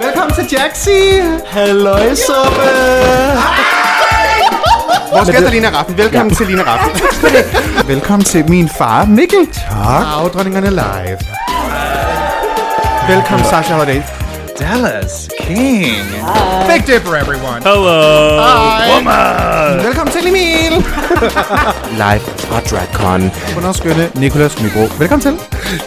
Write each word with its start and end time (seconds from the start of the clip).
Velkommen 0.00 0.34
til 0.34 0.46
Jaxi! 0.52 1.20
Halløj, 1.46 2.14
suppe! 2.14 2.70
Vores 5.12 5.30
gæst 5.30 5.44
er 5.44 5.50
Lina 5.50 5.70
Raffen. 5.70 5.98
Velkommen 5.98 6.30
ja. 6.30 6.36
til 6.36 6.46
Lina 6.46 6.62
Raffen. 6.62 7.00
Velkommen 7.94 8.24
til 8.24 8.50
min 8.50 8.68
far, 8.68 9.04
Mikkel. 9.04 9.46
Tak. 9.46 10.06
Afdronningerne 10.06 10.70
live. 10.70 11.18
Velkommen, 13.08 13.46
Sasha 13.46 13.74
Holiday. 13.74 14.02
Dallas 14.58 15.28
King. 15.40 16.04
Big 16.68 16.84
Dipper, 16.86 17.16
everyone. 17.16 17.62
Hello, 17.62 18.38
Hej. 18.40 18.94
woman! 18.94 19.84
Velkommen 19.86 20.12
til 20.12 20.26
Emil. 20.28 20.72
Live 22.02 22.20
fra 22.38 22.60
DragCon. 22.60 23.32
Underskønne 23.56 24.10
Nicolas 24.14 24.62
Nybro. 24.62 24.88
Velkommen 24.98 25.20
til. 25.20 25.38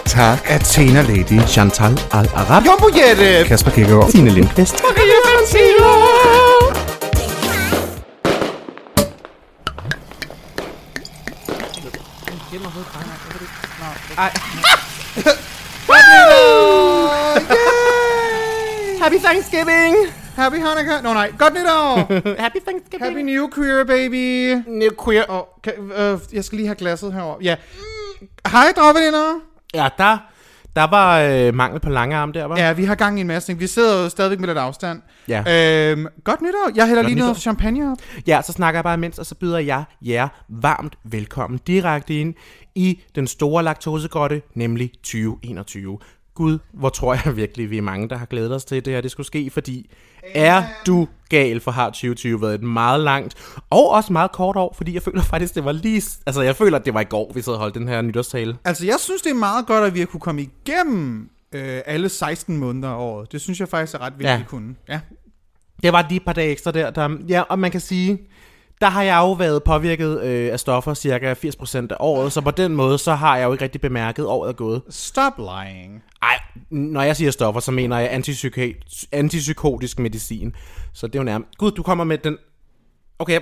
Tak. 0.05 0.39
Athena 0.49 1.01
Lady. 1.01 1.47
Chantal 1.47 1.99
Al-Arab. 2.11 2.65
Jumbo 2.65 2.87
Jette. 2.95 3.43
Kasper 3.47 3.71
Kikkegaard. 3.71 4.11
Signe 4.11 4.29
Lindqvist. 4.29 4.83
Maria 4.83 5.19
Fantino. 5.25 5.93
Happy 19.07 19.19
Thanksgiving! 19.19 19.95
Happy 20.35 20.55
Hanukkah! 20.55 21.03
Nå 21.03 21.13
nej, 21.13 21.31
godt 21.39 21.53
nytår! 21.53 21.95
Happy 22.43 22.57
Thanksgiving. 22.67 23.03
Happy 23.03 23.19
New 23.19 23.47
Queer, 23.55 23.83
baby! 23.83 24.53
New 24.67 24.89
queer. 25.05 25.23
Oh, 25.29 25.43
kan, 25.63 25.73
øh, 25.97 26.19
jeg 26.33 26.43
skal 26.43 26.55
lige 26.57 26.67
have 26.67 26.75
glasset 26.75 27.13
herover. 27.13 27.37
Ja. 27.41 27.55
Hej, 28.47 28.73
dragveninder! 28.77 29.39
Ja, 29.73 29.89
der, 29.97 30.17
der 30.75 30.83
var 30.87 31.19
øh, 31.21 31.53
mangel 31.53 31.79
på 31.79 31.89
lange 31.89 32.15
arme 32.15 32.33
der, 32.33 32.45
var. 32.45 32.57
Ja, 32.57 32.73
vi 32.73 32.85
har 32.85 32.95
gang 32.95 33.17
i 33.17 33.21
en 33.21 33.27
masse 33.27 33.49
ting. 33.49 33.59
Vi 33.59 33.67
sidder 33.67 34.03
jo 34.03 34.09
stadigvæk 34.09 34.39
med 34.39 34.47
lidt 34.47 34.57
afstand. 34.57 35.01
Ja. 35.27 35.91
Øhm, 35.91 36.07
godt 36.23 36.41
nytår. 36.41 36.71
Jeg 36.75 36.85
hælder 36.87 37.01
Godt 37.01 37.09
lige 37.09 37.19
noget 37.19 37.31
nytår. 37.31 37.39
champagne 37.39 37.91
op. 37.91 37.97
Ja, 38.27 38.41
så 38.41 38.51
snakker 38.53 38.77
jeg 38.77 38.83
bare 38.83 38.93
imens, 38.93 39.19
og 39.19 39.25
så 39.25 39.35
byder 39.35 39.57
jeg 39.59 39.83
jer 40.01 40.27
varmt 40.49 40.95
velkommen 41.03 41.59
direkte 41.67 42.19
ind 42.19 42.33
i 42.75 43.01
den 43.15 43.27
store 43.27 43.63
laktosegrotte, 43.63 44.41
nemlig 44.55 44.91
2021. 45.03 45.97
Gud, 46.37 46.59
hvor 46.73 46.89
tror 46.89 47.13
jeg 47.25 47.35
virkelig, 47.35 47.69
vi 47.69 47.77
er 47.77 47.81
mange, 47.81 48.09
der 48.09 48.17
har 48.17 48.25
glædet 48.25 48.55
os 48.55 48.65
til, 48.65 48.85
det 48.85 48.93
her 48.93 49.01
det 49.01 49.11
skulle 49.11 49.27
ske, 49.27 49.49
fordi 49.49 49.89
er 50.33 50.63
du 50.87 51.07
gal, 51.29 51.59
for 51.59 51.71
har 51.71 51.85
2020 51.89 52.41
været 52.41 52.55
et 52.55 52.63
meget 52.63 52.99
langt 52.99 53.35
og 53.69 53.89
også 53.89 54.13
meget 54.13 54.31
kort 54.31 54.55
år, 54.55 54.73
fordi 54.77 54.93
jeg 54.93 55.01
føler 55.01 55.21
faktisk, 55.21 55.55
det 55.55 55.65
var 55.65 55.71
lige... 55.71 56.01
Altså, 56.25 56.41
jeg 56.41 56.55
føler, 56.55 56.77
at 56.79 56.85
det 56.85 56.93
var 56.93 57.01
i 57.01 57.03
går, 57.03 57.31
vi 57.35 57.41
sad 57.41 57.53
og 57.53 57.59
holdt 57.59 57.75
den 57.75 57.87
her 57.87 58.01
nytårstale. 58.01 58.57
Altså, 58.65 58.85
jeg 58.85 58.95
synes, 58.99 59.21
det 59.21 59.29
er 59.29 59.33
meget 59.35 59.65
godt, 59.65 59.83
at 59.85 59.93
vi 59.93 59.99
har 59.99 60.05
kunne 60.05 60.19
komme 60.19 60.41
igennem 60.41 61.29
øh, 61.51 61.81
alle 61.85 62.09
16 62.09 62.57
måneder 62.57 62.89
af 62.89 62.95
året. 62.95 63.31
Det 63.31 63.41
synes 63.41 63.59
jeg 63.59 63.67
faktisk 63.69 63.93
er 63.95 63.99
ret 64.01 64.13
vigtigt, 64.13 64.29
Ja. 64.29 64.39
at 64.39 64.47
kunne. 64.47 64.75
Ja. 64.89 64.99
Det 65.83 65.93
var 65.93 66.05
lige 66.09 66.17
et 66.17 66.25
par 66.25 66.33
dage 66.33 66.51
ekstra 66.51 66.71
der. 66.71 66.89
der 66.89 67.17
ja, 67.27 67.41
og 67.41 67.59
man 67.59 67.71
kan 67.71 67.81
sige, 67.81 68.17
der 68.81 68.87
har 68.89 69.03
jeg 69.03 69.17
jo 69.17 69.31
været 69.31 69.63
påvirket 69.63 70.21
øh, 70.23 70.51
af 70.53 70.59
stoffer 70.59 70.93
cirka 70.93 71.33
80% 71.33 71.77
af 71.77 71.95
året, 71.99 72.31
så 72.33 72.41
på 72.41 72.51
den 72.51 72.75
måde, 72.75 72.97
så 72.97 73.13
har 73.15 73.37
jeg 73.37 73.45
jo 73.45 73.51
ikke 73.51 73.63
rigtig 73.63 73.81
bemærket, 73.81 74.23
at 74.23 74.27
året 74.27 74.49
er 74.49 74.53
gået. 74.53 74.81
Stop 74.89 75.33
lying. 75.37 76.03
Ej, 76.21 76.39
når 76.69 77.01
jeg 77.01 77.15
siger 77.15 77.31
stoffer, 77.31 77.61
så 77.61 77.71
mener 77.71 77.97
jeg 77.99 78.09
antipsyka- 78.11 79.07
antipsykotisk 79.11 79.99
medicin. 79.99 80.55
Så 80.93 81.07
det 81.07 81.15
er 81.15 81.19
jo 81.19 81.23
nærmest... 81.23 81.57
Gud, 81.57 81.71
du 81.71 81.83
kommer 81.83 82.03
med 82.03 82.17
den... 82.17 82.37
Okay. 83.19 83.39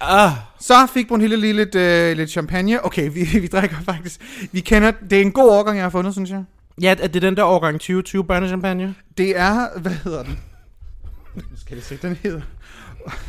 Ah, 0.00 0.30
Så 0.60 0.74
fik 0.94 1.08
Brunhilde 1.08 1.36
lige 1.36 1.52
lidt, 1.52 1.74
øh, 1.74 2.16
lidt 2.16 2.30
champagne. 2.30 2.84
Okay, 2.84 3.10
vi, 3.12 3.24
vi 3.40 3.46
drikker 3.46 3.76
faktisk. 3.84 4.20
Vi 4.52 4.60
kender... 4.60 4.92
Det 5.10 5.18
er 5.18 5.22
en 5.22 5.32
god 5.32 5.50
overgang, 5.50 5.76
jeg 5.76 5.84
har 5.84 5.90
fundet, 5.90 6.12
synes 6.14 6.30
jeg. 6.30 6.44
ja, 6.82 6.94
er 7.00 7.06
det 7.06 7.22
den 7.22 7.36
der 7.36 7.44
årgang 7.44 7.74
2020 7.74 8.24
børnechampagne? 8.24 8.94
Det 9.18 9.38
er... 9.38 9.78
Hvad 9.80 9.92
hedder 9.92 10.22
den? 10.22 10.40
Nu 11.34 11.42
skal 11.56 11.74
jeg 11.74 11.84
se, 11.84 11.96
den 11.96 12.18
hedder... 12.22 12.40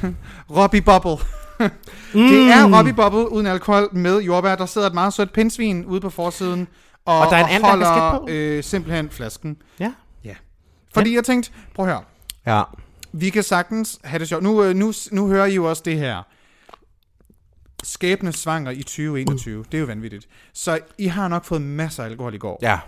Robbie 0.57 0.81
Bubble. 0.81 1.17
mm. 1.59 1.69
Det 2.29 2.49
er 2.51 2.77
Robbie 2.77 2.93
Bubble 2.93 3.31
uden 3.31 3.47
alkohol 3.47 3.89
med 3.91 4.21
jordbær. 4.21 4.55
Der 4.55 4.65
sidder 4.65 4.87
et 4.87 4.93
meget 4.93 5.13
sødt 5.13 5.33
pindsvin 5.33 5.85
ude 5.85 6.01
på 6.01 6.09
forsiden. 6.09 6.67
Og, 7.05 7.19
Og 7.19 7.25
der 7.29 7.37
er 7.37 7.43
en 7.43 7.49
anden, 7.49 7.61
der 7.63 7.69
holder 7.69 7.85
kasket 8.11 8.19
på. 8.21 8.27
øh, 8.29 8.63
simpelthen 8.63 9.09
flasken. 9.09 9.57
Ja. 9.79 9.91
Ja. 10.23 10.35
Fordi 10.93 11.15
jeg 11.15 11.23
tænkte, 11.23 11.51
prøv 11.75 11.85
at 11.85 11.91
høre. 11.91 12.03
Ja. 12.47 12.63
Vi 13.13 13.29
kan 13.29 13.43
sagtens 13.43 13.99
have 14.03 14.19
det 14.19 14.27
sjovt. 14.27 14.43
Nu, 14.43 14.63
øh, 14.63 14.75
nu, 14.75 14.93
nu 15.11 15.27
hører 15.27 15.45
I 15.45 15.55
jo 15.55 15.69
også 15.69 15.81
det 15.85 15.97
her. 15.97 16.23
Skæbne 17.83 18.31
svanger 18.31 18.71
i 18.71 18.83
2021. 18.83 19.65
Det 19.71 19.77
er 19.77 19.81
jo 19.81 19.85
vanvittigt. 19.85 20.27
Så 20.53 20.79
I 20.97 21.07
har 21.07 21.27
nok 21.27 21.45
fået 21.45 21.61
masser 21.61 22.03
af 22.03 22.07
alkohol 22.07 22.33
i 22.33 22.37
går. 22.37 22.59
Ja. 22.61 22.79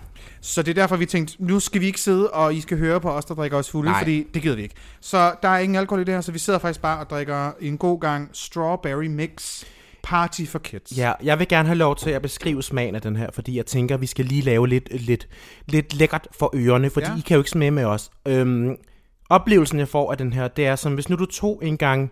Så 0.42 0.62
det 0.62 0.72
er 0.72 0.82
derfor, 0.82 0.96
vi 0.96 1.06
tænkte, 1.06 1.36
nu 1.40 1.60
skal 1.60 1.82
vi 1.82 1.86
ikke 1.86 2.02
sidde, 2.02 2.30
og 2.30 2.56
I 2.56 2.62
skal 2.62 2.78
høre 2.78 3.02
på 3.02 3.12
os, 3.12 3.26
der 3.26 3.36
drikker 3.36 3.58
os 3.58 3.70
fulde, 3.72 3.92
Nej. 3.92 4.00
fordi 4.00 4.28
det 4.34 4.42
gider 4.42 4.56
vi 4.56 4.62
ikke. 4.64 4.76
Så 5.02 5.36
der 5.42 5.50
er 5.50 5.58
ingen 5.60 5.76
alkohol 5.76 6.02
i 6.02 6.04
det 6.04 6.14
her, 6.14 6.22
så 6.22 6.32
vi 6.32 6.40
sidder 6.40 6.60
faktisk 6.60 6.82
bare 6.82 7.00
og 7.00 7.10
drikker 7.10 7.52
en 7.62 7.78
god 7.78 8.00
gang 8.00 8.30
strawberry 8.34 9.06
mix 9.06 9.64
party 10.04 10.46
for 10.46 10.60
kids. 10.60 10.98
Ja, 10.98 11.14
jeg 11.24 11.40
vil 11.40 11.48
gerne 11.48 11.68
have 11.68 11.78
lov 11.78 11.96
til 11.96 12.10
at 12.10 12.22
beskrive 12.22 12.64
smagen 12.64 12.96
af 12.96 13.02
den 13.02 13.16
her, 13.16 13.30
fordi 13.34 13.58
jeg 13.58 13.66
tænker, 13.66 13.98
vi 13.98 14.06
skal 14.06 14.26
lige 14.26 14.42
lave 14.42 14.68
lidt, 14.68 15.02
lidt, 15.02 15.28
lidt 15.66 15.94
lækkert 15.94 16.28
for 16.40 16.52
ørerne, 16.56 16.90
fordi 16.90 17.08
ja. 17.08 17.18
I 17.18 17.20
kan 17.20 17.36
jo 17.36 17.42
ikke 17.42 17.50
smage 17.50 17.72
med 17.72 17.86
os. 17.86 18.12
Øhm, 18.28 18.76
oplevelsen, 19.30 19.80
jeg 19.80 19.88
får 19.88 20.12
af 20.12 20.18
den 20.18 20.34
her, 20.34 20.48
det 20.48 20.66
er 20.66 20.76
som 20.76 20.94
hvis 20.94 21.10
nu 21.10 21.16
du 21.16 21.26
tog 21.26 21.60
en 21.64 21.78
gang 21.78 22.12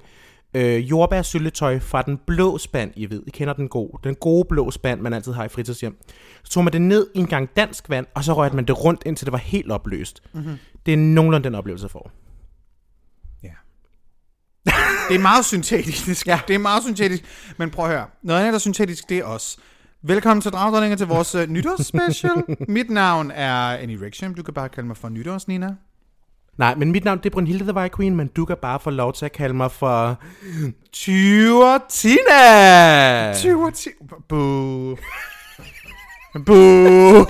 øh, 0.54 0.90
jordbærsyltetøj 0.90 1.80
fra 1.80 2.02
den 2.02 2.18
blå 2.28 2.58
spand, 2.58 2.92
I 2.96 3.10
ved, 3.10 3.24
I 3.28 3.30
kender 3.30 3.54
den 3.54 3.68
gode, 3.68 3.98
den 4.04 4.16
gode 4.16 4.46
blå 4.50 4.72
spand, 4.72 5.02
man 5.02 5.14
altid 5.14 5.32
har 5.32 5.46
i 5.46 5.50
fritidshjem. 5.50 5.98
Så 6.44 6.52
tog 6.52 6.64
man 6.64 6.74
det 6.74 6.82
ned 6.82 7.08
i 7.16 7.20
en 7.20 7.28
gang 7.28 7.50
dansk 7.56 7.90
vand, 7.90 8.06
og 8.14 8.24
så 8.24 8.34
rørte 8.34 8.56
man 8.56 8.66
det 8.66 8.84
rundt, 8.84 9.04
indtil 9.06 9.26
det 9.26 9.32
var 9.32 9.38
helt 9.38 9.72
opløst. 9.72 10.24
Mm-hmm. 10.34 10.58
Det 10.86 10.94
er 10.94 10.98
nogenlunde 10.98 11.44
den 11.44 11.56
oplevelse, 11.56 11.86
jeg 11.86 11.92
får. 11.92 12.12
Det 15.10 15.16
er 15.16 15.22
meget 15.22 15.46
syntetisk. 15.46 16.28
ja. 16.32 16.40
Det 16.48 16.54
er 16.54 16.60
meget 16.60 16.84
syntetisk. 16.84 17.24
Men 17.58 17.70
prøv 17.70 17.86
at 17.86 17.92
høre. 17.92 18.06
Noget 18.22 18.40
andet, 18.40 18.52
der 18.52 18.58
er 18.58 18.60
syntetisk, 18.60 19.10
det 19.10 19.18
er 19.18 19.24
os. 19.24 19.58
Velkommen 20.02 20.42
til 20.42 20.52
Dragdronninger 20.52 20.98
til 20.98 21.08
vores 21.08 21.36
uh, 21.36 21.50
nytårsspecial. 21.50 22.44
Mit 22.68 22.90
navn 22.90 23.32
er 23.32 23.54
Annie 23.54 24.02
Ricksham. 24.02 24.36
Du 24.36 24.44
kan 24.44 24.54
bare 24.54 24.70
kalde 24.70 24.88
mig 24.88 24.98
for 24.98 25.10
Nytårs, 25.10 25.48
Nina. 25.48 25.76
Nej, 26.58 26.76
men 26.76 26.92
mit 26.92 27.06
navn 27.06 27.18
det 27.18 27.26
er 27.26 27.30
Brunhilde 27.30 27.64
the 27.64 27.74
White 27.74 27.96
Queen, 27.96 28.16
men 28.16 28.28
du 28.28 28.46
kan 28.46 28.58
bare 28.62 28.80
få 28.80 28.90
lov 28.90 29.14
til 29.14 29.26
at 29.26 29.32
kalde 29.32 29.54
mig 29.56 29.72
for... 29.72 30.20
Tyver 30.94 31.78
Tina! 31.90 33.34
20 33.34 33.66
og 33.66 33.74
10. 33.74 33.90
Boo. 34.30 34.98
Boo. 36.46 36.56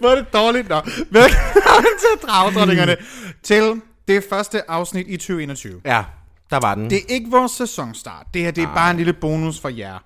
Hvor 0.00 0.08
er 0.10 0.14
det 0.14 0.32
dårligt. 0.32 0.68
Nå. 0.68 0.80
Velkommen 1.10 1.92
til 2.00 2.28
Dragdronningerne. 2.28 2.96
til 3.42 3.80
det 4.08 4.24
første 4.30 4.70
afsnit 4.70 5.06
i 5.08 5.16
2021. 5.16 5.80
Ja, 5.84 6.04
der 6.50 6.60
var 6.60 6.74
den. 6.74 6.90
Det 6.90 6.98
er 6.98 7.04
ikke 7.08 7.30
vores 7.30 7.52
sæsonstart. 7.52 8.26
Det 8.34 8.42
her 8.42 8.50
det 8.50 8.64
er 8.64 8.74
bare 8.74 8.90
en 8.90 8.96
lille 8.96 9.12
bonus 9.12 9.60
for 9.60 9.68
jer. 9.68 9.98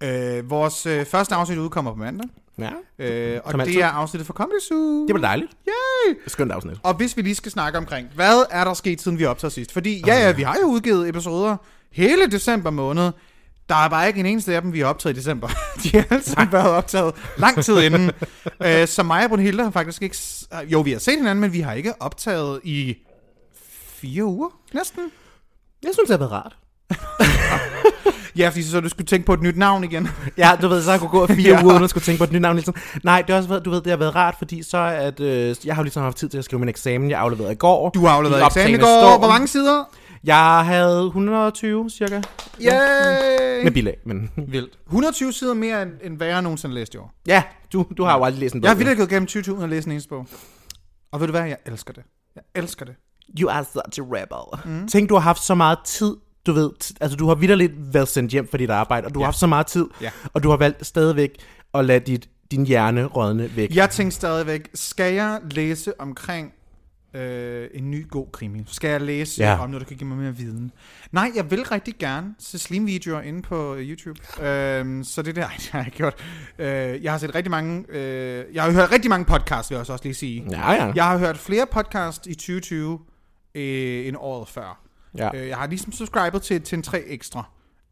Øh, 0.00 0.50
vores 0.50 0.86
øh, 0.86 1.06
første 1.06 1.34
afsnit 1.34 1.58
udkommer 1.58 1.90
på 1.92 1.98
mandag. 1.98 2.28
Ja, 2.58 2.70
Øh, 2.98 3.40
og 3.44 3.50
Som 3.50 3.60
det 3.60 3.66
altid. 3.66 3.80
er 3.80 3.86
afsnittet 3.86 4.26
for 4.26 4.32
Comedy 4.34 4.60
Zoo. 4.68 5.06
det 5.06 5.14
var 5.14 5.20
dejligt. 5.20 5.52
Yay! 5.68 6.14
Skønt 6.26 6.52
afsnit. 6.52 6.76
Og 6.82 6.94
hvis 6.94 7.16
vi 7.16 7.22
lige 7.22 7.34
skal 7.34 7.52
snakke 7.52 7.78
omkring, 7.78 8.08
hvad 8.14 8.44
er 8.50 8.64
der 8.64 8.74
sket, 8.74 9.00
siden 9.02 9.18
vi 9.18 9.24
optager 9.24 9.50
sidst? 9.50 9.72
Fordi, 9.72 10.02
ja, 10.06 10.14
ja, 10.26 10.32
vi 10.32 10.42
har 10.42 10.56
jo 10.62 10.66
udgivet 10.66 11.08
episoder 11.08 11.56
hele 11.92 12.26
december 12.26 12.70
måned. 12.70 13.10
Der 13.68 13.74
er 13.74 13.88
bare 13.88 14.08
ikke 14.08 14.20
en 14.20 14.26
eneste 14.26 14.54
af 14.54 14.62
dem, 14.62 14.72
vi 14.72 14.78
har 14.80 14.86
optaget 14.86 15.14
i 15.16 15.18
december. 15.18 15.48
De 15.82 15.88
har 15.98 16.04
alle 16.10 16.24
sammen 16.24 16.52
været 16.52 16.70
optaget 16.70 17.14
lang 17.38 17.64
tid 17.64 17.78
inden. 17.82 18.10
øh, 18.62 18.88
så 18.88 19.02
mig 19.02 19.24
og 19.24 19.28
Brunhilde 19.30 19.62
har 19.64 19.70
faktisk 19.70 20.02
ikke... 20.02 20.16
s- 20.16 20.48
Jo, 20.66 20.80
vi 20.80 20.92
har 20.92 20.98
set 20.98 21.16
hinanden, 21.16 21.40
men 21.40 21.52
vi 21.52 21.60
har 21.60 21.72
ikke 21.72 22.02
optaget 22.02 22.60
i 22.64 22.96
fire 24.00 24.24
uger, 24.24 24.48
næsten. 24.74 25.02
Jeg 25.82 25.90
synes, 25.92 26.08
det 26.10 26.18
har 26.20 26.28
været 26.28 26.32
rart. 26.32 26.56
Ja, 28.36 28.48
fordi 28.48 28.62
så 28.62 28.80
du 28.80 28.88
skulle 28.88 29.06
tænke 29.06 29.26
på 29.26 29.32
et 29.34 29.42
nyt 29.42 29.56
navn 29.56 29.84
igen. 29.84 30.08
Ja, 30.36 30.50
du 30.62 30.68
ved, 30.68 30.82
så 30.82 30.90
jeg 30.90 31.00
kunne 31.00 31.10
gå 31.10 31.26
fire 31.26 31.36
Ja. 31.56 31.62
uger, 31.64 31.72
uden 31.72 31.84
at 31.84 31.90
skulle 31.90 32.04
tænke 32.04 32.18
på 32.18 32.24
et 32.24 32.32
nyt 32.32 32.40
navn. 32.40 32.56
Ligesom. 32.56 32.74
Nej, 33.04 33.22
det 33.22 33.30
har 33.30 33.36
også 33.36 33.48
været, 33.48 33.64
du 33.64 33.70
ved, 33.70 33.80
det 33.80 33.90
har 33.90 33.96
været 33.96 34.14
rart, 34.14 34.34
fordi 34.38 34.62
så 34.62 34.78
at, 34.78 35.20
øh, 35.20 35.56
jeg 35.64 35.74
har 35.74 35.82
jo 35.82 35.84
ligesom 35.84 36.02
haft 36.02 36.16
tid 36.16 36.28
til 36.28 36.38
at 36.38 36.44
skrive 36.44 36.60
min 36.60 36.68
eksamen, 36.68 37.10
jeg 37.10 37.20
afleverede 37.20 37.52
i 37.52 37.56
går. 37.56 37.90
Du 37.90 38.00
har 38.06 38.08
afleveret 38.16 38.46
eksamen 38.46 38.74
i 38.74 38.78
går. 38.78 38.86
storm. 39.02 39.18
Hvor 39.20 39.28
mange 39.28 39.48
sider? 39.48 39.84
Jeg 40.24 40.64
havde 40.66 41.04
120 41.06 41.90
cirka. 41.90 42.20
Yay! 42.60 43.64
Med 43.64 43.70
bilag, 43.72 43.96
men... 44.06 44.30
Vildt. 44.48 44.78
120 44.86 45.32
sider 45.32 45.54
mere, 45.54 45.82
end, 45.82 45.90
end 46.02 46.16
hvad 46.16 46.26
jeg 46.26 46.42
nogensinde 46.42 46.74
læst 46.74 46.94
i 46.94 46.96
år. 46.96 47.12
Ja, 47.26 47.42
du, 47.72 47.86
du 47.96 48.04
har 48.04 48.18
jo 48.18 48.24
aldrig 48.24 48.40
læst 48.40 48.54
en 48.54 48.60
bog. 48.60 48.64
Jeg 48.64 48.70
har 48.70 48.84
vildt 48.84 48.96
gået 48.96 49.08
gennem 49.08 49.26
20 49.26 49.52
uden 49.52 49.64
at 49.64 49.70
læse 49.70 49.86
en 49.86 49.92
eneste 49.92 50.08
bog. 50.08 50.26
Og 51.12 51.20
ved 51.20 51.26
du 51.26 51.30
hvad? 51.30 51.42
Jeg 51.44 51.56
elsker 51.66 51.92
det. 51.94 52.02
Jeg 52.36 52.42
elsker 52.62 52.84
det. 52.84 52.94
You 53.40 53.50
are 53.50 53.64
such 53.64 54.00
a 54.00 54.04
rebel. 54.04 54.72
Mm. 54.72 54.88
Tænk, 54.88 55.08
du 55.08 55.14
har 55.14 55.20
haft 55.20 55.42
så 55.44 55.54
meget 55.54 55.78
tid, 55.84 56.14
du 56.48 56.52
ved, 56.60 56.70
altså 57.00 57.16
du 57.16 57.28
har 57.28 57.34
vidderligt 57.34 57.72
været 57.94 58.08
sendt 58.08 58.32
hjem 58.32 58.48
for 58.48 58.56
dit 58.56 58.70
arbejde, 58.70 59.06
og 59.06 59.14
du 59.14 59.20
ja. 59.20 59.24
har 59.24 59.26
haft 59.26 59.38
så 59.38 59.46
meget 59.46 59.66
tid, 59.66 59.86
Ja. 60.00 60.10
og 60.34 60.42
du 60.42 60.50
har 60.50 60.56
valgt 60.56 60.86
stadigvæk 60.86 61.30
at 61.74 61.84
lade 61.84 62.00
dit, 62.00 62.28
din 62.50 62.66
hjerne 62.66 63.04
rådne 63.04 63.56
væk. 63.56 63.74
Jeg 63.74 63.90
tænkte 63.90 64.16
stadigvæk, 64.16 64.68
skal 64.74 65.14
jeg 65.14 65.40
læse 65.50 66.00
omkring 66.00 66.52
øh, 67.14 67.68
en 67.74 67.90
ny 67.90 68.08
god 68.10 68.26
krimi. 68.32 68.64
Skal 68.66 68.90
jeg 68.90 69.00
læse 69.00 69.42
Ja. 69.42 69.58
om 69.62 69.70
noget, 69.70 69.80
der 69.80 69.88
kan 69.88 69.96
give 69.96 70.08
mig 70.08 70.18
mere 70.18 70.36
viden? 70.36 70.72
Nej, 71.12 71.30
jeg 71.34 71.50
vil 71.50 71.64
rigtig 71.64 71.94
gerne 71.98 72.34
se 72.38 72.58
slim-videoer 72.58 73.20
inde 73.20 73.42
på 73.42 73.74
øh, 73.74 73.88
YouTube. 73.90 74.46
Øh, 74.48 75.04
så 75.04 75.22
det 75.22 75.36
der, 75.36 75.44
ej, 75.46 75.52
det 75.58 75.68
har 75.68 75.82
jeg 75.82 75.92
gjort. 75.92 76.14
Øh, 76.58 77.02
jeg 77.04 77.12
har 77.12 77.18
set 77.18 77.34
rigtig 77.34 77.50
mange, 77.50 77.84
øh, 77.88 78.44
jeg 78.54 78.62
har 78.62 78.70
hørt 78.72 78.92
rigtig 78.92 79.08
mange 79.10 79.24
podcasts, 79.24 79.70
vil 79.70 79.74
jeg 79.74 79.80
også 79.80 79.92
også 79.92 80.04
lige 80.04 80.14
sige. 80.14 80.46
Ja, 80.50 80.72
ja. 80.72 80.92
Jeg 80.94 81.04
har 81.04 81.18
hørt 81.18 81.38
flere 81.38 81.66
podcasts 81.72 82.26
i 82.26 82.34
2020 82.34 82.98
øh, 83.54 84.06
end 84.06 84.16
året 84.20 84.48
før. 84.48 84.87
Ja. 85.16 85.30
Øh, 85.34 85.48
jeg 85.48 85.56
har 85.56 85.66
ligesom 85.66 85.92
subscribet 85.92 86.42
til, 86.42 86.62
til 86.62 86.76
en 86.76 86.82
tre 86.82 87.00
ekstra. 87.00 87.44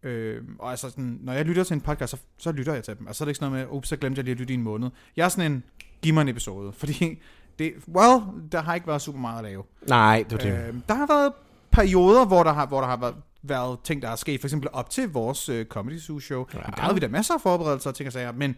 Øh, 0.03 0.43
og 0.59 0.71
altså 0.71 0.91
sådan, 0.91 1.19
når 1.23 1.33
jeg 1.33 1.45
lytter 1.45 1.65
til 1.65 1.75
en 1.75 1.81
podcast, 1.81 2.11
så, 2.11 2.17
så 2.39 2.53
lytter 2.53 2.75
jeg 2.75 2.85
til 2.85 2.99
dem. 2.99 3.07
Altså 3.07 3.19
så 3.19 3.25
er 3.25 3.27
det 3.27 3.31
ikke 3.31 3.39
sådan 3.39 3.53
noget 3.53 3.67
med, 3.67 3.77
ups, 3.77 3.89
så 3.89 3.97
glemte 3.97 4.19
jeg 4.19 4.25
lige 4.25 4.33
at 4.33 4.39
lytte 4.39 4.55
i 4.55 4.57
en 4.57 4.63
måned. 4.63 4.91
Jeg 5.17 5.25
er 5.25 5.29
sådan 5.29 5.53
en, 5.53 5.63
giv 6.03 6.15
mig 6.15 6.23
en 6.23 6.29
episode. 6.29 6.73
Fordi, 6.81 7.19
det, 7.59 7.73
well, 7.89 8.23
der 8.53 8.63
har 8.63 8.75
ikke 8.75 8.87
været 8.87 9.03
super 9.03 9.21
meget 9.21 9.39
at 9.39 9.45
lave. 9.45 9.63
Nej, 9.89 10.25
det 10.31 10.33
var 10.33 10.51
det. 10.51 10.69
Øh, 10.69 10.75
der 10.89 10.95
har 10.95 11.07
været 11.07 11.33
perioder, 11.71 12.27
hvor 12.27 12.43
der 12.43 12.53
har, 12.53 12.67
hvor 12.67 12.81
der 12.81 12.89
har 12.89 12.97
været, 12.97 13.15
været 13.43 13.79
ting, 13.85 14.03
der 14.03 14.09
er 14.09 14.17
sket. 14.17 14.41
For 14.41 14.47
eksempel 14.49 14.69
op 14.73 14.91
til 14.91 15.13
vores 15.13 15.49
øh, 15.49 15.67
Comedy 15.67 15.99
Zoo 15.99 16.21
show. 16.21 16.47
Ja. 16.55 16.59
Der 16.59 16.81
havde 16.81 16.95
vi 16.95 17.01
da 17.01 17.09
masser 17.09 17.35
af 17.35 17.41
forberedelser 17.41 17.91
og 17.91 17.97
ting 17.97 18.07
og 18.07 18.13
sager. 18.13 18.33
Men 18.33 18.57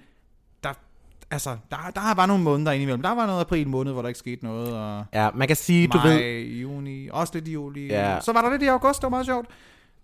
altså, 1.31 1.57
der, 1.71 1.77
der 1.95 2.01
har 2.01 2.15
bare 2.15 2.27
nogle 2.27 2.43
måneder 2.43 2.73
indimellem. 2.73 3.03
Der 3.03 3.15
var 3.15 3.27
noget 3.27 3.41
april 3.41 3.69
måned, 3.69 3.93
hvor 3.93 4.03
der 4.03 4.09
ikke 4.09 4.19
skete 4.19 4.45
noget. 4.45 4.75
Og 4.77 5.05
Ja, 5.15 5.31
man 5.35 5.49
kan 5.49 5.57
sige, 5.57 5.89
du 5.89 5.99
maj, 5.99 6.15
ved... 6.15 6.41
juni, 6.43 7.09
også 7.13 7.35
lidt 7.35 7.49
i 7.49 7.53
juli. 7.53 7.87
Ja. 7.87 8.21
Så 8.21 8.33
var 8.33 8.43
der 8.43 8.51
lidt 8.51 8.63
i 8.63 8.67
august, 8.67 9.01
det 9.01 9.03
var 9.03 9.11
meget 9.11 9.27
sjovt. 9.27 9.47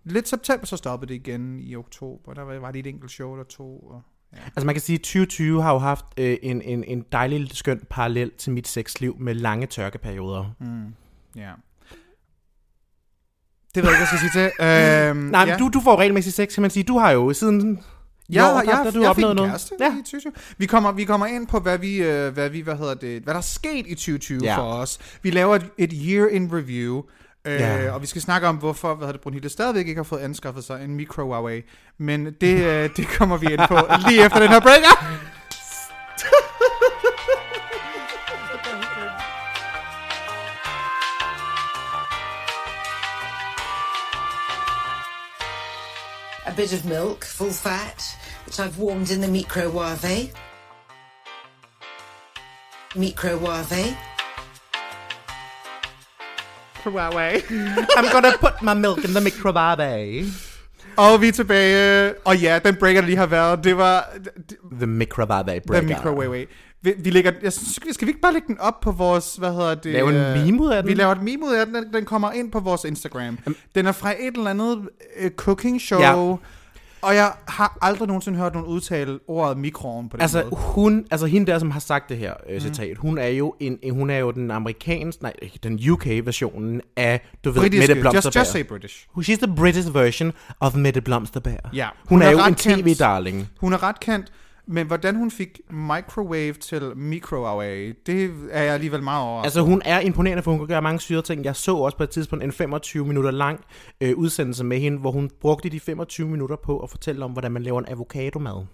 Lidt 0.04 0.28
september, 0.28 0.66
så 0.66 0.76
stoppede 0.76 1.08
det 1.08 1.14
igen 1.14 1.58
i 1.60 1.76
oktober. 1.76 2.34
Der 2.34 2.42
var, 2.42 2.58
var 2.58 2.70
det 2.70 2.78
et 2.78 2.86
enkelt 2.86 3.10
show 3.10 3.32
eller 3.32 3.44
to. 3.44 3.78
Og, 3.78 4.02
ja. 4.32 4.38
Altså 4.46 4.66
man 4.66 4.74
kan 4.74 4.82
sige, 4.82 4.94
at 4.96 5.00
2020 5.00 5.62
har 5.62 5.72
jo 5.72 5.78
haft 5.78 6.04
øh, 6.16 6.36
en, 6.42 6.62
en, 6.62 6.84
en 6.84 7.04
dejlig 7.12 7.50
skøn 7.52 7.80
parallel 7.90 8.30
til 8.38 8.52
mit 8.52 8.68
sexliv 8.68 9.16
med 9.18 9.34
lange 9.34 9.66
tørkeperioder. 9.66 10.54
Mm, 10.60 10.94
ja. 11.36 11.50
Det 13.74 13.82
ved 13.82 13.90
jeg 13.90 14.00
ikke, 14.00 14.06
hvad 14.06 14.08
jeg 14.12 14.18
skal 14.20 14.30
sige 14.30 14.30
til. 14.30 14.50
Øhm, 15.20 15.30
Nej, 15.30 15.44
ja. 15.48 15.56
du, 15.56 15.68
du 15.68 15.80
får 15.80 15.96
regelmæssigt 15.96 16.36
sex, 16.36 16.54
kan 16.54 16.60
man 16.60 16.70
sige. 16.70 16.84
Du 16.84 16.98
har 16.98 17.10
jo 17.10 17.32
siden... 17.32 17.80
Jeg, 18.30 18.44
år, 18.44 18.48
der, 18.48 18.62
jeg, 18.62 18.80
der, 18.84 18.90
du 18.90 19.02
jeg 19.02 19.16
fik 19.16 19.24
opnået 19.24 19.36
noget. 19.36 19.50
kæreste 19.50 19.74
Ja. 19.80 19.92
i 19.92 20.02
2020. 20.02 20.32
Vi 20.58 20.66
kommer, 20.66 20.92
vi 20.92 21.04
kommer 21.04 21.26
ind 21.26 21.46
på, 21.46 21.58
hvad 21.60 21.78
vi, 21.78 21.96
øh, 22.02 22.32
hvad 22.34 22.48
vi, 22.50 22.60
hvad 22.60 22.76
hedder 22.76 22.94
det, 22.94 23.22
hvad 23.22 23.34
der 23.34 23.38
er 23.38 23.42
sket 23.42 23.86
i 23.86 23.94
2020 23.94 24.40
Ja. 24.42 24.50
ja. 24.50 24.58
for 24.58 24.62
os. 24.62 24.98
Vi 25.22 25.30
laver 25.30 25.56
et, 25.56 25.66
et 25.78 25.92
year 26.06 26.28
in 26.28 26.50
review, 26.52 27.02
øh, 27.44 27.52
Ja. 27.60 27.90
og 27.92 28.02
vi 28.02 28.06
skal 28.06 28.22
snakke 28.22 28.46
om, 28.48 28.56
hvorfor 28.56 28.88
hvad 28.94 29.06
hedder 29.06 29.12
det, 29.12 29.20
Brunhilde 29.20 29.48
stadigvæk 29.48 29.86
ikke 29.88 29.98
har 29.98 30.04
fået 30.04 30.20
anskaffet 30.20 30.64
sig 30.64 30.84
en 30.84 30.94
micro 30.94 31.22
Huawei. 31.22 31.62
Men 31.98 32.24
det, 32.40 32.64
øh, 32.64 32.90
det 32.96 33.08
kommer 33.08 33.36
vi 33.36 33.46
ind 33.46 33.60
på 33.68 33.78
lige 34.08 34.24
efter 34.26 34.40
den 34.40 34.48
her 34.48 34.60
breaker. 34.60 35.04
A 46.54 46.56
bit 46.56 46.72
of 46.72 46.84
milk, 46.84 47.24
full 47.24 47.50
fat, 47.50 48.16
which 48.46 48.60
I've 48.60 48.78
warmed 48.78 49.10
in 49.10 49.20
the 49.20 49.26
microwave. 49.26 50.32
Microwave. 52.94 53.96
Huawei. 56.84 57.88
I'm 57.96 58.12
gonna 58.12 58.38
put 58.38 58.62
my 58.62 58.74
milk 58.74 59.04
in 59.04 59.14
the 59.14 59.20
microwave. 59.20 60.43
Og 60.96 61.20
vi 61.20 61.28
er 61.28 61.32
tilbage. 61.32 62.14
Og 62.24 62.38
ja, 62.38 62.58
den 62.64 62.76
breaker, 62.76 63.00
der 63.00 63.06
lige 63.06 63.16
har 63.18 63.26
været, 63.26 63.64
det 63.64 63.76
var 63.76 64.10
det, 64.24 64.56
The 64.78 64.86
microwave 64.86 65.44
the 65.48 65.60
breaker. 65.66 65.88
micro 65.88 66.14
Huawei. 66.14 66.46
Vi, 66.82 66.92
vi 66.98 67.10
lægger, 67.10 67.32
jeg 67.42 67.52
synes, 67.52 67.94
skal, 67.94 68.06
vi 68.06 68.10
ikke 68.10 68.20
bare 68.20 68.32
lægge 68.32 68.46
den 68.48 68.60
op 68.60 68.80
på 68.80 68.90
vores, 68.92 69.36
hvad 69.36 69.50
hedder 69.52 69.74
det? 69.74 69.92
Lave 69.92 70.08
en 70.10 70.16
øh, 70.16 70.44
meme 70.44 70.62
ud 70.62 70.70
af 70.70 70.82
den? 70.82 70.90
Vi 70.90 70.94
laver 70.94 71.12
et 71.12 71.22
meme 71.22 71.46
ud 71.46 71.54
af 71.54 71.66
den, 71.66 71.74
den, 71.74 71.92
den 71.92 72.04
kommer 72.04 72.32
ind 72.32 72.52
på 72.52 72.60
vores 72.60 72.84
Instagram. 72.84 73.38
Den 73.74 73.86
er 73.86 73.92
fra 73.92 74.10
et 74.10 74.36
eller 74.36 74.50
andet 74.50 74.76
uh, 75.24 75.30
cooking 75.36 75.80
show, 75.80 76.00
Ja. 76.00 76.36
Og 77.04 77.14
jeg 77.14 77.32
har 77.48 77.78
aldrig 77.82 78.06
nogensinde 78.08 78.38
hørt 78.38 78.52
nogen 78.54 78.68
udtale 78.68 79.18
ordet 79.28 79.58
mikroovn 79.58 80.08
på 80.08 80.16
den 80.16 80.22
Altså 80.22 80.38
måde. 80.50 80.62
hun, 80.62 81.06
altså 81.10 81.26
hende 81.26 81.52
der, 81.52 81.58
som 81.58 81.70
har 81.70 81.80
sagt 81.80 82.08
det 82.08 82.16
her 82.16 82.34
øh, 82.48 82.60
citat, 82.60 82.96
hun 82.98 83.18
er 83.18 83.26
jo 83.26 83.54
en, 83.60 83.78
hun 83.90 84.10
er 84.10 84.18
jo 84.18 84.30
den 84.30 84.50
amerikanske, 84.50 85.22
nej, 85.22 85.32
den 85.62 85.80
UK 85.90 86.06
versionen 86.06 86.80
af, 86.96 87.20
du 87.44 87.50
ved, 87.50 87.60
Britiske, 87.60 87.78
Mette 87.78 87.94
just, 87.94 88.00
Blomsterberg. 88.00 88.40
just 88.40 88.50
say 88.52 88.64
British. 88.64 89.06
She's 89.18 89.46
the 89.46 89.54
British 89.56 89.94
version 89.94 90.32
of 90.60 90.74
Mette 90.76 91.00
Blomsterberg. 91.00 91.58
Ja. 91.74 91.88
Hun, 92.08 92.08
Hun 92.18 92.22
er, 92.22 92.26
er 92.26 92.30
jo 92.30 92.38
en 92.48 92.54
tv-darling. 92.54 93.48
Hun 93.60 93.72
er 93.72 93.82
ret 93.82 94.00
kendt, 94.00 94.32
men 94.66 94.86
hvordan 94.86 95.16
hun 95.16 95.30
fik 95.30 95.60
microwave 95.70 96.52
til 96.52 96.96
microwave, 96.96 97.94
det 98.06 98.34
er 98.50 98.62
jeg 98.62 98.74
alligevel 98.74 99.02
meget 99.02 99.24
over. 99.24 99.42
Altså 99.42 99.60
hun 99.60 99.82
er 99.84 100.00
imponerende, 100.00 100.42
for 100.42 100.50
hun 100.50 100.60
kan 100.60 100.68
gøre 100.68 100.82
mange 100.82 101.00
syrede 101.00 101.22
ting. 101.22 101.44
Jeg 101.44 101.56
så 101.56 101.76
også 101.76 101.96
på 101.96 102.02
et 102.02 102.10
tidspunkt 102.10 102.44
en 102.44 102.52
25 102.52 103.06
minutter 103.06 103.30
lang 103.30 103.64
øh, 104.00 104.16
udsendelse 104.16 104.64
med 104.64 104.78
hende, 104.78 104.98
hvor 104.98 105.10
hun 105.10 105.30
brugte 105.40 105.68
de 105.68 105.80
25 105.80 106.28
minutter 106.28 106.56
på 106.56 106.78
at 106.78 106.90
fortælle 106.90 107.24
om, 107.24 107.30
hvordan 107.32 107.52
man 107.52 107.62
laver 107.62 107.80
en 107.80 107.88
avocado-mad. 107.88 108.66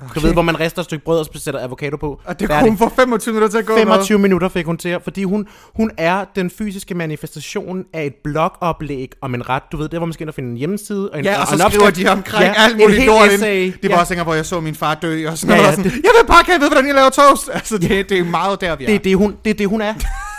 Okay. 0.00 0.14
Du 0.14 0.20
ved, 0.26 0.32
hvor 0.32 0.42
man 0.42 0.60
rester 0.60 0.80
et 0.80 0.84
stykke 0.84 1.04
brød 1.04 1.18
og 1.18 1.26
sætter 1.34 1.60
avocado 1.64 1.96
på. 1.96 2.20
og 2.24 2.40
det 2.40 2.48
kunne 2.48 2.60
hun 2.68 2.78
få 2.78 2.88
25 2.96 3.32
minutter 3.34 3.48
til 3.50 3.58
at 3.58 3.66
gå 3.66 3.72
med. 3.74 3.82
25 3.82 4.18
minutter 4.18 4.48
fik 4.48 4.66
hun 4.66 4.76
til, 4.76 4.98
fordi 5.04 5.24
hun, 5.24 5.46
hun 5.74 5.90
er 5.96 6.24
den 6.36 6.50
fysiske 6.50 6.94
manifestation 6.94 7.84
af 7.94 8.04
et 8.06 8.14
blogoplæg 8.24 9.12
om 9.22 9.34
en 9.34 9.48
ret. 9.48 9.62
Du 9.72 9.76
ved, 9.76 9.88
det 9.88 9.98
hvor 9.98 10.06
man 10.06 10.12
skal 10.12 10.24
ind 10.24 10.28
og 10.28 10.34
finde 10.34 10.50
en 10.50 10.56
hjemmeside. 10.56 11.10
Og 11.10 11.18
en, 11.18 11.24
Ja, 11.24 11.40
og 11.40 11.46
så 11.46 11.54
en 11.64 11.70
skriver 11.70 11.90
de 11.90 12.08
omkring 12.08 12.44
Ja, 12.44 12.62
alt 12.64 12.76
muligt 12.78 13.06
lort. 13.06 13.32
ind. 13.32 13.40
Det 13.72 13.74
var 13.82 13.88
Ja. 13.96 14.00
også 14.00 14.22
hvor 14.22 14.34
jeg 14.34 14.46
så 14.46 14.60
min 14.60 14.74
far 14.74 14.94
dø 14.94 15.28
og 15.28 15.38
sådan 15.38 15.56
Ja, 15.56 15.62
noget. 15.62 15.64
ja, 15.64 15.68
og 15.68 15.74
sådan, 15.76 15.84
det- 15.90 15.92
Jeg 16.04 16.10
vil 16.20 16.26
bare 16.26 16.44
gerne 16.46 16.58
vide, 16.60 16.70
hvordan 16.70 16.86
jeg 16.86 16.94
laver 16.94 17.10
toast. 17.10 17.48
Altså, 17.54 17.78
det, 17.78 18.08
det 18.08 18.18
er 18.18 18.24
meget 18.24 18.60
der, 18.60 18.76
vi 18.76 18.84
er. 18.84 18.88
Det 18.88 18.94
er 18.94 18.98
det, 18.98 19.16
hun, 19.16 19.36
det 19.44 19.50
er 19.50 19.54
det, 19.54 19.68
hun 19.68 19.80
er. 19.80 19.94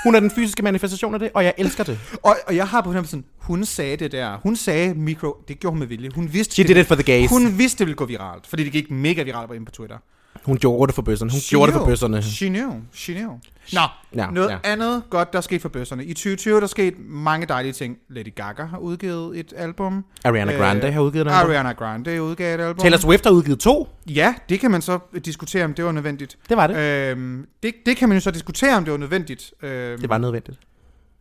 Hun 0.08 0.16
er 0.16 0.20
den 0.20 0.32
fysiske 0.32 0.64
manifestation 0.64 1.14
af 1.14 1.20
det, 1.20 1.30
og 1.34 1.44
jeg 1.44 1.54
elsker 1.58 1.84
det. 1.84 2.00
Og, 2.24 2.36
og 2.48 2.56
jeg 2.56 2.68
har 2.68 2.82
på 2.82 2.86
fornemmelsen, 2.86 3.20
sådan, 3.20 3.26
hun 3.38 3.66
sagde 3.66 3.98
det 3.98 4.12
der. 4.12 4.38
Hun 4.44 4.56
sagde 4.56 4.94
mikro, 4.94 5.36
det 5.48 5.60
gjorde 5.60 5.72
hun 5.72 5.80
med 5.80 5.88
vilje. 5.88 6.10
Hun 6.16 6.34
vidste, 6.34 6.54
She 6.56 6.64
det, 6.64 6.76
did 6.76 6.82
it 6.82 6.88
for 6.88 6.96
the 6.96 7.04
gays. 7.04 7.30
Hun, 7.30 7.58
vidste, 7.58 7.80
det 7.80 7.88
ville 7.88 7.96
gå 7.96 8.06
viralt, 8.06 8.48
fordi 8.48 8.64
det 8.64 8.72
gik 8.72 8.92
mega 8.92 9.24
viralt 9.24 9.48
på 9.48 9.56
på 9.66 9.72
Twitter. 9.72 9.98
Hun 10.46 10.58
gjorde 10.58 10.88
det 10.88 10.96
for 10.96 11.02
bøsserne. 11.02 11.32
Hun 11.32 11.40
She 11.40 11.50
gjorde 11.50 11.66
det 11.68 11.74
for 11.74 11.80
knew. 11.80 11.92
bøsserne. 11.92 12.24
She 12.24 12.48
knew. 12.50 12.72
She 12.94 13.14
knew. 13.14 13.32
Nå, 13.74 13.82
Ja, 14.16 14.30
noget 14.32 14.50
ja. 14.50 14.58
andet 14.64 15.04
godt, 15.10 15.34
der 15.34 15.38
er 15.38 15.42
sket 15.42 15.62
for 15.62 15.70
bøsserne. 15.70 16.06
I 16.06 16.14
2020 16.14 16.56
der 16.56 16.62
er 16.62 16.68
sket 16.68 16.94
mange 17.00 17.46
dejlige 17.48 17.74
ting. 17.74 17.98
Lady 18.10 18.36
Gaga 18.36 18.64
har 18.66 18.78
udgivet 18.78 19.40
et 19.40 19.54
album. 19.58 20.06
Ariana 20.24 20.54
Grande 20.54 20.92
har 20.92 21.02
udgivet 21.02 21.28
et 21.28 21.32
album. 21.32 21.50
Ariana 21.50 21.72
Grande 21.72 22.22
udgav 22.24 22.56
et 22.56 22.62
album. 22.62 22.82
Taylor 22.82 22.98
Swift 22.98 23.24
har 23.24 23.32
udgivet 23.32 23.60
to. 23.60 23.88
Ja, 24.10 24.34
det 24.50 24.60
kan 24.60 24.72
man 24.72 24.82
så 24.82 25.00
diskutere, 25.26 25.66
om 25.66 25.74
det 25.74 25.86
var 25.86 25.92
nødvendigt. 25.92 26.38
Det 26.50 26.58
var 26.58 26.68
det. 26.68 26.78
Øhm, 26.78 27.46
det, 27.64 27.74
det 27.86 27.98
kan 27.98 28.10
man 28.10 28.16
jo 28.18 28.22
så 28.22 28.32
diskutere, 28.32 28.76
om 28.78 28.84
det 28.86 28.92
var 28.92 28.98
nødvendigt. 29.00 29.54
Øhm, 29.62 30.00
Det 30.02 30.10
var 30.10 30.18
nødvendigt. 30.18 30.60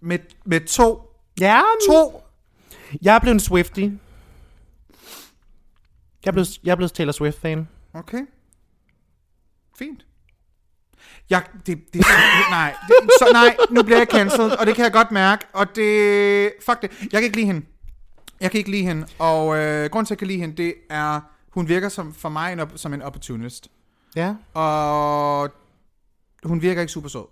med, 0.01 0.19
med 0.45 0.61
to. 0.61 1.03
Ja, 1.41 1.61
To. 1.89 2.23
jeg 3.03 3.15
er 3.15 3.19
blevet 3.19 3.35
en 3.35 3.41
Swiftie. 3.41 3.93
Jeg 6.25 6.31
er 6.31 6.33
blevet, 6.33 6.49
jeg 6.65 6.71
er 6.73 6.77
blevet 6.77 6.93
Taylor 6.93 7.13
Swift-fan. 7.13 7.69
Okay. 7.95 8.19
Fint. 9.79 10.07
Jeg, 11.31 11.43
det, 11.67 11.79
det, 11.93 12.01
nej, 12.51 12.75
det, 12.89 12.95
så 13.19 13.29
nej, 13.33 13.57
nu 13.71 13.83
bliver 13.83 13.99
jeg 13.99 14.07
cancelled, 14.11 14.51
og 14.51 14.67
det 14.67 14.75
kan 14.75 14.85
jeg 14.85 14.93
godt 14.93 15.11
mærke, 15.11 15.45
og 15.53 15.77
det, 15.77 16.53
fuck 16.67 16.83
det, 16.83 16.91
jeg 17.01 17.11
kan 17.11 17.23
ikke 17.23 17.37
lide 17.37 17.47
hende. 17.47 17.67
Jeg 18.41 18.51
kan 18.51 18.59
ikke 18.59 18.71
lide 18.71 18.83
hende, 18.83 19.07
og 19.19 19.57
øh, 19.59 19.91
grunden 19.91 20.07
til, 20.07 20.09
at 20.09 20.11
jeg 20.11 20.19
kan 20.19 20.27
lide 20.29 20.39
hende, 20.41 20.57
det 20.57 20.75
er, 20.91 21.21
hun 21.51 21.69
virker 21.69 21.89
som, 21.89 22.15
for 22.15 22.29
mig 22.29 22.53
en, 22.53 22.61
som 22.77 22.95
en 22.95 23.03
opportunist, 23.03 23.69
Ja. 24.17 24.35
og 24.55 25.51
hun 26.45 26.63
virker 26.63 26.81
ikke 26.81 26.93
super 26.93 27.09
sød. 27.09 27.25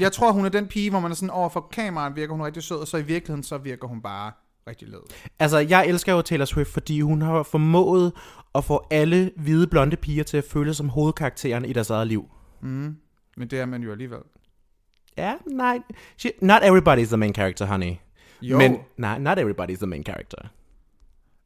Jeg 0.00 0.12
tror, 0.12 0.32
hun 0.32 0.44
er 0.44 0.48
den 0.48 0.66
pige, 0.66 0.90
hvor 0.90 1.00
man 1.00 1.10
er 1.10 1.14
sådan 1.14 1.30
over 1.30 1.48
for 1.48 1.68
kameraet, 1.72 2.16
virker 2.16 2.34
hun 2.34 2.44
rigtig 2.46 2.62
sød, 2.62 2.76
og 2.76 2.88
så 2.88 2.96
i 2.96 3.02
virkeligheden, 3.02 3.42
så 3.42 3.58
virker 3.58 3.88
hun 3.88 4.02
bare 4.02 4.32
rigtig 4.66 4.88
led. 4.88 5.00
Altså, 5.38 5.58
jeg 5.58 5.86
elsker 5.86 6.12
jo 6.12 6.22
Taylor 6.22 6.44
Swift, 6.44 6.72
fordi 6.72 7.00
hun 7.00 7.22
har 7.22 7.42
formået 7.42 8.12
at 8.54 8.64
få 8.64 8.86
alle 8.90 9.30
hvide 9.36 9.66
blonde 9.66 9.96
piger 9.96 10.24
til 10.24 10.36
at 10.36 10.44
føle 10.50 10.74
som 10.74 10.88
hovedkarakteren 10.88 11.64
i 11.64 11.72
deres 11.72 11.90
eget 11.90 12.06
liv. 12.06 12.24
Mm. 12.62 12.96
Men 13.36 13.48
det 13.48 13.60
er 13.60 13.66
man 13.66 13.82
jo 13.82 13.90
alligevel. 13.92 14.18
Ja, 15.18 15.34
nej. 15.50 15.78
She, 16.18 16.30
not 16.42 16.62
everybody 16.64 16.98
is 16.98 17.08
the 17.08 17.16
main 17.16 17.34
character, 17.34 17.66
honey. 17.66 17.92
Jo. 18.42 18.58
Men, 18.58 18.76
nej, 18.96 19.18
not 19.18 19.38
everybody 19.38 19.70
is 19.70 19.78
the 19.78 19.86
main 19.86 20.04
character. 20.04 20.38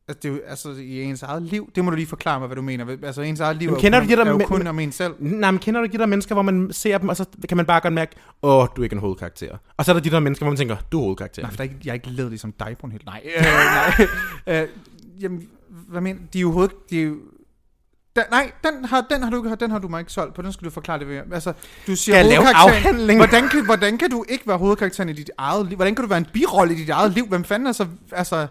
Altså, 0.08 0.20
det 0.22 0.28
er 0.30 0.32
jo, 0.34 0.40
altså, 0.46 0.70
i 0.70 1.02
ens 1.02 1.22
eget 1.22 1.42
liv, 1.42 1.70
det 1.74 1.84
må 1.84 1.90
du 1.90 1.96
lige 1.96 2.06
forklare 2.06 2.38
mig, 2.38 2.46
hvad 2.46 2.56
du 2.56 2.62
mener. 2.62 2.96
Altså, 3.02 3.22
ens 3.22 3.40
eget 3.40 3.56
liv 3.56 3.66
Jamen, 3.66 3.76
er, 3.76 3.80
kender 3.80 3.98
jo 3.98 4.04
du 4.04 4.08
kun, 4.08 4.10
de 4.10 4.16
der 4.16 4.24
er 4.24 4.30
jo 4.32 4.38
men- 4.38 4.46
kun 4.46 4.66
om 4.66 4.78
en 4.78 4.92
selv. 4.92 5.14
Nej, 5.18 5.50
men 5.50 5.58
kender 5.60 5.80
du 5.80 5.86
de 5.92 5.98
der 5.98 6.06
mennesker, 6.06 6.34
hvor 6.34 6.42
man 6.42 6.72
ser 6.72 6.98
dem, 6.98 7.08
og 7.08 7.16
så 7.16 7.24
kan 7.48 7.56
man 7.56 7.66
bare 7.66 7.80
godt 7.80 7.94
mærke, 7.94 8.16
åh, 8.42 8.66
du 8.76 8.82
er 8.82 8.84
ikke 8.84 8.94
en 8.94 9.00
hovedkarakter. 9.00 9.56
Og 9.76 9.84
så 9.84 9.92
er 9.92 9.94
der 9.94 10.00
de 10.02 10.10
der 10.10 10.20
mennesker, 10.20 10.44
hvor 10.44 10.50
man 10.50 10.56
tænker, 10.56 10.76
du 10.92 10.98
er 10.98 11.02
hovedkarakter. 11.02 11.42
Nej, 11.42 11.50
for 11.50 11.56
der 11.56 11.64
er 11.64 11.68
ikke, 11.68 11.76
jeg 11.84 11.90
er 11.90 11.94
ikke 11.94 12.10
levet 12.10 12.30
ligesom 12.30 12.52
dig 12.52 12.76
på 12.80 12.86
en 12.86 12.92
helt. 12.92 13.06
Nej, 13.06 13.22
øh, 13.36 13.42
nej. 14.46 14.62
øh, 14.62 14.68
jamen, 15.20 15.48
hvad 15.88 16.00
mener 16.00 16.20
De 16.32 16.38
er 16.38 16.42
jo 16.42 16.52
hoved... 16.52 16.68
De 16.90 17.00
er 17.00 17.04
jo, 17.04 17.16
den, 18.16 18.24
nej, 18.30 18.52
den 18.64 18.84
har, 18.84 19.06
den, 19.10 19.22
har 19.22 19.30
du, 19.30 19.44
ikke- 19.44 19.56
den 19.64 19.70
har 19.70 19.78
du 19.78 19.88
mig 19.88 20.00
ikke 20.00 20.12
solgt 20.12 20.34
på. 20.34 20.42
Den 20.42 20.52
skal 20.52 20.64
du 20.64 20.70
forklare 20.70 20.98
det 20.98 21.08
ved. 21.08 21.22
Altså, 21.32 21.52
du 21.86 21.96
siger 21.96 22.16
jeg 22.16 22.24
lave 22.26 22.42
afhandling? 22.54 23.18
Hvordan 23.18 23.48
kan, 23.48 23.64
hvordan 23.64 23.98
kan 23.98 24.10
du 24.10 24.24
ikke 24.28 24.46
være 24.46 24.58
hovedkarakteren 24.58 25.08
i 25.08 25.12
dit 25.12 25.30
eget 25.38 25.66
liv? 25.66 25.76
Hvordan 25.76 25.94
kan 25.94 26.02
du 26.02 26.08
være 26.08 26.18
en 26.18 26.26
birolle 26.32 26.74
i 26.74 26.76
dit 26.76 26.88
eget 26.90 27.12
liv? 27.12 27.26
Hvem 27.28 27.44
fanden 27.44 27.66
er 27.66 27.72
så... 27.72 27.86
Altså, 28.12 28.46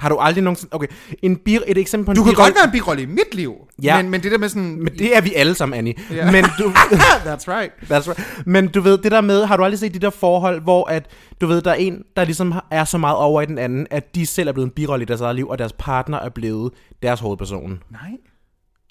Har 0.00 0.08
du 0.08 0.16
aldrig 0.20 0.44
nogensinde... 0.44 0.74
Okay, 0.74 0.86
en 1.22 1.36
bi, 1.36 1.58
et 1.66 1.78
eksempel 1.78 2.04
på 2.06 2.10
en 2.10 2.16
Du 2.16 2.24
kan 2.24 2.34
godt 2.34 2.54
være 2.54 2.64
en 2.64 2.70
birolle 2.70 3.02
i 3.02 3.06
mit 3.06 3.34
liv, 3.34 3.54
Ja. 3.82 4.02
men, 4.02 4.10
men 4.10 4.22
det 4.22 4.32
der 4.32 4.38
med 4.38 4.48
sådan... 4.48 4.76
Men 4.82 4.92
det 4.98 5.16
er 5.16 5.20
vi 5.20 5.34
alle 5.34 5.54
sammen, 5.54 5.78
Annie. 5.78 5.94
Ja. 6.10 6.30
Men 6.32 6.44
du... 6.58 6.72
That's 7.28 7.48
right. 7.48 7.70
That's 7.82 8.08
right. 8.08 8.46
Men 8.46 8.68
du 8.68 8.80
ved, 8.80 8.98
det 8.98 9.12
der 9.12 9.20
med, 9.20 9.44
har 9.44 9.56
du 9.56 9.64
aldrig 9.64 9.78
set 9.78 9.94
de 9.94 9.98
der 9.98 10.10
forhold, 10.10 10.60
hvor 10.62 10.84
at, 10.88 11.06
du 11.40 11.46
ved, 11.46 11.62
der 11.62 11.70
er 11.70 11.74
en, 11.74 12.02
der 12.16 12.24
ligesom 12.24 12.54
er 12.70 12.84
så 12.84 12.98
meget 12.98 13.16
over 13.16 13.42
i 13.42 13.46
den 13.46 13.58
anden, 13.58 13.86
at 13.90 14.14
de 14.14 14.26
selv 14.26 14.48
er 14.48 14.52
blevet 14.52 14.66
en 14.66 14.72
birolle 14.72 15.02
i 15.02 15.06
deres 15.06 15.20
eget 15.20 15.36
liv, 15.36 15.48
og 15.48 15.58
deres 15.58 15.72
partner 15.78 16.18
er 16.18 16.28
blevet 16.28 16.72
deres 17.02 17.20
hovedperson. 17.20 17.82
Nej. 17.90 18.00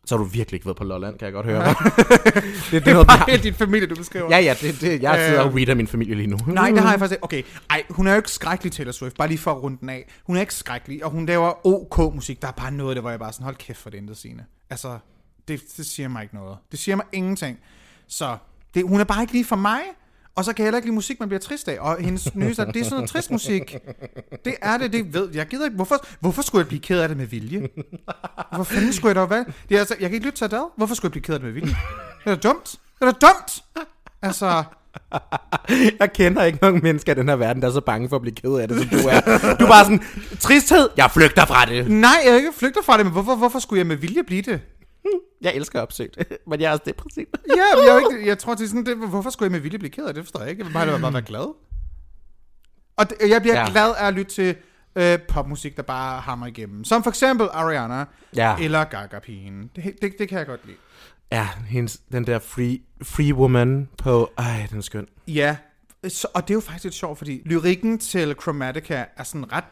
Så 0.05 0.15
har 0.17 0.23
du 0.23 0.29
virkelig 0.29 0.53
ikke 0.57 0.65
været 0.65 0.77
på 0.77 0.83
Lolland, 0.83 1.19
kan 1.19 1.25
jeg 1.25 1.33
godt 1.33 1.45
høre. 1.45 1.63
det, 2.71 2.71
det 2.71 2.87
er 2.87 2.93
noget, 2.93 3.07
Bare 3.07 3.25
helt 3.31 3.43
din 3.43 3.53
familie, 3.53 3.87
du 3.87 3.95
beskriver. 3.95 4.27
Ja, 4.29 4.39
ja, 4.39 4.55
det, 4.61 4.81
det, 4.81 5.01
jeg 5.01 5.25
sidder 5.27 5.41
og 5.41 5.49
Øh. 5.49 5.55
reader 5.55 5.75
min 5.75 5.87
familie 5.87 6.15
lige 6.15 6.27
nu. 6.27 6.37
Nej, 6.47 6.69
det 6.69 6.79
har 6.79 6.89
jeg 6.91 6.99
faktisk 6.99 7.15
ikke. 7.17 7.23
Okay, 7.23 7.43
ej, 7.69 7.83
hun 7.89 8.07
er 8.07 8.11
jo 8.11 8.17
ikke 8.17 8.31
skrækkelig 8.31 8.71
Taylor 8.73 8.91
Swift, 8.91 9.17
bare 9.17 9.27
lige 9.27 9.37
for 9.37 9.51
at 9.51 9.63
runde 9.63 9.77
den 9.81 9.89
af. 9.89 10.09
Hun 10.23 10.35
er 10.37 10.41
ikke 10.41 10.53
skrækkelig, 10.53 11.05
og 11.05 11.11
hun 11.11 11.25
laver 11.25 11.67
OK 11.67 12.15
musik. 12.15 12.41
Der 12.41 12.47
er 12.47 12.51
bare 12.51 12.71
noget 12.71 12.91
af 12.91 12.95
det, 12.95 13.03
hvor 13.03 13.09
jeg 13.09 13.19
bare 13.19 13.33
sådan, 13.33 13.43
hold 13.43 13.55
kæft 13.55 13.79
for 13.79 13.89
det 13.89 13.97
intet 13.97 14.17
sine. 14.17 14.45
Altså, 14.69 14.97
det, 15.47 15.61
det 15.77 15.85
siger 15.85 16.09
mig 16.09 16.23
ikke 16.23 16.35
noget. 16.35 16.57
Det 16.71 16.79
siger 16.79 16.95
mig 16.95 17.05
ingenting. 17.11 17.57
Så 18.07 18.37
det, 18.73 18.83
hun 18.87 18.99
er 18.99 19.03
bare 19.03 19.21
ikke 19.21 19.33
lige 19.33 19.45
for 19.45 19.55
mig, 19.55 19.79
og 20.39 20.45
så 20.45 20.53
kan 20.53 20.63
jeg 20.63 20.67
heller 20.67 20.77
ikke 20.77 20.87
lide 20.87 20.95
musik, 20.95 21.19
man 21.19 21.29
bliver 21.29 21.39
trist 21.39 21.67
af. 21.67 21.77
Og 21.79 21.97
hendes 21.99 22.35
nye, 22.35 22.49
det 22.49 22.59
er 22.59 22.65
sådan 22.65 22.83
noget 22.91 23.09
trist 23.09 23.31
musik. 23.31 23.77
Det 24.45 24.55
er 24.61 24.77
det, 24.77 24.93
det 24.93 25.13
ved 25.13 25.29
jeg. 25.33 25.47
gider 25.47 25.65
ikke. 25.65 25.75
Hvorfor, 25.75 26.05
hvorfor 26.19 26.41
skulle 26.41 26.59
jeg 26.59 26.67
blive 26.67 26.81
ked 26.81 26.99
af 26.99 27.07
det 27.07 27.17
med 27.17 27.25
vilje? 27.25 27.67
Hvorfor 28.55 28.73
fanden 28.73 28.93
skulle 28.93 29.09
jeg 29.09 29.15
dog 29.15 29.29
være? 29.29 29.45
Det 29.69 29.75
er 29.75 29.79
altså, 29.79 29.95
jeg 29.99 30.09
kan 30.09 30.13
ikke 30.15 30.25
lytte 30.25 30.37
til 30.37 30.45
Adele. 30.45 30.63
Hvorfor 30.77 30.95
skulle 30.95 31.07
jeg 31.07 31.11
blive 31.11 31.23
ked 31.23 31.33
af 31.33 31.39
det 31.39 31.45
med 31.45 31.53
vilje? 31.53 31.75
Det 32.25 32.31
er 32.31 32.35
da 32.35 32.41
dumt. 32.49 32.75
Det 32.99 33.07
er 33.07 33.11
da 33.11 33.27
dumt. 33.27 33.63
Altså, 34.21 34.63
Jeg 35.99 36.13
kender 36.13 36.43
ikke 36.43 36.59
nogen 36.61 36.79
mennesker 36.83 37.11
i 37.11 37.15
den 37.15 37.29
her 37.29 37.35
verden, 37.35 37.61
der 37.61 37.67
er 37.67 37.71
så 37.71 37.81
bange 37.81 38.09
for 38.09 38.15
at 38.15 38.21
blive 38.21 38.35
ked 38.35 38.53
af 38.53 38.67
det, 38.67 38.77
som 38.79 38.89
du 38.89 39.07
er. 39.07 39.19
Du 39.59 39.63
er 39.63 39.69
bare 39.69 39.83
sådan, 39.83 40.03
tristhed, 40.39 40.89
jeg 40.97 41.11
flygter 41.11 41.45
fra 41.45 41.65
det. 41.65 41.91
Nej, 41.91 42.17
jeg 42.25 42.35
ikke 42.35 42.49
flygter 42.57 42.81
fra 42.85 42.97
det, 42.97 43.05
men 43.05 43.13
hvorfor, 43.13 43.35
hvorfor 43.35 43.59
skulle 43.59 43.79
jeg 43.79 43.87
med 43.87 43.95
vilje 43.95 44.23
blive 44.23 44.41
det? 44.41 44.61
Jeg 45.41 45.55
elsker 45.55 45.81
opsøgt, 45.81 46.17
men 46.47 46.61
jeg 46.61 46.67
er 46.67 46.71
også 46.71 46.83
depressiv. 46.85 47.25
Ja, 47.57 47.75
men 47.75 47.85
jeg, 47.85 47.95
er 47.95 48.11
ikke, 48.11 48.27
jeg 48.27 48.37
tror, 48.39 48.55
det 48.55 48.63
er 48.63 48.67
sådan, 48.67 48.85
det, 48.85 48.97
hvorfor 48.97 49.29
skulle 49.29 49.47
jeg 49.47 49.51
med 49.51 49.59
vilje 49.59 49.77
blive 49.79 49.91
ked 49.91 50.05
af 50.05 50.13
det? 50.13 50.23
Forstår 50.23 50.39
jeg 50.39 50.49
ikke. 50.49 50.59
Jeg 50.59 50.67
vil 50.67 50.73
bare, 50.73 50.87
bare, 50.87 50.99
bare 50.99 51.13
være 51.13 51.21
glad. 51.21 51.53
Og 52.97 53.09
det, 53.09 53.29
jeg 53.29 53.41
bliver 53.41 53.59
ja. 53.59 53.69
glad 53.71 53.93
af 53.97 54.07
at 54.07 54.13
lytte 54.13 54.31
til 54.31 54.55
øh, 54.95 55.19
popmusik, 55.19 55.77
der 55.77 55.83
bare 55.83 56.21
hammer 56.21 56.47
igennem. 56.47 56.83
Som 56.83 57.03
for 57.03 57.09
eksempel 57.09 57.47
Ariana 57.53 58.05
Ja. 58.35 58.55
eller 58.59 58.83
Gaga-pigen. 58.83 59.71
Det, 59.75 59.95
det, 60.01 60.13
det 60.19 60.29
kan 60.29 60.37
jeg 60.37 60.47
godt 60.47 60.65
lide. 60.65 60.77
Ja, 61.31 61.47
hendes, 61.67 61.97
den 62.11 62.27
der 62.27 62.39
free, 62.39 62.79
free 63.03 63.33
woman 63.33 63.89
på... 63.97 64.31
Ej, 64.37 64.67
den 64.69 64.77
er 64.77 64.81
skøn. 64.81 65.07
Ja, 65.27 65.57
så, 66.07 66.27
og 66.33 66.47
det 66.47 66.53
er 66.53 66.55
jo 66.55 66.59
faktisk 66.61 66.83
lidt 66.83 66.95
sjovt, 66.95 67.17
fordi 67.17 67.41
lyrikken 67.45 67.99
til 67.99 68.35
Chromatica 68.41 69.05
er 69.17 69.23
sådan 69.23 69.51
ret 69.53 69.63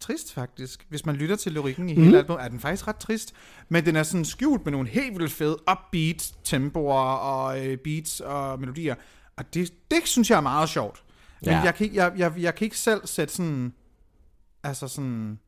trist 0.00 0.32
faktisk. 0.34 0.86
Hvis 0.88 1.06
man 1.06 1.16
lytter 1.16 1.36
til 1.36 1.52
lyrikken 1.52 1.88
i 1.90 1.94
hele 1.94 2.18
albumet, 2.18 2.44
er 2.44 2.48
den 2.48 2.60
faktisk 2.60 2.88
ret 2.88 2.96
trist. 2.96 3.32
Men 3.68 3.84
den 3.84 3.96
er 3.96 4.02
sådan 4.02 4.24
skjult 4.24 4.64
med 4.64 4.72
nogle 4.72 4.88
helt 4.88 5.18
vildt 5.18 5.32
fede 5.32 5.56
upbeat 5.72 6.32
tempoer 6.44 6.94
og 7.12 7.66
øh, 7.66 7.78
beats 7.78 8.20
og 8.20 8.60
melodier. 8.60 8.94
Og 9.36 9.54
det, 9.54 9.72
det 9.90 10.00
synes 10.04 10.30
jeg 10.30 10.36
er 10.36 10.40
meget 10.40 10.68
sjovt. 10.68 11.02
Men 11.42 11.50
Ja. 11.50 11.60
jeg, 11.60 11.74
kan 11.74 11.84
ikke, 11.84 11.96
jeg, 11.96 12.12
jeg, 12.16 12.32
jeg 12.38 12.54
kan 12.54 12.64
ikke 12.64 12.78
selv 12.78 13.06
sætte 13.06 13.34
sådan... 13.34 13.72
Altså 14.62 14.88
sådan... 14.88 15.38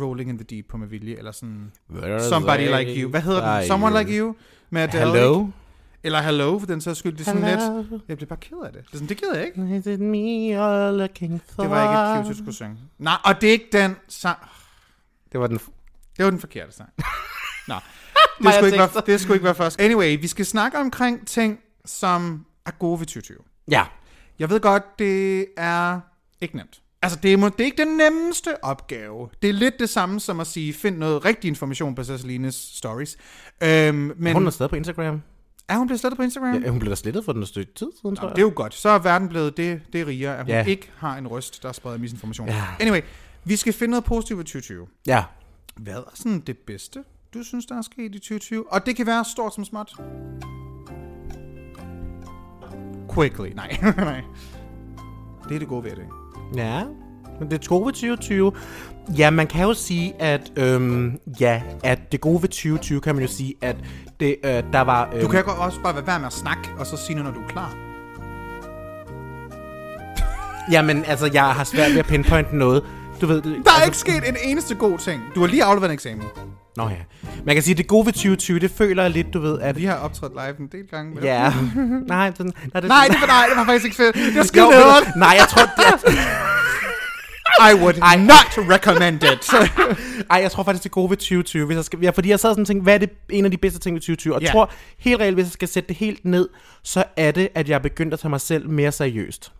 Rolling 0.00 0.30
in 0.30 0.38
the 0.38 0.44
Deep 0.44 0.66
på 0.68 0.76
med 0.76 0.86
vilje, 0.88 1.16
eller 1.16 1.32
sådan... 1.32 1.72
Somebody 2.28 2.78
Like 2.78 3.00
You. 3.02 3.10
Hvad 3.10 3.20
hedder 3.20 3.58
den? 3.58 3.66
Someone 3.66 3.98
Like 3.98 4.18
You? 4.18 4.34
Med 4.70 4.82
Adele, 4.82 5.04
Hello? 5.04 5.40
ikke? 5.40 5.52
Eller 6.06 6.20
Hello, 6.22 6.58
for 6.58 6.66
den 6.66 6.80
så 6.80 6.94
skyld. 6.94 7.12
Det 7.12 7.20
er 7.20 7.24
sådan 7.24 7.42
Hello? 7.42 7.84
lidt... 7.90 8.02
Jeg 8.08 8.16
bliver 8.16 8.28
bare 8.28 8.38
ked 8.38 8.56
af 8.64 8.72
det. 8.72 8.80
Det, 8.80 8.92
er 8.92 8.96
sådan, 8.96 9.08
det 9.08 9.16
gider 9.16 9.34
jeg 9.34 9.46
ikke. 9.46 9.76
Is 9.76 9.86
it 9.86 10.00
me 10.00 10.56
you're 10.56 10.90
looking 10.90 11.42
for? 11.54 11.62
Det 11.62 11.70
var 11.70 11.82
ikke 11.82 12.20
et 12.20 12.24
cute, 12.24 12.34
du 12.34 12.38
skulle 12.38 12.54
synge. 12.54 12.76
Nej, 12.98 13.16
og 13.24 13.40
det 13.40 13.48
er 13.48 13.52
ikke 13.52 13.68
den 13.72 13.96
sang. 14.08 14.38
Det 15.32 15.40
var 15.40 15.46
den... 15.46 15.58
Det 16.16 16.24
var 16.24 16.30
den 16.30 16.40
forkerte 16.40 16.72
sang. 16.72 16.88
Nå, 17.68 17.74
det 18.42 18.54
skulle, 18.54 18.66
ikke 18.66 18.78
være, 18.78 19.02
det 19.06 19.20
skulle 19.20 19.34
ikke 19.34 19.44
være 19.44 19.54
først. 19.54 19.80
Anyway, 19.80 20.20
vi 20.20 20.26
skal 20.26 20.46
snakke 20.46 20.78
omkring 20.78 21.26
ting, 21.26 21.58
som 21.84 22.46
er 22.66 22.70
gode 22.70 23.00
ved 23.00 23.06
2020. 23.06 23.38
Ja. 23.70 23.84
Jeg 24.38 24.50
ved 24.50 24.60
godt, 24.60 24.98
det 24.98 25.46
er 25.56 26.00
ikke 26.40 26.56
nemt. 26.56 26.80
Altså, 27.02 27.18
det 27.22 27.32
er, 27.32 27.36
det 27.36 27.60
er 27.60 27.64
ikke 27.64 27.84
den 27.84 27.96
nemmeste 27.96 28.64
opgave. 28.64 29.28
Det 29.42 29.50
er 29.50 29.54
lidt 29.54 29.74
det 29.78 29.88
samme 29.88 30.20
som 30.20 30.40
at 30.40 30.46
sige, 30.46 30.72
find 30.72 30.96
noget 30.96 31.24
rigtig 31.24 31.48
information 31.48 31.94
på 31.94 32.04
Cecilines 32.04 32.54
stories. 32.54 33.16
Øhm, 33.62 34.12
men 34.16 34.32
Hun 34.32 34.46
er 34.46 34.50
stadig 34.50 34.70
på 34.70 34.76
Instagram. 34.76 35.22
Er 35.68 35.78
hun 35.78 35.86
blevet 35.86 36.00
slettet 36.00 36.16
på 36.16 36.22
Instagram? 36.22 36.62
Ja, 36.62 36.70
hun 36.70 36.78
blev 36.78 36.90
da 36.90 36.94
slettet 36.94 37.24
for 37.24 37.32
den 37.32 37.42
et 37.42 37.48
stykke 37.48 37.72
tid 37.74 37.86
siden, 38.00 38.16
tror 38.16 38.28
jeg. 38.28 38.36
det 38.36 38.42
er 38.42 38.46
jo 38.46 38.52
godt. 38.56 38.74
Så 38.74 38.88
er 38.88 38.98
verden 38.98 39.28
blevet 39.28 39.56
det, 39.56 39.80
det 39.92 40.00
er 40.00 40.06
rigere, 40.06 40.36
at 40.36 40.44
hun 40.44 40.48
ja. 40.48 40.64
ikke 40.64 40.90
har 40.96 41.16
en 41.18 41.28
røst, 41.28 41.62
der 41.62 41.72
spreder 41.72 41.98
misinformation. 41.98 42.48
Ja. 42.48 42.64
Anyway, 42.80 43.00
vi 43.44 43.56
skal 43.56 43.72
finde 43.72 43.90
noget 43.90 44.04
positivt 44.04 44.38
ved 44.38 44.44
2020. 44.44 44.86
Ja. 45.06 45.24
Hvad 45.76 45.94
er 45.94 46.10
sådan 46.14 46.40
det 46.40 46.58
bedste, 46.58 47.04
du 47.34 47.42
synes, 47.42 47.66
der 47.66 47.78
er 47.78 47.82
sket 47.82 48.14
i 48.14 48.18
2020? 48.18 48.72
Og 48.72 48.86
det 48.86 48.96
kan 48.96 49.06
være 49.06 49.24
stort 49.24 49.54
som 49.54 49.64
småt. 49.64 49.92
Quickly. 53.14 53.48
Nej, 53.54 53.76
nej. 53.96 54.22
Det 55.48 55.54
er 55.54 55.58
det 55.58 55.68
gode 55.68 55.84
ved 55.84 55.90
det. 55.90 56.06
Ja, 56.56 56.84
men 57.40 57.50
det 57.50 57.68
gode 57.68 57.86
ved 57.86 57.92
2020... 57.92 58.52
Ja, 59.18 59.30
man 59.30 59.46
kan 59.46 59.66
jo 59.66 59.74
sige, 59.74 60.14
at 60.18 60.52
øhm, 60.56 61.18
ja, 61.40 61.62
at 61.84 62.12
det 62.12 62.20
gode 62.20 62.42
ved 62.42 62.48
2020 62.48 63.00
kan 63.00 63.14
man 63.14 63.24
jo 63.24 63.30
sige, 63.30 63.54
at 63.62 63.76
det, 64.20 64.36
øh, 64.44 64.62
der 64.72 64.80
var... 64.80 65.08
Øhm, 65.12 65.20
Du 65.20 65.28
kan 65.28 65.44
godt 65.44 65.58
også 65.58 65.80
bare 65.82 66.06
være 66.06 66.18
med 66.18 66.26
at 66.26 66.32
snakke, 66.32 66.68
og 66.78 66.86
så 66.86 66.96
sige 66.96 67.16
noget, 67.16 67.32
når 67.34 67.40
du 67.40 67.46
er 67.46 67.48
klar. 67.48 67.74
Jamen, 70.72 71.04
altså, 71.04 71.30
jeg 71.32 71.44
har 71.44 71.64
svært 71.64 71.90
ved 71.90 71.98
at 71.98 72.06
pinpointe 72.06 72.56
noget. 72.56 72.82
Du 73.20 73.26
ved... 73.26 73.36
Det, 73.36 73.44
Der 73.44 73.50
er 73.50 73.56
altså, 73.74 73.84
ikke 73.86 73.98
sket 73.98 74.28
en 74.28 74.36
eneste 74.44 74.74
god 74.74 74.98
ting. 74.98 75.22
Du 75.34 75.40
har 75.40 75.46
lige 75.46 75.64
afleveret 75.64 75.90
en 75.90 75.94
eksamen. 75.94 76.24
Nå 76.76 76.88
ja. 76.88 76.94
Man 77.44 77.54
kan 77.56 77.62
sige, 77.62 77.74
at 77.74 77.78
det 77.78 77.86
gode 77.86 78.06
ved 78.06 78.12
2020, 78.12 78.58
det 78.58 78.70
føler 78.70 79.02
jeg 79.02 79.10
lidt, 79.10 79.34
du 79.34 79.40
ved, 79.40 79.60
at... 79.60 79.76
Vi 79.76 79.84
har 79.84 79.94
optrådt 79.94 80.32
live 80.32 80.60
en 80.60 80.68
del 80.72 80.86
gange. 80.90 81.12
Ja. 81.22 81.52
nej, 82.08 82.32
sådan, 82.36 82.52
nej, 82.74 82.80
det, 82.80 82.88
Nej, 82.88 83.06
det 83.10 83.16
var, 83.20 83.26
nej, 83.26 83.46
det 83.48 83.56
var 83.56 83.64
faktisk 83.64 83.84
ikke 83.84 83.96
fedt. 83.96 84.14
Det 84.14 84.34
var 84.34 84.40
Jo, 84.40 84.44
skide 84.44 85.18
Nej, 85.18 85.34
jeg 85.38 85.46
tror, 85.48 85.62
det, 85.62 86.14
I 87.60 87.74
would 87.82 87.98
Ej. 88.02 88.16
not 88.16 88.70
recommend 88.74 89.22
it. 89.22 89.50
Ej, 90.30 90.38
jeg 90.42 90.50
tror 90.50 90.62
faktisk, 90.62 90.82
det 90.84 90.88
er 90.90 90.92
gode 90.92 91.10
ved 91.10 91.16
2020. 91.16 91.66
Hvis 91.66 91.76
jeg 91.76 91.84
skal, 91.84 91.98
ja, 92.02 92.10
fordi 92.10 92.28
jeg 92.28 92.40
sad 92.40 92.50
sådan 92.50 92.60
og 92.62 92.66
tænkte, 92.66 92.82
hvad 92.82 92.94
er 92.94 92.98
det 92.98 93.10
en 93.30 93.44
af 93.44 93.50
de 93.50 93.56
bedste 93.56 93.78
ting 93.80 93.94
ved 93.94 94.00
2020? 94.00 94.34
Og 94.34 94.40
jeg 94.40 94.46
Ja. 94.48 94.52
tror 94.52 94.70
helt 94.98 95.20
reelt, 95.20 95.34
hvis 95.34 95.44
jeg 95.44 95.52
skal 95.52 95.68
sætte 95.68 95.88
det 95.88 95.96
helt 95.96 96.24
ned, 96.24 96.48
så 96.82 97.04
er 97.16 97.30
det, 97.30 97.48
at 97.54 97.68
jeg 97.68 97.74
er 97.74 97.78
begyndt 97.78 98.12
at 98.14 98.20
tage 98.20 98.30
mig 98.30 98.40
selv 98.40 98.68
mere 98.68 98.92
seriøst. 98.92 99.52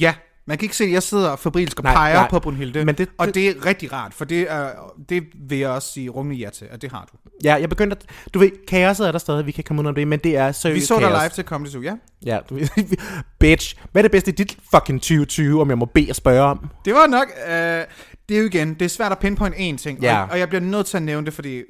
Ja, 0.00 0.14
man 0.50 0.58
kan 0.58 0.64
ikke 0.64 0.76
se, 0.76 0.84
at 0.84 0.92
jeg 0.92 1.02
sidder 1.02 1.36
fabrilsk 1.36 1.78
og 1.78 1.84
Nej, 1.84 1.94
peger 1.94 2.14
nej. 2.14 2.28
på 2.30 2.38
Brunhilde. 2.40 2.84
Men 2.84 2.94
det- 2.94 3.08
og 3.18 3.26
det- 3.26 3.34
det 3.34 3.48
er 3.48 3.66
rigtig 3.66 3.92
rart, 3.92 4.14
for 4.14 4.24
det, 4.24 4.46
er, 4.52 4.70
det 5.08 5.22
vil 5.48 5.58
jeg 5.58 5.68
også 5.70 5.92
sige 5.92 6.08
rungende 6.08 6.36
ja 6.44 6.50
til, 6.50 6.66
at 6.70 6.82
det 6.82 6.90
har 6.90 7.08
du. 7.12 7.18
Ja, 7.44 7.54
jeg 7.54 7.62
er 7.62 7.66
begyndt 7.66 7.92
at... 7.92 8.04
Du 8.34 8.38
ved, 8.38 8.50
kaoset 8.68 9.08
er 9.08 9.12
der 9.12 9.18
stadig, 9.18 9.46
vi 9.46 9.52
kan 9.52 9.64
komme 9.64 9.82
ud 9.82 9.86
om 9.86 9.94
det, 9.94 10.08
men 10.08 10.18
det 10.18 10.36
er 10.36 10.52
seriøst 10.52 10.80
Vi 10.80 10.86
så 10.86 10.98
kaos. 10.98 11.10
dig 11.12 11.20
live 11.22 11.28
til 11.28 11.44
Comedy 11.44 11.68
Zoo, 11.70 11.82
ja. 11.82 11.94
Ja, 12.26 12.38
du 12.50 12.58
bitch. 13.40 13.76
Hvad 13.92 14.00
er 14.00 14.02
det 14.02 14.10
bedste 14.10 14.30
i 14.30 14.34
dit 14.34 14.56
fucking 14.74 15.00
2020, 15.00 15.60
om 15.60 15.68
jeg 15.68 15.78
må 15.78 15.84
bede 15.84 16.10
at 16.10 16.16
spørge 16.16 16.42
om? 16.42 16.70
Det 16.84 16.94
var 16.94 17.06
nok... 17.06 17.26
Øh, 17.50 17.84
det 18.30 18.36
er 18.36 18.40
jo 18.40 18.46
igen, 18.46 18.74
det 18.74 18.82
er 18.82 18.88
svært 18.88 19.12
at 19.12 19.18
pinpointe 19.18 19.58
én 19.58 19.76
ting, 19.76 20.02
Ja. 20.02 20.22
og, 20.22 20.28
og 20.30 20.38
jeg 20.38 20.48
bliver 20.48 20.60
nødt 20.60 20.86
til 20.86 20.96
at 20.96 21.02
nævne 21.02 21.24
det, 21.26 21.34
fordi 21.34 21.56
øh, 21.56 21.64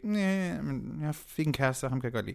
men 0.64 0.99
jeg 1.02 1.14
fik 1.14 1.47
en 1.47 1.52
kæreste, 1.52 1.85
og 1.85 1.90
ham 1.90 2.00
kan 2.00 2.12
jeg 2.12 2.12
godt 2.12 2.26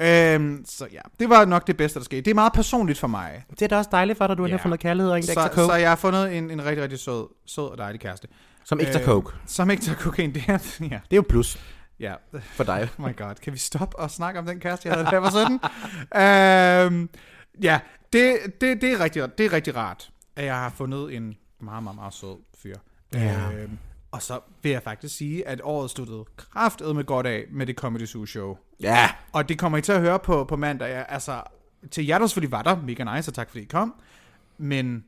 lide. 0.00 0.34
Øhm, 0.34 0.64
så 0.66 0.86
ja, 0.92 1.00
det 1.20 1.28
var 1.30 1.44
nok 1.44 1.66
det 1.66 1.76
bedste, 1.76 1.98
der 1.98 2.04
skete. 2.04 2.22
Det 2.22 2.30
er 2.30 2.34
meget 2.34 2.52
personligt 2.52 2.98
for 2.98 3.06
mig. 3.06 3.44
Det 3.50 3.62
er 3.62 3.66
da 3.68 3.76
også 3.76 3.88
dejligt 3.92 4.18
for 4.18 4.26
dig, 4.26 4.38
du 4.38 4.44
Ja. 4.46 4.50
har 4.50 4.58
fundet 4.58 4.80
kærlighed 4.80 5.10
og 5.10 5.16
en 5.16 5.22
Så, 5.22 5.30
ekstra 5.32 5.48
coke. 5.48 5.66
så 5.66 5.74
jeg 5.74 5.88
har 5.88 5.96
fundet 5.96 6.38
en, 6.38 6.50
en 6.50 6.64
rigtig, 6.64 6.82
rigtig 6.82 6.98
sød, 6.98 7.26
sød 7.46 7.64
og 7.64 7.78
dejlig 7.78 8.00
kæreste. 8.00 8.28
Som 8.64 8.80
ekstra 8.80 8.98
Øh, 9.00 9.04
coke. 9.06 9.32
Som 9.46 9.70
ikke 9.70 9.82
tager 9.82 9.98
kokain, 9.98 10.32
det 10.34 10.42
er... 10.48 10.52
Ja, 10.80 10.84
Det 10.86 10.90
er 11.10 11.16
jo 11.16 11.24
plus 11.28 11.58
ja. 12.00 12.14
for 12.42 12.64
dig. 12.64 12.88
Oh 12.98 13.06
my 13.08 13.16
god, 13.16 13.34
kan 13.42 13.52
vi 13.52 13.58
stoppe 13.58 13.98
og 13.98 14.10
snakke 14.10 14.40
om 14.40 14.46
den 14.46 14.60
kæreste, 14.60 14.88
jeg 14.88 14.94
havde, 14.96 15.06
da 15.06 15.10
jeg 15.10 15.22
var 15.22 15.30
sådan? 15.30 15.60
øhm, 16.92 17.08
ja, 17.62 17.80
det, 18.12 18.36
det, 18.60 18.80
det, 18.82 18.92
er 18.92 19.00
rigtig, 19.00 19.38
det 19.38 19.46
er 19.46 19.52
rigtig 19.52 19.76
rart, 19.76 20.10
at 20.36 20.44
jeg 20.44 20.54
har 20.54 20.70
fundet 20.76 21.16
en 21.16 21.34
meget, 21.60 21.82
meget, 21.82 21.96
meget 21.96 22.14
sød. 22.14 22.36
Ja. 23.14 23.52
Øhm, 23.52 23.78
og 24.12 24.22
så 24.22 24.40
vil 24.62 24.72
jeg 24.72 24.82
faktisk 24.82 25.16
sige, 25.16 25.48
at 25.48 25.60
året 25.64 25.90
sluttede 25.90 26.24
kraftet 26.36 26.96
med 26.96 27.04
godt 27.04 27.26
af 27.26 27.44
med 27.50 27.66
det 27.66 27.76
Comedy 27.76 28.06
Zoo 28.06 28.26
Show. 28.26 28.56
Ja. 28.80 29.10
Og 29.32 29.48
det 29.48 29.58
kommer 29.58 29.78
I 29.78 29.82
til 29.82 29.92
at 29.92 30.00
høre 30.00 30.18
på, 30.18 30.44
på 30.44 30.56
mandag. 30.56 31.04
Altså, 31.08 31.42
til 31.90 32.06
jer, 32.06 32.18
der 32.18 32.26
selvfølgelig 32.26 32.52
var 32.52 32.62
der, 32.62 32.76
mega 32.82 33.16
nice, 33.16 33.30
og 33.30 33.34
tak 33.34 33.48
fordi 33.50 33.62
I 33.62 33.66
kom. 33.66 33.94
Men, 34.58 35.04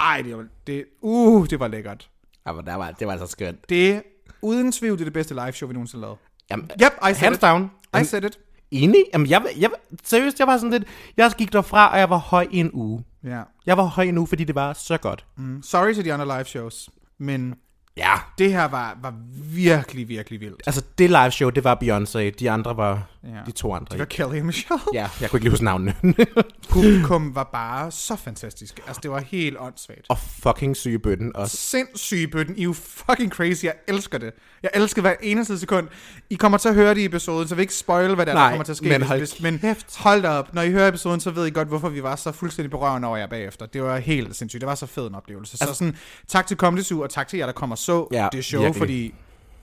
ej, 0.00 0.22
det 0.22 0.36
var, 0.36 0.46
det, 0.66 0.84
uh, 1.00 1.46
det 1.46 1.60
var 1.60 1.68
lækkert. 1.68 2.10
Ja, 2.46 2.52
men 2.52 2.66
der 2.66 2.74
var, 2.74 2.90
det 2.90 3.06
var 3.06 3.12
altså 3.12 3.26
skønt. 3.26 3.68
Det 3.68 4.02
uden 4.42 4.72
tvivl, 4.72 4.98
det 4.98 5.02
er 5.02 5.04
det 5.06 5.12
bedste 5.12 5.34
live 5.34 5.52
show, 5.52 5.68
vi 5.68 5.72
nogensinde 5.74 6.02
lavet. 6.02 6.18
Jamen, 6.50 6.70
Yep, 6.82 6.92
I 7.02 7.04
said 7.04 7.14
hands 7.14 7.36
it. 7.36 7.42
down. 7.42 7.70
I 8.00 8.04
said 8.04 8.24
it. 8.24 8.38
Enig? 8.70 9.04
Jamen, 9.12 9.26
jeg, 9.30 9.46
jeg, 9.58 9.70
seriøst, 10.04 10.38
jeg 10.38 10.46
var 10.46 10.56
sådan 10.56 10.70
lidt... 10.70 10.84
Jeg 11.16 11.32
gik 11.38 11.52
derfra, 11.52 11.92
og 11.92 11.98
jeg 11.98 12.10
var 12.10 12.16
høj 12.16 12.46
i 12.50 12.58
en 12.60 12.70
uge. 12.72 13.04
Ja. 13.24 13.42
Jeg 13.66 13.76
var 13.76 13.84
høj 13.84 14.04
i 14.04 14.08
en 14.08 14.18
uge, 14.18 14.26
fordi 14.26 14.44
det 14.44 14.54
var 14.54 14.72
så 14.72 14.98
godt. 14.98 15.26
Mm. 15.36 15.62
Sorry 15.62 15.92
til 15.92 16.04
de 16.04 16.12
andre 16.12 16.26
live 16.26 16.44
shows, 16.44 16.90
men 17.18 17.56
Ja. 17.96 18.12
det 18.38 18.52
her 18.52 18.64
var, 18.68 18.98
var 19.02 19.14
virkelig, 19.54 20.08
virkelig 20.08 20.40
vildt. 20.40 20.62
Altså, 20.66 20.82
det 20.98 21.10
live 21.10 21.30
show, 21.30 21.50
det 21.50 21.64
var 21.64 21.74
Beyoncé. 21.82 22.18
De 22.38 22.50
andre 22.50 22.76
var 22.76 23.02
Ja. 23.24 23.30
de 23.46 23.52
to 23.52 23.74
andre. 23.74 23.86
Det 23.90 23.98
var 23.98 24.04
Kelly 24.04 24.40
og 24.40 24.46
Michelle. 24.46 24.82
Ja, 24.94 25.08
jeg 25.20 25.30
kunne 25.30 25.38
ikke 25.40 25.50
huske 25.50 25.64
navnene. 25.64 25.94
Publikum 26.70 27.34
var 27.34 27.44
bare 27.52 27.90
så 27.90 28.16
fantastisk. 28.16 28.80
Altså, 28.86 29.00
det 29.02 29.10
var 29.10 29.20
helt 29.20 29.56
åndssvagt. 29.60 30.00
og 30.08 30.18
fucking 30.18 30.76
syge 30.76 30.98
bøtten 30.98 31.36
også. 31.36 31.56
Sindssyge 31.56 32.28
bøtten. 32.28 32.56
I 32.56 32.60
er 32.60 32.64
jo 32.64 32.72
fucking 32.72 33.32
crazy. 33.32 33.64
Jeg 33.64 33.74
elsker 33.88 34.18
det. 34.18 34.32
Jeg 34.62 34.70
elsker 34.74 35.02
hver 35.02 35.14
eneste 35.22 35.58
sekund. 35.58 35.88
I 36.30 36.34
kommer 36.34 36.58
til 36.58 36.68
at 36.68 36.74
høre 36.74 36.94
det 36.94 37.00
i 37.00 37.04
episoden, 37.04 37.48
så 37.48 37.54
vi 37.54 37.60
ikke 37.62 37.74
spoil, 37.74 38.14
hvad 38.14 38.26
der, 38.26 38.34
Nej, 38.34 38.42
der 38.42 38.50
kommer 38.50 38.64
til 38.64 38.72
at 38.72 38.76
ske. 38.76 38.88
men 38.88 39.02
hold 39.02 39.18
hvis, 39.18 39.40
men 39.40 39.58
kæft. 39.58 39.96
hold 39.96 40.22
da 40.22 40.28
op. 40.28 40.54
Når 40.54 40.62
I 40.62 40.70
hører 40.70 40.88
episoden, 40.88 41.20
så 41.20 41.30
ved 41.30 41.46
I 41.46 41.50
godt, 41.50 41.68
hvorfor 41.68 41.88
vi 41.88 42.02
var 42.02 42.16
så 42.16 42.32
fuldstændig 42.32 42.70
berørende 42.70 43.08
over 43.08 43.16
jer 43.16 43.26
bagefter. 43.26 43.66
Det 43.66 43.82
var 43.82 43.98
helt 43.98 44.36
sindssygt. 44.36 44.60
Det 44.60 44.66
var 44.68 44.74
så 44.74 44.86
fed 44.86 45.06
en 45.06 45.14
oplevelse. 45.14 45.56
Så 45.56 45.74
sådan, 45.74 45.96
tak 46.28 46.46
til 46.46 46.56
Comedy 46.56 46.82
Zoo, 46.82 47.00
og 47.02 47.10
tak 47.10 47.28
til 47.28 47.38
jer, 47.38 47.46
der 47.46 47.52
kommer 47.52 47.76
så 47.86 48.08
Ja, 48.12 48.28
det 48.32 48.44
show, 48.44 48.62
virkelig. 48.62 48.80
fordi 48.80 49.14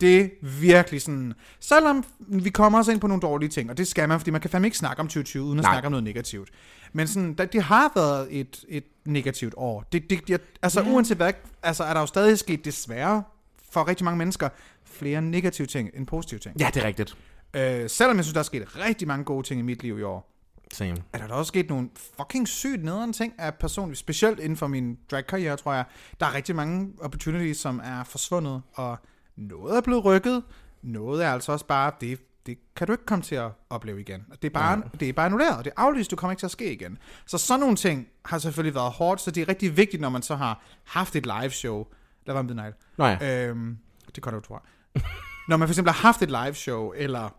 det 0.01 0.22
er 0.22 0.30
virkelig 0.42 1.01
sådan... 1.01 1.34
Selvom 1.60 2.06
vi 2.20 2.50
kommer 2.50 2.80
også 2.80 2.92
ind 2.92 3.00
på 3.01 3.08
nogle 3.08 3.22
dårlige 3.22 3.50
ting, 3.50 3.70
og 3.70 3.77
det 3.77 3.88
skal 3.88 4.10
man, 4.10 4.20
fordi 4.20 4.32
man 4.32 4.42
kan 4.42 4.50
fandme 4.50 4.68
ikke 4.68 4.77
snakke 4.77 5.00
om 5.00 5.08
2020, 5.08 5.44
uden 5.44 5.60
at 5.60 5.63
Nej. 5.63 5.74
snakke 5.74 5.86
om 5.86 5.92
noget 5.92 6.03
negativt. 6.03 6.50
Men 6.94 7.08
sådan, 7.08 7.34
det 7.53 7.63
har 7.63 7.92
været 7.96 8.27
et, 8.32 8.65
et 8.68 8.84
negativt 9.06 9.53
år. 9.58 9.86
Det, 9.92 10.10
det, 10.10 10.30
jeg, 10.30 10.39
altså 10.62 10.82
yeah. 10.82 10.94
uanset 10.94 11.18
hvad, 11.18 11.34
altså 11.63 11.84
er 11.84 11.94
der 11.94 12.00
jo 12.00 12.06
stadig 12.06 12.39
sket 12.39 12.65
desværre 12.65 13.24
for 13.72 13.88
rigtig 13.88 14.06
mange 14.06 14.18
mennesker 14.18 14.50
flere 14.86 15.22
negative 15.22 15.68
ting 15.68 15.89
end 15.94 16.08
positive 16.08 16.39
ting. 16.39 16.60
Ja, 16.60 16.70
det 16.74 16.84
er 16.84 16.88
rigtigt. 16.88 17.18
Øh, 17.53 17.89
selvom 17.89 18.18
jeg 18.18 18.25
synes, 18.25 18.34
der 18.34 18.39
er 18.39 18.44
sket 18.44 18.80
rigtig 18.88 19.08
mange 19.08 19.25
gode 19.25 19.48
ting 19.48 19.60
i 19.60 19.63
mit 19.63 19.84
liv 19.84 20.00
i 20.00 20.03
år, 20.03 20.33
Same. 20.72 20.98
er 21.13 21.17
der 21.17 21.27
da 21.27 21.34
også 21.34 21.48
sket 21.48 21.70
nogle 21.70 21.89
fucking 22.17 22.48
sygt 22.48 22.84
nederen 22.84 23.13
ting 23.13 23.34
af 23.38 23.55
personligt, 23.55 24.00
specielt 24.00 24.39
inden 24.39 24.58
for 24.58 24.67
min 24.67 24.98
drag-karriere, 25.12 25.58
tror 25.58 25.74
jeg. 25.74 25.86
Der 26.20 26.25
er 26.25 26.34
rigtig 26.34 26.55
mange 26.55 26.93
opportunities, 27.01 27.58
som 27.58 27.82
er 27.84 28.03
forsvundet, 28.03 28.62
og 28.74 28.98
noget 29.36 29.77
er 29.77 29.82
blevet 29.82 30.05
rykket, 30.05 30.43
noget 30.82 31.25
er 31.25 31.32
altså 31.32 31.51
også 31.51 31.65
bare, 31.65 31.91
det, 32.01 32.20
det 32.46 32.58
kan 32.75 32.88
du 32.88 32.93
ikke 32.93 33.05
komme 33.05 33.24
til 33.24 33.36
at 33.36 33.51
opleve 33.70 34.01
igen. 34.01 34.25
Det 34.41 34.46
er 34.46 34.50
bare, 34.50 34.82
det 35.00 35.10
er 35.10 35.13
bare 35.13 35.25
annulleret, 35.25 35.65
det 35.65 35.74
er 35.77 35.82
aflyst, 35.82 36.12
du 36.12 36.15
kommer 36.15 36.32
ikke 36.32 36.41
til 36.41 36.48
at 36.48 36.51
ske 36.51 36.74
igen. 36.74 36.98
Så 37.25 37.38
sådan 37.38 37.60
nogle 37.60 37.75
ting 37.75 38.08
har 38.25 38.38
selvfølgelig 38.38 38.75
været 38.75 38.91
hårdt, 38.91 39.22
så 39.22 39.32
det 39.32 39.41
er 39.41 39.50
rigtig 39.50 39.77
vigtigt, 39.77 40.01
når 40.01 40.10
man 40.10 40.22
så 40.22 40.36
har 40.36 40.63
haft 40.84 41.15
et 41.15 41.25
live 41.25 41.50
show. 41.50 41.88
Der 42.25 42.34
var 42.34 42.41
Midnight. 42.41 42.75
Nå 42.98 43.05
ja. 43.05 43.48
Øhm, 43.48 43.77
det 44.15 44.24
kan 44.24 44.34
du 44.34 44.41
jeg. 44.50 45.03
Når 45.48 45.58
man 45.58 45.67
for 45.67 45.72
eksempel 45.72 45.93
har 45.93 46.01
haft 46.01 46.22
et 46.22 46.29
live 46.29 46.53
show, 46.53 46.91
eller 46.96 47.29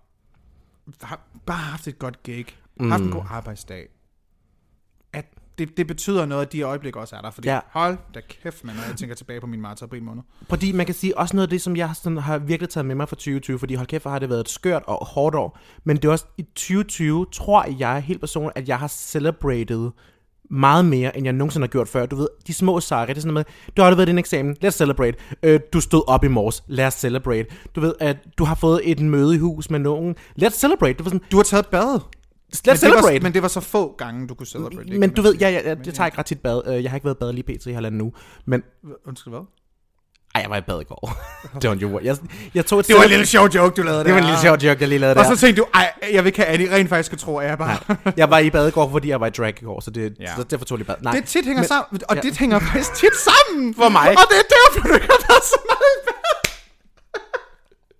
har 1.02 1.20
bare 1.46 1.56
haft 1.56 1.88
et 1.88 1.98
godt 1.98 2.22
gig, 2.22 2.46
mm. 2.80 2.90
haft 2.90 3.02
en 3.02 3.10
god 3.10 3.22
arbejdsdag, 3.30 3.88
at 5.12 5.24
det, 5.58 5.76
det 5.76 5.86
betyder 5.86 6.26
noget, 6.26 6.46
at 6.46 6.52
de 6.52 6.62
øjeblikke 6.62 7.00
også 7.00 7.16
er 7.16 7.20
der. 7.20 7.30
Fordi 7.30 7.48
Ja. 7.48 7.60
hold 7.70 7.98
da 8.14 8.20
kæft, 8.42 8.64
man, 8.64 8.74
når 8.76 8.82
jeg 8.88 8.96
tænker 8.96 9.14
tilbage 9.14 9.40
på 9.40 9.46
min 9.46 9.60
marts 9.60 9.82
april 9.82 10.02
måned. 10.02 10.22
Fordi 10.48 10.72
man 10.72 10.86
kan 10.86 10.94
sige, 10.94 11.18
også 11.18 11.36
noget 11.36 11.46
af 11.46 11.50
det, 11.50 11.62
som 11.62 11.76
jeg 11.76 11.90
sådan 12.02 12.18
har 12.18 12.38
virkelig 12.38 12.68
taget 12.70 12.86
med 12.86 12.94
mig 12.94 13.08
fra 13.08 13.16
2020, 13.16 13.58
fordi 13.58 13.74
hold 13.74 13.86
kæft, 13.86 14.04
hvor 14.04 14.10
har 14.10 14.18
det 14.18 14.28
været 14.28 14.40
et 14.40 14.48
skørt 14.48 14.82
og 14.86 15.06
hårdt 15.06 15.36
år. 15.36 15.58
Men 15.84 15.96
det 15.96 16.04
er 16.04 16.12
også 16.12 16.26
i 16.38 16.42
2020, 16.42 17.26
tror 17.32 17.66
jeg 17.78 18.00
helt 18.00 18.20
personligt, 18.20 18.58
at 18.58 18.68
jeg 18.68 18.78
har 18.78 18.88
celebrated 18.88 19.90
meget 20.50 20.84
mere, 20.84 21.16
end 21.16 21.24
jeg 21.24 21.32
nogensinde 21.32 21.64
har 21.64 21.70
gjort 21.70 21.88
før. 21.88 22.06
Du 22.06 22.16
ved, 22.16 22.28
de 22.46 22.54
små 22.54 22.80
sejre, 22.80 23.06
det 23.06 23.16
er 23.16 23.20
sådan 23.20 23.34
noget 23.34 23.46
med, 23.66 23.72
du 23.76 23.82
har 23.82 23.94
været 23.94 24.08
din 24.08 24.18
eksamen, 24.18 24.56
let's 24.64 24.70
celebrate. 24.70 25.16
Øh, 25.42 25.60
du 25.72 25.80
stod 25.80 26.02
op 26.08 26.24
i 26.24 26.28
morges, 26.28 26.64
lad 26.66 26.86
os 26.86 26.94
celebrate. 26.94 27.46
Du 27.74 27.80
ved, 27.80 27.94
at 28.00 28.16
du 28.38 28.44
har 28.44 28.54
fået 28.54 28.80
et 28.90 29.00
møde 29.00 29.34
i 29.34 29.38
hus 29.38 29.70
med 29.70 29.78
nogen, 29.78 30.14
let's 30.42 30.48
celebrate. 30.50 30.92
Du, 30.94 31.04
sådan, 31.04 31.20
Du 31.30 31.36
har 31.36 31.44
taget 31.44 31.66
bad. 31.66 32.00
Let's 32.52 32.60
men, 32.66 32.72
det 32.72 32.80
celebrate. 32.80 33.14
var, 33.14 33.20
men 33.22 33.34
det 33.34 33.42
var 33.42 33.48
så 33.48 33.60
få 33.60 33.94
gange, 33.98 34.28
du 34.28 34.34
kunne 34.34 34.46
celebrate. 34.46 34.90
det, 34.90 35.00
men 35.00 35.10
du 35.10 35.22
ved, 35.22 35.36
jeg, 35.40 35.52
jeg, 35.52 35.62
jeg, 35.64 35.76
jeg 35.86 35.94
tager 35.94 36.06
ikke 36.06 36.18
ret 36.18 36.26
tit 36.26 36.40
bad. 36.40 36.62
Øh, 36.66 36.82
Jeg 36.82 36.90
har 36.90 36.96
ikke 36.96 37.04
været 37.04 37.18
bad 37.18 37.32
lige 37.32 37.44
pt. 37.58 37.66
i 37.66 37.72
halvanden 37.72 37.98
nu. 37.98 38.12
Men. 38.46 38.62
Undskyld, 39.06 39.32
hvad? 39.32 39.40
ej, 40.34 40.40
jeg 40.42 40.50
var 40.50 40.56
i 40.56 40.60
bad 40.60 40.80
i 40.80 40.84
går. 40.84 41.16
det 41.60 41.68
var 41.68 41.72
en 41.74 41.78
joke. 41.80 41.98
Jeg, 42.06 42.16
jeg 42.54 42.66
tog 42.66 42.78
et 42.80 42.88
Det 42.88 42.96
var 42.96 43.02
en 43.02 43.08
lille 43.08 43.26
sjov 43.26 43.46
joke, 43.48 43.74
du 43.76 43.82
lavede 43.82 44.04
det 44.04 44.12
var 44.12 44.18
en 44.18 44.22
der. 44.24 44.28
lille 44.30 44.40
sjov 44.40 44.56
joke, 44.56 44.80
jeg 44.80 44.88
lige 44.88 44.98
lavede 44.98 45.16
Og 45.20 45.24
der. 45.24 45.34
så 45.34 45.40
tænkte 45.40 45.62
du, 45.62 45.66
ej, 45.74 45.92
jeg 46.12 46.24
vil 46.24 46.26
ikke 46.26 46.38
have, 46.42 46.48
at 46.48 46.60
I 46.60 46.70
rent 46.70 46.88
faktisk 46.88 47.06
skal 47.06 47.18
tro, 47.18 47.36
at 47.38 47.48
jeg 47.48 47.58
bare... 47.58 47.76
Jeg 48.16 48.30
var 48.30 48.38
i 48.38 48.50
bad 48.50 48.68
i 48.68 48.70
går, 48.70 48.90
fordi 48.90 49.08
jeg 49.08 49.20
var 49.20 49.26
i 49.26 49.30
drag 49.30 49.62
i 49.62 49.64
går, 49.64 49.80
så, 49.80 49.90
det, 49.90 50.16
Ja. 50.20 50.36
så 50.36 50.42
derfor 50.42 50.64
tog 50.64 50.78
jeg 50.78 50.86
bad. 50.86 50.94
Nej, 51.02 51.12
Det 51.14 51.24
tit 51.24 51.44
hænger 51.44 51.60
men- 51.62 51.68
sammen, 51.68 52.00
og 52.08 52.16
ja. 52.16 52.20
det 52.20 52.38
hænger 52.38 52.58
faktisk 52.58 52.94
tit 52.94 53.16
sammen. 53.28 53.74
For 53.74 53.88
mig. 53.88 54.08
Og 54.08 54.24
det 54.30 54.38
er 54.44 54.48
derfor, 54.56 54.88
du 54.88 54.94
ikke 54.94 55.06
har 55.14 55.20
været 55.28 55.44
så 55.44 55.58
meget 55.70 55.92
i 55.98 56.00
bad. 56.06 56.23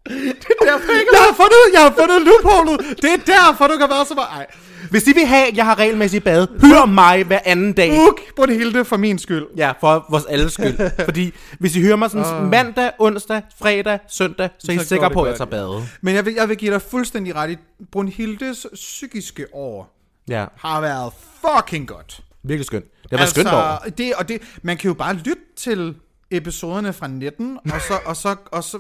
Det 0.09 0.17
er 0.61 0.65
derfor, 0.65 0.93
jeg, 0.93 1.05
jeg 1.13 1.21
har 1.29 1.35
fundet, 1.35 1.63
jeg 1.73 1.81
har 1.83 1.95
fundet 2.01 2.23
loopholet. 2.23 3.03
Det 3.03 3.13
er 3.13 3.17
derfor, 3.27 3.67
du 3.67 3.73
ikke 3.73 3.85
har 3.87 3.95
været 3.95 4.09
så 4.09 4.15
meget. 4.15 4.29
Ej. 4.29 4.47
Hvis 4.91 5.07
I 5.07 5.13
vil 5.15 5.27
have, 5.27 5.49
at 5.49 5.57
jeg 5.57 5.65
har 5.65 5.79
regelmæssigt 5.79 6.25
bad, 6.25 6.47
hør 6.61 6.87
mig 6.87 7.25
hver 7.25 7.39
anden 7.45 7.73
dag. 7.73 7.91
Book 7.91 8.21
Brunhilde 8.37 8.85
for 8.85 8.97
min 8.97 9.19
skyld. 9.19 9.47
Ja, 9.57 9.73
for 9.81 10.07
vores 10.11 10.25
alles 10.25 10.53
skyld. 10.53 10.91
Fordi 11.05 11.33
hvis 11.59 11.77
I 11.77 11.83
hører 11.83 11.97
mig 11.97 12.11
sådan 12.11 12.51
mandag, 12.51 12.91
onsdag, 12.99 13.43
fredag, 13.59 13.99
søndag, 14.09 14.49
så 14.59 14.73
er 14.73 14.77
I 14.77 14.79
sikre 14.85 15.11
på, 15.11 15.23
at 15.23 15.29
jeg 15.31 15.37
tager 15.39 15.51
bade. 15.51 15.83
Men 16.01 16.15
jeg 16.15 16.25
vil, 16.25 16.35
jeg 16.35 16.49
vil 16.49 16.57
give 16.57 16.73
dig 16.73 16.83
fuldstændig 16.83 17.35
ret 17.37 17.51
i, 17.51 17.57
Brunhildes 17.93 18.67
psykiske 18.75 19.47
år 19.55 19.91
Ja, 20.29 20.45
har 20.57 20.81
været 20.81 21.13
fucking 21.41 21.89
godt. 21.89 22.21
virkelig 22.43 22.67
skønt. 22.67 22.85
Det 23.03 23.11
har 23.11 23.17
været 23.17 23.31
skønt 23.31 23.49
over. 23.49 23.77
det, 23.99 24.15
og 24.15 24.29
det, 24.29 24.43
man 24.63 24.77
kan 24.77 24.89
jo 24.89 24.95
bare 24.95 25.15
lytte 25.15 25.43
til 25.57 25.95
episoderne 26.37 26.93
fra 26.93 27.07
19, 27.07 27.59
og 27.73 27.81
så, 27.81 27.95
og 28.07 28.17
så, 28.17 28.37
og 28.53 28.65
så 28.65 28.79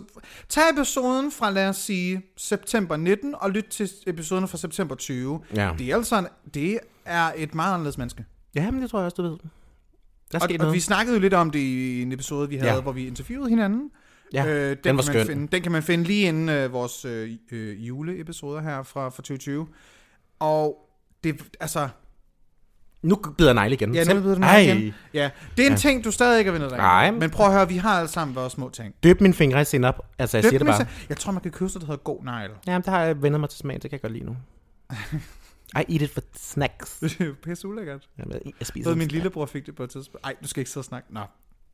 tag 0.49 0.63
episoden 0.73 1.33
fra, 1.33 1.51
lad 1.51 1.69
os 1.69 1.77
sige, 1.77 2.23
september 2.37 2.97
19, 2.97 3.35
og 3.39 3.51
lyt 3.51 3.65
til 3.65 3.91
episoden 4.07 4.49
fra 4.49 4.59
september 4.59 4.95
20. 4.95 5.41
Ja. 5.55 5.71
Det 5.79 5.91
er 5.91 5.97
altså, 5.97 6.19
en- 6.19 6.27
det 6.55 6.79
er 7.05 7.33
et 7.37 7.55
meget 7.55 7.75
anderledes 7.75 7.99
menneske. 7.99 8.25
Ja, 8.55 8.71
men 8.71 8.83
det 8.83 8.91
tror 8.91 8.99
jeg 8.99 9.05
også, 9.05 9.15
du 9.15 9.23
ved. 9.23 9.31
Der 10.33 10.39
er 10.39 10.41
Og, 10.41 10.41
sket 10.41 10.61
og 10.61 10.67
vi 10.67 10.69
noget. 10.69 10.83
snakkede 10.83 11.17
jo 11.17 11.21
lidt 11.21 11.35
om 11.35 11.51
det 11.51 11.59
i 11.59 12.03
en 12.03 12.13
episode, 12.13 12.49
vi 12.49 12.57
havde, 12.57 12.73
Ja. 12.75 12.81
hvor 12.81 12.93
vi 12.93 13.07
interviewede 13.07 13.49
hinanden. 13.51 13.91
Ja, 14.33 14.47
øh, 14.47 14.71
den 14.71 14.77
den, 14.85 14.97
var 14.97 15.03
kan 15.03 15.15
man 15.15 15.25
skøn. 15.25 15.27
finde, 15.27 15.49
den 15.53 15.63
kan 15.63 15.73
man 15.73 15.83
finde 15.83 16.05
lige 16.05 16.29
inden 16.29 16.49
øh, 16.49 16.73
vores 16.73 17.05
øh, 17.05 17.31
øh, 17.53 17.89
juleepisoder 17.89 18.61
her 18.61 18.83
fra, 18.83 19.09
fra 19.09 19.17
2020. 19.23 19.67
Og 20.39 20.91
det, 21.25 21.43
altså, 21.61 21.89
Nu 23.05 23.17
bider 23.39 23.51
jeg 23.51 23.55
negle 23.55 23.75
igen. 23.75 23.95
Ja, 23.95 24.15
nu 24.15 24.21
ved 24.21 24.37
du 24.37 24.43
Ej. 24.43 24.59
igen. 24.59 24.95
Ja, 25.15 25.31
det 25.57 25.63
er 25.63 25.67
en 25.67 25.73
ja. 25.73 25.79
ting, 25.79 26.05
du 26.05 26.11
stadig 26.11 26.39
ikke 26.39 26.51
har 26.51 26.59
vendt 26.59 26.71
dig 26.71 26.79
Nej. 26.79 27.11
Men 27.11 27.31
prøv 27.31 27.47
at 27.47 27.53
høre, 27.53 27.69
vi 27.69 27.77
har 27.77 27.99
alle 27.99 28.09
sammen 28.09 28.37
vores 28.37 28.53
små 28.53 28.71
ting. 28.71 28.95
Døb 29.03 29.21
mine 29.21 29.35
fingre 29.35 29.61
i 29.61 29.65
sinap. 29.65 29.99
Altså, 30.19 30.37
jeg 30.37 30.43
Det 30.43 30.49
siger 30.51 30.59
det 30.59 30.67
bare. 30.67 30.77
sige. 30.77 30.89
Jeg 31.09 31.17
tror, 31.17 31.33
man 31.33 31.43
kan 31.43 31.51
købe 31.51 31.65
noget, 31.65 31.81
der 31.81 31.87
hedder 31.87 32.03
god 32.03 32.25
negl. 32.25 32.51
Jamen, 32.67 32.83
det 32.83 32.89
har 32.89 33.01
jeg 33.01 33.23
vendt 33.23 33.41
mig 33.41 33.49
til 33.49 33.59
smag. 33.59 33.75
Det 33.75 33.83
kan 33.83 33.93
jeg 33.93 34.01
godt 34.01 34.13
lide 34.13 34.25
nu. 34.25 34.37
I 35.81 35.93
eat 35.93 36.03
it 36.03 36.11
for 36.11 36.21
snacks. 36.37 36.99
Det 37.01 37.21
er 37.21 37.33
pisse 37.45 37.69
ulækkert. 37.69 38.09
Jamen, 38.19 38.39
Jeg 38.61 38.67
spiser 38.67 38.91
ved, 38.91 38.97
min 38.97 39.09
lillebror 39.09 39.47
fik 39.47 39.67
det 39.67 39.75
på 39.75 39.83
et 39.83 39.91
tidspunkt. 39.91 40.27
Ej, 40.27 40.35
du 40.43 40.49
skal 40.49 40.61
ikke 40.61 40.71
sidde 40.71 40.81
og 40.83 40.85
snakke. 40.85 41.15
Nå. 41.15 41.21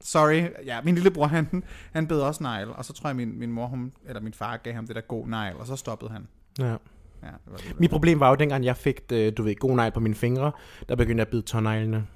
Sorry. 0.00 0.42
Ja, 0.66 0.80
min 0.84 0.94
lillebror, 0.94 1.26
han, 1.26 1.62
han 1.92 2.06
bed 2.06 2.20
også 2.20 2.42
negl. 2.42 2.68
Og 2.74 2.84
så 2.84 2.92
tror 2.92 3.08
jeg, 3.08 3.16
min, 3.16 3.38
min 3.38 3.52
mor, 3.52 3.66
hun, 3.66 3.92
eller 4.08 4.20
min 4.20 4.32
far 4.34 4.56
gav 4.56 4.74
ham 4.74 4.86
det 4.86 4.96
der 4.96 5.02
god 5.02 5.26
negl. 5.26 5.56
Og 5.58 5.66
så 5.66 5.76
stoppede 5.76 6.10
han. 6.10 6.28
Ja. 6.58 6.76
Ja, 7.22 7.26
det 7.28 7.38
var 7.46 7.56
det. 7.56 7.80
Mit 7.80 7.90
problem 7.90 8.20
var 8.20 8.28
jo, 8.28 8.34
dengang 8.34 8.64
jeg 8.64 8.76
fik, 8.76 9.00
øh, 9.12 9.32
du 9.36 9.42
ved, 9.42 9.54
god 9.54 9.76
negl 9.76 9.92
på 9.92 10.00
mine 10.00 10.14
fingre, 10.14 10.52
der 10.88 10.96
begyndte 10.96 11.20
jeg 11.20 11.26
at 11.26 11.30
bide 11.30 11.42
tårneglene. 11.42 12.06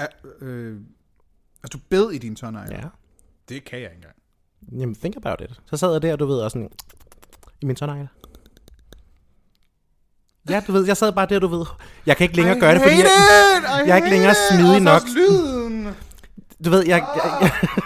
Ja, 0.00 0.06
øh, 0.40 0.80
altså, 1.62 1.78
du 1.78 1.84
bed 1.90 2.10
i 2.10 2.18
din 2.18 2.36
tårnegl. 2.36 2.72
Ja. 2.72 2.80
Det 3.48 3.64
kan 3.64 3.78
jeg 3.78 3.86
ikke 3.90 3.96
engang. 3.96 4.14
Jamen, 4.80 4.94
think 4.94 5.16
about 5.16 5.40
it. 5.40 5.60
Så 5.66 5.76
sad 5.76 5.92
jeg 5.92 6.02
der, 6.02 6.16
du 6.16 6.26
ved, 6.26 6.40
og 6.40 6.50
sådan, 6.50 6.70
i 7.60 7.66
min 7.66 7.76
tårnegle. 7.76 8.08
Ja, 10.50 10.62
du 10.66 10.72
ved, 10.72 10.86
jeg 10.86 10.96
sad 10.96 11.12
bare 11.12 11.26
der, 11.26 11.38
du 11.38 11.46
ved. 11.46 11.66
Jeg 12.06 12.16
kan 12.16 12.24
ikke 12.24 12.36
længere 12.36 12.56
I 12.56 12.60
gøre 12.60 12.74
det, 12.74 12.82
fordi 12.82 12.94
jeg! 12.94 13.06
I 13.84 13.88
jeg 13.88 13.92
er 13.92 13.96
ikke 13.96 14.10
længere 14.10 14.34
smidig 14.50 14.92
Og 14.92 15.00
så 15.00 15.06
nok. 15.06 15.16
lyden. 15.16 15.88
du 16.64 16.70
ved, 16.70 16.86
jeg, 16.86 17.06
jeg, 17.16 17.40
jeg, 17.62 17.82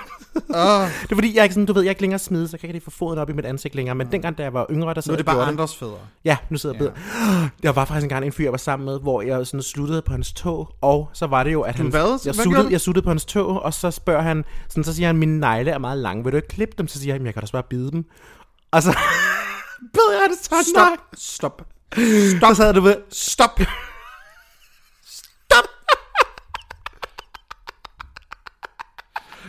Oh, 0.55 0.89
det 1.03 1.13
er 1.13 1.15
fordi, 1.15 1.35
jeg 1.35 1.39
er 1.41 1.43
ikke 1.43 1.55
sådan, 1.55 1.67
du 1.67 1.73
ved, 1.73 1.83
jeg 1.83 1.89
er 1.89 1.91
ikke 1.93 2.01
længere 2.01 2.19
smidig, 2.19 2.49
så 2.49 2.55
jeg 2.55 2.61
kan 2.61 2.67
ikke 2.69 2.75
lige 2.75 2.85
få 2.85 2.91
foden 2.91 3.19
op 3.19 3.31
i 3.31 3.33
mit 3.33 3.45
ansigt 3.45 3.75
længere. 3.75 3.95
Men 3.95 4.13
dengang, 4.13 4.39
da 4.39 4.43
jeg 4.43 4.53
var 4.55 4.67
yngre, 4.71 4.95
der 4.95 5.01
sad 5.01 5.11
nu 5.11 5.13
er 5.13 5.17
det 5.17 5.27
bare 5.27 5.45
andres 5.47 5.77
fædre. 5.77 5.97
Ja, 6.25 6.37
nu 6.51 6.59
sidder 6.59 6.77
jeg 6.81 6.87
og 6.89 6.93
beder. 6.95 7.49
Der 7.63 7.73
var 7.73 7.85
faktisk 7.85 8.05
engang 8.05 8.25
en 8.25 8.33
fyr, 8.33 8.45
jeg 8.45 8.53
var 8.53 8.59
sammen 8.59 8.85
med, 8.87 9.01
hvor 9.01 9.23
jeg 9.23 9.47
sådan 9.47 9.63
sluttede 9.63 10.03
på 10.03 10.13
hans 10.13 10.33
tog, 10.33 10.69
og 10.81 11.09
så 11.13 11.27
var 11.27 11.43
det 11.45 11.53
jo, 11.53 11.61
at 11.63 11.75
han... 11.77 11.87
hvad? 11.87 12.21
Jeg, 12.27 12.35
suttede, 12.35 12.69
jeg 12.71 12.81
suttede 12.81 13.05
på 13.05 13.11
hans 13.11 13.25
tog, 13.25 13.63
og 13.63 13.75
så 13.75 13.91
spørger 13.91 14.23
han, 14.23 14.45
sådan, 14.69 14.85
så 14.85 14.95
siger 14.95 15.07
han, 15.07 15.17
mine 15.17 15.41
negle 15.41 15.71
er 15.71 15.79
meget 15.79 15.99
lange, 15.99 16.25
vil 16.25 16.33
du 16.33 16.37
ikke 16.37 16.49
klippe 16.49 16.75
dem? 16.79 16.89
Så 16.89 16.99
siger 16.99 17.15
"Jamen, 17.15 17.27
jeg 17.27 17.35
kan 17.35 17.43
da 17.43 17.49
bare 17.53 17.63
bide 17.71 17.91
dem. 17.91 18.05
Og 18.73 18.83
så 18.83 18.91
bed 19.95 20.13
jeg 20.21 20.29
det 20.31 20.39
sådan 20.45 20.65
Stop. 20.65 20.99
Stop. 21.17 21.63
Stop. 22.39 22.49
Så 22.49 22.55
sad 22.55 22.75
du 22.75 22.81
ved, 22.81 22.97
Stop. 23.11 23.61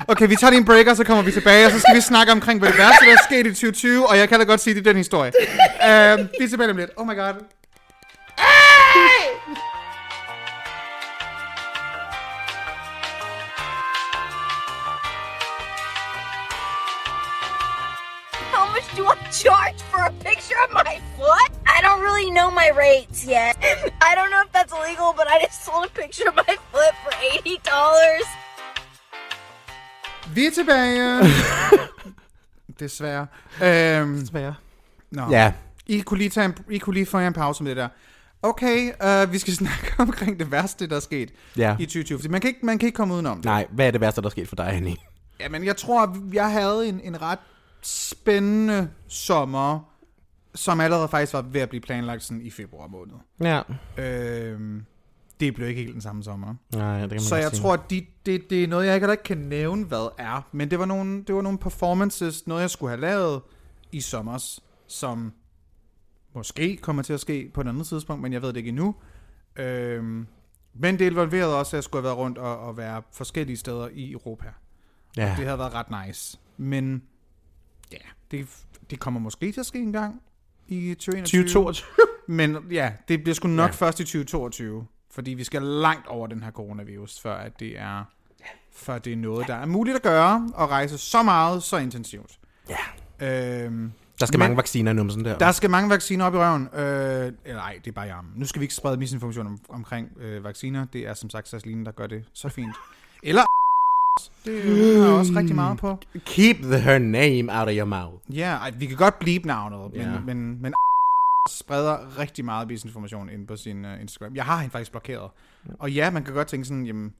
Okay, 0.07 0.27
vi 0.27 0.35
tager 0.35 0.51
lige 0.51 0.59
en 0.59 0.65
break, 0.65 0.87
og 0.87 0.95
så 0.95 1.03
kommer 1.03 1.23
vi 1.23 1.31
tilbage, 1.31 1.65
og 1.65 1.71
så 1.71 1.79
skal 1.79 1.95
vi 1.95 2.01
snakke 2.01 2.31
omkring, 2.31 2.59
hvad 2.59 2.69
det 2.69 2.77
værste, 2.77 3.05
der 3.05 3.11
er 3.11 3.23
sket 3.23 3.47
i 3.47 3.49
2020, 3.49 4.09
og 4.09 4.17
jeg 4.17 4.29
kan 4.29 4.39
da 4.39 4.45
godt 4.45 4.61
sige, 4.61 4.73
det 4.73 4.79
er 4.79 4.83
den 4.83 4.97
historie. 4.97 5.31
Uh, 5.35 6.19
vi 6.39 6.43
er 6.45 6.49
tilbage 6.49 6.69
om 6.69 6.77
lidt. 6.77 6.91
Oh 6.97 7.07
my 7.07 7.15
god. 7.15 7.33
Much 18.75 18.97
do 18.97 19.05
charge 19.31 19.79
for 19.91 20.01
a 20.11 20.13
picture 20.27 20.59
of 20.65 20.71
my 20.83 20.95
foot? 21.17 21.51
I 21.75 21.77
don't 21.85 22.01
really 22.07 22.29
know 22.37 22.49
my 22.51 22.69
rates 22.85 23.19
yet. 23.35 23.53
I 24.09 24.11
don't 24.17 24.29
know 24.33 24.41
if 24.45 24.51
that's 24.55 24.73
illegal, 24.77 25.09
but 25.19 25.27
I 25.33 25.35
just 25.45 25.63
sold 25.65 25.85
a 25.85 25.93
picture 26.01 26.27
of 26.31 26.35
my 26.35 26.55
foot 26.71 26.93
for 27.03 27.11
$80. 27.45 28.44
Vi 30.35 30.45
er 30.45 30.51
tilbage. 30.51 31.19
Desværre. 32.79 33.27
Øhm, 33.63 34.19
Desværre. 34.19 34.55
nå. 35.11 35.29
Ja, 35.29 35.53
I 35.87 35.99
kunne 35.99 36.17
lige, 36.17 36.29
tage 36.29 36.45
en, 36.45 36.55
I 36.69 36.77
kunne 36.77 36.93
lige 36.93 37.05
få 37.05 37.19
jer 37.19 37.27
en 37.27 37.33
pause 37.33 37.63
med 37.63 37.69
det 37.71 37.77
der. 37.77 37.87
Okay, 38.41 38.91
uh, 39.25 39.33
vi 39.33 39.37
skal 39.37 39.53
snakke 39.63 39.93
omkring 39.97 40.39
det 40.39 40.51
værste, 40.51 40.87
der 40.87 40.95
er 40.95 40.99
sket 40.99 41.31
Ja. 41.57 41.75
i 41.79 41.85
2020. 41.85 42.17
Fordi 42.19 42.27
man 42.29 42.41
kan, 42.41 42.47
ikke, 42.47 42.65
man 42.65 42.77
kan 42.79 42.87
ikke 42.87 42.95
komme 42.95 43.13
udenom 43.13 43.37
det. 43.37 43.45
Nej, 43.45 43.67
hvad 43.71 43.87
er 43.87 43.91
det 43.91 44.01
værste, 44.01 44.21
der 44.21 44.27
er 44.27 44.31
sket 44.31 44.47
for 44.49 44.55
dig, 44.55 44.67
Annie? 44.73 44.95
Jamen, 45.39 45.65
jeg 45.65 45.77
tror, 45.77 46.17
jeg 46.33 46.51
havde 46.51 46.87
en, 46.89 47.01
en 47.03 47.21
ret 47.21 47.39
spændende 47.81 48.89
sommer, 49.07 49.79
som 50.55 50.79
allerede 50.79 51.07
faktisk 51.07 51.33
var 51.33 51.41
ved 51.41 51.61
at 51.61 51.69
blive 51.69 51.81
planlagt 51.81 52.23
sådan 52.23 52.41
i 52.41 52.49
februar 52.51 52.87
måned. 52.87 53.13
Ja. 53.41 53.61
Øhm, 54.03 54.85
det 55.39 55.55
blev 55.55 55.67
ikke 55.67 55.81
helt 55.81 55.93
den 55.93 56.01
samme 56.01 56.23
sommer. 56.23 56.55
Nej, 56.75 56.99
det 56.99 57.09
kan 57.09 57.15
man 57.15 57.19
Så 57.19 57.35
jeg 57.35 57.49
sige. 57.51 57.61
tror, 57.61 57.73
at 57.73 57.89
de, 57.89 58.05
det, 58.25 58.49
det 58.49 58.63
er 58.63 58.67
noget, 58.67 58.85
jeg 58.85 58.95
ikke, 58.95 59.11
ikke 59.11 59.23
kan 59.23 59.37
nævne, 59.37 59.85
hvad 59.85 60.09
er. 60.17 60.49
Men 60.51 60.71
det 60.71 60.79
var, 60.79 60.85
nogle, 60.85 61.23
det 61.23 61.35
var 61.35 61.41
nogle 61.41 61.57
performances, 61.57 62.47
noget 62.47 62.61
jeg 62.61 62.69
skulle 62.69 62.89
have 62.89 63.01
lavet 63.01 63.41
i 63.91 64.01
sommers, 64.01 64.59
som 64.87 65.33
måske 66.35 66.77
kommer 66.77 67.03
til 67.03 67.13
at 67.13 67.19
ske 67.19 67.51
på 67.53 67.61
et 67.61 67.67
andet 67.67 67.87
tidspunkt, 67.87 68.21
men 68.21 68.33
jeg 68.33 68.41
ved 68.41 68.49
det 68.49 68.57
ikke 68.57 68.69
endnu. 68.69 68.95
Øhm, 69.55 70.27
men 70.73 70.99
det 70.99 71.05
involverede 71.05 71.59
også, 71.59 71.69
at 71.69 71.73
jeg 71.77 71.83
skulle 71.83 72.01
have 72.01 72.03
været 72.03 72.17
rundt 72.17 72.37
og, 72.37 72.59
og 72.59 72.77
være 72.77 73.01
forskellige 73.13 73.57
steder 73.57 73.89
i 73.93 74.11
Europa. 74.11 74.47
Ja. 75.17 75.35
Det 75.37 75.45
havde 75.45 75.59
været 75.59 75.73
ret 75.73 76.07
nice. 76.07 76.39
Men 76.57 77.03
ja, 77.91 77.97
det, 78.31 78.47
det 78.89 78.99
kommer 78.99 79.19
måske 79.19 79.51
til 79.51 79.59
at 79.59 79.65
ske 79.65 79.79
en 79.79 79.93
gang 79.93 80.21
i 80.67 80.93
2021. 80.93 81.43
2022. 81.43 81.85
Men 82.27 82.57
ja, 82.71 82.91
det 83.07 83.23
bliver 83.23 83.35
sgu 83.35 83.47
nok 83.47 83.67
ja. 83.69 83.75
først 83.75 83.99
i 83.99 84.03
2022. 84.03 84.87
Fordi 85.15 85.31
vi 85.33 85.43
skal 85.43 85.61
langt 85.61 86.07
over 86.07 86.27
den 86.27 86.43
her 86.43 86.51
coronavirus, 86.51 87.19
før 87.21 87.35
at 87.35 87.59
det 87.59 87.79
er, 87.79 88.03
før 88.73 88.97
det 88.97 89.13
er 89.13 89.17
noget, 89.17 89.47
der 89.47 89.55
er 89.55 89.65
muligt 89.65 89.95
at 89.95 90.01
gøre, 90.03 90.51
og 90.55 90.69
rejse 90.69 90.97
så 90.97 91.23
meget, 91.23 91.63
så 91.63 91.77
intensivt. 91.77 92.39
Ja. 92.69 92.75
Øhm, 93.65 93.91
Der 94.19 94.25
skal 94.25 94.37
Men- 94.37 94.43
mange 94.45 94.57
vacciner 94.57 94.91
i 94.91 94.93
numsen 94.93 95.25
der. 95.25 95.37
der 95.37 95.51
skal 95.51 95.69
mange 95.69 95.89
vacciner 95.89 96.25
op 96.25 96.33
i 96.33 96.37
røven. 96.37 96.61
Øh, 96.73 96.79
eller 97.45 97.55
nej, 97.55 97.79
det 97.85 97.91
er 97.91 97.95
bare 97.95 98.07
i 98.07 98.09
armen. 98.09 98.31
Nu 98.35 98.45
skal 98.45 98.59
vi 98.59 98.63
ikke 98.63 98.75
sprede 98.75 98.97
misinformation 98.97 99.47
om, 99.47 99.59
omkring 99.69 100.09
øh, 100.19 100.43
vacciner. 100.43 100.85
Det 100.93 101.07
er 101.07 101.13
som 101.13 101.29
sagt 101.29 101.47
Sasseline, 101.47 101.85
der 101.85 101.91
gør 101.91 102.07
det 102.07 102.23
så 102.33 102.49
fint. 102.49 102.75
Eller 103.23 103.41
det 104.45 104.97
er 105.03 105.07
også 105.11 105.33
rigtig 105.35 105.55
meget 105.55 105.77
på. 105.77 105.97
Keep 106.25 106.57
the, 106.57 106.77
her 106.79 106.97
name 106.99 107.59
out 107.59 107.67
of 107.67 107.73
your 107.77 107.85
mouth. 107.85 108.37
Ja, 108.37 108.55
ej, 108.55 108.71
vi 108.77 108.85
kan 108.85 108.97
godt 108.97 109.19
blive 109.19 109.39
navnet, 109.39 109.79
men, 109.93 110.01
Ja. 110.01 110.11
ja. 110.13 110.19
men, 110.19 110.61
men 110.61 110.73
spreder 111.49 112.19
rigtig 112.19 112.45
meget 112.45 112.67
misinformation 112.67 113.29
ind 113.29 113.47
på 113.47 113.55
sin 113.55 113.85
uh, 113.85 114.01
Instagram. 114.01 114.35
Jeg 114.35 114.45
har 114.45 114.57
hende 114.57 114.71
faktisk 114.71 114.91
blokeret. 114.91 115.31
Og 115.79 115.91
ja, 115.91 116.09
man 116.09 116.23
kan 116.23 116.33
godt 116.33 116.47
tænke 116.47 116.65
sådan, 116.65 116.85
jamen, 116.85 117.13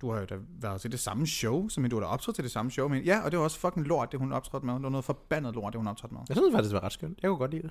du 0.00 0.10
har 0.10 0.20
jo 0.20 0.26
da 0.26 0.38
været 0.60 0.80
til 0.80 0.92
det 0.92 1.00
samme 1.00 1.26
show, 1.26 1.68
som 1.68 1.84
du 1.84 1.96
har 1.96 2.00
da 2.00 2.06
optrådt 2.06 2.34
til 2.34 2.44
det 2.44 2.52
samme 2.52 2.70
show. 2.70 2.88
Men 2.88 3.02
ja, 3.02 3.20
og 3.24 3.30
det 3.30 3.38
var 3.38 3.44
også 3.44 3.58
fucking 3.58 3.86
lort, 3.86 4.12
det 4.12 4.20
hun 4.20 4.32
optrådte 4.32 4.66
med. 4.66 4.74
Det 4.74 4.82
var 4.82 4.88
noget 4.88 5.04
forbandet 5.04 5.54
lort, 5.54 5.72
det 5.72 5.78
hun 5.78 5.86
optrådte 5.86 6.14
med. 6.14 6.22
Jeg 6.28 6.36
synes 6.36 6.52
faktisk, 6.52 6.70
det 6.70 6.74
var 6.74 6.84
ret 6.84 6.92
skønt. 6.92 7.18
Jeg 7.22 7.28
kunne 7.28 7.38
godt 7.38 7.50
lide 7.50 7.62
det. 7.62 7.70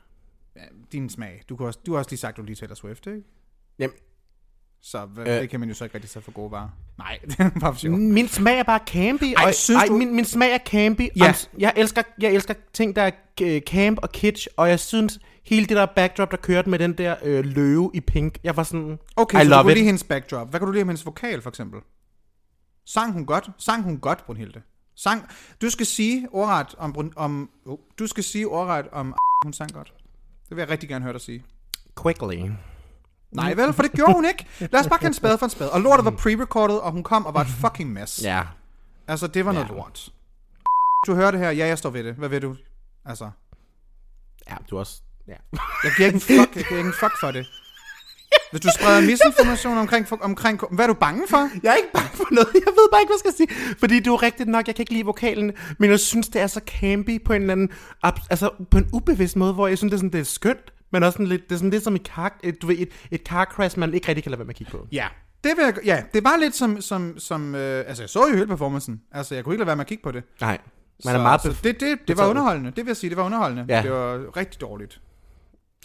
Ja, 0.55 0.61
din 0.91 1.09
smag. 1.09 1.43
Du, 1.49 1.55
kunne 1.55 1.67
også, 1.67 1.79
du 1.85 1.91
har 1.91 1.97
også 1.97 2.11
lige 2.11 2.19
sagt, 2.19 2.33
at 2.33 2.37
du 2.37 2.43
lige 2.43 2.55
Taylor 2.55 2.75
Swift, 2.75 3.07
ikke? 3.07 3.23
Jamen, 3.79 3.95
Så 4.85 5.05
hvad, 5.05 5.27
Øh. 5.27 5.41
det 5.41 5.49
kan 5.49 5.59
man 5.59 5.69
jo 5.69 5.75
så 5.75 5.83
ikke 5.83 5.95
rigtig 5.95 6.09
tage 6.11 6.23
for 6.23 6.31
gode 6.31 6.51
varer. 6.51 6.69
Nej, 6.97 7.19
det 7.27 7.39
er 7.39 7.49
bare 7.59 7.73
for 7.73 7.79
sjov. 7.79 7.91
Min 7.97 8.27
smag 8.27 8.59
er 8.59 8.63
bare 8.63 8.79
campy. 8.87 9.23
Ej, 9.37 9.43
og, 9.47 9.53
synes 9.53 9.79
ej, 9.81 9.85
du- 9.87 9.97
min, 9.97 10.15
min 10.15 10.25
smag 10.25 10.51
er 10.53 10.57
campy. 10.65 11.07
Ja. 11.15 11.33
Jeg 11.57 11.73
elsker, 11.75 12.01
jeg 12.19 12.33
elsker 12.33 12.53
ting, 12.73 12.95
der 12.95 13.01
er 13.01 13.11
øh, 13.41 13.61
camp 13.61 13.99
og 14.01 14.11
kitsch, 14.11 14.47
og 14.57 14.69
jeg 14.69 14.79
synes, 14.79 15.19
hele 15.45 15.65
det 15.65 15.77
der 15.77 15.85
backdrop, 15.85 16.31
der 16.31 16.37
kørte 16.37 16.69
med 16.69 16.79
den 16.79 16.93
der 16.93 17.15
øh, 17.23 17.45
løve 17.45 17.91
i 17.93 17.99
pink, 17.99 18.37
jeg 18.43 18.57
var 18.57 18.63
sådan, 18.63 18.99
Okay, 19.15 19.37
I 19.41 19.43
så 19.43 19.49
love 19.49 19.57
du 19.59 19.63
kunne 19.63 19.71
it. 19.71 19.77
lide 19.77 19.85
hendes 19.85 20.03
backdrop. 20.03 20.49
Hvad 20.49 20.59
kan 20.59 20.65
du 20.67 20.71
lide 20.71 20.81
om 20.81 20.87
hendes 20.89 21.05
vokal, 21.05 21.41
for 21.41 21.49
eksempel? 21.49 21.79
Sang 22.85 23.13
hun 23.13 23.25
godt? 23.25 23.49
Sang 23.57 23.83
hun 23.83 23.97
godt, 23.97 24.25
Brunhilde? 24.25 24.61
Sang... 24.95 25.23
Du 25.61 25.69
skal 25.69 25.85
sige 25.85 26.27
ordret 26.31 26.75
om... 26.77 26.93
Brun... 26.93 27.13
om 27.15 27.49
oh, 27.65 27.77
du 27.99 28.07
skal 28.07 28.23
sige 28.23 28.47
ordret 28.47 28.85
om... 28.91 29.15
Hun 29.43 29.53
sang 29.53 29.73
godt. 29.73 29.93
Det 30.49 30.57
vil 30.57 30.61
jeg 30.61 30.69
rigtig 30.69 30.89
gerne 30.89 31.03
høre 31.03 31.13
dig 31.13 31.21
sige. 31.21 31.43
quickly. 32.01 32.49
Nej 33.35 33.53
vel, 33.53 33.73
for 33.73 33.81
det 33.83 33.91
gjorde 33.91 34.13
hun 34.13 34.25
ikke. 34.25 34.45
Lad 34.59 34.79
os 34.79 34.87
bare 34.87 34.99
kalde 34.99 35.07
en 35.07 35.13
spade 35.13 35.37
for 35.37 35.45
en 35.45 35.49
spade. 35.49 35.71
Og 35.71 35.81
lortet 35.81 36.05
var 36.05 36.11
pre-recorded, 36.11 36.73
og 36.83 36.91
hun 36.91 37.03
kom 37.03 37.25
og 37.25 37.33
var 37.33 37.41
et 37.41 37.47
fucking 37.47 37.93
mess. 37.93 38.23
Ja. 38.23 38.41
Altså, 39.07 39.27
det 39.27 39.45
var 39.45 39.51
noget 39.51 39.67
Ja. 39.69 39.73
lort. 39.73 40.09
Du 41.07 41.15
hører 41.15 41.31
det 41.31 41.39
her. 41.39 41.51
Ja, 41.51 41.67
jeg 41.67 41.77
står 41.77 41.89
ved 41.89 42.03
det. 42.03 42.15
Hvad 42.15 42.29
ved 42.29 42.41
du? 42.41 42.55
Altså, 43.05 43.29
Ja, 44.49 44.55
du 44.69 44.77
også... 44.79 45.01
Ja. 45.27 45.33
jeg 45.83 45.91
giver 45.97 46.07
ikke 46.07 46.15
en 46.15 46.21
fuck, 46.21 46.55
jeg 46.55 46.63
giver 46.65 46.77
ikke 46.77 46.87
en 46.87 46.93
fuck 46.99 47.19
for 47.19 47.31
det. 47.31 47.45
Hvis 48.51 48.61
du 48.61 48.69
spreder 48.79 49.01
misinformation 49.01 49.77
omkring, 49.77 50.07
omkring... 50.21 50.61
Hvad 50.71 50.85
er 50.85 50.87
du 50.87 50.93
bange 50.99 51.23
for? 51.29 51.49
Jeg 51.63 51.71
er 51.71 51.75
ikke 51.75 51.91
bange 51.93 52.09
for 52.13 52.25
noget. 52.31 52.49
Jeg 52.53 52.61
ved 52.67 52.89
bare 52.91 53.01
ikke, 53.01 53.09
hvad 53.09 53.19
jeg 53.25 53.33
skal 53.33 53.47
sige. 53.47 53.75
Fordi 53.79 53.99
det 53.99 54.07
er 54.07 54.21
rigtigt 54.23 54.49
nok, 54.49 54.67
jeg 54.67 54.75
kan 54.75 54.83
ikke 54.83 54.93
lide 54.93 55.05
vokalen, 55.05 55.51
men 55.79 55.89
jeg 55.89 55.99
synes, 55.99 56.27
det 56.29 56.41
er 56.41 56.47
så 56.47 56.61
campy 56.65 57.23
på 57.23 57.33
en 57.33 57.41
eller 57.41 57.51
anden... 57.51 57.69
Altså, 58.03 58.49
på 58.71 58.77
en 58.77 58.89
ubevidst 58.93 59.35
måde, 59.35 59.53
hvor 59.53 59.67
jeg 59.67 59.77
synes, 59.77 59.91
det 59.91 59.95
er, 59.95 59.99
sådan, 59.99 60.11
det 60.11 60.19
er 60.19 60.23
skønt, 60.25 60.72
men 60.93 61.03
også 61.03 61.13
sådan 61.17 61.27
lidt, 61.27 61.43
det 61.49 61.51
er 61.55 61.57
sådan 61.57 61.69
lidt 61.69 61.83
som 61.83 61.95
et 61.95 62.01
car, 62.15 62.39
et, 62.43 62.61
du 62.61 62.67
ved, 62.67 62.75
et, 62.79 62.89
et 63.11 63.21
car 63.21 63.45
crash, 63.45 63.79
man 63.79 63.93
ikke 63.93 64.07
rigtig 64.07 64.23
kan 64.23 64.29
lade 64.31 64.39
være 64.39 64.45
med 64.45 64.53
at 64.53 64.57
kigge 64.57 64.71
på. 64.71 64.87
Ja, 64.91 65.07
det 65.43 65.51
vil 65.57 65.63
jeg, 65.65 65.73
ja, 65.85 66.03
det 66.13 66.23
var 66.23 66.37
lidt 66.39 66.55
som, 66.55 66.81
som, 66.81 67.19
som 67.19 67.55
øh, 67.55 67.83
altså 67.87 68.03
jeg 68.03 68.09
så 68.09 68.27
jo 68.29 68.35
hele 68.35 68.47
performancen, 68.47 69.01
altså 69.11 69.35
jeg 69.35 69.43
kunne 69.43 69.55
ikke 69.55 69.61
lade 69.61 69.67
være 69.67 69.75
med 69.75 69.83
at 69.83 69.87
kigge 69.87 70.03
på 70.03 70.11
det. 70.11 70.23
Nej, 70.41 70.57
man 71.05 71.13
så, 71.13 71.17
er 71.19 71.21
meget... 71.23 71.41
så 71.41 71.55
det, 71.63 71.79
det, 71.79 71.97
det 72.07 72.17
var 72.17 72.27
underholdende, 72.27 72.69
det 72.69 72.77
vil 72.77 72.87
jeg 72.87 72.97
sige, 72.97 73.09
det 73.09 73.17
var 73.17 73.23
underholdende. 73.23 73.65
Ja. 73.69 73.81
Det 73.81 73.91
var 73.91 74.37
rigtig 74.37 74.61
dårligt. 74.61 75.01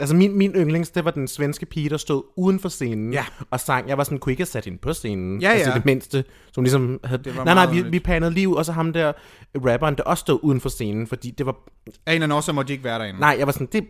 altså, 0.00 0.16
min, 0.16 0.38
min 0.38 0.52
yndlings, 0.52 0.90
det 0.90 1.04
var 1.04 1.10
den 1.10 1.28
svenske 1.28 1.66
pige, 1.66 1.88
der 1.90 1.96
stod 1.96 2.22
uden 2.36 2.60
for 2.60 2.68
scenen 2.68 3.12
Ja. 3.12 3.24
og 3.50 3.60
sang. 3.60 3.88
Jeg 3.88 3.98
var 3.98 4.04
sådan, 4.04 4.18
kunne 4.18 4.32
ikke 4.32 4.40
have 4.40 4.46
sat 4.46 4.64
hende 4.64 4.78
på 4.78 4.92
scenen? 4.92 5.40
Ja, 5.42 5.50
Altså, 5.50 5.70
ja. 5.70 5.76
det 5.76 5.84
mindste, 5.84 6.24
som 6.52 6.64
ligesom 6.64 7.00
havde... 7.04 7.22
Det 7.24 7.36
var 7.36 7.44
nej, 7.44 7.54
nej, 7.54 7.66
vi, 7.72 7.82
vi 7.82 7.98
panede 8.00 8.30
lige 8.30 8.48
ud, 8.48 8.54
og 8.56 8.64
så 8.64 8.72
ham 8.72 8.92
der, 8.92 9.12
rapperen, 9.56 9.94
der 9.96 10.02
også 10.02 10.20
stod 10.20 10.38
uden 10.42 10.60
for 10.60 10.68
scenen, 10.68 11.06
fordi 11.06 11.30
det 11.30 11.46
var... 11.46 11.52
Af 11.52 11.90
en 11.90 11.94
eller 12.06 12.24
anden 12.24 12.36
årsag 12.36 12.54
måtte 12.54 12.68
de 12.68 12.72
ikke 12.72 12.84
være 12.84 12.98
derinde. 12.98 13.20
Nej, 13.20 13.36
jeg 13.38 13.46
var 13.46 13.52
sådan, 13.52 13.68
det, 13.72 13.84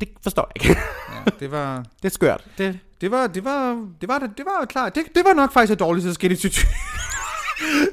det 0.00 0.08
forstår 0.22 0.52
jeg 0.54 0.68
ikke. 0.68 0.80
Ja, 1.26 1.30
det 1.40 1.50
var, 1.50 1.76
det 2.02 2.08
er 2.08 2.14
skørt. 2.14 2.44
Det, 2.58 2.78
det 3.00 3.10
var, 3.10 3.26
det 3.26 3.44
var, 3.44 3.88
det 4.00 4.08
var, 4.08 4.18
det 4.18 4.44
var 4.46 4.64
klart, 4.64 4.94
det, 4.94 5.04
det 5.14 5.24
var 5.24 5.32
nok 5.32 5.52
faktisk 5.52 5.70
det 5.70 5.80
dårligste, 5.80 6.08
der 6.08 6.14
skete 6.14 6.32
i 6.32 6.36
2020. 6.36 6.68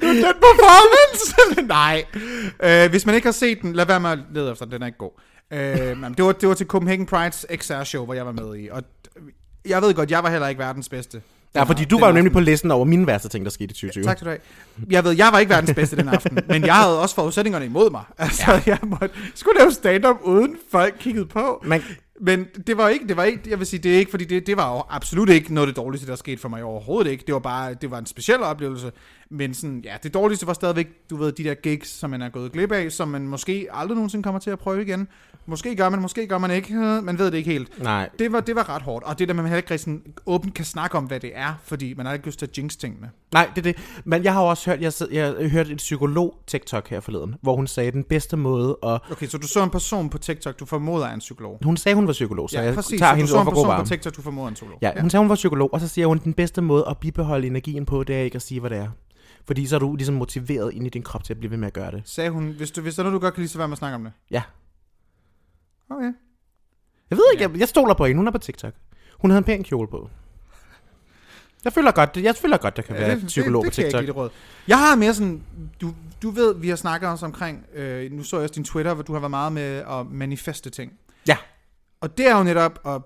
det 0.00 0.06
var 0.08 0.32
den 0.32 0.40
performance! 0.40 1.64
Nej. 1.66 2.04
Øh, 2.62 2.90
hvis 2.90 3.06
man 3.06 3.14
ikke 3.14 3.26
har 3.26 3.32
set 3.32 3.62
den, 3.62 3.72
lad 3.72 3.86
være 3.86 4.00
med 4.00 4.10
at 4.10 4.18
lede 4.32 4.52
efter 4.52 4.64
den, 4.64 4.72
den 4.72 4.82
er 4.82 4.86
ikke 4.86 4.98
god. 4.98 5.10
Øh, 5.50 5.98
men 5.98 6.14
det, 6.14 6.24
var, 6.24 6.32
det 6.32 6.48
var 6.48 6.54
til 6.54 6.66
Copenhagen 6.66 7.08
Pride's 7.12 7.56
XR-show, 7.56 8.04
hvor 8.04 8.14
jeg 8.14 8.26
var 8.26 8.32
med 8.32 8.56
i, 8.56 8.68
og 8.68 8.82
jeg 9.66 9.82
ved 9.82 9.94
godt, 9.94 10.10
jeg 10.10 10.22
var 10.22 10.30
heller 10.30 10.48
ikke 10.48 10.58
verdens 10.58 10.88
bedste. 10.88 11.22
Ja, 11.54 11.62
fordi 11.62 11.84
du 11.84 11.96
Den 11.96 12.00
var 12.00 12.08
jo 12.08 12.14
nemlig 12.14 12.32
på 12.32 12.40
listen 12.40 12.70
over 12.70 12.84
mine 12.84 13.06
værste 13.06 13.28
ting, 13.28 13.44
der 13.44 13.50
skete 13.50 13.64
i 13.64 13.74
2020. 13.74 14.04
Tak 14.04 14.18
skal 14.18 14.26
du 14.26 14.30
have. 14.30 14.90
Jeg 14.90 15.04
ved, 15.04 15.12
jeg 15.12 15.28
var 15.32 15.38
ikke 15.38 15.50
verdens 15.50 15.74
bedste 15.74 15.96
den 15.96 16.08
aften, 16.08 16.38
men 16.48 16.64
jeg 16.64 16.74
havde 16.74 17.00
også 17.00 17.14
forudsætningerne 17.14 17.64
imod 17.64 17.90
mig. 17.90 18.02
Altså, 18.18 18.50
ja. 18.52 18.60
jeg 18.66 18.78
måtte, 18.82 19.10
skulle 19.34 19.58
lave 19.58 19.72
stand-up, 19.72 20.16
uden 20.22 20.56
folk 20.70 20.94
kiggede 20.98 21.26
på. 21.26 21.62
Man, 21.66 21.82
Men 22.20 22.46
det 22.66 22.76
var 22.76 22.88
ikke, 22.88 23.08
det 23.08 23.16
var 23.16 23.24
ikke, 23.24 23.40
jeg 23.50 23.58
vil 23.58 23.66
sige, 23.66 23.80
det 23.80 23.94
er 23.94 23.98
ikke, 23.98 24.10
fordi 24.10 24.24
det, 24.24 24.46
det 24.46 24.56
var 24.56 24.74
jo 24.74 24.82
absolut 24.90 25.28
ikke 25.28 25.54
noget 25.54 25.68
af 25.68 25.74
det 25.74 25.76
dårligste, 25.76 26.06
der 26.06 26.16
skete 26.16 26.40
for 26.40 26.48
mig 26.48 26.62
overhovedet 26.64 27.10
ikke. 27.10 27.24
Det 27.26 27.34
var 27.34 27.40
bare, 27.40 27.74
det 27.74 27.90
var 27.90 27.98
en 27.98 28.06
speciel 28.06 28.42
oplevelse. 28.42 28.92
Men 29.36 29.54
sådan, 29.54 29.80
ja, 29.84 29.94
det 30.02 30.14
dårligste 30.14 30.46
var 30.46 30.52
stadigvæk, 30.52 30.88
du 31.10 31.16
ved, 31.16 31.32
de 31.32 31.44
der 31.44 31.54
gigs, 31.54 31.88
som 31.88 32.10
man 32.10 32.22
er 32.22 32.28
gået 32.28 32.52
glip 32.52 32.72
af, 32.72 32.92
som 32.92 33.08
man 33.08 33.28
måske 33.28 33.66
aldrig 33.72 33.94
nogensinde 33.96 34.22
kommer 34.22 34.38
til 34.40 34.50
at 34.50 34.58
prøve 34.58 34.82
igen. 34.82 35.08
Måske 35.46 35.76
gør 35.76 35.88
man, 35.88 36.00
måske 36.02 36.26
gør 36.26 36.38
man 36.38 36.50
ikke. 36.50 36.74
Man 37.02 37.18
ved 37.18 37.26
det 37.30 37.34
ikke 37.38 37.50
helt. 37.50 37.82
nej, 37.82 38.08
Det 38.18 38.32
var, 38.32 38.40
det 38.40 38.56
var 38.56 38.68
ret 38.68 38.82
hårdt. 38.82 39.04
Og 39.04 39.18
det 39.18 39.28
der, 39.28 39.34
man 39.34 39.44
heller 39.44 39.56
ikke 39.56 39.70
rigtig 39.70 39.80
sådan 39.84 40.02
åbent 40.26 40.54
kan 40.54 40.64
snakke 40.64 40.96
om, 40.96 41.04
hvad 41.04 41.20
det 41.20 41.30
er, 41.34 41.54
fordi 41.64 41.94
man 41.94 42.06
har 42.06 42.12
ikke 42.12 42.26
lyst 42.26 42.38
til 42.38 42.46
at 42.46 42.58
jinx 42.58 42.76
tingene. 42.76 43.10
Nej, 43.32 43.50
det 43.56 43.66
er 43.66 43.72
det. 43.72 43.82
Men 44.04 44.24
jeg 44.24 44.32
har 44.32 44.40
også 44.40 44.70
hørt, 44.70 44.80
jeg, 44.80 44.92
sid- 44.92 45.14
jeg 45.14 45.48
hørte 45.50 45.70
et 45.72 45.76
psykolog-TikTok 45.76 46.88
her 46.88 47.00
forleden, 47.00 47.34
hvor 47.42 47.56
hun 47.56 47.66
sagde, 47.66 47.90
den 47.90 48.04
bedste 48.04 48.36
måde 48.36 48.76
at... 48.82 49.00
Okay, 49.10 49.26
så 49.26 49.38
du 49.38 49.46
så 49.46 49.62
en 49.64 49.70
person 49.70 50.10
på 50.10 50.18
TikTok, 50.18 50.60
du 50.60 50.64
formoder 50.66 51.06
er 51.06 51.14
en 51.14 51.18
psykolog. 51.18 51.58
Hun 51.64 51.76
sagde, 51.76 51.96
hun 51.96 52.06
var 52.06 52.12
psykolog, 52.12 52.50
så 52.50 52.58
Ja, 52.58 52.64
jeg 52.64 52.74
præcis. 52.74 52.98
tager 53.00 53.10
Så 53.10 53.12
du 53.12 53.16
hendes 53.16 53.30
så 53.30 53.38
en 53.40 53.46
person 53.46 53.68
varme. 53.68 53.82
på 53.84 53.88
TikTok, 53.88 54.16
du 54.16 54.22
formoder 54.22 54.44
er 54.46 54.48
en 54.48 54.54
psykolog. 54.54 54.78
Ja, 54.82 55.00
hun 55.00 55.10
sagde, 55.10 55.20
hun 55.22 55.28
var 55.28 55.34
psykolog, 55.34 55.72
og 55.74 55.80
så 55.80 55.88
siger 55.88 56.06
hun, 56.06 56.18
den 56.24 56.32
bedste 56.32 56.62
måde 56.62 56.84
at 56.90 56.98
bibeholde 56.98 57.46
energien 57.46 57.86
på, 57.86 58.04
det 58.04 58.16
er 58.16 58.20
ikke 58.20 58.36
at 58.36 58.42
sige, 58.42 58.60
hvad 58.60 58.70
det 58.70 58.78
er. 58.78 58.88
Fordi 59.46 59.66
så 59.66 59.74
er 59.74 59.78
du 59.78 59.96
ligesom 59.96 60.14
motiveret 60.14 60.74
ind 60.74 60.86
i 60.86 60.90
din 60.90 61.02
krop 61.02 61.24
til 61.24 61.32
at 61.32 61.38
blive 61.38 61.50
ved 61.50 61.58
med 61.58 61.66
at 61.66 61.72
gøre 61.72 61.90
det. 61.90 62.02
Sagde 62.04 62.30
hun, 62.30 62.50
hvis, 62.50 62.70
du, 62.70 62.80
hvis 62.80 62.94
der 62.94 63.02
er 63.02 63.04
noget, 63.04 63.20
du 63.20 63.24
godt 63.24 63.34
kan 63.34 63.40
lide, 63.40 63.52
så 63.52 63.58
vær 63.58 63.66
med 63.66 63.72
at 63.72 63.78
snakke 63.78 63.94
om 63.94 64.04
det. 64.04 64.12
Ja. 64.30 64.42
Okay. 65.90 66.12
Jeg 67.10 67.18
ved 67.18 67.24
ikke, 67.32 67.42
jeg, 67.42 67.58
jeg 67.58 67.68
stoler 67.68 67.94
på 67.94 68.06
hende. 68.06 68.18
Hun 68.18 68.26
er 68.26 68.32
på 68.32 68.38
TikTok. 68.38 68.74
Hun 69.18 69.30
havde 69.30 69.38
en 69.38 69.44
pæn 69.44 69.62
kjole 69.62 69.88
på. 69.88 70.10
Jeg 71.64 71.72
føler 71.72 71.92
godt, 71.92 72.16
jeg 72.16 72.36
føler 72.36 72.56
godt, 72.56 72.76
der 72.76 72.82
kan 72.82 72.94
være 72.94 73.12
en 73.12 73.26
psykolog 73.26 73.64
det, 73.64 73.66
på 73.66 73.70
det, 73.70 73.76
det 73.76 73.82
jeg 73.82 73.86
TikTok. 73.86 74.02
ikke 74.02 74.12
det 74.12 74.16
råd. 74.16 74.30
Jeg 74.68 74.78
har 74.78 74.96
mere 74.96 75.14
sådan, 75.14 75.42
du, 75.80 75.94
du 76.22 76.30
ved, 76.30 76.54
vi 76.54 76.68
har 76.68 76.76
snakket 76.76 77.10
også 77.10 77.26
omkring, 77.26 77.66
øh, 77.74 78.12
nu 78.12 78.22
så 78.22 78.36
jeg 78.36 78.42
også 78.42 78.54
din 78.54 78.64
Twitter, 78.64 78.94
hvor 78.94 79.02
du 79.02 79.12
har 79.12 79.20
været 79.20 79.30
meget 79.30 79.52
med 79.52 79.82
at 79.90 80.06
manifeste 80.10 80.70
ting. 80.70 80.92
Ja. 81.28 81.36
Og 82.00 82.18
det 82.18 82.26
er 82.26 82.36
jo 82.36 82.42
netop 82.42 82.86
at 82.86 83.02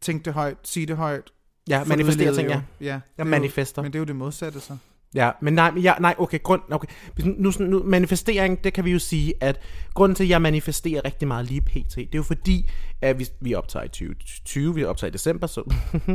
tænke 0.00 0.24
det 0.24 0.32
højt, 0.32 0.56
sige 0.62 0.86
det 0.86 0.96
højt. 0.96 1.30
Ja, 1.68 1.84
manifestere 1.84 2.34
ting, 2.34 2.48
jo. 2.48 2.52
ja. 2.52 2.62
ja 2.80 2.86
Jeg 2.86 3.00
det 3.16 3.20
er 3.20 3.24
manifester. 3.24 3.82
Jo, 3.82 3.84
men 3.84 3.92
det 3.92 3.98
er 3.98 4.00
jo 4.00 4.04
det 4.04 4.16
modsatte 4.16 4.60
så. 4.60 4.76
Ja, 5.14 5.30
men 5.42 5.54
nej, 5.54 5.70
men 5.70 5.82
jeg, 5.82 5.96
nej, 6.00 6.14
okay, 6.18 6.42
grund, 6.42 6.62
okay. 6.70 6.88
Nu, 7.24 7.52
nu, 7.60 7.82
manifestering, 7.84 8.64
det 8.64 8.72
kan 8.72 8.84
vi 8.84 8.90
jo 8.90 8.98
sige, 8.98 9.34
at 9.40 9.60
grunden 9.94 10.16
til, 10.16 10.24
at 10.24 10.30
jeg 10.30 10.42
manifesterer 10.42 11.04
rigtig 11.04 11.28
meget 11.28 11.46
lige 11.46 11.60
pt, 11.60 11.96
det 11.96 12.02
er 12.02 12.08
jo 12.14 12.22
fordi, 12.22 12.70
at 13.02 13.18
vi, 13.18 13.28
vi 13.40 13.54
optager 13.54 13.84
i 13.84 13.88
2020, 13.88 14.74
vi 14.74 14.84
optager 14.84 15.08
i 15.08 15.12
december, 15.12 15.46
så 15.46 15.60
uh, 15.60 16.08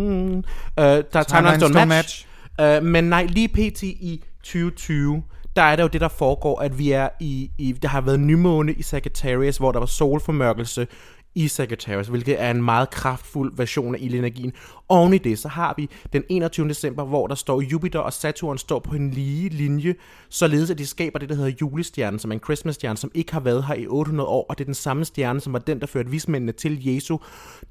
der 1.13 1.19
er 1.19 1.23
timelines 1.23 1.63
don't 1.63 1.85
match. 1.85 2.27
Uh, 2.61 2.83
men 2.83 3.03
nej, 3.03 3.25
lige 3.25 3.47
pt 3.47 3.83
i 3.83 4.23
2020, 4.43 5.23
der 5.55 5.61
er 5.61 5.75
der 5.75 5.83
jo 5.83 5.89
det, 5.89 6.01
der 6.01 6.07
foregår, 6.07 6.59
at 6.59 6.79
vi 6.79 6.91
er 6.91 7.09
i, 7.19 7.51
i 7.57 7.71
der 7.71 7.87
har 7.87 8.01
været 8.01 8.19
nymåne 8.19 8.73
i 8.73 8.81
Sagittarius, 8.81 9.57
hvor 9.57 9.71
der 9.71 9.79
var 9.79 9.85
solformørkelse 9.85 10.87
i 11.35 11.47
Sagittarius, 11.47 12.07
hvilket 12.07 12.41
er 12.41 12.51
en 12.51 12.63
meget 12.63 12.89
kraftfuld 12.89 13.53
version 13.57 13.95
af 13.95 13.99
ildenergien. 14.01 14.53
Oven 14.89 15.13
i 15.13 15.17
det, 15.17 15.39
så 15.39 15.47
har 15.47 15.73
vi 15.77 15.89
den 16.13 16.23
21. 16.29 16.69
december, 16.69 17.05
hvor 17.05 17.27
der 17.27 17.35
står 17.35 17.61
Jupiter 17.61 17.99
og 17.99 18.13
Saturn 18.13 18.57
står 18.57 18.79
på 18.79 18.95
en 18.95 19.11
lige 19.11 19.49
linje, 19.49 19.95
således 20.29 20.71
at 20.71 20.77
de 20.77 20.87
skaber 20.87 21.19
det, 21.19 21.29
der 21.29 21.35
hedder 21.35 21.55
julestjernen, 21.61 22.19
som 22.19 22.31
er 22.31 22.35
en 22.35 22.41
Christmas-stjerne, 22.43 22.97
som 22.97 23.11
ikke 23.13 23.33
har 23.33 23.39
været 23.39 23.65
her 23.65 23.75
i 23.75 23.87
800 23.87 24.29
år, 24.29 24.45
og 24.49 24.57
det 24.57 24.63
er 24.63 24.65
den 24.65 24.73
samme 24.73 25.05
stjerne, 25.05 25.39
som 25.39 25.53
var 25.53 25.59
den, 25.59 25.79
der 25.79 25.87
førte 25.87 26.09
vismændene 26.09 26.51
til 26.51 26.85
Jesu. 26.87 27.17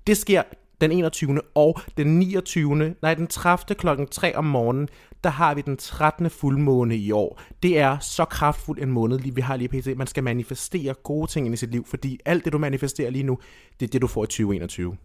Det 0.06 0.16
sker 0.16 0.42
den 0.80 0.92
21. 0.92 1.40
og 1.54 1.80
den 1.96 2.18
29. 2.18 2.94
Nej, 3.02 3.14
den 3.14 3.26
30. 3.26 3.74
klokken 3.74 4.06
3 4.06 4.36
om 4.36 4.44
morgenen, 4.44 4.88
der 5.24 5.30
har 5.30 5.54
vi 5.54 5.60
den 5.60 5.76
13. 5.76 6.30
fuldmåne 6.30 6.96
i 6.96 7.12
år. 7.12 7.40
Det 7.62 7.78
er 7.78 7.98
så 7.98 8.24
kraftfuld 8.24 8.82
en 8.82 8.90
måned, 8.90 9.18
lige 9.18 9.34
vi 9.34 9.40
har 9.40 9.56
lige 9.56 9.68
pt. 9.68 9.98
Man 9.98 10.06
skal 10.06 10.24
manifestere 10.24 10.94
gode 10.94 11.30
ting 11.30 11.46
ind 11.46 11.54
i 11.54 11.56
sit 11.56 11.70
liv, 11.70 11.86
fordi 11.86 12.18
alt 12.24 12.44
det, 12.44 12.52
du 12.52 12.58
manifesterer 12.58 13.10
lige 13.10 13.22
nu, 13.22 13.38
det 13.80 13.86
er 13.86 13.90
det, 13.90 14.02
du 14.02 14.06
får 14.06 14.24
i 14.24 14.26
2021. 14.26 14.96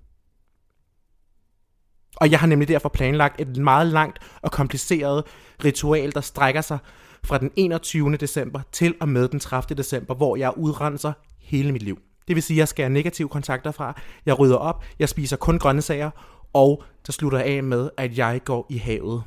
Og 2.16 2.32
jeg 2.32 2.40
har 2.40 2.48
nemlig 2.48 2.68
derfor 2.68 2.90
planlagt 2.90 3.42
et 3.42 3.58
meget 3.58 3.88
langt 3.88 4.20
og 4.42 4.52
kompliceret 4.52 5.24
ritual, 5.66 6.12
der 6.12 6.22
strækker 6.22 6.62
sig 6.62 6.78
fra 7.24 7.38
den 7.38 7.52
21. 7.56 8.18
december 8.18 8.62
til 8.72 8.96
og 9.02 9.10
med 9.10 9.28
den 9.28 9.40
30. 9.40 9.76
december, 9.78 10.16
hvor 10.16 10.36
jeg 10.36 10.58
udrenser 10.58 11.14
hele 11.40 11.72
mit 11.72 11.84
liv. 11.84 12.00
Det 12.28 12.36
vil 12.36 12.44
sige, 12.44 12.58
at 12.58 12.60
jeg 12.60 12.68
skærer 12.68 12.90
negative 12.90 13.30
kontakter 13.30 13.72
fra, 13.72 14.02
jeg 14.26 14.40
rydder 14.40 14.58
op, 14.58 14.84
jeg 15.00 15.10
spiser 15.10 15.38
kun 15.38 15.60
grøntsager, 15.60 16.12
og 16.54 16.84
der 17.06 17.12
slutter 17.12 17.40
jeg 17.40 17.48
af 17.48 17.64
med, 17.64 17.90
at 17.98 18.18
jeg 18.18 18.42
går 18.46 18.66
i 18.70 18.78
havet. 18.78 19.24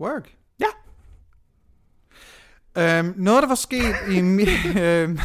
Work. 0.00 0.34
Ja. 0.60 0.66
Øhm, 2.98 3.14
noget, 3.16 3.42
der 3.42 3.48
var 3.48 3.54
sket 3.54 3.94
i 4.10 4.20
min... 4.20 4.48
øhm, 4.82 5.18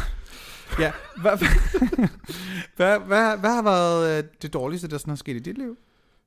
ja, 0.78 0.92
hvad, 1.16 1.38
hvad, 2.76 2.98
hvad, 2.98 3.38
hvad 3.38 3.50
har 3.54 3.62
været 3.62 4.18
øh, 4.18 4.24
det 4.42 4.52
dårligste, 4.52 4.88
der 4.88 4.98
sådan 4.98 5.10
har 5.10 5.16
sket 5.16 5.36
i 5.36 5.38
dit 5.38 5.58
liv? 5.58 5.76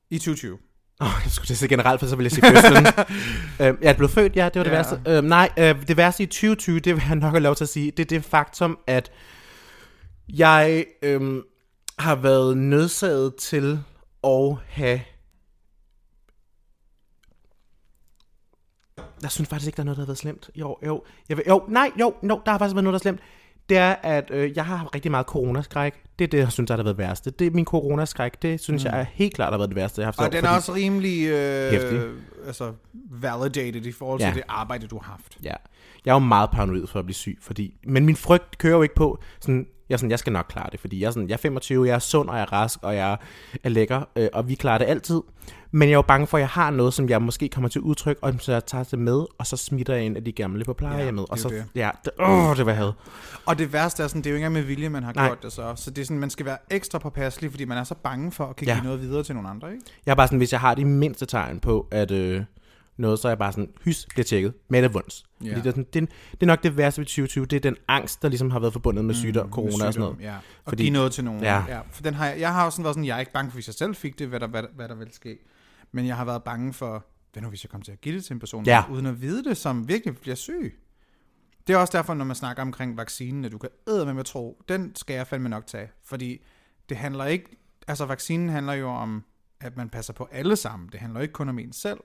I 0.10 0.18
2020. 0.18 0.58
Åh, 1.02 1.08
oh, 1.08 1.14
jeg 1.24 1.32
skulle 1.32 1.52
at 1.52 1.58
sige 1.58 1.70
generelt, 1.70 2.00
for 2.00 2.08
så 2.08 2.16
vil 2.16 2.24
jeg 2.24 2.32
sige 2.32 2.46
fødslen. 2.52 2.86
øhm, 3.62 3.78
jeg 3.82 3.90
er 3.90 3.94
blevet 3.94 4.12
født, 4.12 4.36
ja, 4.36 4.46
det 4.46 4.56
var 4.56 4.64
det 4.64 4.72
Ja. 4.72 4.76
værste. 4.76 5.02
Øhm, 5.08 5.26
nej, 5.28 5.50
øh, 5.58 5.88
det 5.88 5.98
værste 5.98 6.24
i 6.24 6.26
2020, 6.26 6.80
det 6.80 6.96
vil 6.96 7.04
jeg 7.08 7.16
nok 7.16 7.32
have 7.32 7.40
lov 7.40 7.56
til 7.56 7.64
at 7.64 7.70
sige, 7.70 7.92
det 7.92 8.00
er 8.00 8.06
det 8.06 8.24
faktum, 8.24 8.78
at 8.88 9.12
jeg 10.30 10.86
øhm, 11.02 11.42
har 12.00 12.16
været 12.16 12.58
nødsaget 12.58 13.36
til 13.36 13.80
at 14.24 14.56
have... 14.68 15.00
Jeg 19.26 19.32
synes 19.32 19.50
faktisk 19.50 19.68
ikke, 19.68 19.76
der 19.78 19.84
er 19.84 19.86
noget, 19.86 19.98
der 19.98 20.02
har 20.04 20.08
været 20.08 20.18
slemt 20.18 20.50
år. 20.64 20.80
Jo, 20.86 21.04
jeg 21.30 21.38
vil, 21.38 21.46
jo 21.48 21.64
nej, 21.68 21.92
jo, 22.00 22.14
no, 22.22 22.38
der 22.46 22.52
har 22.52 22.58
faktisk 22.58 22.76
været 22.76 22.84
noget, 22.84 22.94
der 22.94 23.10
er 23.10 23.12
slemt. 23.12 23.20
Det 23.70 23.78
er, 23.78 23.96
at 24.04 24.32
øh, 24.32 24.58
jeg 24.58 24.66
har 24.66 24.76
haft 24.76 24.96
rigtig 24.96 25.12
meget 25.12 25.26
coronaskræk. 25.26 25.94
Det 26.20 26.26
er 26.26 26.30
det, 26.30 26.38
jeg 26.38 26.52
synes, 26.52 26.68
der 26.68 26.76
har 26.76 26.84
været 26.84 26.98
værste. 26.98 27.32
Det 27.32 27.48
er 27.48 27.52
min 27.52 27.66
coronaskræk. 27.66 28.42
Det 28.42 28.60
synes 28.62 28.84
mm. 28.84 28.92
jeg 28.92 29.00
er 29.00 29.06
helt 29.14 29.34
klart 29.34 29.54
har 29.54 29.58
været 29.58 29.70
det 29.70 29.76
værste, 29.76 30.02
jeg 30.02 30.06
har 30.06 30.12
haft. 30.12 30.20
Og 30.20 30.26
år, 30.26 30.30
den 30.30 30.46
er 30.46 30.50
også 30.50 30.74
rimelig 30.74 31.28
øh, 31.28 31.72
Hæftig. 31.72 32.02
altså, 32.48 32.72
validated 33.12 33.86
i 33.86 33.92
forhold 33.92 34.20
til 34.20 34.28
Ja. 34.28 34.34
det 34.34 34.44
arbejde, 34.48 34.88
du 34.88 34.98
har 34.98 35.12
haft. 35.12 35.38
Ja. 35.44 35.54
Jeg 36.06 36.12
er 36.12 36.16
jo 36.16 36.20
meget 36.20 36.50
paranoid 36.52 36.88
for 36.88 37.00
at 37.00 37.06
blive 37.06 37.16
syg, 37.16 37.38
fordi... 37.42 37.78
Men 37.84 38.06
min 38.06 38.16
frygt 38.16 38.58
kører 38.58 38.76
jo 38.76 38.82
ikke 38.82 38.96
på, 38.96 39.20
sådan, 39.42 39.68
jeg, 39.90 39.96
er 39.96 39.98
sådan, 39.98 40.12
jeg 40.12 40.20
skal 40.20 40.34
nok 40.34 40.46
klare 40.50 40.70
det, 40.72 40.80
fordi 40.80 41.00
jeg 41.02 41.08
er, 41.08 41.12
sådan, 41.12 41.28
jeg 41.30 41.34
er 41.34 41.38
25, 41.38 41.88
jeg 41.88 41.96
er 41.96 42.00
sund, 42.00 42.30
og 42.30 42.36
jeg 42.36 42.42
er 42.42 42.54
rask, 42.54 42.80
og 42.82 42.96
jeg 42.96 43.18
er 43.64 43.70
lækker, 43.70 44.02
øh, 44.16 44.28
og 44.34 44.50
vi 44.50 44.56
klarer 44.56 44.78
det 44.78 44.86
altid. 44.86 45.22
Men 45.72 45.90
jeg 45.90 45.94
er 45.94 45.98
jo 45.98 46.02
bange 46.02 46.28
for, 46.28 46.38
at 46.38 46.42
jeg 46.42 46.50
har 46.50 46.72
noget, 46.72 46.94
som 46.94 47.10
jeg 47.10 47.22
måske 47.22 47.50
kommer 47.50 47.70
til 47.70 47.82
udtryk, 47.82 48.18
og 48.22 48.34
så 48.40 48.52
jeg 48.52 48.66
tager 48.66 48.84
det 48.84 49.00
med, 49.00 49.26
og 49.38 49.48
så 49.48 49.58
smitter 49.58 49.96
jeg 49.96 50.06
en 50.06 50.16
af 50.18 50.24
de 50.24 50.32
gamle 50.32 50.66
på 50.66 50.74
plejehjemmet. 50.74 51.22
er 51.22 51.26
og 51.32 51.40
så, 51.40 51.50
det. 51.50 51.66
ja, 51.76 51.90
det, 52.06 52.12
åh, 52.20 52.58
det 52.58 52.66
var 52.66 52.72
had. 52.74 52.92
Og 53.46 53.58
det 53.60 53.74
værste 53.74 54.04
er 54.04 54.08
sådan, 54.08 54.22
det 54.22 54.28
er 54.28 54.32
jo 54.32 54.36
ikke 54.36 54.46
engang 54.46 54.54
med 54.66 54.76
vilje, 54.76 54.90
man 54.90 55.04
har 55.04 55.14
Nej. 55.14 55.28
gjort 55.28 55.44
det 55.44 55.52
så. 55.52 55.74
Så 55.76 55.92
det 55.92 56.02
er 56.02 56.06
sådan, 56.06 56.20
man 56.20 56.30
skal 56.30 56.46
være 56.46 56.58
ekstra 56.70 57.00
påpasselig, 57.00 57.52
fordi 57.52 57.66
man 57.66 57.78
er 57.78 57.84
så 57.84 57.96
bange 57.96 58.32
for 58.32 58.46
at 58.46 58.56
kan 58.56 58.68
Ja. 58.68 58.74
give 58.74 58.84
noget 58.84 59.02
videre 59.02 59.24
til 59.24 59.36
nogle 59.36 59.50
andre, 59.50 59.72
ikke? 59.72 59.84
Jeg 60.06 60.12
er 60.12 60.16
bare 60.16 60.28
sådan, 60.28 60.38
hvis 60.38 60.52
jeg 60.52 60.60
har 60.60 60.76
de 60.76 60.86
mindste 60.86 61.26
tegn 61.26 61.60
på, 61.60 61.88
at 61.92 62.12
øh, 62.12 62.42
noget, 62.98 63.20
så 63.20 63.28
er 63.28 63.30
jeg 63.30 63.38
bare 63.38 63.52
sådan, 63.52 63.70
hys, 63.84 64.06
bliver 64.10 64.24
tjekket 64.24 64.54
med 64.70 64.82
det 64.82 64.94
vunds. 64.94 65.24
Ja. 65.44 65.50
Fordi 65.50 65.62
det, 65.62 65.66
er 65.68 65.72
sådan, 65.72 65.86
det, 65.94 66.02
er- 66.04 66.06
det 66.32 66.42
er 66.42 66.46
nok 66.46 66.64
det 66.64 66.78
værste 66.78 67.00
ved 67.02 67.06
2020, 67.06 67.46
det 67.46 67.56
er 67.56 67.60
den 67.60 67.76
angst, 67.88 68.22
der 68.22 68.30
ligesom 68.30 68.52
har 68.52 68.60
været 68.60 68.74
forbundet 68.74 69.06
med 69.06 69.16
sygdom, 69.16 69.52
corona 69.52 69.66
Mm, 69.76 69.78
Med 69.80 69.88
og 69.88 69.94
sådan 69.94 69.94
sygdom, 69.94 70.14
noget. 70.14 70.26
Ja. 70.26 70.36
Og 70.36 70.42
Fordi- 70.72 70.84
give 70.84 70.94
noget 70.94 71.12
til 71.12 71.24
nogen. 71.24 71.44
Ja. 71.44 71.64
ja. 71.68 71.82
For 71.92 72.04
den 72.04 72.14
har 72.14 72.28
jeg, 72.28 72.40
jeg 72.40 72.54
har 72.54 72.64
jo 72.66 72.70
sådan 72.72 72.84
været 72.84 72.96
sådan, 72.96 73.06
jeg 73.06 73.16
er 73.16 73.20
ikke 73.20 73.32
bange 73.32 73.52
for, 73.52 73.56
hvis 73.56 73.68
jeg 73.68 73.74
selv 73.76 73.96
fik 73.96 74.20
det, 74.20 74.28
hvad 74.28 74.40
der, 74.40 74.48
hvad, 74.48 74.64
hvad 74.76 74.88
der 74.90 74.96
vil 74.96 75.08
ske. 75.12 75.38
Men 75.92 76.08
jeg 76.08 76.16
har 76.16 76.26
været 76.26 76.44
bange 76.44 76.74
for, 76.74 77.06
hvad 77.34 77.44
nu 77.44 77.50
hvis 77.50 77.64
jeg 77.64 77.70
kommer 77.70 77.86
til 77.86 77.92
at 77.92 78.02
give 78.02 78.16
det 78.16 78.26
til 78.26 78.34
en 78.34 78.40
person, 78.40 78.66
Ja. 78.66 78.84
uden 78.92 79.06
at 79.06 79.22
vide 79.22 79.44
det, 79.44 79.58
som 79.58 79.88
virkelig 79.88 80.18
bliver 80.18 80.36
syg. 80.36 80.80
Det 81.68 81.74
er 81.74 81.78
også 81.78 81.98
derfor, 81.98 82.14
når 82.14 82.26
man 82.26 82.36
snakker 82.36 82.62
omkring 82.64 82.98
vaccinen, 82.98 83.46
at 83.46 83.52
du 83.52 83.58
kan 83.58 83.70
æde 83.90 84.06
med 84.06 84.18
at 84.20 84.26
tro, 84.26 84.62
den 84.70 84.96
skal 84.96 85.14
jeg 85.16 85.28
fandme 85.28 85.50
nok 85.50 85.68
tage. 85.68 85.90
Fordi 86.04 86.46
det 86.90 86.98
handler 86.98 87.26
ikke, 87.26 87.46
altså 87.88 88.06
vaccinen 88.06 88.50
handler 88.50 88.74
jo 88.74 88.90
om, 88.90 89.24
at 89.62 89.78
man 89.78 89.90
passer 89.90 90.14
på 90.14 90.28
alle 90.32 90.56
sammen. 90.56 90.90
Det 90.92 91.00
handler 91.00 91.20
ikke 91.22 91.32
kun 91.32 91.50
om 91.50 91.60
en 91.60 91.74
selv. 91.74 91.98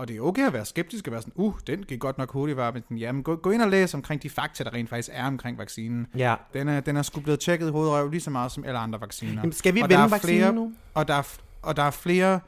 Og 0.00 0.08
det 0.08 0.16
er 0.16 0.20
okay 0.20 0.46
at 0.46 0.52
være 0.52 0.64
skeptisk 0.64 1.06
og 1.06 1.12
være 1.12 1.22
sådan, 1.22 1.32
uh, 1.36 1.54
den 1.66 1.82
gik 1.82 2.00
godt 2.00 2.18
nok 2.18 2.32
hurtigt, 2.32 2.56
var, 2.56 2.70
men 2.72 2.82
sådan, 2.82 2.96
jamen, 2.96 3.22
gå, 3.22 3.36
gå 3.36 3.50
ind 3.50 3.62
og 3.62 3.68
læs 3.68 3.94
omkring 3.94 4.22
de 4.22 4.30
fakta, 4.30 4.64
der 4.64 4.74
rent 4.74 4.88
faktisk 4.88 5.08
er 5.12 5.26
omkring 5.26 5.58
vaccinen. 5.58 6.06
Ja. 6.16 6.34
Den 6.52 6.68
er, 6.68 6.80
den 6.80 6.96
er 6.96 7.02
sgu 7.02 7.20
blevet 7.20 7.40
tjekket 7.40 7.68
i 7.68 7.70
hovedet 7.70 7.92
og 7.92 7.98
røv 7.98 8.10
lige 8.10 8.20
så 8.20 8.30
meget 8.30 8.52
som 8.52 8.64
alle 8.64 8.78
andre 8.78 9.00
vacciner. 9.00 9.34
Jamen, 9.34 9.52
skal 9.52 9.74
vi 9.74 9.80
Og 9.80 9.88
vende 9.88 10.10
vaccinen 10.10 10.40
flere, 10.40 10.52
nu? 10.52 10.72
Og 10.94 11.08
der, 11.08 11.14
er, 11.14 11.36
og 11.62 11.76
der 11.76 11.82
er 11.82 11.90
flere 11.90 12.40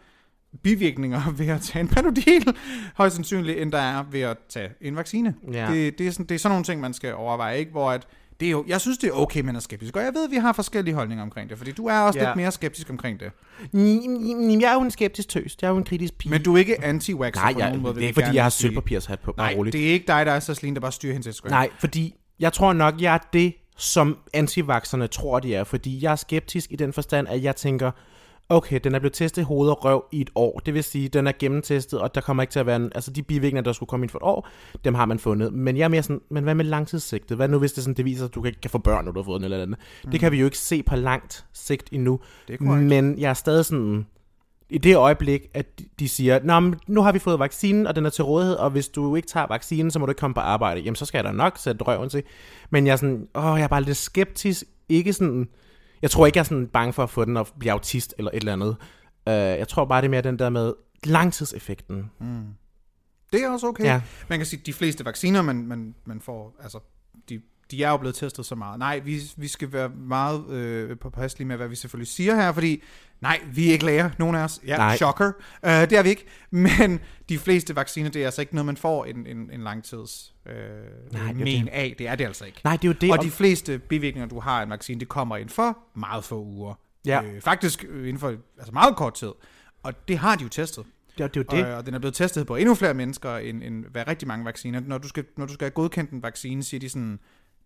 bivirkninger 0.63 1.31
ved 1.39 1.49
at 1.49 1.61
tage 1.61 1.81
en 1.81 1.89
panodil, 1.89 2.57
højst 2.97 3.15
sandsynligt, 3.15 3.59
end 3.59 3.73
der 3.73 3.79
er 3.79 4.03
ved 4.11 4.21
at 4.21 4.37
tage 4.49 4.71
en 4.81 4.97
vaccine. 4.97 5.35
Ja. 5.53 5.67
Det, 5.73 5.99
det, 5.99 6.07
er 6.07 6.11
sådan, 6.11 6.27
det 6.27 6.35
er 6.35 6.39
sådan 6.39 6.53
nogle 6.53 6.65
ting, 6.65 6.81
man 6.81 6.93
skal 6.93 7.15
overveje, 7.15 7.59
ikke? 7.59 7.71
Hvor 7.71 7.91
at 7.91 8.07
det 8.43 8.49
er 8.49 8.51
jo, 8.51 8.65
jeg 8.69 8.81
synes, 8.81 8.99
det 8.99 9.09
er 9.09 9.13
okay, 9.13 9.41
man 9.41 9.57
er 9.57 9.61
skeptisk. 9.61 9.97
Og 9.97 10.03
jeg 10.03 10.13
ved, 10.15 10.25
at 10.25 10.31
vi 10.31 10.37
har 10.37 10.53
forskellige 10.53 10.95
holdninger 10.95 11.23
omkring 11.25 11.51
det, 11.51 11.59
fordi 11.59 11.73
du 11.73 11.87
er 11.87 11.99
også 11.99 12.19
Ja. 12.19 12.25
lidt 12.27 12.37
mere 12.37 12.53
skeptisk 12.53 12.91
omkring 12.91 13.21
det. 13.21 13.31
Jeg 14.61 14.71
er 14.71 14.75
jo 14.75 14.81
en 14.81 14.91
skeptisk 14.91 15.29
tøs. 15.29 15.57
Jeg 15.63 15.69
er 15.69 15.73
jo 15.73 15.77
en 15.79 15.85
kritisk 15.85 16.19
pige. 16.19 16.31
Men 16.31 16.43
du 16.43 16.55
er 16.55 16.59
ikke 16.59 16.85
anti-vaxxer 16.85 17.43
Nej, 17.43 17.53
på 17.53 17.59
jeg, 17.59 17.69
nogen 17.69 17.83
måde. 17.83 17.95
det 17.95 18.03
er 18.03 18.07
ikke, 18.07 18.21
fordi 18.23 18.37
jeg 18.37 18.43
har 18.45 18.51
sølvpapirshat 18.51 19.21
på. 19.21 19.35
Nej, 19.37 19.55
roligt. 19.57 19.73
det 19.73 19.89
er 19.89 19.93
ikke 19.93 20.07
dig, 20.07 20.27
der 20.27 20.33
er 20.33 20.41
så 20.41 20.55
slin, 20.55 20.75
der 20.75 20.81
bare 20.81 20.93
styrer 20.93 21.13
hendes 21.13 21.27
Instagram. 21.27 21.51
Nej, 21.51 21.69
fordi 21.79 22.15
jeg 22.41 22.53
tror 22.53 22.73
nok, 22.73 23.01
jeg 23.01 23.15
er 23.15 23.19
det, 23.33 23.55
som 23.77 24.19
antivaxerne 24.35 25.07
tror, 25.07 25.41
de 25.41 25.55
er. 25.55 25.65
Fordi 25.65 26.05
jeg 26.05 26.13
er 26.13 26.17
skeptisk 26.17 26.73
i 26.73 26.77
den 26.77 26.93
forstand, 26.93 27.29
at 27.29 27.43
jeg 27.43 27.57
tænker, 27.57 27.91
okay, 28.53 28.81
den 28.85 28.95
er 28.95 28.99
blevet 28.99 29.13
testet 29.13 29.45
hoved 29.45 29.71
og 29.71 29.85
røv 29.85 30.05
i 30.13 30.21
et 30.21 30.31
år. 30.35 30.59
Det 30.67 30.75
vil 30.75 30.85
sige, 30.85 31.09
den 31.09 31.27
er 31.27 31.33
gennemtestet, 31.39 32.01
og 32.01 32.15
der 32.15 32.21
kommer 32.21 32.43
ikke 32.43 32.53
til 32.53 32.59
at 32.61 32.67
være 32.67 32.77
en, 32.77 32.93
altså 32.95 33.11
de 33.11 33.23
bivirkninger, 33.23 33.63
der 33.63 33.73
skulle 33.73 33.89
komme 33.89 34.05
ind 34.05 34.11
for 34.11 34.19
et 34.19 34.23
år, 34.23 34.49
dem 34.85 34.95
har 34.95 35.05
man 35.07 35.19
fundet. 35.19 35.53
Men 35.53 35.77
jeg 35.77 35.85
er 35.85 35.89
mere 35.89 36.03
sådan, 36.03 36.21
men 36.31 36.45
hvad 36.45 36.55
med 36.55 36.65
langtidssigtet? 36.65 37.37
Hvad 37.37 37.49
nu, 37.49 37.59
hvis 37.59 37.73
det, 37.73 37.85
sådan, 37.85 37.97
det 37.97 38.05
viser, 38.05 38.25
at 38.25 38.35
du 38.35 38.45
ikke 38.45 38.61
kan 38.61 38.71
få 38.71 38.79
børn, 38.79 39.05
når 39.05 39.13
du 39.13 39.19
har 39.21 39.25
fået 39.25 39.41
den 39.41 39.45
eller 39.45 39.63
andet? 39.63 39.79
Mm. 40.05 40.11
Det 40.11 40.21
kan 40.21 40.33
vi 40.33 40.39
jo 40.39 40.45
ikke 40.45 40.59
se 40.59 40.83
på 40.83 40.97
langt 40.97 41.45
sigt 41.53 41.89
endnu. 41.93 42.21
Det 42.49 42.55
er 42.55 42.59
korrekt. 42.59 42.85
Men 42.87 43.19
jeg 43.19 43.31
er 43.31 43.35
stadig 43.35 43.65
sådan, 43.65 44.07
i 44.71 44.79
det 44.79 44.97
øjeblik, 44.97 45.41
at 45.55 45.79
de- 45.79 45.85
de 45.99 46.09
siger, 46.09 46.41
Nå, 46.45 46.61
men 46.61 46.75
nu 46.87 47.03
har 47.03 47.13
vi 47.13 47.19
fået 47.19 47.39
vaccinen, 47.39 47.87
og 47.87 47.97
den 47.97 48.07
er 48.07 48.11
til 48.11 48.25
rådighed, 48.25 48.55
og 48.57 48.71
hvis 48.71 48.89
du 48.89 49.17
ikke 49.17 49.29
tager 49.29 49.47
vaccinen, 49.47 49.91
så 49.91 49.99
må 49.99 50.07
du 50.07 50.11
ikke 50.11 50.21
komme 50.21 50.35
på 50.35 50.41
arbejde. 50.41 50.81
Jamen, 50.81 50.97
så 50.97 51.05
skal 51.05 51.19
jeg 51.19 51.25
da 51.25 51.33
nok 51.33 51.59
sætte 51.59 51.85
røven 51.85 52.09
til. 52.09 52.23
Men 52.71 52.87
jeg 52.87 52.93
er 52.93 52.97
sådan, 52.97 53.29
åh, 53.35 53.43
jeg 53.59 53.63
er 53.65 53.69
bare 53.69 53.83
lidt 53.83 53.97
skeptisk. 53.97 54.65
Ikke 54.89 55.13
sådan, 55.13 55.49
jeg 56.03 56.11
tror 56.11 56.27
ikke, 56.27 56.37
jeg 56.37 56.41
er 56.41 56.45
sådan 56.45 56.67
bange 56.67 56.93
for 56.93 57.03
at 57.03 57.11
få 57.11 57.25
den 57.25 57.37
og 57.37 57.49
blive 57.59 57.73
autist 57.73 58.15
eller 58.19 58.31
et 58.31 58.37
eller 58.37 58.53
andet. 58.53 58.77
Uh, 59.27 59.33
jeg 59.33 59.69
tror 59.69 59.85
bare, 59.85 60.01
det 60.01 60.07
er 60.07 60.11
mere 60.11 60.23
den 60.23 60.39
der 60.39 60.51
med 60.51 60.73
langtidseffekten. 61.05 62.11
Det 63.33 63.43
er 63.45 63.51
også 63.51 63.67
okay. 63.67 63.85
Ja. 63.85 64.03
Man 64.29 64.39
kan 64.39 64.47
sige, 64.47 64.61
at 64.61 64.67
de 64.67 64.73
fleste 64.73 65.05
vacciner, 65.05 65.43
man, 65.43 65.67
man, 65.67 65.95
man 66.05 66.21
får, 66.21 66.57
altså, 66.63 66.79
de, 67.29 67.41
de 67.73 67.85
er 67.85 67.91
jo 67.91 67.97
blevet 67.97 68.15
testet 68.15 68.47
så 68.47 68.55
meget. 68.55 68.79
Nej, 68.79 68.99
vi, 68.99 69.21
vi 69.37 69.49
skal 69.49 69.73
være 69.73 69.89
meget 69.89 70.51
øh, 70.51 70.99
påpasselige 70.99 71.49
med, 71.49 71.57
hvad 71.57 71.69
vi 71.69 71.77
selvfølgelig 71.77 72.09
siger 72.09 72.35
her, 72.35 72.53
fordi 72.53 72.83
nej, 73.21 73.41
vi 73.53 73.69
er 73.69 73.73
ikke 73.73 73.85
læger, 73.85 74.11
nogen 74.19 74.37
af 74.37 74.45
os. 74.45 74.61
Ja, 74.67 74.77
Nej. 74.77 74.97
shocker. 74.97 75.33
Uh, 75.63 75.71
det 75.71 75.93
er 75.93 76.03
vi 76.03 76.09
ikke. 76.09 76.27
Men 76.51 77.01
de 77.29 77.39
fleste 77.39 77.77
vacciner, 77.77 78.11
det 78.11 78.23
er 78.23 78.27
altså 78.27 78.41
ikke 78.41 78.55
noget, 78.55 78.67
man 78.67 78.77
får 78.77 79.05
en, 79.05 79.27
en, 79.27 79.51
en 79.53 79.61
langtids 79.61 80.35
øh, 80.47 80.55
Nej, 81.13 81.33
men 81.33 81.47
det. 81.47 81.69
af. 81.73 81.95
Det 81.99 82.09
er 82.09 82.15
det 82.15 82.25
altså 82.25 82.45
ikke. 82.45 82.61
Nej, 82.65 82.77
det 82.77 82.85
er 82.85 82.89
jo 82.89 82.97
det. 83.01 83.13
Og 83.13 83.25
de 83.25 83.31
fleste 83.31 83.79
bivirkninger, 83.79 84.29
du 84.29 84.41
har 84.41 84.59
af 84.59 84.65
en 84.65 84.71
vaccine, 84.71 85.01
det 85.01 85.09
kommer 85.09 85.37
inden 85.37 85.51
for 85.51 85.79
meget 85.95 86.25
få 86.25 86.45
uger. 86.45 86.75
Ja. 87.07 87.23
Øh, 87.23 87.41
faktisk 87.41 87.85
øh, 87.89 88.09
inden 88.09 88.19
for 88.19 88.29
altså 88.59 88.73
meget 88.73 88.97
kort 88.97 89.15
tid. 89.15 89.33
Og 89.83 90.09
det 90.09 90.19
har 90.19 90.37
de 90.37 90.43
jo 90.43 90.49
testet. 90.49 90.87
det, 91.19 91.35
det 91.35 91.41
er 91.53 91.57
jo 91.57 91.63
det. 91.63 91.73
Og, 91.73 91.77
og 91.79 91.87
den 91.87 91.95
er 91.95 91.99
blevet 91.99 92.15
testet 92.15 92.47
på 92.47 92.57
endnu 92.57 92.75
flere 92.75 92.95
mennesker, 92.95 93.37
end, 93.37 93.63
end 93.63 93.85
hvad 93.85 94.09
rigtig 94.09 94.29
mange 94.29 94.45
vacciner. 94.45 94.81
Når 94.81 94.99
du, 94.99 95.09
skal, 95.09 95.25
når 95.37 95.47
du 95.47 95.53
skal 95.53 95.65
have 95.65 95.71
godkendt 95.71 96.11
en 96.11 96.23
vaccine, 96.23 96.63
siger 96.63 96.81
de 96.81 96.89
sådan, 96.89 97.19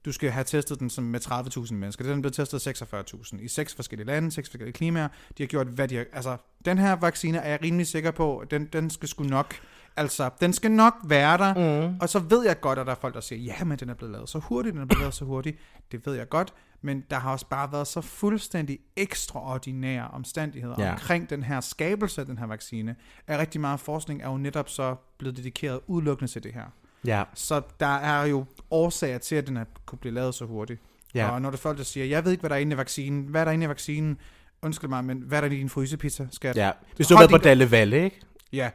du 0.05 0.13
skal 0.13 0.31
have 0.31 0.45
testet 0.45 0.81
den 0.81 0.91
som 0.91 1.05
med 1.05 1.21
30.000 1.27 1.75
mennesker. 1.75 2.05
Den 2.05 2.13
er 2.13 2.21
blevet 2.21 2.35
testet 2.35 2.67
46.000 2.67 3.45
i 3.45 3.49
seks 3.49 3.75
forskellige 3.75 4.07
lande, 4.07 4.31
seks 4.31 4.49
forskellige 4.49 4.73
klimaer. 4.73 5.09
De 5.39 5.43
har 5.43 5.49
gjort, 5.49 5.67
hvad 5.67 5.89
de 5.89 5.97
har... 5.97 6.05
Altså, 6.13 6.37
den 6.65 6.79
her 6.79 6.93
vaccine 6.93 7.39
er 7.39 7.51
jeg 7.51 7.63
rimelig 7.63 7.87
sikker 7.87 8.11
på, 8.11 8.45
den, 8.51 8.67
den 8.73 8.91
skal 8.91 9.09
sgu 9.09 9.25
nok... 9.25 9.55
Altså, 9.97 10.31
den 10.41 10.53
skal 10.53 10.71
nok 10.71 10.95
være 11.05 11.39
der. 11.39 11.89
Mm. 11.89 11.97
Og 12.01 12.09
så 12.09 12.19
ved 12.19 12.47
jeg 12.47 12.61
godt, 12.61 12.79
at 12.79 12.87
der 12.87 12.93
er 12.93 12.97
folk, 13.01 13.15
der 13.15 13.21
siger, 13.21 13.43
ja, 13.43 13.65
men 13.65 13.79
den 13.79 13.89
er 13.89 13.95
blevet 13.95 14.13
lavet 14.13 14.29
så 14.29 14.39
hurtigt, 14.39 14.75
den 14.75 14.83
er 14.83 14.87
blevet 14.87 15.01
lavet 15.01 15.15
så 15.15 15.25
hurtigt. 15.25 15.59
Det 15.93 16.07
ved 16.07 16.15
jeg 16.15 16.29
godt. 16.29 16.55
Men 16.83 17.05
der 17.11 17.17
har 17.17 17.33
også 17.33 17.47
bare 17.49 17.73
været 17.73 17.87
så 17.87 18.01
fuldstændig 18.01 18.79
ekstraordinære 18.97 20.09
omstændigheder 20.09 20.75
ja. 20.79 20.93
omkring 20.93 21.31
den 21.31 21.43
her 21.43 21.61
skabelse 21.61 22.21
af 22.21 22.27
den 22.27 22.39
her 22.39 22.47
vaccine. 22.47 22.97
At 23.27 23.39
rigtig 23.39 23.61
meget 23.61 23.81
forskning 23.81 24.23
er 24.23 24.31
jo 24.31 24.37
netop 24.37 24.69
så 24.69 24.97
blevet 25.19 25.37
dedikeret 25.37 25.81
udelukkende 25.87 26.33
til 26.33 26.43
det 26.43 26.53
her. 26.53 26.67
Ja. 27.07 27.23
Så 27.35 27.63
der 27.81 27.87
er 27.97 28.25
jo 28.27 28.45
årsager 28.71 29.19
til, 29.19 29.35
at 29.37 29.47
den 29.47 29.57
her 29.57 29.65
kunne 29.87 29.99
blive 29.99 30.15
lavet 30.15 30.35
så 30.35 30.45
hurtigt. 30.45 30.81
Ja. 31.15 31.29
Og 31.31 31.43
når 31.43 31.51
der 31.51 31.57
er 31.57 31.61
folk, 31.61 31.79
der 31.79 31.85
siger, 31.85 32.07
jeg 32.07 32.25
ved 32.25 32.33
ikke, 32.33 32.41
hvad 32.43 32.51
der 32.51 32.57
er 32.57 32.61
inde 32.61 32.75
i 32.75 32.77
vaccinen. 32.77 33.23
Hvad 33.25 33.41
er 33.41 33.45
der 33.45 33.53
inde 33.53 33.65
i 33.65 33.69
vaccinen? 33.69 34.19
Undskyld 34.63 34.91
mig, 34.91 35.05
men 35.05 35.19
hvad 35.27 35.39
er 35.39 35.41
der 35.41 35.47
inde 35.47 35.57
i 35.57 35.61
din 35.61 35.69
frysepizza, 35.69 36.27
skat? 36.31 36.57
Ja. 36.57 36.71
Hvis 36.97 37.07
du 37.07 37.15
har 37.15 37.23
været 37.23 37.31
på 37.31 37.39
Dalle 37.39 37.71
Valle, 37.71 38.05
ikke? 38.05 38.21
Ja, 38.53 38.71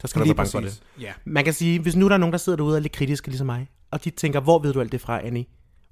Så 0.00 0.06
skal 0.06 0.20
du 0.20 0.24
lige 0.24 0.30
være 0.30 0.36
bange 0.36 0.50
for 0.50 0.60
det. 0.60 0.82
Ja. 1.00 1.12
Man 1.24 1.44
kan 1.44 1.52
sige, 1.54 1.80
hvis 1.80 1.96
nu 1.96 2.08
der 2.08 2.14
er 2.14 2.18
nogen, 2.18 2.32
der 2.32 2.38
sidder 2.38 2.56
derude 2.56 2.72
og 2.74 2.76
er 2.76 2.80
lidt 2.82 2.92
kritiske 2.92 3.28
ligesom 3.28 3.46
mig, 3.46 3.68
og 3.90 4.04
de 4.04 4.10
tænker, 4.10 4.40
hvor 4.40 4.58
ved 4.58 4.72
du 4.72 4.80
alt 4.80 4.92
det 4.92 5.00
fra, 5.00 5.26
Annie? 5.26 5.44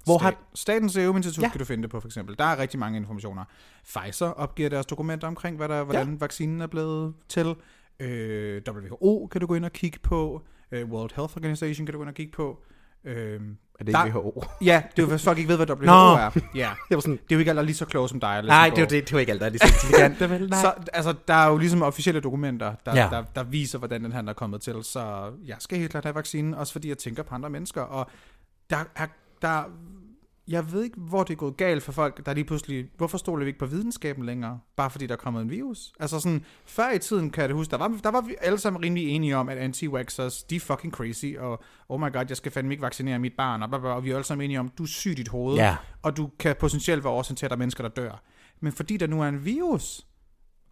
Hvor 0.03 0.17
har... 0.17 0.31
Stat- 0.31 0.59
Statens 0.59 0.93
Serum 0.93 1.15
Institut 1.17 1.41
Ja. 1.41 1.47
ja. 1.47 1.51
kan 1.51 1.59
du 1.59 1.65
finde 1.65 1.83
det 1.83 1.91
på, 1.91 1.99
for 1.99 2.07
eksempel. 2.07 2.35
Der 2.39 2.43
er 2.45 2.57
rigtig 2.59 2.79
mange 2.79 2.97
informationer. 2.97 3.43
Pfizer 3.85 4.25
opgiver 4.27 4.69
deres 4.69 4.85
dokumenter 4.85 5.27
omkring, 5.27 5.57
hvad 5.57 5.69
der, 5.69 5.83
hvordan 5.83 6.09
ja. 6.11 6.17
vaccinen 6.19 6.61
er 6.61 6.67
blevet 6.67 7.13
til. 7.29 7.55
Øh, 7.99 8.61
WHO 8.69 9.27
kan 9.31 9.41
du 9.41 9.47
gå 9.47 9.55
ind 9.55 9.65
og 9.65 9.73
kigge 9.73 9.99
på. 10.03 10.41
Øh, 10.71 10.89
World 10.89 11.11
Health 11.15 11.37
Organization 11.37 11.85
kan 11.85 11.93
du 11.93 11.97
gå 11.97 12.03
ind 12.03 12.09
og 12.09 12.15
kigge 12.15 12.31
på. 12.31 12.63
Øh, 13.03 13.41
Er 13.79 13.83
det 13.83 13.93
der- 13.93 14.05
ikke 14.05 14.17
WHO? 14.19 14.43
ja, 14.61 14.83
det 14.91 14.99
er 14.99 15.03
jo, 15.03 15.09
hvis 15.09 15.23
folk 15.23 15.37
ikke 15.37 15.47
ved, 15.47 15.55
hvad 15.57 15.69
WHO 15.69 15.85
Nå. 15.85 15.91
er. 16.15 16.29
Ja. 16.55 16.59
Jeg 16.89 16.95
var 16.95 16.99
sådan, 16.99 17.11
Det 17.17 17.31
er 17.31 17.35
jo 17.35 17.39
ikke 17.39 17.53
der 17.53 17.57
er 17.59 17.63
lige 17.65 17.75
så 17.75 17.85
kloge 17.85 18.09
som 18.09 18.19
dig. 18.19 18.41
nej, 18.43 18.69
det 18.69 18.71
var, 18.77 18.83
bog. 18.85 18.89
det, 18.89 19.03
det 19.05 19.13
var 19.13 19.19
ikke 19.19 19.31
alt, 19.31 19.39
der 19.41 19.45
er 19.45 19.49
lige 19.49 19.59
så 19.59 19.67
intelligent. 19.67 20.19
det 20.19 20.29
vel, 20.29 20.49
nej. 20.49 20.61
Så, 20.61 20.73
altså, 20.93 21.13
der 21.27 21.33
er 21.33 21.49
jo 21.49 21.57
ligesom 21.57 21.81
officielle 21.81 22.21
dokumenter, 22.21 22.73
der, 22.85 22.95
Ja. 22.95 23.03
ja. 23.03 23.09
der, 23.09 23.23
der 23.35 23.43
viser, 23.43 23.77
hvordan 23.77 24.03
den 24.03 24.11
her 24.11 24.23
er 24.27 24.33
kommet 24.33 24.61
til. 24.61 24.75
Så 24.83 25.31
jeg 25.45 25.55
skal 25.59 25.77
helt 25.77 25.91
klart 25.91 26.03
have 26.05 26.15
vaccinen, 26.15 26.53
også 26.53 26.71
fordi 26.73 26.89
jeg 26.89 26.97
tænker 26.97 27.23
på 27.23 27.35
andre 27.35 27.49
mennesker. 27.49 27.81
Og 27.81 28.07
der 28.69 28.77
er, 28.95 29.07
der, 29.41 29.63
jeg 30.47 30.71
ved 30.71 30.83
ikke, 30.83 30.97
hvor 30.99 31.23
det 31.23 31.33
er 31.33 31.37
gået 31.37 31.57
galt 31.57 31.83
for 31.83 31.91
folk, 31.91 32.25
der 32.25 32.33
lige 32.33 32.45
pludselig, 32.45 32.89
hvorfor 32.97 33.17
stoler 33.17 33.43
vi 33.43 33.47
ikke 33.49 33.59
på 33.59 33.65
videnskaben 33.65 34.25
længere, 34.25 34.59
bare 34.75 34.89
fordi 34.89 35.07
der 35.07 35.13
er 35.13 35.17
kommet 35.17 35.41
en 35.41 35.49
virus? 35.49 35.93
Altså 35.99 36.19
sådan, 36.19 36.45
før 36.65 36.91
i 36.91 36.99
tiden 36.99 37.29
kan 37.29 37.41
jeg 37.41 37.49
det 37.49 37.55
huske, 37.57 37.71
der 37.71 37.77
var, 37.77 37.99
der 38.03 38.11
var 38.11 38.21
vi 38.21 38.35
alle 38.41 38.57
sammen 38.57 38.83
rimelig 38.83 39.07
enige 39.09 39.37
om, 39.37 39.49
at 39.49 39.57
anti-vaxxers, 39.57 40.43
de 40.49 40.55
er 40.55 40.59
fucking 40.59 40.93
crazy, 40.93 41.25
og 41.39 41.63
oh 41.89 41.99
my 42.01 42.13
god, 42.13 42.25
jeg 42.29 42.37
skal 42.37 42.51
fandme 42.51 42.73
ikke 42.73 42.81
vaccinere 42.81 43.19
mit 43.19 43.33
barn, 43.37 43.63
og, 43.63 43.69
bla, 43.69 43.77
bla, 43.77 43.87
bla, 43.87 43.95
og 43.95 44.03
vi 44.03 44.09
er 44.11 44.15
alle 44.15 44.25
sammen 44.25 44.45
enige 44.45 44.59
om, 44.59 44.69
du 44.77 44.83
er 44.83 44.87
syg 44.87 45.11
i 45.11 45.13
dit 45.13 45.27
hoved, 45.27 45.55
Ja. 45.55 45.75
og 46.01 46.17
du 46.17 46.29
kan 46.39 46.55
potentielt 46.59 47.03
være 47.03 47.13
årsagen 47.13 47.35
til, 47.35 47.45
at 47.45 47.49
der 47.49 47.55
er 47.55 47.59
mennesker, 47.59 47.83
der 47.83 47.89
dør. 47.89 48.21
Men 48.59 48.71
fordi 48.73 48.97
der 48.97 49.07
nu 49.07 49.21
er 49.21 49.27
en 49.27 49.45
virus, 49.45 50.05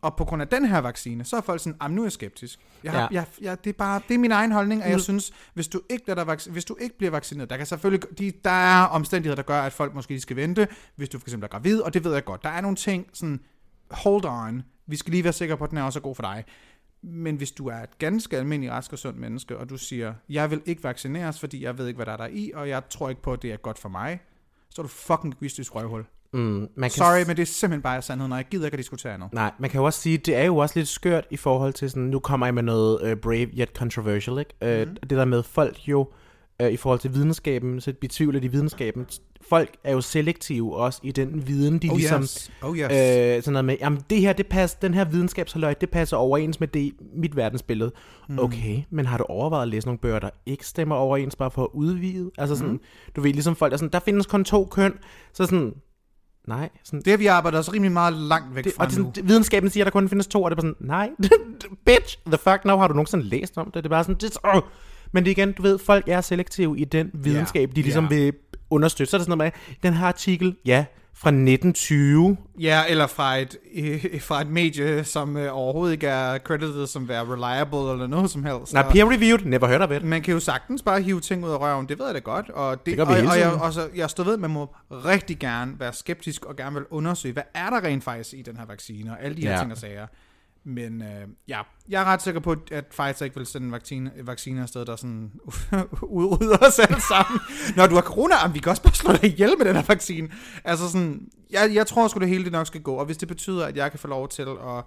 og 0.05 0.15
på 0.15 0.25
grund 0.25 0.41
af 0.41 0.47
den 0.47 0.65
her 0.65 0.77
vaccine, 0.79 1.23
så 1.25 1.37
er 1.37 1.41
folk 1.41 1.61
sådan, 1.61 1.77
"Jamen, 1.81 1.95
nu 1.95 2.01
er 2.01 2.05
jeg 2.05 2.11
skeptisk. 2.11 2.59
Jeg 2.83 2.91
har, 2.91 2.99
Ja. 2.99 3.07
jeg, 3.11 3.25
jeg, 3.41 3.63
det, 3.63 3.69
er 3.69 3.73
bare, 3.77 4.01
det 4.07 4.13
er 4.13 4.17
min 4.19 4.31
egen 4.31 4.51
holdning, 4.51 4.83
og 4.83 4.89
jeg 4.89 5.01
synes, 5.01 5.31
hvis 5.53 5.67
du 5.67 5.81
ikke, 5.89 6.03
lader 6.07 6.23
dig 6.35 6.51
hvis 6.51 6.65
du 6.65 6.77
ikke 6.81 6.97
bliver 6.97 7.11
vaccineret, 7.11 7.49
der 7.49 7.57
kan 7.57 7.65
selvfølgelig, 7.65 8.17
de, 8.19 8.31
der 8.43 8.49
er 8.49 8.83
omstændigheder, 8.85 9.35
der 9.35 9.43
gør, 9.43 9.61
at 9.61 9.73
folk 9.73 9.93
måske 9.95 10.19
skal 10.19 10.35
vente, 10.35 10.67
hvis 10.95 11.09
du 11.09 11.19
for 11.19 11.25
eksempel 11.27 11.45
er 11.45 11.49
gravid, 11.49 11.79
og 11.81 11.93
det 11.93 12.03
ved 12.03 12.13
jeg 12.13 12.25
godt. 12.25 12.43
Der 12.43 12.49
er 12.49 12.61
nogle 12.61 12.77
ting, 12.77 13.07
sådan, 13.13 13.39
hold 13.91 14.25
on, 14.25 14.63
vi 14.87 14.95
skal 14.95 15.11
lige 15.11 15.23
være 15.23 15.33
sikre 15.33 15.57
på, 15.57 15.63
at 15.63 15.69
den 15.69 15.77
er 15.77 15.83
også 15.83 15.99
god 15.99 16.15
for 16.15 16.23
dig. 16.23 16.43
Men 17.01 17.35
hvis 17.35 17.51
du 17.51 17.67
er 17.67 17.75
et 17.75 17.97
ganske 17.97 18.37
almindeligt 18.37 18.73
rask 18.73 18.93
og 18.93 18.99
sundt 18.99 19.19
menneske, 19.19 19.57
og 19.57 19.69
du 19.69 19.77
siger, 19.77 20.13
jeg 20.29 20.51
vil 20.51 20.61
ikke 20.65 20.83
vaccineres, 20.83 21.39
fordi 21.39 21.63
jeg 21.63 21.77
ved 21.77 21.87
ikke, 21.87 21.95
hvad 21.95 22.05
der 22.05 22.11
er 22.11 22.17
der 22.17 22.27
i, 22.27 22.51
og 22.55 22.69
jeg 22.69 22.89
tror 22.89 23.09
ikke 23.09 23.21
på, 23.21 23.33
at 23.33 23.41
det 23.41 23.51
er 23.53 23.57
godt 23.57 23.79
for 23.79 23.89
mig, 23.89 24.19
så 24.69 24.81
er 24.81 24.83
du 24.83 24.89
fucking 24.89 25.33
egoistisk 25.33 25.75
røvhul. 25.75 26.05
Mm, 26.35 26.67
man 26.75 26.89
kan 26.89 26.91
Sorry, 26.91 27.23
men 27.27 27.35
det 27.37 27.41
er 27.41 27.45
simpelthen 27.45 27.81
bare 27.81 28.01
sandheden, 28.01 28.31
og 28.31 28.37
jeg 28.37 28.45
gider 28.51 28.65
ikke 28.65 28.75
at 28.75 28.79
diskutere 28.79 29.13
andet. 29.13 29.33
Nej, 29.33 29.51
man 29.59 29.69
kan 29.69 29.79
jo 29.79 29.85
også 29.85 30.01
sige, 30.01 30.17
det 30.17 30.35
er 30.35 30.43
jo 30.45 30.57
også 30.57 30.79
lidt 30.79 30.87
skørt 30.87 31.25
i 31.31 31.37
forhold 31.37 31.73
til 31.73 31.89
sådan, 31.89 32.03
nu 32.03 32.19
kommer 32.19 32.45
jeg 32.47 32.53
med 32.53 32.63
noget 32.63 33.11
uh, 33.11 33.17
brave 33.21 33.47
yet 33.59 33.69
controversial, 33.77 34.39
ikke? 34.39 34.53
Uh, 34.83 34.87
Mhm. 34.87 34.95
Det 34.95 35.09
der 35.09 35.25
med 35.25 35.43
folk 35.43 35.87
jo, 35.87 36.07
uh, 36.63 36.69
i 36.69 36.77
forhold 36.77 36.99
til 36.99 37.13
videnskaben, 37.13 37.81
så 37.81 37.93
betvivler 38.01 38.39
de 38.39 38.51
videnskaben. 38.51 39.05
Folk 39.49 39.69
er 39.83 39.91
jo 39.91 40.01
selektive 40.01 40.75
også 40.75 40.99
i 41.03 41.11
den 41.11 41.47
viden, 41.47 41.77
de 41.79 41.89
Oh 41.91 41.97
ligesom... 41.97 42.21
yes, 42.21 42.51
oh 42.61 42.77
yes. 42.77 42.83
Øh, 42.83 42.89
sådan 43.43 43.53
noget 43.53 43.65
med, 43.65 43.75
jamen 43.81 43.99
det 44.09 44.21
her, 44.21 44.33
det 44.33 44.47
passer, 44.47 44.77
den 44.81 44.93
her 44.93 45.05
videnskabshaløj, 45.05 45.73
det 45.73 45.89
passer 45.89 46.17
overens 46.17 46.59
med 46.59 46.67
det, 46.67 46.91
mit 47.15 47.35
verdensbillede. 47.35 47.91
Mm. 48.29 48.39
Okay, 48.39 48.81
men 48.89 49.05
har 49.05 49.17
du 49.17 49.23
overvejet 49.23 49.61
at 49.61 49.67
læse 49.67 49.87
nogle 49.87 49.99
bøger, 49.99 50.19
der 50.19 50.29
ikke 50.45 50.67
stemmer 50.67 50.95
overens, 50.95 51.35
bare 51.35 51.51
for 51.51 51.63
at 51.63 51.69
udvide? 51.73 52.31
Altså 52.37 52.55
sådan, 52.55 52.71
Mhm. 52.71 52.81
du 53.15 53.21
ved, 53.21 53.33
ligesom 53.33 53.55
folk 53.55 53.73
er 53.73 53.77
sådan, 53.77 53.89
der 53.93 53.99
findes 53.99 54.25
kun 54.25 54.43
to 54.43 54.65
køn, 54.71 54.93
så 55.33 55.45
sådan, 55.45 55.73
nej, 56.47 56.69
sådan, 56.83 57.01
det 57.01 57.11
har 57.11 57.17
vi 57.17 57.25
arbejdet 57.25 57.59
os 57.59 57.73
rimelig 57.73 57.91
meget 57.91 58.13
langt 58.13 58.55
væk 58.55 58.63
det, 58.63 58.73
fra 58.77 58.83
og 58.83 58.89
det, 58.89 58.97
nu. 58.97 59.03
sådan, 59.03 59.15
det- 59.15 59.27
videnskaben 59.29 59.69
siger, 59.69 59.83
at 59.83 59.85
der 59.85 59.91
kun 59.91 60.09
findes 60.09 60.27
to, 60.27 60.43
og 60.43 60.51
det 60.51 60.57
er 60.57 60.61
bare 60.61 60.73
sådan, 60.73 60.87
nej, 60.87 61.09
bitch, 61.85 62.17
the 62.25 62.37
fuck 62.37 62.65
now, 62.65 62.77
har 62.77 62.87
du 62.87 62.93
nogensinde 62.93 63.23
læst 63.25 63.57
om 63.57 63.65
det? 63.65 63.73
Det 63.73 63.85
er 63.85 63.89
bare 63.89 64.03
sådan, 64.03 64.15
det, 64.21 64.37
oh. 64.43 64.61
Men 65.11 65.25
det 65.25 65.31
igen, 65.31 65.51
du 65.51 65.61
ved, 65.61 65.77
folk 65.79 66.07
er 66.07 66.21
selektive 66.21 66.79
i 66.79 66.83
den 66.85 67.11
videnskab, 67.13 67.69
de 67.75 67.81
ligesom 67.81 68.03
ja. 68.03 68.09
vil 68.09 68.33
understøtte. 68.69 69.11
Så 69.11 69.17
er 69.17 69.19
det 69.19 69.25
sådan 69.25 69.37
noget 69.37 69.53
med, 69.53 69.79
den 69.91 69.93
her 69.99 70.07
artikel, 70.07 70.55
ja, 70.65 70.85
fra 71.17 71.29
1920, 71.29 72.37
Ja, 72.59 72.83
eller 72.89 73.07
fra 73.07 73.35
et, 73.37 73.57
øh, 73.75 74.21
fra 74.21 74.41
et 74.41 74.47
medie, 74.47 75.03
som 75.03 75.37
øh, 75.37 75.57
overhovedet 75.57 75.93
ikke 75.93 76.07
er 76.07 76.37
credited 76.37 76.87
som 76.87 77.07
være 77.07 77.23
reliable 77.25 77.91
eller 77.91 78.07
noget 78.07 78.29
som 78.31 78.45
helst. 78.45 78.73
nej, 78.73 78.83
Og 78.83 78.91
peer 78.91 79.05
reviewed, 79.11 79.45
never 79.45 79.67
heard 79.67 79.81
of 79.81 79.91
it. 79.91 80.03
Man 80.03 80.21
kan 80.21 80.33
jo 80.33 80.39
sagtens 80.39 80.81
bare 80.81 81.01
hive 81.01 81.19
ting 81.21 81.45
ud 81.45 81.49
af 81.49 81.59
røven, 81.59 81.89
det 81.89 81.99
ved 81.99 82.05
jeg 82.05 82.15
da 82.15 82.19
godt. 82.19 82.49
Og 82.49 82.77
det, 82.77 82.85
Det 82.85 82.97
gør 82.97 83.05
vi 83.05 83.09
og, 83.11 83.15
hele 83.15 83.29
og, 83.29 83.37
jeg, 83.39 83.47
tiden. 83.49 83.61
og 83.61 83.73
så, 83.73 83.89
jeg 83.95 84.09
står 84.09 84.23
ved, 84.23 84.33
at 84.33 84.39
man 84.39 84.49
må 84.49 84.75
rigtig 84.91 85.39
gerne 85.39 85.79
være 85.79 85.93
skeptisk 85.93 86.45
og 86.45 86.55
gerne 86.55 86.73
vil 86.75 86.83
undersøge, 86.89 87.33
hvad 87.33 87.43
er 87.53 87.69
der 87.69 87.83
rent 87.83 88.03
faktisk 88.03 88.33
i 88.33 88.41
den 88.41 88.57
her 88.57 88.65
vaccine, 88.65 89.11
og 89.11 89.23
alle 89.23 89.37
de 89.37 89.41
her 89.41 89.51
Ja. 89.51 89.59
ting 89.59 89.71
og 89.71 89.77
sager. 89.77 90.07
Men 90.67 91.01
øh, 91.01 91.27
ja, 91.47 91.61
jeg 91.89 92.01
er 92.01 92.05
ret 92.05 92.21
sikker 92.21 92.39
på, 92.41 92.55
at 92.71 92.85
Pfizer 92.85 93.23
ikke 93.23 93.35
vil 93.37 93.45
sende 93.45 93.65
en 93.67 93.71
vaccine, 93.71 94.11
vaccine 94.23 94.61
afsted, 94.61 94.85
der 94.85 94.95
sådan 94.95 95.31
udrydder 96.01 96.57
os 96.57 96.79
alle 96.79 97.01
sammen. 97.01 97.39
Når 97.75 97.87
du 97.87 97.95
har 97.95 98.01
corona, 98.01 98.35
jamen, 98.41 98.55
vi 98.55 98.59
kan 98.59 98.69
også 98.69 98.81
bare 98.83 98.93
slå 98.93 99.11
dig 99.13 99.23
ihjel 99.25 99.53
med 99.57 99.65
den 99.65 99.75
her 99.75 99.83
vaccine. 99.87 100.29
Altså 100.63 100.87
sådan, 100.89 101.27
jeg, 101.51 101.71
jeg 101.73 101.87
tror 101.87 102.07
sgu 102.07 102.19
det 102.19 102.27
hele 102.29 102.43
det 102.43 102.51
nok 102.51 102.67
skal 102.67 102.81
gå, 102.81 102.93
og 102.95 103.05
hvis 103.05 103.17
det 103.17 103.27
betyder, 103.27 103.65
at 103.65 103.77
jeg 103.77 103.91
kan 103.91 103.99
få 103.99 104.07
lov 104.07 104.29
til 104.29 104.41
at 104.41 104.83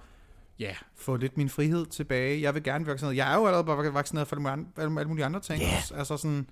ja, 0.58 0.72
få 0.96 1.16
lidt 1.16 1.36
min 1.36 1.48
frihed 1.48 1.86
tilbage. 1.86 2.40
Jeg 2.42 2.54
vil 2.54 2.62
gerne 2.62 2.84
blive 2.84 2.92
vaccineret. 2.92 3.16
Jeg 3.16 3.32
er 3.32 3.36
jo 3.36 3.46
allerede 3.46 3.64
bare 3.64 3.94
vaccineret 3.94 4.28
for 4.28 4.36
alle 4.80 5.08
mulige 5.08 5.24
andre- 5.24 5.40
ting. 5.40 5.62
Også. 5.76 5.94
Altså 5.94 6.16
sådan, 6.16 6.46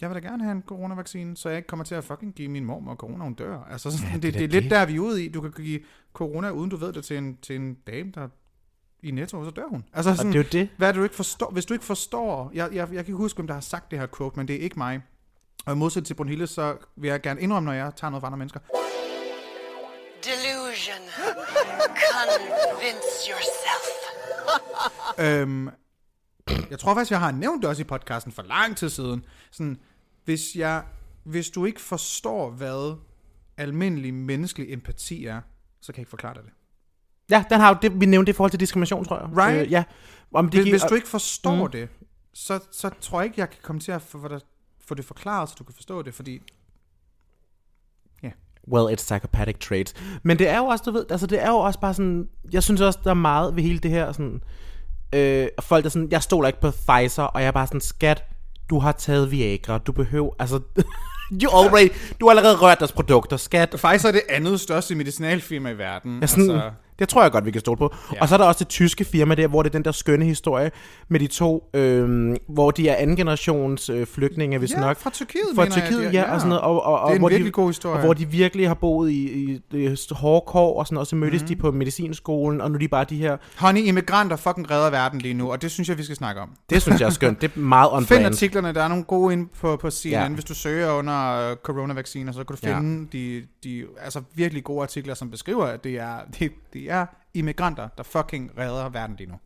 jeg 0.00 0.10
vil 0.10 0.22
da 0.22 0.28
gerne 0.28 0.42
have 0.44 0.52
en 0.52 0.62
coronavaccine, 0.66 1.36
så 1.36 1.48
jeg 1.48 1.56
ikke 1.58 1.66
kommer 1.66 1.84
til 1.84 1.94
at 1.94 2.04
fucking 2.04 2.34
give 2.34 2.48
min 2.48 2.64
mor 2.64 2.82
og 2.86 2.96
corona, 2.96 3.24
hun 3.24 3.34
dør. 3.34 3.58
Altså 3.70 3.90
sådan, 3.90 4.08
Ja, 4.08 4.14
det 4.14 4.22
det, 4.22 4.28
er 4.28 4.32
det, 4.32 4.42
er 4.44 4.48
det. 4.48 4.62
lidt 4.62 4.70
der, 4.70 4.86
vi 4.86 4.96
er 4.96 5.00
ude 5.00 5.24
i. 5.24 5.28
Du 5.28 5.40
kan 5.40 5.52
give 5.52 5.80
corona, 6.12 6.50
uden 6.50 6.70
du 6.70 6.76
ved 6.76 6.92
det, 6.92 7.04
til 7.04 7.18
en, 7.18 7.36
til 7.42 7.56
en 7.56 7.74
dame, 7.86 8.12
der 8.14 8.28
i 9.02 9.10
netto, 9.10 9.44
så 9.44 9.50
dør 9.50 9.68
hun. 9.70 9.84
Altså 9.92 10.10
Og 10.10 10.16
sådan, 10.16 10.32
det 10.32 10.38
er 10.38 10.42
jo 10.42 10.48
det. 10.52 10.68
hvad 10.76 10.88
er 10.88 10.92
det, 10.92 10.98
du 10.98 11.02
ikke 11.04 11.16
forstår? 11.16 11.50
Hvis 11.50 11.64
du 11.66 11.74
ikke 11.74 11.84
forstår, 11.86 12.50
jeg, 12.54 12.68
jeg, 12.72 12.76
jeg 12.78 12.88
kan 12.88 12.98
ikke 12.98 13.12
huske, 13.12 13.36
hvem 13.36 13.46
der 13.46 13.54
har 13.54 13.60
sagt 13.60 13.90
det 13.90 13.98
her 13.98 14.06
quote, 14.16 14.36
men 14.36 14.48
det 14.48 14.56
er 14.56 14.60
ikke 14.60 14.78
mig. 14.78 15.00
Og 15.66 15.72
i 15.72 15.76
modsætning 15.76 16.06
til 16.06 16.14
Brunhilde, 16.14 16.46
så 16.46 16.76
vil 16.96 17.08
jeg 17.08 17.20
gerne 17.20 17.40
indrømme, 17.40 17.66
når 17.66 17.72
jeg 17.72 17.92
tager 17.96 18.10
noget 18.10 18.20
fra 18.22 18.26
andre 18.26 18.38
mennesker. 18.38 18.60
Delusion. 20.24 21.02
Convince 22.06 23.30
yourself. 23.30 23.86
Øhm, 25.18 25.68
jeg 26.70 26.78
tror 26.78 26.94
faktisk, 26.94 27.10
jeg 27.10 27.20
har 27.20 27.30
nævnt 27.30 27.62
det 27.62 27.70
også 27.70 27.82
i 27.82 27.84
podcasten 27.84 28.32
for 28.32 28.42
lang 28.42 28.76
tid 28.76 28.88
siden. 28.88 29.24
Sådan, 29.50 29.78
hvis, 30.24 30.56
jeg, 30.56 30.84
hvis 31.24 31.50
du 31.50 31.64
ikke 31.64 31.80
forstår, 31.80 32.50
hvad 32.50 32.96
almindelig 33.56 34.14
menneskelig 34.14 34.72
empati 34.72 35.26
er, 35.26 35.40
så 35.80 35.92
kan 35.92 35.98
jeg 35.98 36.02
ikke 36.02 36.10
forklare 36.10 36.34
dig 36.34 36.42
det. 36.42 36.52
Ja, 37.30 37.44
den 37.50 37.60
har 37.60 37.68
jo 37.68 37.78
det, 37.82 38.00
vi 38.00 38.06
nævnte 38.06 38.26
det 38.26 38.32
i 38.32 38.36
forhold 38.36 38.50
til 38.50 38.60
diskrimination, 38.60 39.04
tror 39.04 39.18
jeg. 39.18 39.46
Right. 39.46 39.66
Øh, 39.66 39.72
ja. 39.72 39.84
Om 40.32 40.48
det 40.48 40.60
Hvis, 40.62 40.70
hvis 40.70 40.82
du 40.82 40.94
ikke 40.94 41.08
forstår 41.08 41.64
Mm. 41.64 41.70
det, 41.70 41.88
så, 42.32 42.60
så 42.72 42.90
tror 43.00 43.20
jeg 43.20 43.24
ikke, 43.26 43.40
jeg 43.40 43.50
kan 43.50 43.58
komme 43.62 43.80
til 43.80 43.92
at 43.92 44.02
få, 44.02 44.20
få, 44.20 44.28
dig, 44.28 44.40
få 44.80 44.94
det 44.94 45.04
forklaret, 45.04 45.48
så 45.48 45.54
du 45.58 45.64
kan 45.64 45.74
forstå 45.74 46.02
det, 46.02 46.14
fordi 46.14 46.42
Well, 48.72 48.94
it's 48.94 49.04
psychopathic 49.04 49.58
traits. 49.58 49.94
Men 50.22 50.38
det 50.38 50.48
er 50.48 50.58
jo 50.58 50.64
også, 50.64 50.84
du 50.86 50.90
ved, 50.90 51.06
altså 51.10 51.26
det 51.26 51.42
er 51.42 51.48
jo 51.48 51.56
også 51.56 51.80
bare 51.80 51.94
sådan, 51.94 52.28
jeg 52.52 52.62
synes 52.62 52.80
også, 52.80 52.98
der 53.04 53.10
er 53.10 53.14
meget 53.14 53.56
ved 53.56 53.62
hele 53.62 53.78
det 53.78 53.90
her, 53.90 54.12
sådan, 54.12 54.42
øh, 55.12 55.48
folk 55.60 55.84
der 55.84 55.90
sådan, 55.90 56.08
jeg 56.10 56.22
stoler 56.22 56.48
ikke 56.48 56.60
på 56.60 56.70
Pfizer, 56.70 57.22
og 57.22 57.40
jeg 57.40 57.46
er 57.46 57.52
bare 57.52 57.66
sådan, 57.66 57.80
skat, 57.80 58.24
du 58.70 58.78
har 58.78 58.92
taget 58.92 59.30
Viagra, 59.30 59.78
du 59.78 59.92
behøver, 59.92 60.30
altså, 60.38 60.60
you 61.42 61.50
already, 61.50 61.88
du 62.20 62.26
har 62.26 62.30
allerede 62.30 62.56
rørt 62.56 62.78
deres 62.78 62.92
produkter, 62.92 63.36
skat. 63.36 63.70
Pfizer 63.70 64.08
er 64.08 64.12
det 64.12 64.22
andet 64.28 64.60
største 64.60 64.94
medicinalfirma 64.94 65.70
i 65.70 65.78
verden. 65.78 66.20
Ja, 66.20 66.26
sådan, 66.26 66.50
altså, 66.50 66.70
Det 66.98 67.08
tror 67.08 67.22
jeg 67.22 67.32
godt, 67.32 67.44
vi 67.46 67.50
kan 67.50 67.60
stole 67.60 67.76
på. 67.78 67.92
Ja. 67.92 68.16
Ja. 68.16 68.20
Og 68.22 68.28
så 68.28 68.34
er 68.34 68.38
der 68.38 68.44
også 68.44 68.58
det 68.58 68.68
tyske 68.68 69.04
firma 69.04 69.34
der, 69.34 69.48
hvor 69.48 69.62
det 69.62 69.70
er 69.70 69.72
den 69.72 69.84
der 69.84 69.92
skønne 69.92 70.24
historie 70.24 70.70
med 71.08 71.20
de 71.20 71.26
to, 71.26 71.70
øh, 71.74 72.36
hvor 72.48 72.70
de 72.70 72.88
er 72.88 72.94
anden 72.94 73.16
generations 73.16 73.88
øh, 73.90 74.06
flygtninge, 74.06 74.58
hvis 74.58 74.72
ja, 74.72 74.80
nok. 74.80 74.96
fra 74.96 75.10
Tyrkiet, 75.10 75.42
Fra 75.54 75.62
mener 75.64 75.76
jeg, 75.76 75.84
Tyrkiet, 75.84 76.12
de- 76.12 76.18
ja, 76.18 76.32
og 76.34 76.40
sådan 76.40 76.48
noget. 76.48 76.62
Og, 76.62 76.82
og, 76.82 77.00
og 77.00 77.06
Det 77.08 77.10
er 77.10 77.14
en 77.14 77.20
hvor 77.20 77.28
virkelig 77.28 77.46
de, 77.52 77.52
god 77.52 77.68
historie. 77.68 77.94
Og 77.96 78.00
hvor 78.04 78.14
de 78.14 78.28
virkelig 78.30 78.66
har 78.68 78.74
boet 78.74 79.10
i, 79.10 79.32
i, 79.32 79.60
i 79.72 79.96
hårde 80.10 80.44
kår, 80.46 80.78
og 80.78 80.86
sådan, 80.86 80.98
og 80.98 81.06
så 81.06 81.16
mødtes 81.16 81.40
Mhm. 81.42 81.44
mm. 81.44 81.48
de 81.48 81.56
på 81.56 81.70
medicinskolen, 81.70 82.60
og 82.60 82.70
nu 82.70 82.74
er 82.74 82.78
de 82.78 82.88
bare 82.88 83.04
de 83.04 83.16
her... 83.16 83.36
Honey, 83.58 83.80
immigranter 83.82 84.36
fucking 84.36 84.70
redder 84.70 84.90
verden 84.90 85.20
lige 85.20 85.34
nu, 85.34 85.52
og 85.52 85.62
det 85.62 85.70
synes 85.70 85.88
jeg, 85.88 85.98
vi 85.98 86.02
skal 86.04 86.16
snakke 86.16 86.40
om. 86.40 86.48
Det 86.70 86.82
synes 86.82 87.00
jeg 87.00 87.06
er 87.06 87.10
skønt. 87.10 87.40
Det 87.40 87.50
er 87.56 87.58
meget 87.60 87.88
on 87.92 88.06
Find 88.16 88.26
artiklerne, 88.26 88.72
der 88.74 88.82
er 88.82 88.88
nogle 88.88 89.04
gode 89.04 89.32
ind 89.32 89.48
på, 89.60 89.76
på 89.76 89.90
CNN. 89.90 90.12
Ja. 90.12 90.22
Ja. 90.22 90.28
Hvis 90.28 90.44
du 90.44 90.54
søger 90.54 90.90
under 90.92 91.50
uh, 91.50 91.56
coronavacciner, 91.56 92.32
så 92.32 92.44
kan 92.44 92.56
du 92.56 92.66
Ja. 92.68 92.76
finde 92.78 93.06
ja. 93.12 93.18
de, 93.18 93.42
de 93.64 93.84
altså 94.00 94.20
virkelig 94.34 94.64
gode 94.64 94.82
artikler, 94.82 95.14
som 95.14 95.30
beskriver, 95.30 95.64
at 95.64 95.84
det 95.84 95.92
er, 95.98 96.14
det, 96.38 96.52
det 96.72 96.85
er 96.88 97.06
immigranter, 97.34 97.88
der 97.96 98.02
fucking 98.02 98.50
redder 98.58 98.88
verden 98.88 99.16
lige 99.16 99.28
nu. 99.30 99.36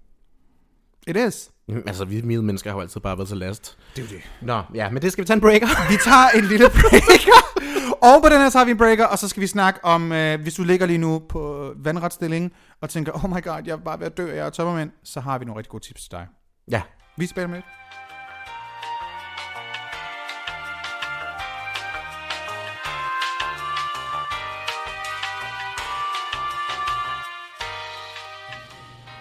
It 1.06 1.16
is. 1.16 1.50
Mm, 1.68 1.82
Altså, 1.86 2.04
vi 2.04 2.20
hvide 2.20 2.42
mennesker 2.42 2.70
har 2.70 2.76
jo 2.76 2.80
altid 2.80 3.00
bare 3.00 3.16
været 3.18 3.28
så 3.28 3.34
last. 3.34 3.78
Det 3.96 4.02
er 4.02 4.06
jo 4.06 4.16
det. 4.16 4.30
Nå, 4.46 4.62
ja, 4.74 4.90
men 4.90 5.02
det 5.02 5.12
skal 5.12 5.22
vi 5.24 5.26
tage 5.26 5.34
en 5.34 5.40
breaker. 5.40 5.66
Vi 5.90 5.96
tager 6.04 6.28
en 6.38 6.44
lille 6.44 6.66
breaker. 6.80 7.40
og 8.02 8.22
på 8.22 8.28
den 8.28 8.38
her 8.40 8.50
tager 8.50 8.64
vi 8.64 8.70
en 8.70 8.76
breaker, 8.78 9.06
og 9.06 9.18
så 9.18 9.28
skal 9.28 9.40
vi 9.40 9.46
snakke 9.46 9.84
om, 9.84 10.12
øh, 10.12 10.40
hvis 10.40 10.54
du 10.54 10.64
ligger 10.64 10.86
lige 10.86 10.98
nu 10.98 11.18
på 11.18 11.72
vandretsstilling, 11.76 12.52
og 12.80 12.90
tænker, 12.90 13.12
oh 13.24 13.30
my 13.30 13.42
god, 13.42 13.62
jeg 13.64 13.72
er 13.72 13.76
bare 13.76 13.98
ved 14.00 14.06
at 14.06 14.16
dø, 14.16 14.26
jeg 14.34 14.46
er 14.46 14.50
tømmermænd, 14.50 14.90
så 15.04 15.20
har 15.20 15.38
vi 15.38 15.44
nogle 15.44 15.58
rigtig 15.58 15.70
gode 15.70 15.84
tips 15.86 16.00
til 16.02 16.10
dig. 16.10 16.26
ja. 16.70 16.82
Vi 17.16 17.26
spiller 17.26 17.48
med 17.48 17.56
lidt. 17.56 17.66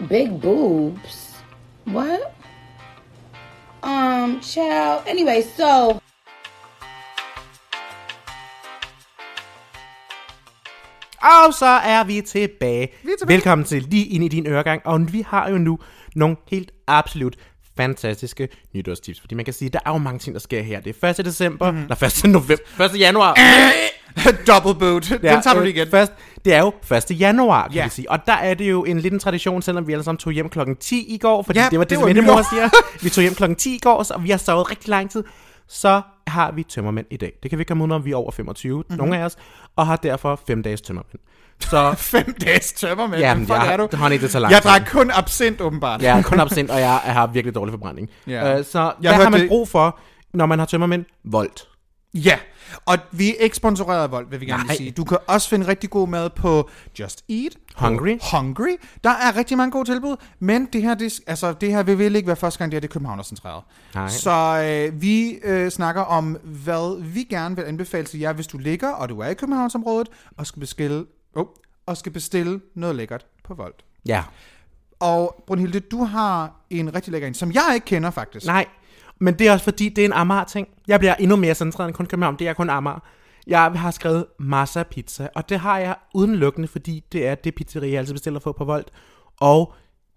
Big 0.09 0.41
boobs. 0.41 1.37
What? 1.85 2.33
Um, 3.83 4.41
child. 4.41 5.03
Anyway, 5.07 5.43
so 5.43 5.99
Og 11.21 11.53
så 11.53 11.65
er 11.65 12.03
vi 12.03 12.21
tilbage. 12.21 12.87
Vi 13.03 13.11
er 13.11 13.15
tilbage. 13.19 13.35
Velkommen 13.35 13.65
til 13.65 13.81
lige 13.81 14.05
ind 14.05 14.23
i 14.23 14.27
din 14.27 14.47
øregang. 14.47 14.81
Og 14.85 15.13
vi 15.13 15.21
har 15.27 15.49
jo 15.49 15.57
nu 15.57 15.79
nogle 16.15 16.35
helt 16.51 16.71
absolut 16.87 17.35
fantastiske 17.79 18.47
nytårstips. 18.73 19.19
Fordi 19.19 19.35
man 19.35 19.45
kan 19.45 19.53
sige, 19.53 19.69
der 19.69 19.79
er 19.85 19.91
jo 19.91 19.97
mange 19.97 20.19
ting, 20.19 20.33
der 20.33 20.39
sker 20.39 20.61
her. 20.61 20.79
Det 20.81 20.95
er 21.01 21.07
1. 21.19 21.25
december, 21.25 21.71
mm. 21.71 21.77
eller 21.83 22.03
1. 22.25 22.29
november, 22.31 22.85
1. 22.93 22.99
januar. 22.99 23.35
Double 24.47 24.75
boot. 24.79 25.09
Den 25.09 25.19
tager 25.41 25.53
du 25.53 25.61
igen. 25.61 25.87
øh, 25.87 25.91
Først, 25.91 26.11
det 26.45 26.53
er 26.53 26.59
jo 26.59 26.73
1. 27.11 27.19
januar, 27.19 27.63
kan 27.67 27.75
Ja. 27.75 27.83
vi 27.83 27.89
sige. 27.89 28.11
Og 28.11 28.19
der 28.25 28.33
er 28.33 28.53
det 28.53 28.69
jo 28.69 28.83
en 28.83 28.99
liten 28.99 29.19
tradition, 29.19 29.61
selvom 29.61 29.87
vi 29.87 29.93
alle 29.93 30.03
sammen 30.03 30.17
tog 30.17 30.33
hjem 30.33 30.49
klokken 30.49 30.75
10 30.75 31.05
i 31.13 31.17
går, 31.17 31.41
fordi 31.43 31.59
Ja, 31.59 31.67
det 31.71 31.79
var 31.79 31.85
det, 31.85 31.99
det 31.99 32.15
som 32.15 32.25
mor 32.25 32.41
siger. 32.53 32.69
Vi 33.03 33.09
tog 33.09 33.21
hjem 33.21 33.35
klokken 33.35 33.55
10 33.55 33.75
i 33.75 33.79
går, 33.79 34.03
så 34.03 34.17
vi 34.17 34.29
har 34.29 34.37
sovet 34.37 34.71
rigtig 34.71 34.89
lang 34.89 35.11
tid. 35.11 35.23
Så 35.67 36.01
har 36.27 36.51
vi 36.51 36.63
tømmermænd 36.63 37.07
i 37.11 37.17
dag. 37.17 37.33
Det 37.43 37.51
kan 37.51 37.57
vi 37.57 37.61
ikke 37.61 37.67
komme 37.67 37.83
ud 37.83 37.91
om, 37.91 38.05
vi 38.05 38.11
er 38.11 38.15
over 38.15 38.31
25, 38.31 38.73
Mhm. 38.77 38.85
mm-hmm. 38.89 38.97
nogle 38.97 39.17
af 39.17 39.23
os, 39.25 39.35
og 39.75 39.87
har 39.87 39.95
derfor 39.95 40.41
fem 40.47 40.63
dages 40.63 40.81
tømmermænd. 40.81 41.19
Så 41.61 41.93
Fem 41.97 42.35
dages 42.45 42.73
tømmer 42.73 43.07
med. 43.07 43.19
Jamen, 43.19 43.45
Hvem 43.45 43.55
fuck 43.57 43.65
jeg- 43.65 43.73
er 43.73 43.77
du? 43.87 43.97
honey, 43.97 44.21
det 44.21 44.31
tager 44.31 44.41
lang 44.41 44.53
Jeg 44.53 44.61
drak 44.63 44.81
kun 44.91 45.11
absint, 45.13 45.61
åbenbart. 45.61 46.03
er 46.03 46.21
kun 46.21 46.39
absent, 46.45 46.71
og 46.71 46.79
jeg, 46.79 47.01
jeg 47.05 47.13
har 47.13 47.27
virkelig 47.27 47.55
dårlig 47.55 47.71
forbrænding. 47.73 48.09
Ja. 48.27 48.57
Øh, 48.59 48.65
så 48.65 48.79
Jeg 49.01 49.15
hvad 49.15 49.23
har 49.23 49.29
man 49.29 49.39
det- 49.41 49.49
brug 49.49 49.67
for, 49.69 49.99
når 50.33 50.45
man 50.45 50.59
har 50.59 50.65
tømmermænd? 50.65 51.05
Volt. 51.25 51.67
Ja, 52.13 52.37
og 52.85 52.97
vi 53.11 53.29
er 53.29 53.33
ikke 53.43 53.55
sponsoreret 53.55 54.03
af 54.03 54.11
Volt, 54.11 54.31
vil 54.31 54.41
vi 54.41 54.45
gerne 54.45 54.63
Nej. 54.63 54.75
sige. 54.75 54.91
Du 54.91 55.03
kan 55.03 55.17
også 55.27 55.49
finde 55.49 55.67
rigtig 55.67 55.89
god 55.89 56.07
mad 56.07 56.29
på 56.29 56.69
Just 56.99 57.23
Eat. 57.29 57.51
Hungry. 57.75 58.17
Hungry. 58.31 58.77
Der 59.03 59.09
er 59.09 59.35
rigtig 59.37 59.57
mange 59.57 59.71
gode 59.71 59.89
tilbud, 59.89 60.15
men 60.39 60.65
det 60.73 60.81
her, 60.81 60.93
det, 60.95 61.19
altså, 61.27 61.53
det 61.53 61.71
her 61.71 61.83
vil 61.83 61.99
vel 61.99 62.15
ikke 62.15 62.27
være 62.27 62.35
første 62.35 62.57
gang, 62.59 62.71
det 62.71 62.75
er 62.77 62.81
det 62.81 62.89
København 62.89 63.23
centreret. 63.23 63.63
Så 64.11 64.63
øh, 64.91 65.01
vi 65.01 65.31
øh, 65.43 65.69
snakker 65.71 66.01
om, 66.01 66.37
hvad 66.43 67.01
vi 67.03 67.23
gerne 67.23 67.55
vil 67.55 67.63
anbefale 67.63 68.05
til 68.05 68.19
jer, 68.19 68.33
hvis 68.33 68.47
du 68.47 68.57
ligger, 68.57 68.89
og 68.89 69.09
du 69.09 69.19
er 69.19 69.27
i 69.27 69.33
Københavnsområdet, 69.33 70.07
og 70.37 70.47
skal 70.47 70.59
bestille, 70.59 71.05
oh, 71.35 71.45
og 71.85 71.97
skal 71.97 72.11
bestille 72.11 72.61
noget 72.75 72.95
lækkert 72.95 73.25
på 73.43 73.53
Volt. 73.53 73.85
Ja. 74.05 74.23
Og 74.99 75.43
Brunhilde, 75.47 75.79
du 75.79 76.03
har 76.03 76.65
en 76.69 76.95
rigtig 76.95 77.11
lækker 77.11 77.27
en, 77.27 77.33
som 77.33 77.51
jeg 77.51 77.71
ikke 77.75 77.85
kender 77.85 78.11
faktisk. 78.11 78.45
Nej, 78.45 78.65
men 79.19 79.39
det 79.39 79.47
er 79.47 79.51
også 79.51 79.63
fordi, 79.63 79.89
det 79.89 80.01
er 80.01 80.05
en 80.05 80.13
Amager-ting. 80.13 80.67
Jeg 80.87 80.99
bliver 80.99 81.15
endnu 81.15 81.35
mere 81.35 81.55
centreret 81.55 81.87
end 81.87 81.95
kun 81.95 82.05
København. 82.05 82.39
Det 82.39 82.47
er 82.47 82.53
kun 82.53 82.69
Amager. 82.69 82.99
Jeg 83.47 83.61
har 83.61 83.91
skrevet 83.91 84.25
Massa 84.39 84.83
Pizza, 84.83 85.27
og 85.35 85.49
det 85.49 85.59
har 85.59 85.77
jeg 85.77 85.95
udelukkende, 86.13 86.67
fordi 86.67 87.03
det 87.11 87.27
er 87.27 87.35
det 87.35 87.55
pizzeria, 87.55 87.91
jeg 87.91 87.99
altid 87.99 88.13
bestiller 88.13 88.39
for 88.39 88.51
på 88.51 88.65
Volt. 88.65 88.91
Og 89.37 89.73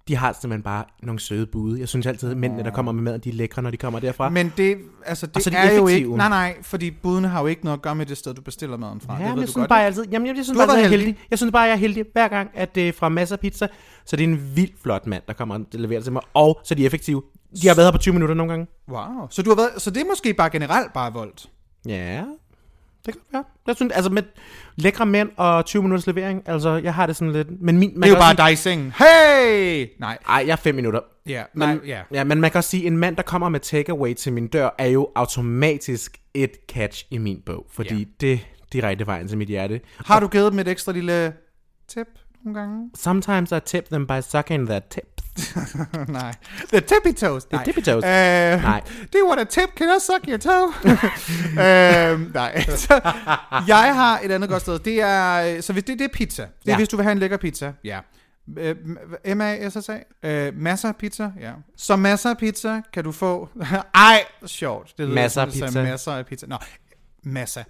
de 0.09 0.17
har 0.17 0.33
simpelthen 0.41 0.63
bare 0.63 0.85
nogle 1.03 1.21
søde 1.21 1.47
bude. 1.47 1.81
Jeg 1.81 1.89
synes 1.89 2.07
altid, 2.07 2.31
at 2.31 2.37
mændene, 2.37 2.63
der 2.63 2.71
kommer 2.71 2.93
med 2.93 3.03
maden, 3.03 3.21
de 3.21 3.29
er 3.29 3.33
lækre, 3.33 3.63
når 3.63 3.71
de 3.71 3.77
kommer 3.77 4.01
derfra. 4.01 4.29
Men 4.29 4.53
det, 4.57 4.77
altså, 5.07 5.27
det 5.27 5.37
Og 5.37 5.43
så 5.43 5.51
er 5.51 5.63
de 5.63 5.73
er 5.73 5.77
jo 5.77 5.87
ikke... 5.87 6.17
Nej, 6.17 6.29
nej, 6.29 6.57
fordi 6.63 6.91
budene 6.91 7.29
har 7.29 7.41
jo 7.41 7.47
ikke 7.47 7.65
noget 7.65 7.79
at 7.79 7.83
gøre 7.83 7.95
med 7.95 8.07
det 8.07 8.17
sted, 8.17 8.35
du 8.35 8.43
bestiller 8.43 8.77
maden 8.77 9.01
fra. 9.01 9.13
Ja, 9.13 9.19
det 9.19 9.25
men 9.29 9.35
ved 9.35 9.41
jeg 9.43 9.47
du 9.47 9.53
synes 9.53 9.63
godt. 9.63 9.69
bare 9.69 9.79
jeg 9.79 9.87
altid, 9.87 10.05
jamen, 10.13 10.27
jeg, 10.27 10.37
jeg 10.37 10.45
synes 10.45 10.59
Du 10.59 10.67
bare, 10.67 10.73
jeg 10.73 10.85
er 10.85 10.89
været 10.89 10.99
heldig. 11.01 11.19
Jeg 11.31 11.39
synes 11.39 11.53
bare, 11.53 11.63
jeg 11.63 11.73
er 11.73 11.77
heldig 11.77 12.05
hver 12.13 12.29
gang, 12.29 12.51
at 12.55 12.75
det 12.75 12.89
er 12.89 12.93
fra 12.93 13.09
Massa 13.09 13.37
Pizza, 13.37 13.69
så 14.05 14.17
det 14.17 14.25
er 14.25 14.29
en 14.29 14.53
vild 14.55 14.71
flot 14.83 15.07
mand, 15.07 15.23
der 15.27 15.33
kommer 15.33 15.55
og 15.55 15.61
leverer 15.73 16.01
til 16.01 16.13
mig, 16.13 16.23
og 16.35 16.61
så 16.65 16.75
er 16.75 16.77
de 16.77 16.85
effektive. 16.87 17.23
De 17.63 17.69
har 17.69 17.75
været 17.75 17.87
her 17.87 17.93
på 17.93 17.99
20 17.99 18.13
minutter 18.15 18.35
nogle 18.35 18.53
gange. 18.53 18.67
Wow. 18.89 19.27
Så, 19.31 19.43
du 19.43 19.51
har 19.51 19.57
været, 19.57 19.71
så 19.83 19.91
det 19.91 20.01
er 20.03 20.07
måske 20.07 20.35
bare 20.35 20.51
generelt 20.51 20.93
bare 20.93 21.13
voldt. 21.13 21.49
Ja, 21.87 22.23
det 23.07 23.15
kan 23.15 23.23
være. 23.33 23.45
Jeg 23.67 23.77
synes, 23.77 23.93
altså 23.93 24.11
med 24.11 24.23
lækre 24.77 25.07
mænd 25.07 25.31
og 25.37 25.65
20 25.67 25.83
minutters 25.83 26.07
levering, 26.07 26.43
altså 26.47 26.71
jeg 26.77 26.95
har 26.95 27.07
det 27.07 27.17
sådan 27.17 27.33
lidt, 27.33 27.49
men 27.61 27.79
min, 27.79 27.93
man 27.95 28.03
Det 28.03 28.09
er 28.09 28.13
jo 28.13 28.21
bare 28.21 28.31
også 28.33 28.43
dig 28.43 28.53
i 28.53 28.57
sengen. 28.57 28.93
Hey! 28.99 29.87
Nej. 30.01 30.19
sige, 30.27 30.35
Ej, 30.35 30.45
jeg 30.47 30.53
er 30.53 30.57
5 30.57 30.75
minutter. 30.75 31.01
Ja, 31.27 31.43
Men, 31.55 31.69
nej, 31.69 31.79
ja. 31.87 32.03
ja, 32.13 32.25
men 32.25 32.41
man 32.41 32.51
kan 32.51 32.59
også 32.59 32.71
sige, 32.71 32.83
at 32.87 32.93
en 32.93 32.99
mand, 32.99 33.17
der 33.17 33.23
kommer 33.23 33.49
med 33.49 33.61
takeaway 33.61 34.15
til 34.15 34.33
min 34.33 34.49
dør, 34.49 34.71
er 34.79 34.87
jo 34.87 35.09
automatisk 35.15 36.17
et 36.35 36.51
catch 36.69 37.05
i 37.11 37.19
min 37.19 37.43
bog, 37.47 37.67
fordi 37.71 37.99
Ja. 37.99 38.05
det 38.21 38.33
er 38.33 38.39
direkte 38.73 39.07
vejen 39.07 39.29
til 39.29 39.39
mit 39.39 39.49
hjerte. 39.49 39.81
Har 39.97 40.21
du 40.21 40.29
givet 40.29 40.53
dem 40.53 40.59
et 40.59 40.69
ekstra 40.69 40.93
lille 40.93 41.33
tip 41.89 42.07
nogle 42.45 42.61
gange? 42.61 42.91
Sometimes 42.95 43.53
I 43.53 43.61
tip 43.67 43.85
them 43.85 44.07
by 44.07 44.21
sucking 44.21 44.67
their 44.67 44.81
tips. 44.91 45.07
Nej. 46.09 46.35
The 46.73 46.81
tippy 46.81 47.13
toes. 47.17 47.45
The 47.45 47.57
Nej. 47.57 47.65
tippy 47.65 47.81
toes. 47.81 48.05
Uh, 48.05 48.11
Nej. 48.63 48.81
Do 49.13 49.19
you 49.19 49.29
want 49.29 49.41
a 49.41 49.45
tip? 49.45 49.69
Can 49.77 49.89
I 49.97 50.01
suck 50.01 50.29
your 50.29 50.37
toe? 50.39 50.67
uh, 50.67 52.35
nej. 52.35 52.63
Så, 52.77 53.01
jeg 53.69 53.95
har 53.95 54.21
et 54.23 54.31
andet 54.31 54.49
godt 54.51 54.63
sted. 54.63 54.79
Det 54.79 55.01
er, 55.01 55.61
så 55.61 55.73
hvis 55.73 55.85
det, 55.85 55.99
det 55.99 56.05
er 56.05 56.09
pizza. 56.13 56.43
Det 56.43 56.49
er, 56.51 56.73
Ja. 56.73 56.77
hvis 56.77 56.89
du 56.89 56.97
vil 56.97 57.03
have 57.05 57.13
en 57.13 57.19
lækker 57.19 57.37
pizza. 57.37 57.73
Ja. 57.85 58.01
Øh, 58.59 58.77
M-A-S-S-A? 59.37 59.99
Øh, 60.29 60.57
masser 60.57 60.89
af 60.89 60.97
pizza, 60.97 61.31
ja. 61.41 61.53
Så 61.77 61.97
masser 61.97 62.31
af 62.31 62.39
pizza 62.39 62.81
kan 62.93 63.05
du 63.05 63.13
få... 63.13 63.49
Ej, 63.95 64.25
sjovt. 64.47 64.95
Det 64.99 65.09
Masser 65.09 65.43
af 65.43 65.49
pizza. 65.49 65.83
Masser 65.83 66.13
af 66.13 66.27
pizza. 66.27 66.47
Nå, 66.47 66.57
masser. 67.23 67.63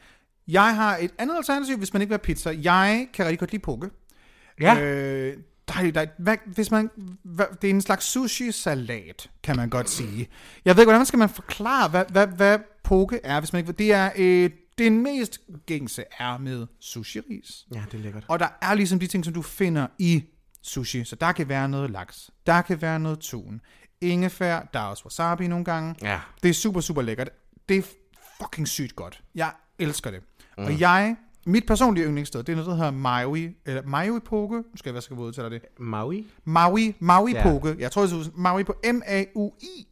Jeg 0.49 0.77
har 0.77 0.97
et 0.97 1.11
andet 1.19 1.37
alternativ, 1.37 1.77
hvis 1.79 1.93
man 1.93 2.03
ikke 2.03 2.09
vil 2.11 2.15
have 2.15 2.35
pizza. 2.35 2.55
Jeg 2.63 3.09
kan 3.15 3.25
rigtig 3.25 3.39
godt 3.39 3.53
lide 3.53 3.63
poke. 3.63 3.91
Ja. 4.61 4.81
Øh, 4.81 5.37
der, 5.69 5.75
er- 6.01 6.07
hvad, 6.19 6.37
hvis 6.47 6.71
man, 6.71 6.91
hvad, 7.23 7.47
det 7.63 7.71
er 7.71 7.75
en 7.75 7.81
slags 7.81 8.05
sushi-salat, 8.07 9.31
kan 9.43 9.57
man 9.57 9.69
godt 9.71 9.91
sige. 9.91 10.29
Jeg 10.65 10.77
ved 10.77 10.83
ikke, 10.83 10.91
hvordan 10.91 11.07
skal 11.07 11.19
man 11.19 11.29
forklare, 11.29 11.89
hvad, 11.89 12.05
hvad, 12.09 12.27
hvad 12.27 12.59
poke 12.85 13.21
er, 13.25 13.41
hvis 13.41 13.53
man 13.53 13.61
ikke. 13.61 13.73
Det 13.73 13.93
er 13.93 14.11
øh, 14.17 14.51
det 14.79 14.93
mest 14.93 15.41
gængse 15.67 16.05
er 16.19 16.39
med 16.39 16.67
sushi-ris. 16.81 17.67
Ja, 17.75 17.83
det 17.93 17.99
er 17.99 18.03
lækkert. 18.03 18.25
Og 18.29 18.39
der 18.39 18.49
er 18.63 18.75
ligesom 18.75 18.99
de 18.99 19.07
ting, 19.07 19.25
som 19.25 19.35
du 19.35 19.43
finder 19.43 19.87
i 19.99 20.25
sushi. 20.63 21.05
Så 21.05 21.17
der 21.17 21.33
kan 21.33 21.49
være 21.49 21.69
noget 21.69 21.91
laks. 21.91 22.31
Der 22.47 22.63
kan 22.63 22.83
være 22.83 22.99
noget 22.99 23.19
tun. 23.19 23.61
Ingefær. 24.01 24.61
Der 24.75 24.81
er 24.81 24.85
også 24.85 25.05
wasabi 25.05 25.47
nogle 25.47 25.65
gange. 25.65 25.95
Ja. 26.03 26.21
Det 26.43 26.49
er 26.49 26.55
super, 26.55 26.81
super 26.81 27.03
lækkert. 27.03 27.31
Det 27.69 27.77
er 27.79 27.83
fucking 28.43 28.69
sygt 28.69 28.97
godt. 28.97 29.23
Jeg 29.35 29.53
elsker 29.79 30.11
det. 30.11 30.21
Mm. 30.59 30.65
Og 30.65 30.81
jeg, 30.81 31.17
mit 31.47 31.67
personlige 31.67 32.07
yndlingssted, 32.07 32.43
det 32.43 32.53
er 32.53 32.57
noget, 32.57 32.69
der 32.69 32.77
hedder 32.77 32.91
Maui, 32.91 33.57
eller 33.67 33.83
Maui 33.83 34.21
Poke. 34.21 34.57
Nu 34.57 34.77
skal 34.77 34.91
jeg 34.91 34.95
være 34.95 35.17
god 35.17 35.33
til 35.33 35.43
dig 35.43 35.51
det. 35.51 35.63
Maui? 35.79 36.27
Maui, 36.45 36.95
Maui 36.99 37.33
Ja. 37.33 37.43
Poke. 37.43 37.77
Jeg 37.79 37.93
tror, 37.93 38.03
det 38.03 38.13
er 38.13 38.31
Maui 38.35 38.65
på 38.65 38.75
M-A-U-I. 38.93 39.87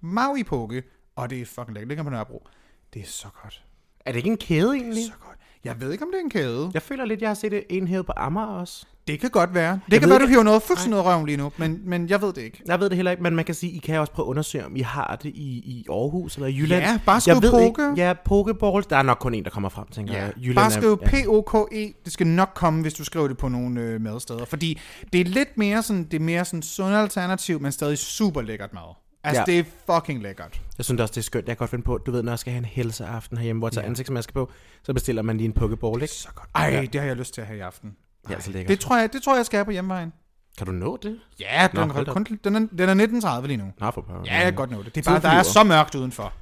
Maui 0.00 0.42
Poke. 0.42 0.82
Og 1.16 1.30
det 1.30 1.40
er 1.40 1.46
fucking 1.46 1.66
lækkert. 1.66 1.80
Det 1.80 1.88
ligger 1.88 2.04
på 2.04 2.10
Nørrebro. 2.10 2.46
Det 2.94 3.02
er 3.02 3.06
så 3.06 3.28
godt. 3.42 3.64
Er 4.06 4.12
det 4.12 4.16
ikke 4.16 4.30
en 4.30 4.36
kæde 4.36 4.74
egentlig? 4.74 5.04
Så 5.04 5.12
godt. 5.26 5.38
Jeg 5.66 5.80
ved 5.80 5.92
ikke, 5.92 6.04
om 6.04 6.10
det 6.12 6.18
er 6.18 6.24
en 6.24 6.30
kæde. 6.30 6.70
Jeg 6.74 6.82
føler 6.82 7.04
lidt, 7.04 7.20
jeg 7.20 7.28
har 7.30 7.34
set 7.34 7.62
en 7.70 7.88
hævet 7.88 8.06
på 8.06 8.12
Amager 8.16 8.46
også. 8.46 8.86
Det 9.08 9.20
kan 9.20 9.30
godt 9.30 9.54
være. 9.54 9.72
Det 9.86 9.92
Jeg 9.92 10.00
kan 10.00 10.08
være, 10.10 10.18
du 10.18 10.22
ikke- 10.22 10.32
hiver 10.32 10.42
noget 10.42 10.62
fuldstændig 10.62 10.90
noget 10.90 11.06
røven 11.06 11.26
lige 11.26 11.36
nu, 11.36 11.52
men, 11.56 11.80
men 11.84 12.08
jeg 12.08 12.22
ved 12.22 12.32
det 12.32 12.42
ikke. 12.42 12.62
Jeg 12.66 12.80
ved 12.80 12.88
det 12.88 12.96
heller 12.96 13.10
ikke, 13.10 13.22
men 13.22 13.36
man 13.36 13.44
kan 13.44 13.54
sige, 13.54 13.72
I 13.72 13.78
kan 13.78 14.00
også 14.00 14.12
prøve 14.12 14.26
at 14.26 14.30
undersøge, 14.30 14.66
om 14.66 14.76
I 14.76 14.80
har 14.80 15.18
det 15.22 15.28
i, 15.28 15.48
i 15.56 15.86
Aarhus 15.90 16.36
eller 16.36 16.48
Jylland. 16.48 16.82
Ja, 16.84 16.98
bare 17.06 17.20
skriv 17.20 17.40
poke. 17.50 17.64
Ikke, 17.66 17.92
ja, 17.96 18.12
pokeballs. 18.24 18.86
Der 18.86 18.96
er 18.96 19.02
nok 19.02 19.16
kun 19.20 19.34
en, 19.34 19.44
der 19.44 19.50
kommer 19.50 19.68
frem, 19.68 19.86
tænker 19.86 20.14
jeg. 20.14 20.32
Jylland 20.36 20.54
Bare 20.54 20.70
skriv 20.70 20.98
ja. 21.02 21.06
P-O-K-E. 21.08 21.92
Det 22.04 22.12
skal 22.12 22.26
nok 22.26 22.50
komme, 22.54 22.82
hvis 22.82 22.94
du 22.94 23.04
skriver 23.04 23.28
det 23.28 23.36
på 23.38 23.48
nogle 23.48 23.80
øh, 23.80 24.00
madsteder. 24.00 24.44
Fordi 24.44 24.80
det 25.12 25.20
er 25.20 25.24
lidt 25.24 25.58
mere 25.58 25.82
sådan, 25.82 26.04
det 26.04 26.14
er 26.14 26.20
mere 26.20 26.44
sådan 26.44 26.62
sund 26.62 26.94
alternativ, 26.94 27.60
men 27.60 27.72
stadig 27.72 27.98
super 27.98 28.42
lækkert 28.42 28.72
mad. 28.74 29.05
Altså, 29.26 29.44
Ja. 29.46 29.52
det 29.52 29.58
er 29.58 29.64
fucking 29.94 30.22
lækkert. 30.22 30.60
Jeg 30.78 30.84
synes 30.84 31.00
også, 31.00 31.12
det 31.12 31.18
er 31.18 31.22
skønt. 31.22 31.48
Jeg 31.48 31.56
kan 31.56 31.58
godt 31.58 31.70
finde 31.70 31.84
på, 31.84 31.98
du 31.98 32.10
ved, 32.10 32.22
når 32.22 32.32
jeg 32.32 32.38
skal 32.38 32.52
have 32.52 32.58
en 32.58 32.64
helseaften 32.64 33.36
herhjemme, 33.38 33.60
hvor 33.60 33.68
jeg 33.68 33.72
tager 33.72 33.86
ansigtsmaske 33.86 34.32
på, 34.32 34.50
så 34.82 34.92
bestiller 34.94 35.22
man 35.22 35.36
lige 35.36 35.44
en 35.46 35.52
pokeball, 35.52 36.02
ikke? 36.02 36.14
Så 36.14 36.28
godt. 36.34 36.48
Ej, 36.54 36.88
det 36.92 37.00
har 37.00 37.08
jeg 37.08 37.16
lyst 37.16 37.34
til 37.34 37.40
at 37.40 37.46
have 37.46 37.56
i 37.56 37.60
aften. 37.60 37.96
Ja, 38.30 38.40
så 38.40 38.50
lækkert. 38.50 38.68
Det 38.68 38.80
tror 38.80 38.96
jeg, 38.98 39.12
det 39.12 39.22
tror 39.22 39.36
jeg, 39.36 39.46
skal 39.46 39.56
have 39.56 39.64
på 39.64 39.70
hjemvejen. 39.70 40.12
Kan 40.58 40.66
du 40.66 40.72
nå 40.72 40.98
det? 41.02 41.18
Ja, 41.40 41.68
den, 41.72 41.88
Nå, 41.88 41.94
er, 41.94 42.04
kun, 42.04 42.24
den, 42.44 42.54
er, 42.56 42.86
den 42.86 43.00
er 43.00 43.40
19.30 43.40 43.46
lige 43.46 43.56
nu. 43.56 43.64
Nå, 43.80 43.90
for. 43.90 44.22
Ja, 44.26 44.34
jeg 44.34 44.42
kan 44.44 44.54
godt 44.54 44.70
nå 44.70 44.82
det. 44.82 44.94
Det 44.94 45.06
er 45.06 45.10
bare, 45.10 45.20
der 45.20 45.28
er 45.38 45.42
så 45.42 45.64
mørkt 45.64 45.94
udenfor. 45.94 46.32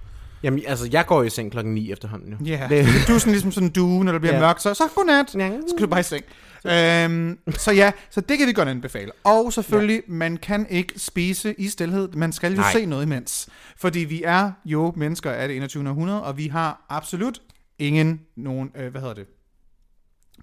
Jamen, 0.44 0.62
altså, 0.66 0.88
jeg 0.92 1.06
går 1.06 1.16
jo 1.16 1.22
i 1.22 1.30
seng 1.30 1.50
klokken 1.52 1.74
9 1.74 1.92
efterhånden 1.92 2.30
jo. 2.32 2.36
Ja, 2.44 2.66
Det, 2.70 2.86
du 3.08 3.12
er 3.14 3.18
sådan 3.18 3.32
ligesom 3.32 3.52
sådan 3.52 3.66
en 3.68 3.72
due, 3.72 4.04
når 4.04 4.12
det 4.12 4.20
bliver 4.20 4.34
Ja. 4.34 4.40
mørkt, 4.40 4.62
så, 4.62 4.74
så 4.74 4.84
godnat. 4.94 5.34
Ja. 5.34 5.50
Skal 5.68 5.82
du 5.82 5.86
bare 5.86 6.00
i 6.00 6.02
seng. 6.02 6.24
Øhm, 6.66 7.38
så 7.58 7.72
ja, 7.72 7.92
så 8.10 8.20
det 8.20 8.38
kan 8.38 8.46
vi 8.46 8.52
godt 8.52 8.68
anbefale. 8.68 9.12
Og 9.24 9.52
selvfølgelig, 9.52 9.96
ja. 10.08 10.12
man 10.12 10.36
kan 10.36 10.66
ikke 10.70 10.92
spise 11.00 11.54
i 11.58 11.68
stilhed. 11.68 12.08
Man 12.08 12.32
skal 12.32 12.52
jo 12.52 12.56
Nej. 12.60 12.72
se 12.72 12.86
noget 12.86 13.02
imens. 13.06 13.48
Fordi 13.76 13.98
vi 13.98 14.22
er 14.22 14.52
jo 14.64 14.92
mennesker 14.96 15.30
af 15.30 15.48
det 15.48 15.56
21. 15.56 15.88
århundrede, 15.88 16.22
og 16.22 16.36
vi 16.36 16.48
har 16.48 16.86
absolut 16.88 17.42
ingen 17.78 18.20
nogen, 18.36 18.70
øh, 18.76 18.90
hvad 18.90 19.00
hedder 19.00 19.14
det? 19.14 19.26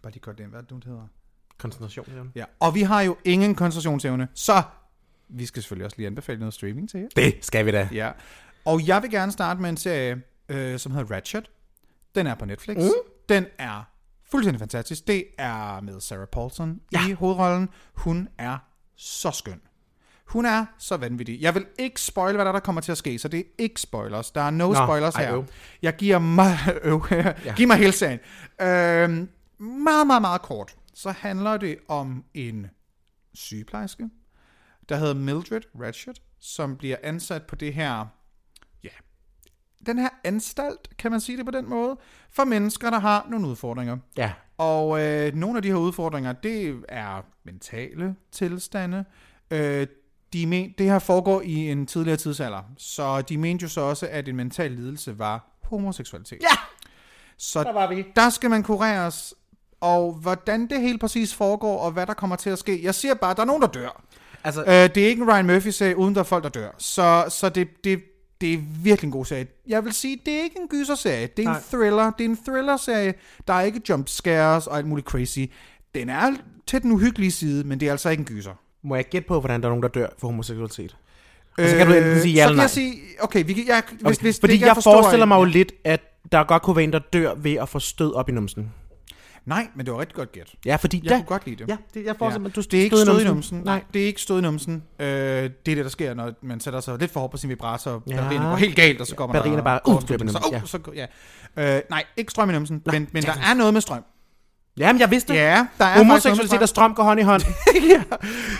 Bare 0.03 0.11
lige 0.13 0.21
godt 0.21 0.37
det, 0.37 0.45
hvad 0.45 0.59
er 0.59 0.63
det, 0.63 0.83
hedder? 0.85 1.07
koncentration, 1.57 2.05
ja. 2.35 2.39
Ja, 2.39 2.45
og 2.59 2.75
vi 2.75 2.81
har 2.81 3.01
jo 3.01 3.17
ingen 3.25 3.55
koncentrationsevne, 3.55 4.27
så 4.33 4.61
vi 5.29 5.45
skal 5.45 5.61
selvfølgelig 5.63 5.85
også 5.85 5.97
lige 5.97 6.07
anbefale 6.07 6.39
noget 6.39 6.53
streaming 6.53 6.89
til 6.89 6.99
jer. 6.99 7.07
Det 7.15 7.33
skal 7.41 7.65
vi 7.65 7.71
da. 7.71 7.89
Ja. 7.93 8.11
Og 8.65 8.87
jeg 8.87 9.01
vil 9.01 9.11
gerne 9.11 9.31
starte 9.31 9.61
med 9.61 9.69
en 9.69 9.77
serie, 9.77 10.21
øh, 10.49 10.79
som 10.79 10.91
hedder 10.91 11.15
Ratchet. 11.15 11.51
Den 12.15 12.27
er 12.27 12.35
på 12.35 12.45
Netflix. 12.45 12.77
Mm. 12.77 12.89
Den 13.29 13.45
er 13.57 13.83
fuldstændig 14.31 14.59
fantastisk. 14.59 15.07
Det 15.07 15.25
er 15.37 15.81
med 15.81 16.01
Sarah 16.01 16.27
Paulson 16.27 16.81
ja. 16.91 17.07
i 17.09 17.11
hovedrollen. 17.11 17.69
Hun 17.93 18.29
er 18.37 18.57
så 18.95 19.31
skøn. 19.31 19.61
Hun 20.25 20.45
er 20.45 20.65
så 20.77 20.97
vanvittig. 20.97 21.41
Jeg 21.41 21.55
vil 21.55 21.65
ikke 21.79 22.01
spoil, 22.01 22.35
hvad 22.35 22.45
der, 22.45 22.51
er, 22.51 22.55
der 22.55 22.59
kommer 22.59 22.81
til 22.81 22.91
at 22.91 22.97
ske, 22.97 23.19
så 23.19 23.27
det 23.27 23.39
er 23.39 23.43
ikke 23.57 23.81
spoilers. 23.81 24.31
Der 24.31 24.41
er 24.41 24.49
no 24.49 24.67
Nå, 24.67 24.75
spoilers 24.75 25.15
her. 25.15 25.35
øv. 25.35 25.45
Jeg 25.81 25.95
giver 25.95 26.19
mig... 26.19 26.57
øv. 26.83 27.05
ja. 27.11 27.53
Giv 27.55 27.67
mig 27.67 27.77
hele 27.77 27.91
sagen. 27.91 28.19
Øhm, 28.61 29.29
meget, 29.59 30.07
meget, 30.07 30.21
meget 30.21 30.41
kort. 30.41 30.75
Så 30.93 31.11
handler 31.11 31.57
det 31.57 31.77
om 31.87 32.23
en 32.33 32.67
sygeplejerske, 33.33 34.09
der 34.89 34.95
hedder 34.95 35.13
Mildred 35.13 35.61
Ratchet, 35.81 36.21
som 36.39 36.77
bliver 36.77 36.97
ansat 37.03 37.43
på 37.43 37.55
det 37.55 37.73
her, 37.73 38.05
den 39.85 39.99
her 39.99 40.09
anstalt, 40.23 40.97
kan 40.97 41.11
man 41.11 41.19
sige 41.21 41.37
det 41.37 41.45
på 41.45 41.51
den 41.51 41.69
måde, 41.69 41.97
for 42.31 42.43
mennesker, 42.43 42.89
der 42.89 42.99
har 42.99 43.27
nogle 43.29 43.47
udfordringer. 43.47 43.97
Ja. 44.17 44.31
Og 44.57 45.01
øh, 45.01 45.35
nogle 45.35 45.57
af 45.57 45.61
de 45.63 45.67
her 45.67 45.75
udfordringer, 45.75 46.31
det 46.33 46.83
er 46.89 47.25
mentale 47.43 48.15
tilstande. 48.31 49.05
Øh, 49.51 49.87
de 50.33 50.45
men, 50.47 50.73
det 50.77 50.85
her 50.85 50.99
foregår 50.99 51.41
i 51.41 51.71
en 51.71 51.85
tidligere 51.87 52.17
tidsalder, 52.17 52.61
så 52.77 53.21
de 53.21 53.37
mente 53.37 53.63
jo 53.63 53.69
så 53.69 53.81
også, 53.81 54.07
at 54.11 54.27
en 54.27 54.35
mental 54.35 54.71
lidelse 54.71 55.19
var 55.19 55.57
homoseksualitet. 55.63 56.39
Ja! 56.41 56.57
Så 57.37 57.63
Der 57.63 57.73
var 57.73 57.87
vi. 57.87 58.05
der 58.15 58.29
skal 58.29 58.49
man 58.49 58.63
kureres, 58.63 59.33
og 59.81 60.13
hvordan 60.13 60.67
det 60.67 60.81
helt 60.81 60.99
præcis 61.01 61.33
foregår, 61.35 61.79
og 61.79 61.91
hvad 61.91 62.05
der 62.07 62.13
kommer 62.13 62.35
til 62.35 62.49
at 62.49 62.59
ske. 62.59 62.83
Jeg 62.83 62.95
siger 62.95 63.13
bare, 63.13 63.31
at 63.31 63.37
der 63.37 63.43
er 63.43 63.47
nogen, 63.47 63.61
der 63.61 63.67
dør. 63.67 64.03
Altså, 64.43 64.61
Øh, 64.61 64.67
det 64.67 64.97
er 64.97 65.07
ikke 65.07 65.21
en 65.21 65.29
Ryan 65.31 65.45
Murphy-serie, 65.47 65.97
uden 65.97 66.15
der 66.15 66.19
er 66.21 66.25
folk, 66.25 66.43
der 66.43 66.49
dør. 66.49 66.69
Så, 66.77 67.25
så 67.29 67.49
det, 67.49 67.83
det, 67.83 68.01
det 68.41 68.53
er 68.53 68.57
virkelig 68.83 69.07
en 69.07 69.11
god 69.11 69.25
serie. 69.25 69.47
Jeg 69.67 69.85
vil 69.85 69.93
sige, 69.93 70.17
det 70.25 70.33
er 70.33 70.43
ikke 70.43 70.59
en 70.61 70.67
gyserserie. 70.67 71.27
Det 71.37 71.43
er 71.45 71.49
Nej. 71.49 71.57
en 71.57 71.63
thriller. 71.73 72.11
Det 72.17 72.25
er 72.25 72.29
en 72.29 72.37
thriller-serie. 72.47 73.13
Der 73.47 73.53
er 73.53 73.61
ikke 73.61 73.81
jump 73.89 74.09
scares 74.09 74.67
og 74.67 74.77
alt 74.77 74.87
muligt 74.87 75.07
crazy. 75.07 75.39
Den 75.95 76.09
er 76.09 76.31
til 76.67 76.81
den 76.81 76.91
uhyggelige 76.91 77.31
side, 77.31 77.63
men 77.63 77.79
det 77.79 77.87
er 77.87 77.91
altså 77.91 78.09
ikke 78.09 78.21
en 78.21 78.25
gyser. 78.25 78.51
må 78.83 78.95
jeg 78.95 79.05
gætte 79.09 79.27
på, 79.27 79.39
hvordan 79.39 79.61
der 79.61 79.67
er 79.67 79.69
nogen, 79.69 79.83
der 79.83 79.89
dør 79.89 80.07
for 80.17 80.27
homoseksualitet? 80.27 80.97
Og 81.57 81.69
så 81.69 81.75
kan 81.77 81.87
du 81.87 81.93
enten 81.93 82.21
sige 82.21 82.33
ja 82.33 82.41
Øh, 82.43 82.43
så 82.43 82.43
eller 82.43 82.47
kan 82.47 82.55
nej. 82.55 82.61
jeg 82.63 82.69
sige, 82.69 82.93
okay, 83.21 83.45
vi 83.45 83.53
kan, 83.53 83.67
jeg, 83.67 83.83
hvis, 83.89 84.01
Okay, 84.03 84.15
hvis 84.21 84.35
det 84.35 84.41
Fordi 84.41 84.53
ikke 84.53 84.63
er 84.63 84.67
jeg 84.67 84.75
for 84.75 84.81
stor 84.81 84.91
forestiller 85.01 85.25
mig 85.25 85.37
jo 85.37 85.43
lidt, 85.43 85.71
at 85.83 86.01
der 86.31 86.43
godt 86.43 86.63
kunne 86.63 86.75
være 86.75 86.83
en, 86.83 86.93
der 86.93 86.99
dør 86.99 87.33
ved 87.35 87.53
at 87.53 87.69
få 87.69 87.79
stød 87.79 88.13
op 88.13 88.29
i 88.29 88.31
numsen. 88.31 88.71
Nej, 89.45 89.67
men 89.75 89.85
det 89.85 89.93
var 89.93 89.99
rigtig 89.99 90.15
godt 90.15 90.31
gæt. 90.31 90.55
Ja, 90.65 90.75
fordi 90.75 91.01
Jeg 91.03 91.09
der, 91.09 91.15
kunne 91.17 91.25
godt 91.25 91.45
lide 91.45 91.55
det. 91.63 91.69
Ja, 91.69 91.77
det, 91.93 92.05
jeg 92.05 92.15
forestiller 92.17 92.41
mig, 92.41 92.55
du 92.55 92.61
det 92.61 92.73
er 92.79 92.83
ikke 92.83 92.97
stød 92.97 93.21
i 93.21 93.23
numsen. 93.23 93.57
Nej. 93.57 93.63
Nej, 93.65 93.83
det 93.93 94.01
er 94.01 94.05
ikke 94.05 94.21
stød 94.21 94.39
i 94.39 94.41
numsen. 94.41 94.83
Øh, 94.99 95.07
det 95.07 95.43
er 95.43 95.49
det, 95.65 95.77
der 95.77 95.89
sker, 95.89 96.13
når 96.13 96.33
man 96.41 96.59
sætter 96.59 96.79
sig 96.79 96.97
lidt 96.99 97.11
for 97.11 97.19
hårdt 97.19 97.31
på 97.31 97.37
sin 97.37 97.49
vibrator, 97.49 97.91
og 97.91 98.03
Ja. 98.07 98.15
batterierne 98.15 98.49
går 98.49 98.55
helt 98.55 98.75
galt, 98.75 99.01
og 99.01 99.07
så 99.07 99.15
går 99.15 99.27
man 99.27 99.33
Batterierne 99.33 99.57
der 99.57 99.63
bare, 99.63 99.79
og 99.79 99.93
uh, 99.95 100.01
Så, 100.01 100.39
uh, 100.55 100.65
så, 100.65 100.79
ja. 100.95 101.75
Øh, 101.75 101.81
nej, 101.89 102.03
ikke 102.17 102.31
strøm 102.31 102.49
i 102.49 102.53
numsen, 102.53 102.81
men, 102.85 103.07
men 103.11 103.23
der 103.23 103.33
er 103.49 103.53
noget 103.53 103.73
med 103.73 103.81
strøm. 103.81 104.03
Jamen, 104.77 104.99
jeg 104.99 105.11
vidste 105.11 105.33
det. 105.33 105.39
Ja, 105.39 105.67
der 105.77 105.85
er 105.85 105.97
Homoseksualitet 105.97 106.61
og 106.61 106.69
strøm 106.69 106.93
går 106.95 107.03
hånd 107.03 107.19
i 107.19 107.23
hånd. 107.23 107.41
ja. 107.89 108.03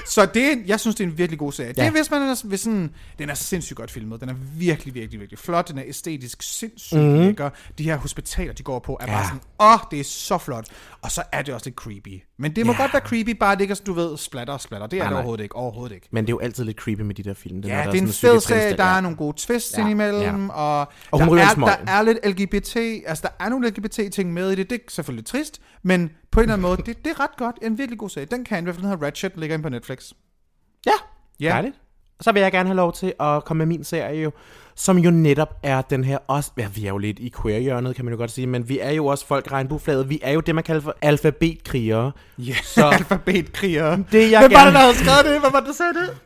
Så 0.07 0.25
det, 0.25 0.43
er- 0.51 0.55
jeg 0.67 0.79
synes, 0.79 0.95
det 0.95 1.03
er 1.03 1.07
en 1.07 1.17
virkelig 1.17 1.39
god 1.39 1.51
serie. 1.51 1.73
Ja. 1.77 1.83
Ja. 1.83 1.89
Det 1.89 1.97
er, 1.97 2.01
hvis 2.01 2.11
man 2.11 2.21
er, 2.21 2.47
hvis 2.47 2.59
sådan, 2.59 2.89
den 3.19 3.29
er 3.29 3.33
sindssygt 3.33 3.77
godt 3.77 3.91
filmet. 3.91 4.21
Den 4.21 4.29
er 4.29 4.33
virkelig, 4.57 4.93
virkelig, 4.93 5.19
virkelig 5.19 5.39
flot. 5.39 5.67
Den 5.69 5.77
er 5.77 5.83
æstetisk 5.87 6.43
sindssygt 6.43 6.99
mm-hmm. 7.01 7.19
lækker. 7.19 7.49
De 7.77 7.83
her 7.83 7.97
hospitaler, 7.97 8.53
de 8.53 8.63
går 8.63 8.79
på, 8.79 8.97
er 9.01 9.05
ja. 9.07 9.11
bare 9.11 9.19
Ja. 9.21 9.25
sådan, 9.25 9.41
åh, 9.59 9.79
det 9.91 9.99
er 9.99 10.03
så 10.03 10.37
flot. 10.37 10.65
Og 11.01 11.11
så 11.11 11.23
er 11.31 11.41
det 11.41 11.53
også 11.53 11.65
lidt 11.65 11.75
creepy. 11.75 12.21
Men 12.39 12.55
det 12.55 12.65
må 12.65 12.71
Ja. 12.71 12.77
godt 12.81 12.93
være 12.93 13.01
creepy, 13.05 13.29
bare 13.29 13.55
det 13.55 13.61
ikke 13.61 13.71
er, 13.71 13.79
du 13.85 13.93
ved, 13.93 14.17
splatter 14.17 14.53
og 14.53 14.61
splatter. 14.61 14.87
Det 14.87 14.97
er 14.97 15.03
Nej, 15.03 15.07
det 15.07 15.11
nej. 15.13 15.17
overhovedet 15.19 15.43
ikke. 15.43 15.55
Overhovedet 15.55 15.95
ikke. 15.95 16.07
Men 16.11 16.23
det 16.25 16.29
er 16.29 16.33
jo 16.33 16.39
altid 16.39 16.63
lidt 16.63 16.77
creepy 16.77 17.01
med 17.01 17.15
de 17.15 17.23
der 17.23 17.33
film. 17.33 17.59
Ja, 17.59 17.75
når 17.75 17.83
der 17.83 17.91
det 17.91 17.97
er 17.97 18.01
en 18.01 18.07
fed 18.13 18.39
serie, 18.39 18.77
der 18.77 18.85
ja. 18.85 18.97
er 18.97 19.01
nogle 19.01 19.17
gode 19.17 19.37
twists 19.37 19.73
Ja, 19.77 19.81
indimellem, 19.81 20.45
ja. 20.47 20.53
og, 20.53 20.79
Og 21.11 21.19
der, 21.19 21.25
er, 21.37 21.53
der 21.55 21.91
er 21.91 22.01
lidt 22.01 22.17
LGBT, 22.25 22.75
altså 23.07 23.21
der 23.21 23.45
er 23.45 23.49
nogle 23.49 23.69
LGBT-ting 23.69 24.33
med 24.33 24.51
i 24.51 24.55
det, 24.55 24.69
det 24.69 24.75
er 24.75 24.79
selvfølgelig 24.89 25.25
trist, 25.25 25.61
men 25.83 26.00
på 26.31 26.39
en 26.39 26.43
eller 26.43 26.53
anden 26.53 26.61
måde, 26.69 26.77
det, 26.85 27.05
det 27.05 27.11
er 27.11 27.19
ret 27.19 27.37
godt, 27.37 27.55
en 27.61 27.77
virkelig 27.77 27.99
god 27.99 28.09
serie. 28.09 28.27
Den 28.31 28.45
kan 28.45 28.55
jeg 28.55 28.61
i 28.61 28.63
hvert 28.63 28.75
fald, 28.75 28.83
den 28.83 28.99
her 28.99 29.05
Ratchet, 29.07 29.31
ligger 29.37 29.53
inde 29.53 29.63
på 29.63 29.69
Netflix. 29.69 30.11
Ja, 30.85 30.91
Ja. 31.39 31.49
dejligt. 31.49 31.75
Så 32.21 32.31
vil 32.31 32.41
jeg 32.41 32.51
gerne 32.51 32.69
have 32.69 32.75
lov 32.75 32.93
til 32.93 33.13
at 33.19 33.45
komme 33.45 33.57
med 33.57 33.65
min 33.65 33.83
serie, 33.83 34.21
jo, 34.23 34.31
som 34.75 34.97
jo 34.97 35.11
netop 35.11 35.59
er 35.63 35.81
den 35.81 36.03
her 36.03 36.17
også... 36.27 36.51
Ja, 36.57 36.67
vi 36.75 36.85
er 36.85 36.89
jo 36.89 36.97
lidt 36.97 37.19
i 37.19 37.33
queer-hjørnet, 37.41 37.95
kan 37.95 38.05
man 38.05 38.13
jo 38.13 38.17
godt 38.17 38.31
sige, 38.31 38.47
men 38.47 38.69
vi 38.69 38.79
er 38.79 38.91
jo 38.91 39.05
også 39.05 39.25
folk 39.27 39.51
regnbueflaget. 39.51 40.09
Vi 40.09 40.19
er 40.23 40.31
jo 40.31 40.39
det, 40.39 40.55
man 40.55 40.63
kalder 40.63 40.81
for 40.81 40.95
alfabetkrigere. 41.01 42.11
Ja, 42.37 42.53
Så- 42.63 42.85
alfabetkriger. 42.99 43.95
Det, 44.11 44.31
jeg 44.31 44.39
Hvem 44.39 44.51
var 44.51 44.57
gerne... 44.57 44.65
det, 44.65 44.73
der 44.73 44.79
havde 44.79 44.95
skrevet 44.95 45.25
det? 45.25 45.39
Hvad 45.39 45.51
var 45.51 45.59
det, 45.59 45.67
der 45.67 45.73
sagde 45.73 45.93
det? 45.93 46.17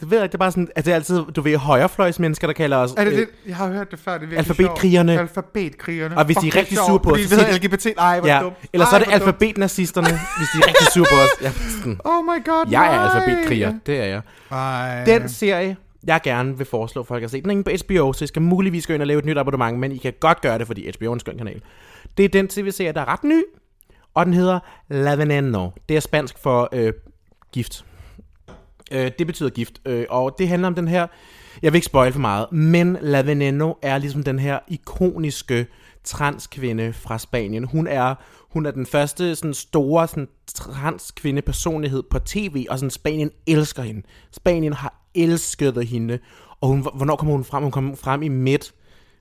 Det 0.00 0.10
ved 0.10 0.18
jeg 0.18 0.24
ikke, 0.24 0.32
det 0.32 0.36
er 0.36 0.38
bare 0.38 0.50
sådan, 0.50 0.68
at 0.76 0.84
det 0.84 0.90
er 0.90 0.94
altid, 0.94 1.22
du 1.36 1.40
ved, 1.40 1.56
højrefløjsmennesker, 1.56 2.46
der 2.46 2.54
kalder 2.54 2.76
os... 2.76 2.92
Er 2.96 3.04
det 3.04 3.12
øh, 3.12 3.18
det? 3.18 3.28
Jeg 3.46 3.56
har 3.56 3.68
hørt 3.68 3.90
det 3.90 3.98
før, 3.98 4.18
det 4.18 4.32
er 4.32 4.38
Alfabetkrigerne. 4.38 5.12
sjovt. 5.12 5.20
Alfabetkrigerne. 5.20 6.16
Og 6.18 6.24
hvis 6.24 6.36
de 6.36 6.48
er 6.48 6.56
rigtig 6.56 6.78
sure 6.78 7.00
på 7.00 7.10
os, 7.10 7.20
Fordi 7.20 7.22
vi 7.22 7.28
siger 7.28 7.52
LGBT. 7.56 7.86
Ej, 7.98 8.20
hvor 8.20 8.28
Ja, 8.28 8.40
dumt. 8.42 8.56
eller 8.72 8.86
så 8.86 8.94
er 8.96 8.98
det 9.04 9.12
alfabetnazisterne, 9.12 10.06
hvis 10.08 10.48
de 10.54 10.58
er 10.58 10.66
rigtig 10.68 10.86
sure 10.94 11.06
på 11.10 11.16
os. 11.16 11.28
Ja, 11.42 11.50
sådan. 11.78 12.00
Oh 12.04 12.24
my 12.24 12.44
god, 12.44 12.66
Jeg 12.70 12.86
er 12.94 12.96
nej. 12.96 13.14
alfabetkriger, 13.16 13.72
det 13.86 14.00
er 14.00 14.22
jeg. 14.50 15.06
Den 15.06 15.28
serie, 15.28 15.76
jeg 16.06 16.20
gerne 16.24 16.56
vil 16.58 16.66
foreslå 16.66 17.02
folk 17.04 17.24
at 17.24 17.30
se, 17.30 17.40
den 17.42 17.50
er 17.50 17.52
inde 17.52 17.64
på 17.64 17.70
HBO, 17.86 18.12
så 18.12 18.24
I 18.24 18.26
skal 18.26 18.42
muligvis 18.42 18.86
gå 18.86 18.92
ind 18.92 19.02
og 19.02 19.06
lave 19.06 19.18
et 19.18 19.24
nyt 19.24 19.38
abonnement, 19.38 19.78
men 19.78 19.92
I 19.92 19.96
kan 19.96 20.12
godt 20.20 20.40
gøre 20.40 20.58
det, 20.58 20.66
fordi 20.66 20.90
HBO 20.98 21.10
er 21.10 21.14
en 21.14 21.20
skøn 21.20 21.38
kanal. 21.38 21.60
Det 22.16 22.24
er 22.24 22.28
den 22.28 22.48
tv-serie, 22.48 22.92
der 22.92 23.00
er 23.00 23.08
ret 23.12 23.24
ny, 23.24 23.42
og 24.14 24.26
den 24.26 24.34
hedder 24.34 24.58
La 24.88 25.14
Veneno. 25.14 25.68
Det 25.88 25.96
er 25.96 26.00
spansk 26.00 26.38
for 26.38 26.68
øh, 26.72 26.92
gift. 27.52 27.84
Øh, 28.92 29.10
det 29.18 29.26
betyder 29.26 29.50
gift, 29.50 29.80
øh, 29.86 30.06
og 30.10 30.34
det 30.38 30.48
handler 30.48 30.68
om 30.68 30.74
den 30.74 30.88
her, 30.88 31.06
jeg 31.62 31.72
vil 31.72 31.76
ikke 31.76 31.86
spoil 31.86 32.12
for 32.12 32.20
meget, 32.20 32.52
men 32.52 32.96
La 33.00 33.20
Veneno 33.20 33.72
er 33.82 33.98
ligesom 33.98 34.22
den 34.22 34.38
her 34.38 34.58
ikoniske 34.68 35.66
transkvinde 36.04 36.92
fra 36.92 37.18
Spanien. 37.18 37.64
Hun 37.64 37.86
er, 37.86 38.14
hun 38.52 38.66
er 38.66 38.70
den 38.70 38.86
første 38.86 39.36
sådan 39.36 39.54
store 39.54 40.08
sådan, 40.08 40.28
transkvinde 40.54 41.42
personlighed 41.42 42.02
på 42.10 42.18
tv, 42.18 42.66
og 42.70 42.78
sådan 42.78 42.90
Spanien 42.90 43.30
elsker 43.46 43.82
hende. 43.82 44.02
Spanien 44.32 44.72
har 44.72 44.94
elsket 45.14 45.86
hende, 45.86 46.18
og 46.60 46.68
hun, 46.68 46.86
hvornår 46.94 47.16
kommer 47.16 47.34
hun 47.34 47.44
frem? 47.44 47.62
Hun 47.62 47.72
kommer 47.72 47.96
frem 47.96 48.22
i 48.22 48.28
midt, 48.28 48.72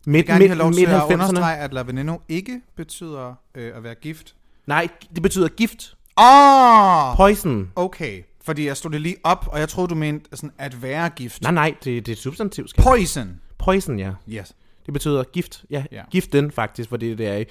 midt, 0.05 0.27
Jeg 0.27 0.33
gerne 0.39 0.47
have 0.47 0.57
lov 0.57 0.67
midt, 0.67 0.77
til 0.77 0.87
midt 0.87 0.95
at 0.97 1.01
90'erne. 1.01 1.13
understrege, 1.13 1.57
at 1.57 1.73
La 1.73 1.81
Veneno 1.81 2.17
ikke 2.29 2.61
betyder 2.77 3.33
øh, 3.55 3.77
at 3.77 3.83
være 3.83 3.95
gift. 3.95 4.35
Nej, 4.67 4.87
det 5.15 5.23
betyder 5.23 5.47
gift. 5.47 5.95
Åh! 6.17 7.15
Poison. 7.17 7.71
Okay, 7.75 8.23
fordi 8.45 8.67
jeg 8.67 8.77
stod 8.77 8.91
det 8.91 9.01
lige 9.01 9.15
op, 9.23 9.47
og 9.51 9.59
jeg 9.59 9.69
troede, 9.69 9.87
du 9.89 9.95
mente 9.95 10.29
sådan, 10.37 10.51
at 10.57 10.81
være 10.83 11.09
gift. 11.09 11.41
Nej, 11.41 11.51
nej, 11.51 11.75
det, 11.83 12.05
det 12.05 12.07
er 12.07 12.11
et 12.11 12.17
substantiv. 12.17 12.67
Skal. 12.67 12.83
Poison. 12.83 13.41
Poison, 13.57 13.99
ja. 13.99 14.11
Yes. 14.29 14.53
Det 14.85 14.93
betyder 14.93 15.23
gift. 15.23 15.63
Ja, 15.69 15.83
Ja. 15.91 15.97
ja. 15.97 16.03
giften 16.11 16.51
faktisk, 16.51 16.89
fordi 16.89 17.15
det 17.15 17.27
er. 17.27 17.43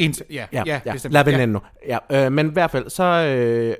Int- 0.00 0.20
ja, 0.30 0.46
Ja, 0.52 0.62
ja, 0.66 0.80
ja, 0.86 0.92
bestemt. 0.92 1.12
La 1.14 1.18
Ja. 1.18 1.24
Veneno. 1.30 1.58
Ja. 1.88 1.98
ja 2.10 2.24
øh, 2.26 2.32
men 2.32 2.46
i 2.48 2.52
hvert 2.52 2.70
fald, 2.70 2.90
så... 2.90 3.02
Øh, 3.04 3.74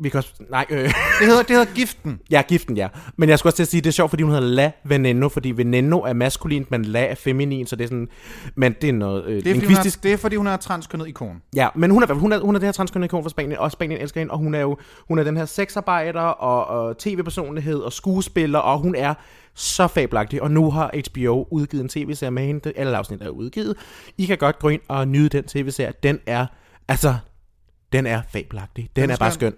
vi 0.00 0.08
kan 0.08 0.18
også... 0.18 0.32
Nej, 0.50 0.66
øh, 0.70 0.84
Det 0.84 0.92
hedder, 1.26 1.42
det 1.42 1.50
hedder 1.50 1.74
giften. 1.74 2.20
ja, 2.30 2.42
giften, 2.48 2.76
ja. 2.76 2.88
Men 3.16 3.28
jeg 3.28 3.38
skulle 3.38 3.50
også 3.50 3.56
til 3.56 3.62
at 3.62 3.68
sige, 3.68 3.80
det 3.80 3.86
er 3.88 3.92
sjovt, 3.92 4.10
fordi 4.10 4.22
hun 4.22 4.32
hedder 4.32 4.48
La 4.48 4.72
Veneno, 4.84 5.28
fordi 5.28 5.50
Veneno 5.50 5.98
er 6.00 6.12
maskulint, 6.12 6.70
men 6.70 6.84
La 6.84 7.04
er 7.04 7.14
feminin, 7.14 7.66
så 7.66 7.76
det 7.76 7.84
er 7.84 7.88
sådan... 7.88 8.08
Men 8.54 8.74
det 8.82 8.88
er 8.88 8.92
noget 8.92 9.24
øh, 9.24 9.44
Det 9.44 9.46
er, 9.46 9.54
lingvistisk... 9.54 10.02
det 10.02 10.12
er, 10.12 10.16
fordi 10.16 10.36
hun 10.36 10.46
er 10.46 10.56
transkønnet 10.56 11.08
ikon. 11.08 11.42
Ja, 11.56 11.68
men 11.74 11.90
hun 11.90 12.02
er, 12.02 12.14
hun 12.14 12.32
er, 12.32 12.38
hun 12.40 12.54
er 12.54 12.58
det 12.58 12.66
her 12.66 12.72
transkønnede 12.72 13.06
ikon 13.06 13.22
fra 13.22 13.30
Spanien, 13.30 13.58
og 13.58 13.72
Spanien 13.72 14.00
elsker 14.00 14.20
hende, 14.20 14.32
og 14.32 14.38
hun 14.38 14.54
er 14.54 14.60
jo 14.60 14.76
hun 15.08 15.18
er 15.18 15.24
den 15.24 15.36
her 15.36 15.44
sexarbejder 15.44 16.20
og, 16.20 16.66
og 16.66 16.98
tv-personlighed 16.98 17.78
og 17.78 17.92
skuespiller, 17.92 18.58
og 18.58 18.78
hun 18.78 18.94
er 18.94 19.14
så 19.54 19.86
fabelagtig, 19.86 20.42
og 20.42 20.50
nu 20.50 20.70
har 20.70 20.90
HBO 21.10 21.46
udgivet 21.50 21.82
en 21.82 21.88
tv-serie 21.88 22.30
med 22.30 22.46
hende, 22.46 22.72
alle 22.76 22.96
afsnit 22.96 23.22
er 23.22 23.28
udgivet. 23.28 23.76
I 24.18 24.26
kan 24.26 24.38
godt 24.38 24.58
gå 24.58 24.68
ind 24.68 24.80
og 24.88 25.08
nyde 25.08 25.28
den 25.28 25.44
tv-serie, 25.44 25.92
den 26.02 26.18
er, 26.26 26.46
altså, 26.88 27.14
den 27.92 28.06
er 28.06 28.22
fabelagtig, 28.32 28.90
den, 28.96 29.02
Den 29.02 29.10
er 29.10 29.14
er 29.14 29.18
bare 29.18 29.32
skøn. 29.32 29.54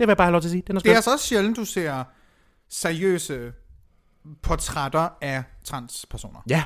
Det 0.00 0.06
vil 0.06 0.10
jeg 0.10 0.16
bare 0.16 0.26
have 0.26 0.32
lov 0.32 0.40
til 0.40 0.48
at 0.48 0.52
sige, 0.52 0.62
den 0.66 0.76
er. 0.76 0.80
Det 0.80 0.90
er 0.92 0.96
altså 0.96 1.12
også 1.12 1.26
sjældent, 1.26 1.56
du 1.56 1.64
ser 1.64 2.04
seriøse 2.68 3.52
portrætter 4.42 5.08
af 5.20 5.42
transpersoner, 5.64 6.40
Ja, 6.48 6.64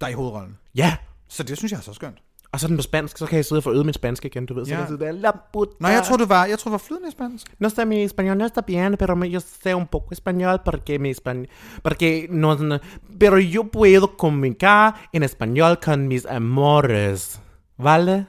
der 0.00 0.06
er 0.06 0.10
i 0.10 0.14
hovedrollen. 0.14 0.58
ja. 0.74 0.96
Så 1.28 1.42
det 1.42 1.56
synes 1.58 1.72
jeg 1.72 1.78
er 1.78 1.82
så 1.82 1.92
skønt. 1.92 2.18
Og 2.52 2.60
så 2.60 2.66
er 2.66 2.68
den 2.68 2.76
på 2.76 2.82
spansk, 2.82 3.18
så 3.18 3.26
kan 3.26 3.36
jeg 3.36 3.44
sidde 3.44 3.58
og 3.58 3.62
få 3.62 3.72
øget 3.72 3.84
min 3.86 3.92
spansk 3.94 4.24
igen, 4.24 4.46
du 4.46 4.54
ved. 4.54 4.64
Så 4.64 4.70
Ja. 4.70 4.74
kan 4.76 4.80
jeg 4.80 4.88
sidde 4.88 5.04
der, 5.04 5.12
la 5.12 5.30
puta. 5.52 5.70
Nå, 5.80 5.88
jeg 5.88 6.02
tror 6.02 6.16
du 6.16 6.24
var, 6.24 6.44
jeg 6.46 6.58
tror 6.58 6.68
du 6.68 6.72
var 6.72 6.78
flydende 6.78 7.08
i 7.08 7.12
spansk. 7.12 7.46
No 7.58 7.68
sé, 7.68 7.84
mi 7.84 8.04
español 8.04 8.34
no 8.34 8.46
está 8.46 8.60
bien, 8.66 8.96
pero 8.96 9.14
me- 9.14 9.26
yo 9.34 9.40
sé 9.40 9.74
un 9.74 9.86
poco 9.86 10.08
español 10.14 10.58
porque 10.64 10.98
mi 10.98 11.10
español, 11.10 11.46
porque 11.82 12.26
no, 12.30 12.54
no, 12.54 12.78
pero 13.20 13.38
yo 13.38 13.62
puedo 13.72 14.16
comunicar 14.16 15.08
en 15.12 15.22
español 15.22 15.78
con 15.84 16.08
mis 16.08 16.26
amores, 16.26 17.40
¿vale? 17.76 18.26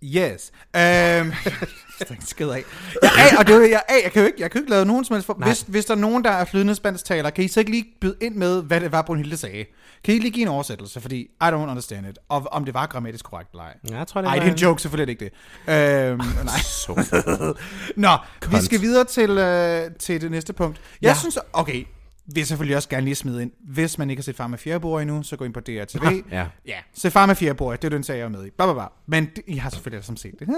Yes. 0.00 0.52
Øhm, 0.74 1.32
ikke 2.10 2.24
skid 2.24 2.48
af. 2.48 2.64
Jeg, 3.02 3.10
er, 3.32 3.38
og 3.38 3.46
det, 3.46 3.70
jeg, 3.70 3.82
jeg, 4.04 4.12
kan 4.12 4.22
jo 4.22 4.26
ikke, 4.26 4.42
jeg 4.42 4.50
kan 4.50 4.58
jo 4.58 4.62
ikke 4.62 4.70
lave 4.70 4.84
nogen 4.84 5.04
som 5.04 5.14
helst 5.14 5.26
for, 5.26 5.34
hvis, 5.34 5.64
hvis 5.68 5.84
der 5.84 5.94
er 5.94 5.98
nogen, 5.98 6.24
der 6.24 6.30
er 6.30 6.44
flydende 6.44 6.74
spansktaler, 6.74 7.30
kan 7.30 7.44
I 7.44 7.48
så 7.48 7.60
ikke 7.60 7.70
lige 7.72 7.84
byde 8.00 8.16
ind 8.20 8.34
med, 8.34 8.62
hvad 8.62 8.80
det 8.80 8.92
var, 8.92 9.02
Brunhilde 9.02 9.36
sagde? 9.36 9.64
Kan 10.04 10.14
I 10.14 10.18
lige 10.18 10.30
give 10.30 10.42
en 10.42 10.48
oversættelse, 10.48 11.00
fordi 11.00 11.16
I 11.20 11.44
don't 11.44 11.54
understand 11.54 12.06
it, 12.08 12.18
og 12.28 12.46
om 12.52 12.64
det 12.64 12.74
var 12.74 12.86
grammatisk 12.86 13.24
korrekt 13.24 13.50
eller 13.52 13.64
ej. 13.64 13.74
Ja, 13.90 13.96
jeg 13.98 14.06
tror, 14.06 14.20
det 14.20 14.28
Ej, 14.28 14.34
det 14.34 14.46
er 14.46 14.50
en 14.52 14.58
joke, 14.58 14.82
selvfølgelig 14.82 15.18
det 15.20 15.22
ikke 15.22 15.34
det. 15.66 16.10
Øhm, 16.10 16.18
nej. 16.44 16.58
Så. 16.84 17.54
Nå, 17.96 18.08
vi 18.42 18.46
Kont. 18.50 18.64
skal 18.64 18.80
videre 18.80 19.04
til, 19.04 19.30
øh, 19.30 19.90
til 19.98 20.20
det 20.20 20.30
næste 20.30 20.52
punkt. 20.52 20.80
Jeg 21.02 21.08
Ja. 21.08 21.14
synes, 21.18 21.38
okay, 21.52 21.84
vil 22.26 22.36
jeg 22.36 22.46
selvfølgelig 22.46 22.76
også 22.76 22.88
gerne 22.88 23.04
lige 23.04 23.14
smide 23.14 23.42
ind. 23.42 23.52
Hvis 23.60 23.98
man 23.98 24.10
ikke 24.10 24.20
har 24.20 24.24
set 24.24 24.36
Far 24.36 24.46
med 24.46 24.58
Fjerbord 24.58 25.02
endnu, 25.02 25.22
så 25.22 25.36
gå 25.36 25.44
ind 25.44 25.54
på 25.54 25.60
DRTV. 25.60 26.22
Ja. 26.30 26.46
Ja, 26.66 26.78
se 26.94 27.10
Far 27.10 27.26
med 27.26 27.34
Fjerbord, 27.34 27.80
det 27.80 27.84
er 27.84 27.90
den 27.90 28.04
serie, 28.04 28.18
jeg 28.18 28.24
er 28.24 28.28
med 28.28 28.46
i. 28.46 28.50
Blah, 28.50 28.66
blah, 28.66 28.74
blah. 28.74 28.88
Men 29.06 29.24
det, 29.36 29.42
I 29.46 29.56
har 29.56 29.70
selvfølgelig 29.70 29.96
alle 29.96 30.06
sammen 30.06 30.16
set 30.16 30.34
det. 30.38 30.48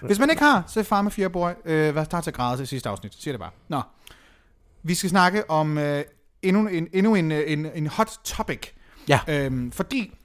Hvis 0.06 0.18
man 0.18 0.30
ikke 0.30 0.42
har, 0.42 0.64
se 0.68 0.84
Far 0.84 1.02
med 1.02 1.10
Fjerbord. 1.10 1.56
Øh, 1.64 1.92
hvad 1.92 2.06
tager 2.06 2.22
til 2.22 2.32
græde 2.32 2.56
til 2.56 2.66
sidste 2.66 2.88
afsnit? 2.88 3.14
Siger 3.14 3.32
det 3.32 3.40
bare. 3.40 3.50
Nå. 3.68 3.82
Vi 4.82 4.94
skal 4.94 5.10
snakke 5.10 5.50
om 5.50 5.78
øh, 5.78 6.04
endnu, 6.42 6.68
en, 6.68 6.88
endnu 6.92 7.14
en, 7.14 7.32
en, 7.32 7.66
en 7.74 7.86
hot 7.86 8.10
topic. 8.24 8.68
Ja. 9.08 9.20
Øhm, 9.28 9.72
fordi, 9.72 10.18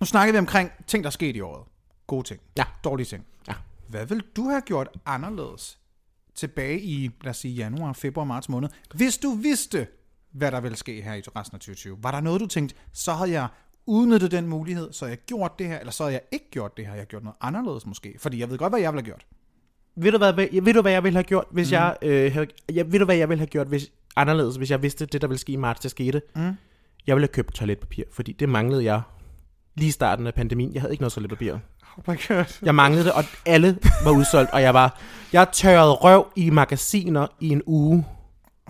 nu 0.00 0.06
snakker 0.06 0.32
vi 0.32 0.38
omkring 0.38 0.70
ting, 0.86 1.04
der 1.04 1.08
er 1.08 1.12
sket 1.12 1.36
i 1.36 1.40
året. 1.40 1.64
Gode 2.06 2.28
ting. 2.28 2.40
Ja. 2.56 2.64
Dårlige 2.84 3.06
ting. 3.06 3.24
Ja. 3.48 3.52
Hvad 3.88 4.06
vil 4.06 4.22
du 4.36 4.48
have 4.48 4.60
gjort 4.60 4.88
anderledes 5.06 5.78
tilbage 6.34 6.80
i, 6.80 7.10
lad 7.22 7.30
os 7.30 7.36
sige, 7.36 7.54
januar, 7.54 7.92
februar, 7.92 8.24
marts 8.24 8.48
måned. 8.48 8.68
Hvis 8.94 9.18
du 9.18 9.34
vidste, 9.34 9.86
hvad 10.32 10.50
der 10.50 10.60
ville 10.60 10.76
ske 10.76 11.02
her 11.02 11.14
i 11.14 11.22
resten 11.36 11.56
af 11.56 11.60
2020, 11.60 11.98
var 12.02 12.10
der 12.10 12.20
noget, 12.20 12.40
du 12.40 12.46
tænkte, 12.46 12.74
så 12.92 13.12
havde 13.12 13.30
jeg 13.30 13.48
udnyttet 13.86 14.30
den 14.30 14.46
mulighed, 14.46 14.92
så 14.92 15.06
jeg 15.06 15.18
gjort 15.26 15.58
det 15.58 15.66
her, 15.66 15.78
eller 15.78 15.92
så 15.92 16.02
havde 16.02 16.12
jeg 16.12 16.22
ikke 16.32 16.50
gjort 16.50 16.76
det 16.76 16.86
her, 16.86 16.92
jeg 16.92 17.00
har 17.00 17.06
gjort 17.06 17.24
noget 17.24 17.36
anderledes 17.40 17.86
måske, 17.86 18.14
fordi 18.18 18.40
jeg 18.40 18.50
ved 18.50 18.58
godt, 18.58 18.72
hvad 18.72 18.80
jeg 18.80 18.92
ville 18.92 19.02
have 19.02 19.06
gjort. 19.06 19.26
Ved 19.96 20.12
du, 20.12 20.18
hvad, 20.18 20.32
ved, 20.32 20.62
ved 20.62 20.74
du, 20.74 20.82
hvad 20.82 20.92
jeg 20.92 21.04
ville 21.04 21.16
have 21.16 21.24
gjort, 21.24 21.44
hvis 21.50 21.70
mm. 21.70 21.72
jeg, 21.72 21.96
øh, 22.02 22.32
havde, 22.32 22.46
jeg... 22.72 22.92
Ved 22.92 22.98
du, 22.98 23.04
hvad 23.04 23.16
jeg 23.16 23.28
ville 23.28 23.40
have 23.40 23.46
gjort 23.46 23.66
hvis, 23.66 23.90
anderledes, 24.16 24.56
hvis 24.56 24.70
jeg 24.70 24.82
vidste, 24.82 25.06
det, 25.06 25.22
der 25.22 25.28
ville 25.28 25.38
ske 25.38 25.52
i 25.52 25.56
marts, 25.56 25.80
det 25.80 25.90
skete? 25.90 26.22
Mm. 26.36 26.42
Jeg 27.06 27.16
ville 27.16 27.22
have 27.22 27.32
købt 27.32 27.54
toiletpapir, 27.54 28.04
fordi 28.12 28.32
det 28.32 28.48
manglede 28.48 28.84
jeg 28.84 29.02
lige 29.74 29.88
i 29.88 29.90
starten 29.90 30.26
af 30.26 30.34
pandemien. 30.34 30.74
Jeg 30.74 30.82
havde 30.82 30.92
ikke 30.92 31.02
noget 31.02 31.12
toiletpapir. 31.12 31.54
Oh 31.96 32.14
my 32.14 32.28
god. 32.28 32.44
Jeg 32.62 32.74
manglede 32.74 33.04
det, 33.04 33.12
og 33.12 33.24
alle 33.46 33.78
var 34.04 34.10
udsolgt, 34.10 34.50
og 34.50 34.62
jeg 34.62 34.74
var... 34.74 34.98
Jeg 35.32 35.48
tørrede 35.52 35.92
røv 35.92 36.32
i 36.36 36.50
magasiner 36.50 37.26
i 37.40 37.48
en 37.48 37.62
uge. 37.66 38.04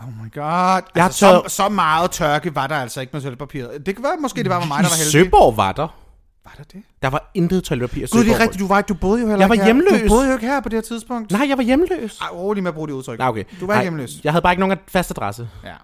Oh 0.03 0.09
my 0.25 0.33
god. 0.35 0.83
Jeg 0.95 1.05
altså, 1.05 1.21
taget- 1.27 1.43
så, 1.51 1.57
så 1.57 1.69
meget 1.69 2.11
tørke 2.11 2.55
var 2.55 2.67
der 2.67 2.77
altså 2.77 3.01
ikke 3.01 3.11
med 3.13 3.21
toiletpapiret. 3.21 3.87
Det 3.87 3.95
kan 3.97 4.05
være, 4.05 4.17
måske 4.21 4.43
det 4.43 4.51
var 4.51 4.59
mig, 4.59 4.69
der 4.69 4.75
var 4.75 4.81
I 4.83 4.99
heldig. 4.99 5.13
Søborg 5.13 5.57
var 5.57 5.73
der. 5.73 5.89
Var 6.45 6.53
der 6.59 6.65
det? 6.65 6.83
Der 7.03 7.11
var 7.11 7.31
intet 7.35 7.65
toiletpapir 7.65 7.99
i 7.99 8.01
Gud, 8.01 8.19
det 8.19 8.27
Søborg. 8.27 8.37
er 8.41 8.43
rigtigt. 8.43 8.61
Du, 8.61 8.67
var, 8.67 8.81
du 8.81 8.95
boede 8.95 9.21
jo 9.21 9.27
heller 9.29 9.41
Jeg 9.43 9.49
var 9.49 9.55
ikke 9.55 9.65
her. 9.65 9.75
hjemløs. 9.75 10.03
Du 10.03 10.09
boede 10.09 10.27
jo 10.27 10.33
ikke 10.33 10.47
her 10.47 10.61
på 10.61 10.69
det 10.69 10.77
her 10.77 10.83
tidspunkt. 10.83 11.31
Nej, 11.33 11.49
jeg 11.49 11.57
var 11.59 11.65
hjemløs. 11.65 12.19
Ej, 12.21 12.29
rolig 12.33 12.63
med 12.63 12.69
at 12.71 12.75
bruge 12.75 12.89
det 12.89 12.95
udtryk. 12.95 13.19
Nej, 13.19 13.29
okay. 13.29 13.45
Du 13.61 13.67
var 13.67 13.75
ikke 13.75 13.83
hjemløs. 13.83 14.11
Jeg 14.25 14.33
havde 14.33 14.43
bare 14.43 14.53
ikke 14.53 14.61
nogen 14.61 14.79
fast 14.89 15.11
adresse. 15.11 15.49
Ja. 15.65 15.75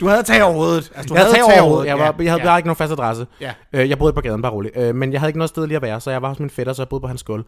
Du 0.00 0.06
havde 0.08 0.22
tag 0.22 0.42
over 0.42 0.52
hovedet. 0.54 0.92
Altså, 0.94 1.08
du 1.08 1.14
Jeg 1.14 1.22
havde 1.24 1.34
tag 1.34 1.42
over 1.60 1.62
hovedet. 1.68 1.86
Jeg, 1.86 1.98
var, 1.98 2.14
jeg 2.18 2.32
havde 2.32 2.42
ja. 2.42 2.48
bare 2.48 2.58
ikke 2.58 2.66
nogen 2.68 2.76
fast 2.76 2.92
adresse. 2.92 3.26
Ja. 3.40 3.52
Øh, 3.72 3.90
jeg 3.90 3.98
boede 3.98 4.12
på 4.12 4.20
gaden, 4.20 4.42
bare 4.42 4.52
roligt. 4.52 4.76
Øh, 4.76 4.94
men 4.94 5.12
jeg 5.12 5.20
havde 5.20 5.28
ikke 5.28 5.38
noget 5.38 5.48
sted 5.48 5.66
lige 5.66 5.76
at 5.76 5.82
være, 5.82 6.00
så 6.00 6.10
jeg 6.10 6.22
var 6.22 6.28
hos 6.28 6.38
min 6.38 6.50
fætter, 6.50 6.72
så 6.72 6.82
jeg 6.82 6.88
boede 6.88 7.00
på 7.00 7.06
hans 7.08 7.22
gulv. 7.22 7.44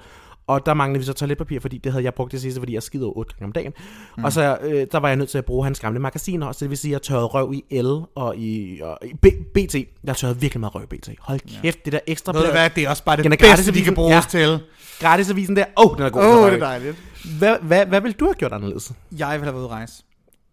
Og 0.46 0.66
der 0.66 0.74
manglede 0.74 0.98
vi 0.98 1.04
så 1.06 1.12
toiletpapir, 1.12 1.60
fordi 1.60 1.78
det 1.78 1.92
havde 1.92 2.04
jeg 2.04 2.14
brugt 2.14 2.32
det 2.32 2.40
sidste, 2.40 2.60
fordi 2.60 2.74
jeg 2.74 2.82
skider 2.82 3.16
otte 3.16 3.34
gange 3.38 3.46
om 3.48 3.52
dagen. 3.52 3.72
Mm. 4.16 4.24
Og 4.24 4.32
så 4.32 4.58
øh, 4.62 4.86
der 4.92 4.98
var 4.98 5.08
jeg 5.08 5.16
nødt 5.16 5.28
til 5.30 5.38
at 5.38 5.44
bruge 5.44 5.64
hans 5.64 5.80
gamle 5.80 5.98
magasiner 6.00 6.46
også. 6.46 6.64
Det 6.64 6.70
vil 6.70 6.78
sige, 6.78 6.90
at 6.90 6.92
jeg 6.92 7.02
tørrede 7.02 7.26
røv 7.26 7.52
i 7.52 7.80
L 7.80 7.86
og 8.14 8.36
i, 8.36 8.80
og 8.82 8.98
i 9.02 9.14
B, 9.14 9.26
BT. 9.54 9.74
Jeg 10.04 10.16
tørrede 10.16 10.40
virkelig 10.40 10.60
meget 10.60 10.74
røv 10.74 10.82
i 10.82 10.96
BT. 10.96 11.08
Hold 11.20 11.40
kæft, 11.62 11.84
det 11.84 11.92
der 11.92 12.00
ekstra 12.06 12.32
Ved 12.32 12.44
du 12.46 12.50
hvad, 12.50 12.70
det 12.70 12.84
er 12.84 12.90
også 12.90 13.04
bare 13.04 13.16
det 13.16 13.38
bedste, 13.38 13.74
de 13.74 13.82
kan 13.82 13.94
bruges 13.94 14.14
Ja. 14.34 14.38
til. 14.38 14.60
gratisavisen 15.00 15.56
der. 15.56 15.64
Åh, 15.76 15.90
oh, 15.90 15.96
den 15.96 16.06
er 16.06 16.10
god. 16.10 16.22
Åh, 16.22 16.38
oh, 16.38 16.50
det 16.50 16.54
er 16.54 16.66
dejligt. 16.66 16.96
Hvad, 17.38 17.56
hvad, 17.62 17.86
hvad 17.86 18.00
ville 18.00 18.14
du 18.20 18.24
have 18.24 18.34
gjort 18.34 18.52
anderledes? 18.52 18.92
Jeg 19.18 19.28
ville 19.28 19.28
have 19.28 19.44
været 19.44 19.54
ude 19.54 19.64
at 19.64 19.70
rejse. 19.70 20.02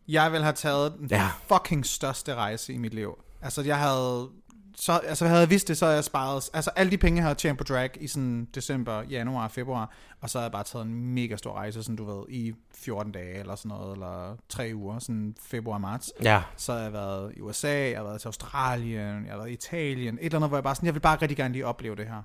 Jeg 0.10 0.32
ville 0.32 0.44
have 0.44 0.54
taget 0.54 0.94
den 1.00 1.08
Ja. 1.12 1.30
fucking 1.48 1.86
største 1.86 2.36
rejse 2.36 2.74
i 2.74 2.78
mit 2.78 2.94
liv. 2.94 3.24
Altså, 3.42 3.62
jeg 3.62 3.80
havde... 3.80 4.30
Så, 4.76 4.94
altså, 4.98 5.28
havde 5.28 5.40
jeg 5.40 5.50
vidst 5.50 5.68
det, 5.68 5.78
så 5.78 5.86
havde 5.86 5.96
jeg 5.96 6.04
sparet... 6.04 6.50
Altså, 6.54 6.72
alle 6.76 6.92
de 6.92 6.98
penge, 6.98 7.18
jeg 7.18 7.24
havde 7.24 7.36
tjent 7.36 7.58
på 7.58 7.64
drag 7.64 7.90
i 8.00 8.08
sådan 8.08 8.48
december, 8.56 9.04
januar, 9.04 9.48
februar, 9.48 9.92
og 10.22 10.30
så 10.30 10.38
havde 10.38 10.44
jeg 10.46 10.52
bare 10.52 10.64
taget 10.64 10.86
en 10.86 10.96
mega 11.14 11.36
stor 11.38 11.54
rejse, 11.54 11.84
sådan 11.84 11.96
du 11.96 12.06
ved, 12.06 12.24
i 12.30 12.54
14 12.76 13.12
dage 13.12 13.40
eller 13.40 13.56
sådan 13.56 13.70
noget, 13.70 13.94
eller 13.94 14.36
3 14.50 14.72
uger, 14.76 15.00
sådan 15.00 15.36
februar, 15.42 15.78
marts. 15.78 16.12
Ja. 16.24 16.44
Så 16.58 16.74
har 16.74 16.80
jeg 16.80 16.94
været 16.94 17.34
i 17.38 17.42
USA, 17.42 17.90
jeg 17.90 17.98
har 17.98 18.04
været 18.04 18.22
til 18.22 18.28
Australien, 18.28 19.26
jeg 19.26 19.32
har 19.32 19.38
været 19.38 19.50
i 19.50 19.54
Italien, 19.54 20.16
et 20.22 20.26
eller 20.26 20.36
andet, 20.38 20.50
hvor 20.50 20.58
jeg 20.58 20.64
bare 20.64 20.76
sådan, 20.76 20.86
jeg 20.88 20.94
vil 20.94 21.00
bare 21.00 21.18
rigtig 21.22 21.38
gerne 21.38 21.54
lige 21.54 21.66
opleve 21.66 21.96
det 21.96 22.06
her, 22.08 22.22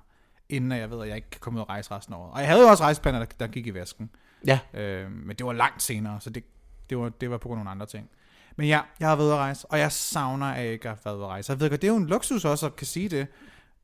inden 0.49 0.71
jeg 0.71 0.91
ved, 0.91 1.01
at 1.01 1.07
jeg 1.07 1.15
ikke 1.15 1.29
kan 1.29 1.39
komme 1.39 1.59
ud 1.59 1.61
og 1.61 1.69
rejse 1.69 1.91
resten 1.91 2.13
af 2.13 2.17
året. 2.17 2.31
Og 2.33 2.39
jeg 2.39 2.47
havde 2.47 2.61
jo 2.61 2.67
også 2.67 2.83
rejseplaner, 2.83 3.19
der, 3.19 3.25
der 3.39 3.47
gik 3.47 3.67
i 3.67 3.73
vasken. 3.73 4.09
Ja. 4.47 4.59
Øh, 4.73 5.11
men 5.11 5.35
det 5.35 5.45
var 5.45 5.53
langt 5.53 5.83
senere, 5.83 6.21
så 6.21 6.29
det, 6.29 6.43
det, 6.89 6.97
var, 6.97 7.09
det 7.09 7.29
var 7.29 7.37
på 7.37 7.47
grund 7.47 7.59
af 7.59 7.65
nogle 7.65 7.71
andre 7.71 7.85
ting. 7.85 8.09
Men 8.57 8.67
ja, 8.67 8.79
jeg 8.99 9.07
har 9.09 9.15
været 9.15 9.31
at 9.31 9.37
rejse, 9.37 9.67
og 9.71 9.79
jeg 9.79 9.91
savner, 9.91 10.45
at 10.45 10.63
jeg 10.65 10.73
ikke 10.73 10.87
har 10.87 10.97
været 11.05 11.21
at 11.21 11.27
rejse. 11.27 11.51
Jeg 11.51 11.59
ved 11.59 11.69
godt, 11.69 11.81
det 11.81 11.87
er 11.87 11.91
jo 11.91 11.97
en 11.97 12.07
luksus 12.07 12.45
også 12.45 12.65
at 12.65 12.75
kan 12.75 12.87
sige 12.87 13.09
det. 13.09 13.27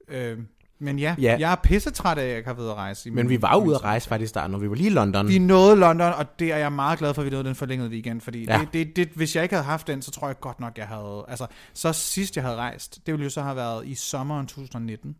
Øh, 0.07 0.39
men 0.79 0.99
ja, 0.99 1.15
Ja. 1.19 1.35
jeg 1.39 1.51
er 1.51 1.55
pissetræt 1.55 2.17
af, 2.17 2.23
at 2.23 2.29
jeg 2.29 2.37
ikke 2.37 2.47
har 2.47 2.53
været 2.55 2.69
at 2.69 2.75
rejse. 2.75 3.09
i 3.09 3.11
Men 3.11 3.29
vi 3.29 3.41
var 3.41 3.55
ude 3.55 3.75
at 3.75 3.83
rejse 3.83 4.09
faktisk 4.09 4.27
i 4.27 4.29
starten, 4.29 4.55
og 4.55 4.61
vi 4.61 4.69
var 4.69 4.75
lige 4.75 4.87
i 4.87 4.93
London. 4.93 5.27
Vi 5.27 5.39
nåede 5.39 5.75
London, 5.75 6.13
og 6.13 6.39
det 6.39 6.51
er 6.51 6.57
jeg 6.57 6.71
meget 6.73 6.99
glad 6.99 7.13
for, 7.13 7.21
at 7.21 7.25
vi 7.25 7.29
nåede 7.29 7.43
den 7.43 7.55
forlængede 7.55 7.89
weekend, 7.89 8.21
fordi 8.21 8.45
ja. 8.45 8.59
det, 8.59 8.73
det, 8.73 8.95
det, 8.95 9.09
hvis 9.15 9.35
jeg 9.35 9.43
ikke 9.43 9.55
havde 9.55 9.65
haft 9.65 9.87
den, 9.87 10.01
så 10.01 10.11
tror 10.11 10.27
jeg 10.27 10.39
godt 10.39 10.59
nok, 10.59 10.77
jeg 10.77 10.87
havde... 10.87 11.25
Altså, 11.27 11.47
så 11.73 11.93
sidst 11.93 12.35
jeg 12.35 12.43
havde 12.43 12.55
rejst, 12.57 12.99
det 13.05 13.11
ville 13.11 13.23
jo 13.23 13.29
så 13.29 13.41
have 13.41 13.55
været 13.55 13.87
i 13.87 13.95
sommeren 13.95 14.47
2019. 14.47 15.15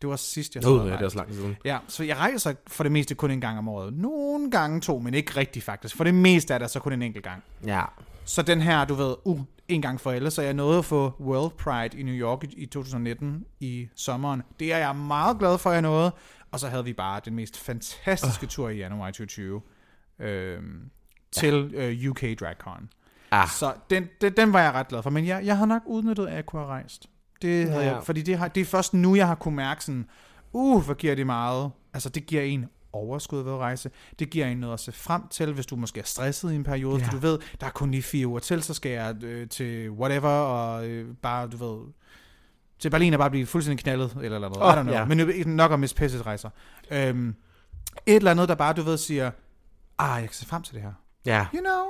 Det 0.00 0.08
var 0.08 0.16
sidst, 0.16 0.54
jeg 0.54 0.62
havde 0.64 0.76
ja, 0.76 0.82
det 0.84 0.92
er 0.92 0.96
rejst. 0.96 1.12
så 1.12 1.18
lang 1.18 1.34
siden. 1.34 1.56
Ja, 1.64 1.78
så 1.88 2.04
jeg 2.04 2.16
rejser 2.16 2.54
for 2.66 2.84
det 2.84 2.92
meste 2.92 3.14
kun 3.14 3.30
en 3.30 3.40
gang 3.40 3.58
om 3.58 3.68
året. 3.68 3.92
Nogle 3.92 4.50
gange 4.50 4.80
to, 4.80 4.98
men 4.98 5.14
ikke 5.14 5.36
rigtigt 5.36 5.64
faktisk. 5.64 5.96
For 5.96 6.04
det 6.04 6.14
meste 6.14 6.54
er 6.54 6.58
der 6.58 6.66
så 6.66 6.80
kun 6.80 6.92
en 6.92 7.02
enkelt 7.02 7.24
gang. 7.24 7.42
Ja. 7.66 7.84
Så 8.24 8.42
den 8.42 8.60
her, 8.60 8.84
du 8.84 8.94
ved, 8.94 9.14
uh, 9.24 9.40
en 9.68 9.82
gang 9.82 10.00
for 10.00 10.10
alle, 10.10 10.30
så 10.30 10.42
jeg 10.42 10.54
nåede 10.54 10.78
at 10.78 10.84
få 10.84 11.12
World 11.20 11.50
Pride 11.50 11.98
i 11.98 12.02
New 12.02 12.14
York 12.14 12.44
i, 12.44 12.46
i 12.56 12.66
2019 12.66 13.44
i 13.60 13.88
sommeren. 13.94 14.42
Det 14.60 14.72
er 14.72 14.78
jeg 14.78 14.96
meget 14.96 15.38
glad 15.38 15.58
for, 15.58 15.70
at 15.70 15.74
jeg 15.74 15.82
nåede. 15.82 16.14
Og 16.52 16.60
så 16.60 16.68
havde 16.68 16.84
vi 16.84 16.92
bare 16.92 17.20
den 17.24 17.34
mest 17.34 17.58
fantastiske 17.58 18.44
uh. 18.44 18.48
tur 18.48 18.68
i 18.68 18.76
januar 18.76 19.06
2020 19.06 19.62
øhm, 20.18 20.90
til 21.32 21.54
øh, 21.74 22.10
UK 22.10 22.22
DragCon. 22.40 22.88
Ah. 23.30 23.48
Så 23.48 23.74
den, 23.90 24.08
den, 24.20 24.32
den 24.32 24.52
var 24.52 24.60
jeg 24.60 24.72
ret 24.72 24.88
glad 24.88 25.02
for. 25.02 25.10
Men 25.10 25.26
jeg, 25.26 25.44
jeg 25.44 25.56
havde 25.56 25.68
nok 25.68 25.82
udnyttet, 25.86 26.26
at 26.26 26.34
jeg 26.34 26.46
kunne 26.46 26.62
have 26.62 26.70
rejst. 26.70 27.06
Det 27.42 27.70
havde 27.70 27.84
Ja. 27.84 27.94
jeg, 27.94 28.04
fordi 28.04 28.22
det, 28.22 28.38
har, 28.38 28.48
det 28.48 28.60
er 28.60 28.64
først 28.64 28.94
nu, 28.94 29.14
jeg 29.16 29.26
har 29.26 29.34
kunne 29.34 29.56
mærke 29.56 29.84
sådan, 29.84 30.06
uh, 30.52 30.84
hvor 30.84 30.94
giver 30.94 31.14
det 31.14 31.26
meget. 31.26 31.70
Altså, 31.94 32.08
det 32.08 32.26
giver 32.26 32.42
en 32.42 32.66
overskud 32.92 33.42
ved 33.42 33.52
at 33.52 33.58
rejse. 33.58 33.90
Det 34.18 34.30
giver 34.30 34.46
en 34.46 34.56
noget 34.58 34.74
at 34.74 34.80
se 34.80 34.92
frem 34.92 35.22
til, 35.30 35.52
hvis 35.52 35.66
du 35.66 35.76
måske 35.76 36.00
er 36.00 36.04
stresset 36.04 36.52
i 36.52 36.54
en 36.54 36.64
periode, 36.64 36.98
Ja. 37.00 37.06
for 37.06 37.10
du 37.12 37.18
ved, 37.18 37.38
der 37.60 37.66
er 37.66 37.70
kun 37.70 37.90
lige 37.90 38.02
fire 38.02 38.26
uger 38.26 38.38
til, 38.40 38.62
så 38.62 38.74
skal 38.74 38.90
jeg 38.92 39.24
øh, 39.24 39.48
til 39.48 39.90
whatever, 39.90 40.28
og 40.28 40.86
øh, 40.86 41.14
bare, 41.22 41.48
du 41.48 41.56
ved, 41.56 41.86
til 42.78 42.90
Berlin 42.90 43.12
og 43.12 43.18
bare 43.18 43.30
blive 43.30 43.46
fuldstændig 43.46 43.82
knaldet, 43.84 44.12
eller 44.22 44.24
eller 44.36 44.48
noget. 44.48 44.62
Åh, 44.62 44.72
I 44.74 44.76
don't 44.78 44.82
know. 44.82 44.94
ja. 44.94 45.34
Men 45.44 45.56
nok 45.56 45.70
om 45.72 45.80
Miss 45.80 45.94
Pisset 45.94 46.26
rejser. 46.26 46.50
Øhm, 46.90 47.34
et 48.06 48.16
eller 48.16 48.30
andet, 48.30 48.48
der 48.48 48.54
bare, 48.54 48.72
du 48.72 48.82
ved, 48.82 48.96
siger, 48.98 49.30
ah, 49.98 50.20
jeg 50.20 50.28
kan 50.28 50.34
se 50.34 50.46
frem 50.46 50.62
til 50.62 50.74
det 50.74 50.82
her. 50.82 50.92
Ja. 51.26 51.46
You 51.54 51.60
know? 51.60 51.84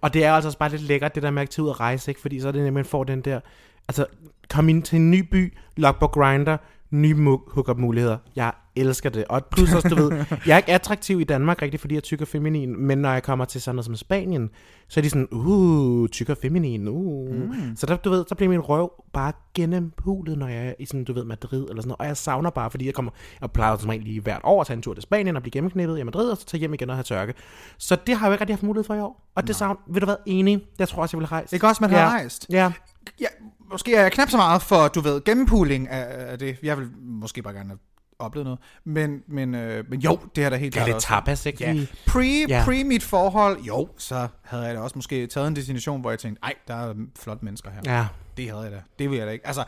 Og 0.00 0.14
det 0.14 0.24
er 0.24 0.32
altså 0.32 0.48
også 0.48 0.58
bare 0.58 0.68
lidt 0.68 0.82
lækkert, 0.82 1.14
det 1.14 1.22
der 1.22 1.30
med 1.30 1.42
at 1.42 1.50
tage 1.50 1.64
ud 1.64 1.68
og 1.68 1.80
rejse, 1.80 2.10
ikke? 2.10 2.20
Fordi 2.20 2.40
så 2.40 2.48
er 2.48 2.52
det 2.52 2.58
nemlig, 2.60 2.72
man 2.72 2.84
får 2.84 3.04
den 3.04 3.20
der... 3.20 3.40
Altså, 3.88 4.06
kom 4.52 4.68
ind 4.68 4.82
til 4.82 4.96
en 4.96 5.10
ny 5.10 5.28
by, 5.30 5.52
log 5.76 5.96
på 5.96 6.06
Grinder, 6.06 6.56
nye 6.90 7.14
hookup 7.48 7.78
muligheder. 7.78 8.18
Jeg 8.36 8.52
elsker 8.76 9.10
det. 9.10 9.24
Og 9.28 9.44
plus 9.44 9.72
også, 9.72 9.88
du 9.88 9.94
ved, 9.94 10.10
jeg 10.46 10.52
er 10.52 10.56
ikke 10.56 10.72
attraktiv 10.72 11.20
i 11.20 11.24
Danmark 11.24 11.62
rigtig, 11.62 11.80
fordi 11.80 11.94
jeg 11.94 11.98
er 11.98 12.02
tyk 12.02 12.20
og 12.20 12.28
feminin, 12.28 12.86
men 12.86 12.98
når 12.98 13.12
jeg 13.12 13.22
kommer 13.22 13.44
til 13.44 13.60
sådan 13.60 13.76
noget 13.76 13.84
som 13.84 13.96
Spanien, 13.96 14.50
så 14.88 15.00
er 15.00 15.02
de 15.02 15.10
sådan, 15.10 15.28
uh, 15.30 16.08
tyk 16.08 16.28
og 16.28 16.36
feminin, 16.42 16.88
uh. 16.88 17.34
Mm. 17.34 17.76
Så 17.76 17.86
der, 17.86 17.96
du 17.96 18.10
ved, 18.10 18.24
så 18.28 18.34
bliver 18.34 18.50
min 18.50 18.60
røv 18.60 18.92
bare 19.12 19.32
gennemhulet, 19.54 20.38
når 20.38 20.48
jeg 20.48 20.66
er 20.66 20.74
i 20.78 20.86
sådan, 20.86 21.04
du 21.04 21.12
ved, 21.12 21.24
Madrid 21.24 21.68
eller 21.68 21.82
sådan 21.82 21.88
noget. 21.88 22.00
Og 22.00 22.06
jeg 22.06 22.16
savner 22.16 22.50
bare, 22.50 22.70
fordi 22.70 22.86
jeg 22.86 22.94
kommer, 22.94 23.10
jeg 23.40 23.50
plejer 23.50 23.76
som 23.76 23.88
regel 23.88 24.04
lige 24.04 24.20
hvert 24.20 24.40
år 24.44 24.60
at 24.60 24.66
tage 24.66 24.76
en 24.76 24.82
tur 24.82 24.94
til 24.94 25.02
Spanien 25.02 25.36
og 25.36 25.42
blive 25.42 25.52
gennemknippet 25.52 25.98
i 25.98 26.02
Madrid, 26.02 26.30
og 26.30 26.36
så 26.36 26.46
tage 26.46 26.58
hjem 26.58 26.74
igen 26.74 26.90
og 26.90 26.96
have 26.96 27.04
tørke. 27.04 27.34
Så 27.78 27.96
det 28.06 28.16
har 28.16 28.26
jeg 28.26 28.34
ikke 28.34 28.40
rigtig 28.40 28.56
haft 28.56 28.62
mulighed 28.62 28.84
for 28.84 28.94
i 28.94 29.00
år. 29.00 29.30
Og 29.34 29.46
det 29.46 29.56
savner, 29.56 29.80
ved 29.86 30.00
du 30.00 30.06
hvad, 30.06 30.16
enig, 30.26 30.66
jeg 30.78 30.88
tror 30.88 31.02
også, 31.02 31.16
jeg 31.16 31.20
vil 31.20 31.26
rejse. 31.28 31.56
Ikke 31.56 31.66
også, 31.66 31.78
man 31.84 31.90
har 31.90 32.10
rejst? 32.10 32.46
Ja, 32.50 32.72
Ja, 33.20 33.26
måske 33.72 33.94
er 33.94 34.02
jeg 34.02 34.12
knap 34.12 34.30
så 34.30 34.36
meget 34.36 34.62
for, 34.62 34.88
du 34.88 35.00
ved, 35.00 35.24
gennempooling 35.24 35.88
af, 35.88 36.30
af 36.32 36.38
det. 36.38 36.56
Jeg 36.62 36.78
vil 36.78 36.88
måske 37.02 37.42
bare 37.42 37.54
gerne 37.54 37.68
have 37.68 37.78
oplevet 38.18 38.44
noget. 38.44 38.60
Men, 38.84 39.22
men, 39.28 39.54
øh, 39.54 39.84
men 39.90 40.00
jo, 40.00 40.18
det 40.36 40.44
er 40.44 40.50
da 40.50 40.56
helt 40.56 40.74
det 40.74 40.80
er 40.80 40.84
klart 40.84 40.94
lidt 40.96 41.02
tapas, 41.04 41.46
ikke? 41.46 41.64
Ja. 41.64 41.86
Pre, 42.06 42.44
Ja. 42.48 42.62
pre 42.64 42.84
mit 42.84 43.02
forhold, 43.02 43.60
jo, 43.60 43.88
så 43.98 44.28
havde 44.42 44.64
jeg 44.64 44.74
da 44.74 44.80
også 44.80 44.98
måske 44.98 45.26
taget 45.26 45.48
en 45.48 45.56
destination, 45.56 46.00
hvor 46.00 46.10
jeg 46.10 46.18
tænkte, 46.18 46.40
ej, 46.42 46.54
der 46.68 46.74
er 46.74 46.94
flotte 47.18 47.44
mennesker 47.44 47.70
her. 47.70 47.80
Ja. 47.96 48.06
Det 48.36 48.50
havde 48.50 48.62
jeg 48.62 48.72
da. 48.72 48.80
Det 48.98 49.10
vil 49.10 49.18
jeg 49.18 49.26
da 49.26 49.32
ikke. 49.32 49.46
Altså, 49.46 49.64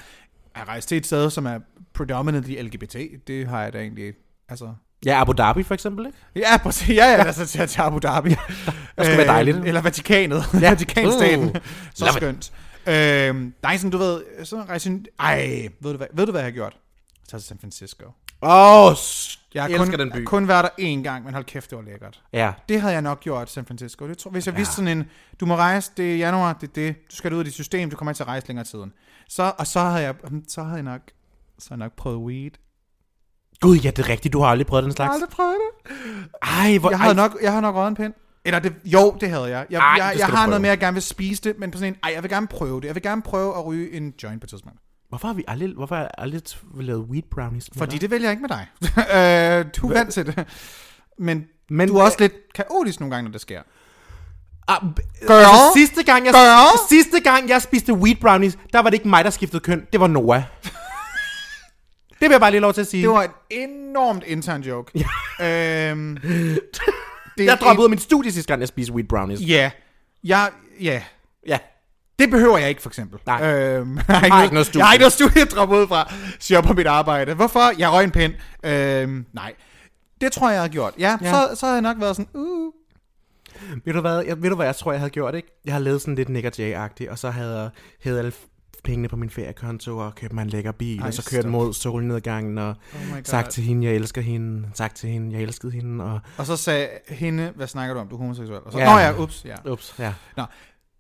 at 0.54 0.68
rejse 0.68 0.88
til 0.88 0.96
et 0.96 1.06
sted, 1.06 1.30
som 1.30 1.46
er 1.46 1.58
predominantly 1.94 2.62
LGBT, 2.62 2.96
det 3.26 3.46
har 3.48 3.62
jeg 3.62 3.72
da 3.72 3.78
egentlig, 3.78 4.14
altså... 4.48 4.74
Ja, 5.06 5.20
Abu 5.20 5.32
Dhabi 5.32 5.62
for 5.62 5.74
eksempel, 5.74 6.06
ikke? 6.06 6.18
Ja, 6.36 6.56
præcis. 6.56 6.88
Ja, 6.88 6.94
ja, 7.10 7.24
altså 7.24 7.46
til, 7.46 7.66
til 7.68 7.80
Abu 7.80 7.98
Dhabi. 7.98 8.28
der 8.96 9.04
skulle 9.04 9.18
være 9.18 9.26
dejligt. 9.26 9.56
Eller 9.64 9.80
Vatikanet. 9.80 10.44
Ja. 10.54 10.60
Vatikanstaten. 10.70 11.44
Uh. 11.48 11.54
Så 11.94 12.06
skønt. 12.16 12.52
Øh, 12.86 13.52
nej, 13.62 13.76
sådan, 13.76 13.90
du 13.90 13.98
ved, 13.98 14.44
sådan 14.44 14.68
rejse... 14.68 15.00
Ej, 15.20 15.68
ved 15.80 15.90
du 15.90 15.96
hvad, 15.96 16.06
ved 16.14 16.26
du, 16.26 16.30
hvad 16.32 16.40
jeg 16.40 16.46
har 16.46 16.50
gjort? 16.52 16.76
Så 17.28 17.38
til 17.38 17.46
San 17.48 17.58
Francisco. 17.58 18.04
Åh, 18.42 18.86
oh, 18.86 18.94
Jeg 19.54 19.62
har 19.62 19.68
jeg 19.70 19.78
kun, 19.78 19.90
den 19.90 20.00
jeg 20.00 20.08
by. 20.12 20.18
har 20.18 20.24
kun 20.24 20.48
været 20.48 20.64
der 20.64 20.84
én 20.84 21.02
gang, 21.02 21.24
men 21.24 21.34
hold 21.34 21.44
kæft, 21.44 21.70
det 21.70 21.78
var 21.78 21.84
lækkert. 21.84 22.22
Ja, 22.32 22.52
Det 22.68 22.80
havde 22.80 22.92
jeg 22.94 23.02
nok 23.02 23.20
gjort, 23.20 23.50
San 23.50 23.66
Francisco. 23.66 24.08
Det 24.08 24.18
tror, 24.18 24.30
hvis 24.30 24.46
jeg 24.46 24.52
ja. 24.52 24.56
vidste 24.58 24.74
sådan 24.74 24.98
en, 24.98 25.04
du 25.40 25.46
må 25.46 25.56
rejse, 25.56 25.90
det 25.96 26.12
er 26.12 26.16
januar, 26.16 26.52
det 26.52 26.68
er 26.68 26.72
det, 26.72 26.96
du 27.10 27.16
skal 27.16 27.32
ud 27.32 27.38
af 27.38 27.44
dit 27.44 27.54
system, 27.54 27.90
du 27.90 27.96
kommer 27.96 28.12
ikke 28.12 28.16
til 28.18 28.22
at 28.22 28.28
rejse 28.28 28.46
længere 28.48 28.64
tiden. 28.66 28.92
Så, 29.28 29.52
og 29.58 29.66
så 29.66 29.80
havde 29.80 30.02
jeg, 30.02 30.14
hmm, 30.28 30.44
så 30.48 30.62
havde 30.62 30.74
jeg 30.74 30.82
nok, 30.82 31.00
så 31.58 31.68
havde 31.68 31.80
jeg 31.80 31.86
nok 31.86 31.96
prøvet 31.96 32.18
weed. 32.18 32.50
gud, 33.60 33.76
ja, 33.76 33.90
det 33.90 33.98
er 33.98 34.08
rigtigt. 34.08 34.32
Du 34.32 34.40
har 34.40 34.46
aldrig 34.48 34.66
prøvet 34.66 34.82
den 34.82 34.88
Jeg 34.90 34.96
slags. 34.96 35.08
har 35.08 35.14
aldrig 35.14 35.30
prøvet 35.30 35.54
det. 35.54 35.96
Ej, 36.42 36.78
hvor... 36.78 36.90
Jeg 36.90 36.98
havde 36.98 37.10
ej, 37.20 37.28
nok, 37.28 37.36
jeg 37.42 37.50
havde 37.52 37.62
nok 37.62 37.74
røget 37.74 37.88
en 37.88 37.94
pind. 37.96 38.14
Eller 38.44 38.58
det, 38.58 38.74
jo, 38.84 39.16
det 39.20 39.28
havde 39.30 39.44
jeg. 39.44 39.66
Jeg, 39.70 39.78
Ej, 39.80 40.06
jeg, 40.06 40.18
jeg 40.18 40.26
har 40.26 40.34
prøve. 40.36 40.46
noget 40.46 40.60
med, 40.60 40.68
at 40.70 40.72
jeg 40.72 40.78
gerne 40.80 40.94
vil 40.94 41.02
spise 41.02 41.42
det, 41.42 41.58
men 41.58 41.70
på 41.70 41.78
sådan 41.78 41.92
en, 41.92 41.98
ej, 42.02 42.12
jeg 42.14 42.22
vil 42.22 42.30
gerne 42.30 42.46
prøve 42.46 42.80
det. 42.80 42.86
Jeg 42.86 42.94
vil 42.94 43.02
gerne 43.02 43.22
prøve 43.22 43.56
at 43.58 43.66
ryge 43.66 43.92
en 43.92 44.14
joint 44.22 44.40
på 44.40 44.44
et 44.44 44.48
tidspunkt. 44.50 44.78
Hvorfor 45.08 45.28
har 45.28 45.34
vi 45.34 45.44
aldrig, 45.48 45.68
hvorfor 45.74 45.94
har 45.94 46.02
jeg 46.02 46.10
aldrig 46.18 46.42
lavet 46.80 47.00
weed 47.02 47.22
brownies? 47.30 47.68
med 47.74 47.78
Fordi 47.78 47.92
dig? 47.92 48.00
det 48.00 48.10
vælger 48.10 48.28
jeg 48.28 48.32
ikke 48.32 48.42
med 48.42 48.48
dig. 48.48 48.66
øh, 49.58 49.64
du 49.76 49.88
er 49.90 49.92
vant 49.98 50.12
til 50.12 50.26
det. 50.26 50.44
Men, 51.18 51.44
Men 51.70 51.88
du 51.88 51.96
er 51.96 52.02
også 52.02 52.16
lidt 52.20 52.32
kaotisk 52.54 53.00
nogle 53.00 53.14
gange, 53.14 53.28
når 53.28 53.32
det 53.32 53.40
sker. 53.40 53.62
Ah, 54.68 54.80
Girl? 55.20 55.32
altså, 55.32 55.70
sidste, 55.76 56.02
gang, 56.02 56.24
jeg, 56.26 56.32
Girl? 56.34 56.78
sidste 56.88 57.20
gang, 57.20 57.48
jeg 57.48 57.62
spiste 57.62 57.92
weed 57.94 58.16
brownies, 58.20 58.58
der 58.72 58.78
var 58.78 58.90
det 58.90 58.94
ikke 58.94 59.08
mig, 59.08 59.24
der 59.24 59.30
skiftede 59.30 59.60
køn. 59.60 59.86
Det 59.92 60.00
var 60.00 60.06
Noah. 60.06 60.42
det 62.20 62.20
vil 62.20 62.30
jeg 62.30 62.40
bare 62.40 62.50
lige 62.50 62.60
lov 62.60 62.72
til 62.74 62.80
at 62.80 62.86
sige. 62.86 63.02
Det 63.02 63.10
var 63.10 63.22
et 63.22 63.30
enormt 63.50 64.24
intern 64.26 64.62
joke. 64.62 65.04
øhm, 65.40 66.16
Det, 67.38 67.44
Jeg 67.44 67.58
droppede 67.60 67.80
ud 67.80 67.84
af 67.84 67.90
mit 67.90 68.02
studie 68.02 68.32
sidste 68.32 68.48
gang, 68.48 68.60
jeg 68.60 68.68
spiste 68.68 68.92
wheat 68.92 69.08
brownies. 69.08 69.40
Ja. 69.40 69.70
Jeg, 70.24 70.50
ja. 70.80 71.02
Ja. 71.46 71.58
Det 72.18 72.30
behøver 72.30 72.58
jeg 72.58 72.68
ikke, 72.68 72.82
for 72.82 72.90
eksempel. 72.90 73.20
Nej. 73.26 73.52
Øhm, 73.52 73.96
jeg, 74.08 74.20
har 74.20 74.42
ikke 74.42 74.54
noget 74.54 74.66
studie. 74.66 74.78
Jeg 74.78 74.86
har 74.86 74.92
ikke 74.92 75.02
noget 75.02 75.12
studie 75.12 75.42
at 75.42 75.50
droppe 75.50 75.76
ud 75.76 75.88
fra, 75.88 76.12
siger 76.40 76.60
på 76.60 76.72
mit 76.72 76.86
arbejde. 76.86 77.34
Hvorfor? 77.34 77.72
Jeg 77.78 77.92
røg 77.92 78.04
en 78.04 78.10
pind. 78.10 78.32
Øhm, 78.64 79.26
nej. 79.32 79.52
Det 80.20 80.32
tror 80.32 80.48
jeg, 80.48 80.54
jeg 80.54 80.62
har 80.62 80.68
gjort. 80.68 80.94
Ja, 80.98 81.16
Ja. 81.22 81.30
Så, 81.32 81.60
så 81.60 81.66
har 81.66 81.72
jeg 81.72 81.82
nok 81.82 81.96
været 82.00 82.16
sådan, 82.16 82.28
uh, 82.34 82.72
Ved 83.84 83.92
du, 83.92 84.00
hvad, 84.00 84.22
jeg, 84.26 84.42
ved 84.42 84.50
du 84.50 84.56
hvad 84.56 84.66
jeg 84.66 84.76
tror, 84.76 84.92
jeg 84.92 85.00
havde 85.00 85.10
gjort, 85.10 85.34
ikke? 85.34 85.60
Jeg 85.64 85.72
har 85.74 85.80
lavet 85.80 86.00
sådan 86.00 86.14
lidt 86.14 86.28
Nick 86.28 86.46
og 86.46 86.52
Jay-agtigt, 86.58 87.10
og 87.10 87.18
så 87.18 87.30
havde 87.30 87.60
jeg 88.04 88.12
havde 88.12 88.32
pengene 88.84 89.08
på 89.08 89.16
min 89.16 89.30
feriekonto 89.30 89.98
og 89.98 90.14
købt 90.14 90.32
mig 90.32 90.42
en 90.42 90.48
lækker 90.48 90.72
bil, 90.72 91.00
Ej, 91.00 91.06
og 91.06 91.14
så 91.14 91.30
kørt 91.30 91.40
stop. 91.42 91.50
mod 91.52 91.72
solnedgangen 91.72 92.58
og 92.58 92.68
Oh 92.94 93.18
sagt 93.24 93.50
til 93.50 93.62
hende, 93.62 93.86
jeg 93.86 93.94
elsker 93.94 94.20
hende, 94.22 94.68
sagt 94.74 94.96
til 94.96 95.08
hende, 95.10 95.32
jeg 95.36 95.42
elskede 95.42 95.72
hende, 95.72 96.04
og 96.04 96.20
Og 96.38 96.46
så 96.46 96.56
sagde 96.56 96.88
hende, 97.08 97.52
hvad 97.56 97.66
snakker 97.66 97.94
du 97.94 98.00
om, 98.00 98.08
du 98.08 98.14
er 98.14 98.18
homoseksuel? 98.18 98.60
Og 98.64 98.72
så, 98.72 98.78
Ja. 98.78 98.84
Nå 98.92 98.98
ja, 98.98 99.22
ups, 99.22 99.44
ja. 99.44 99.72
ups, 99.72 99.94
ja. 99.98 100.14
Nå, 100.36 100.44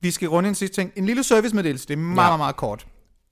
vi 0.00 0.10
skal 0.10 0.28
runde 0.28 0.48
en 0.48 0.54
sidste 0.54 0.76
ting. 0.80 0.92
En 0.96 1.06
lille 1.06 1.22
servicemeddelelse, 1.24 1.88
det 1.88 1.92
er 1.94 1.98
meget, 1.98 2.10
Ja. 2.10 2.14
meget, 2.30 2.38
meget 2.38 2.56
kort. 2.56 2.86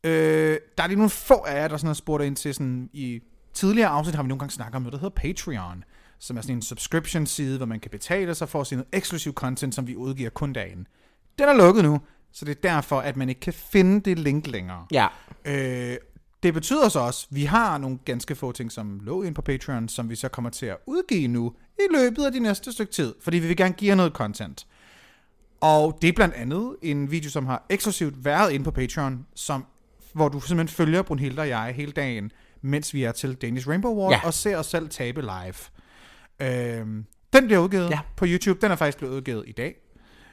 Øh, 0.05 0.59
der 0.79 0.83
er 0.83 0.87
lige 0.87 0.97
nogle 0.99 1.11
få 1.11 1.35
af 1.35 1.61
jer, 1.63 1.69
der 1.69 1.77
sådan 1.77 1.87
har 1.87 1.95
spurgt 1.95 2.25
ind 2.25 2.37
til 2.37 2.55
sådan 2.55 2.91
i 2.93 3.21
tidligere 3.55 3.89
afsnit, 3.89 4.15
har 4.15 4.23
vi 4.23 4.29
nogle 4.29 4.39
gange 4.39 4.53
snakket 4.53 4.75
om 4.77 4.83
noget, 4.83 4.93
der 4.93 4.99
hedder 4.99 5.15
Patreon, 5.35 5.85
som 6.19 6.37
er 6.37 6.41
sådan 6.41 6.57
en 6.57 6.63
subscription 6.63 7.27
side, 7.27 7.57
hvor 7.57 7.67
man 7.67 7.81
kan 7.81 7.91
betale 7.91 8.35
sig 8.35 8.49
for 8.49 8.61
at 8.61 8.67
se 8.67 8.75
noget 8.77 8.89
eksklusiv 8.93 9.33
content, 9.35 9.75
som 9.75 9.87
vi 9.87 9.97
udgiver 9.97 10.31
kun 10.31 10.53
dagen. 10.53 10.87
Den 11.39 11.49
er 11.49 11.53
lukket 11.55 11.85
nu, 11.85 12.01
så 12.33 12.45
det 12.45 12.51
er 12.57 12.61
derfor, 12.71 13.01
at 13.01 13.17
man 13.17 13.29
ikke 13.29 13.41
kan 13.41 13.53
finde 13.53 14.01
det 14.01 14.19
link 14.19 14.47
længere. 14.47 14.87
Ja, 14.93 15.07
Øh, 15.45 15.97
det 16.43 16.55
betyder 16.55 16.89
så 16.89 17.01
også, 17.01 17.27
at 17.31 17.37
vi 17.37 17.45
har 17.45 17.79
nogle 17.79 17.99
ganske 18.05 18.35
få 18.35 18.53
ting, 18.53 18.73
som 18.73 19.01
lå 19.03 19.23
ind 19.23 19.35
på 19.35 19.43
Patreon, 19.43 19.89
som 19.89 20.11
vi 20.11 20.15
så 20.17 20.29
kommer 20.29 20.51
til 20.51 20.67
at 20.67 20.77
udgive 20.87 21.29
nu 21.29 21.53
i 21.79 21.95
løbet 21.97 22.25
af 22.25 22.33
de 22.33 22.41
næste 22.41 22.73
stykke 22.73 22.93
tid, 22.93 23.15
fordi 23.23 23.39
vi 23.39 23.47
vil 23.49 23.57
gerne 23.57 23.75
give 23.75 23.89
jer 23.89 23.95
noget 23.95 24.13
content. 24.13 24.67
Og 25.61 25.99
det 26.03 26.09
er 26.09 26.13
blandt 26.13 26.35
andet 26.35 26.77
en 26.83 27.11
video, 27.11 27.31
som 27.31 27.47
har 27.47 27.67
eksklusivt 27.71 28.25
været 28.25 28.53
inde 28.53 28.65
på 28.65 28.71
Patreon, 28.71 29.27
som, 29.35 29.65
hvor 30.13 30.29
du 30.29 30.41
simpelthen 30.41 30.77
følger 30.77 31.03
Brunhilde 31.03 31.43
og 31.43 31.49
jeg 31.49 31.73
hele 31.77 31.93
dagen, 31.93 32.33
mens 32.63 32.95
vi 32.95 33.03
er 33.05 33.13
til 33.13 33.35
Danish 33.35 33.69
Rainbow 33.69 33.91
Award, 33.91 34.13
Ja. 34.13 34.21
og 34.27 34.35
ser 34.35 34.57
os 34.57 34.67
selv 34.67 34.89
tabe 34.89 35.21
live. 35.21 35.55
Øhm, 36.41 37.05
den 37.33 37.47
bliver 37.47 37.59
udgivet 37.61 37.85
Ja. 37.91 37.95
ja. 37.95 38.01
på 38.17 38.25
YouTube. 38.29 38.61
Den 38.61 38.71
er 38.73 38.77
faktisk 38.77 38.99
blevet 38.99 39.15
udgivet 39.15 39.45
i 39.47 39.53
dag. 39.53 39.75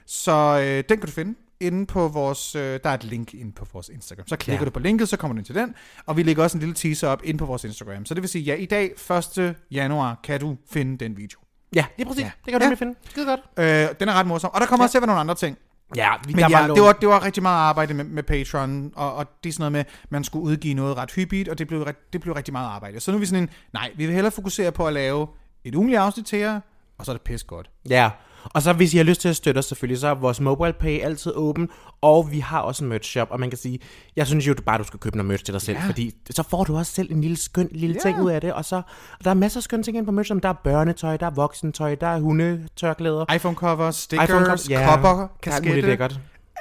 Så 0.05 0.31
øh, 0.63 0.83
den 0.89 0.97
kan 0.97 1.05
du 1.05 1.11
finde 1.11 1.35
inde 1.59 1.85
på 1.85 2.07
vores... 2.07 2.55
Øh, 2.55 2.79
der 2.83 2.89
er 2.89 2.93
et 2.93 3.03
link 3.03 3.33
inde 3.33 3.51
på 3.51 3.65
vores 3.73 3.89
Instagram. 3.89 4.27
Så 4.27 4.35
klikker 4.35 4.61
Ja. 4.61 4.65
du 4.65 4.71
på 4.71 4.79
linket, 4.79 5.09
så 5.09 5.17
kommer 5.17 5.33
du 5.33 5.37
ind 5.37 5.45
til 5.45 5.55
den. 5.55 5.75
Og 6.05 6.17
vi 6.17 6.23
lægger 6.23 6.43
også 6.43 6.57
en 6.57 6.59
lille 6.59 6.75
teaser 6.75 7.07
op 7.07 7.21
inde 7.23 7.37
på 7.37 7.45
vores 7.45 7.63
Instagram. 7.63 8.05
Så 8.05 8.13
det 8.13 8.21
vil 8.23 8.29
sige, 8.29 8.43
ja, 8.43 8.55
i 8.55 8.65
dag, 8.65 8.91
1. 9.37 9.55
januar, 9.71 10.19
kan 10.23 10.39
du 10.39 10.57
finde 10.71 10.97
den 11.05 11.17
video. 11.17 11.39
ja, 11.75 11.85
det 11.97 12.03
er 12.03 12.07
præcis. 12.07 12.23
Ja. 12.23 12.31
Det 12.45 12.51
kan 12.51 12.61
du 12.61 12.67
Ja. 12.67 12.73
finde. 12.73 12.95
Skide 13.09 13.25
godt. 13.25 13.39
Øh, 13.57 13.95
den 13.99 14.09
er 14.09 14.13
ret 14.13 14.27
morsom. 14.27 14.51
Og 14.53 14.61
der 14.61 14.67
kommer 14.67 14.83
ja. 14.83 14.85
også 14.85 14.91
til 14.93 14.97
at 14.97 15.01
være 15.01 15.07
nogle 15.07 15.19
andre 15.19 15.35
ting. 15.35 15.57
Ja, 15.95 16.09
vi, 16.27 16.33
Men 16.33 16.43
der 16.43 16.49
ja, 16.49 16.67
var 16.67 16.73
det 16.73 16.83
var, 16.83 16.91
det 16.93 17.09
var 17.09 17.23
rigtig 17.25 17.43
meget 17.43 17.57
arbejde 17.57 17.93
med, 17.93 18.03
med 18.05 18.23
Patreon, 18.23 18.91
og, 18.95 19.13
og 19.15 19.25
det 19.43 19.49
er 19.49 19.53
sådan 19.53 19.61
noget 19.61 19.71
med, 19.71 19.79
at 19.79 20.11
man 20.11 20.23
skulle 20.23 20.43
udgive 20.45 20.73
noget 20.73 20.97
ret 20.97 21.11
hyppigt, 21.11 21.49
og 21.49 21.57
det 21.57 21.67
blev, 21.67 21.87
det 22.13 22.21
blev 22.21 22.33
rigtig 22.33 22.51
meget 22.51 22.67
arbejde. 22.67 22.99
Så 22.99 23.11
nu 23.11 23.17
er 23.17 23.19
vi 23.19 23.25
sådan 23.25 23.43
en, 23.43 23.49
nej, 23.73 23.91
vi 23.95 24.05
vil 24.05 24.15
hellere 24.15 24.31
fokusere 24.31 24.71
på 24.71 24.87
at 24.87 24.93
lave 24.93 25.27
et 25.63 25.75
ugenligt 25.75 25.99
afsnit 25.99 26.25
til 26.25 26.39
jer, 26.39 26.59
og 26.97 27.05
så 27.05 27.11
er 27.11 27.15
det 27.15 27.21
pis 27.21 27.43
godt. 27.43 27.69
Ja, 27.89 28.09
og 28.53 28.61
så 28.61 28.73
hvis 28.73 28.93
I 28.93 28.97
har 28.97 29.03
lyst 29.03 29.21
til 29.21 29.29
at 29.29 29.35
støtte 29.35 29.59
os 29.59 29.65
selvfølgelig, 29.65 29.99
så 29.99 30.07
er 30.07 30.13
vores 30.13 30.39
mobile 30.41 30.73
pay 30.73 31.01
altid 31.01 31.31
åben, 31.35 31.69
og 32.01 32.31
vi 32.31 32.39
har 32.39 32.59
også 32.59 32.83
en 32.83 32.89
merch 32.89 33.09
shop, 33.11 33.27
og 33.31 33.39
man 33.39 33.49
kan 33.49 33.57
sige, 33.57 33.79
jeg 34.15 34.27
synes 34.27 34.47
jo 34.47 34.53
du 34.53 34.61
bare, 34.61 34.77
du 34.77 34.83
skal 34.83 34.99
købe 34.99 35.17
noget 35.17 35.27
merch 35.27 35.43
til 35.43 35.53
dig 35.53 35.61
selv, 35.61 35.77
ja. 35.77 35.87
fordi 35.87 36.15
så 36.29 36.43
får 36.43 36.63
du 36.63 36.77
også 36.77 36.91
selv 36.93 37.11
en 37.11 37.21
lille 37.21 37.37
skøn 37.37 37.69
lille 37.71 37.95
Ja. 38.05 38.09
ting 38.09 38.21
ud 38.21 38.31
af 38.31 38.41
det, 38.41 38.53
og 38.53 38.65
så 38.65 38.75
og 39.19 39.23
der 39.23 39.29
er 39.29 39.33
masser 39.33 39.59
af 39.59 39.63
skønne 39.63 39.83
ting 39.83 39.97
ind 39.97 40.05
på 40.05 40.11
merch, 40.11 40.33
der 40.43 40.49
er 40.49 40.53
børnetøj, 40.63 41.17
der 41.17 41.25
er 41.25 41.29
voksentøj, 41.31 41.95
der 41.95 42.07
er 42.07 42.19
hundetørklæder, 42.19 43.33
iPhone 43.33 43.55
cover, 43.55 43.91
stickers, 43.91 44.29
iPhone 44.29 44.41
iPhone 44.45 44.57
cover- 44.57 44.69
ja, 44.69 44.89
kopper, 44.95 45.27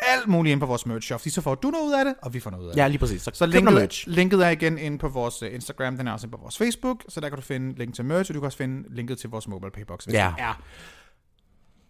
alt 0.02 0.28
muligt 0.28 0.52
alt 0.52 0.52
ind 0.52 0.60
på 0.60 0.66
vores 0.66 0.86
merch 0.86 1.06
shop. 1.06 1.20
Fordi 1.20 1.30
så 1.30 1.40
får 1.40 1.54
du 1.54 1.70
noget 1.70 1.86
ud 1.86 1.92
af 1.92 2.04
det, 2.04 2.14
og 2.22 2.34
vi 2.34 2.40
får 2.40 2.50
noget 2.50 2.64
ud 2.64 2.68
af 2.68 2.74
det. 2.74 2.82
Ja, 2.82 2.88
lige 2.88 2.98
præcis. 2.98 3.22
Så, 3.22 3.30
Så 3.34 3.46
linket, 3.46 4.06
linket 4.06 4.46
er 4.46 4.50
igen 4.50 4.78
inde 4.78 4.98
på 4.98 5.08
vores 5.08 5.42
uh, 5.42 5.54
Instagram, 5.54 5.96
den 5.96 6.08
er 6.08 6.12
også 6.12 6.26
inde 6.26 6.36
på 6.36 6.42
vores 6.42 6.58
Facebook, 6.58 7.04
så 7.08 7.20
der 7.20 7.28
kan 7.28 7.36
du 7.36 7.42
finde 7.42 7.78
link 7.78 7.94
til 7.94 8.04
merch, 8.04 8.30
og 8.30 8.34
du 8.34 8.40
kan 8.40 8.46
også 8.46 8.58
finde 8.58 8.94
linket 8.94 9.18
til 9.18 9.30
vores 9.30 9.48
mobile 9.48 9.70
paybox. 9.70 10.04
hvis 10.04 10.14
Ja. 10.14 10.32
det 10.36 10.42
er. 10.44 10.62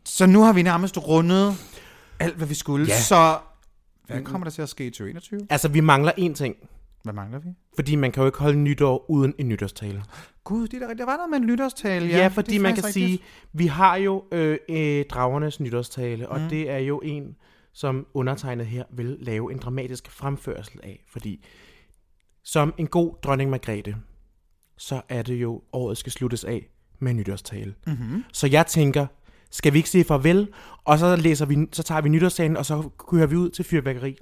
Så 0.08 0.26
nu 0.26 0.42
har 0.42 0.52
vi 0.52 0.62
nærmest 0.62 0.98
rundet 0.98 1.54
alt, 2.20 2.36
hvad 2.36 2.46
vi 2.46 2.54
skulle. 2.54 2.86
Ja. 2.86 3.00
Så 3.00 3.38
hvad 4.06 4.22
kommer 4.22 4.44
der 4.44 4.50
til 4.50 4.62
at 4.62 4.68
ske 4.68 4.86
i 4.86 4.90
2021? 4.90 5.46
Altså, 5.50 5.68
vi 5.68 5.80
mangler 5.80 6.12
én 6.18 6.34
ting, 6.34 6.54
Hvad 7.02 7.12
mangler 7.14 7.38
vi? 7.38 7.48
fordi 7.74 7.96
man 7.96 8.12
kan 8.12 8.20
jo 8.20 8.26
ikke 8.26 8.38
holde 8.38 8.58
nytår 8.58 9.10
uden 9.10 9.34
en 9.38 9.48
nytårstale. 9.48 10.04
Gud, 10.44 10.68
det 10.68 10.82
er 10.82 10.86
der, 10.86 10.94
der 10.94 11.04
var 11.04 11.16
noget 11.16 11.30
med 11.30 11.38
en 11.38 11.44
lytterstale. 11.44 12.06
Ja, 12.06 12.16
Ja, 12.18 12.26
fordi 12.28 12.58
man 12.58 12.74
kan 12.74 12.82
faktisk 12.82 12.94
sige, 12.94 13.06
rigtigt. 13.06 13.22
vi 13.52 13.66
har 13.66 13.96
jo 13.96 14.24
øh, 14.32 14.58
øh, 14.70 15.04
dragernes 15.10 15.60
nytårstale, 15.60 16.28
og 16.28 16.40
Mm. 16.40 16.48
det 16.48 16.70
er 16.70 16.78
jo 16.78 17.00
en, 17.04 17.36
som 17.72 18.06
undertegnet 18.14 18.66
her 18.66 18.84
vil 18.96 19.16
lave 19.20 19.52
en 19.52 19.58
dramatisk 19.58 20.10
fremførsel 20.10 20.80
af, 20.82 21.04
fordi 21.12 21.44
som 22.44 22.74
en 22.78 22.86
god 22.86 23.14
dronning 23.22 23.50
Margrethe, 23.50 23.96
så 24.78 25.00
er 25.08 25.22
det 25.22 25.34
jo, 25.34 25.62
året 25.72 25.98
skal 25.98 26.12
sluttes 26.12 26.44
af 26.44 26.66
med 26.98 27.10
en 27.10 27.16
nytårstale. 27.16 27.74
Mhm. 27.86 28.24
Så 28.32 28.46
jeg 28.46 28.66
tænker, 28.66 29.06
skal 29.50 29.72
vi 29.72 29.78
ikke 29.78 29.90
sige 29.90 30.04
farvel, 30.04 30.48
og 30.84 30.98
så, 30.98 31.16
læser 31.16 31.46
vi, 31.46 31.56
så 31.72 31.82
tager 31.82 32.00
vi 32.00 32.08
nytårstalen, 32.08 32.56
og 32.56 32.66
så 32.66 32.88
kører 33.10 33.26
vi 33.26 33.36
ud 33.36 33.50
til 33.50 33.64
fyrværkeri. 33.64 34.16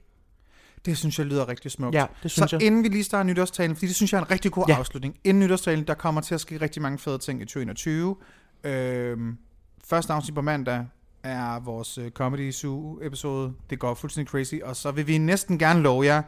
Det 0.84 0.98
synes 0.98 1.18
jeg 1.18 1.26
lyder 1.26 1.48
rigtig 1.48 1.70
smukt. 1.70 1.94
Ja, 1.94 2.06
det 2.22 2.30
synes 2.30 2.50
så 2.50 2.56
jeg. 2.56 2.66
inden 2.66 2.82
vi 2.84 2.88
lige 2.88 3.04
starter 3.04 3.24
nytårstalen, 3.30 3.76
fordi 3.76 3.86
det 3.86 3.94
synes 3.96 4.12
jeg 4.12 4.18
er 4.18 4.24
en 4.24 4.30
rigtig 4.30 4.52
god 4.52 4.64
Ja. 4.68 4.76
afslutning. 4.78 5.16
Inden 5.24 5.42
nytårstalen, 5.42 5.86
der 5.86 5.94
kommer 5.94 6.20
til 6.20 6.34
at 6.34 6.40
ske 6.40 6.60
rigtig 6.60 6.82
mange 6.82 6.98
fede 6.98 7.18
ting 7.18 7.42
i 7.42 7.44
2021. 7.44 8.16
Øhm, 8.64 9.36
første 9.84 10.12
afsnit 10.12 10.34
på 10.34 10.40
mandag 10.42 10.86
er 11.22 11.60
vores 11.60 11.98
øh, 11.98 12.10
Comedy 12.10 12.50
Zoo 12.52 12.98
episode. 13.02 13.52
Det 13.70 13.78
går 13.78 13.94
fuldstændig 13.94 14.30
crazy. 14.30 14.54
Og 14.64 14.76
så 14.76 14.90
vil 14.90 15.06
vi 15.06 15.18
næsten 15.18 15.58
gerne 15.58 15.80
love 15.82 16.04
jer, 16.04 16.22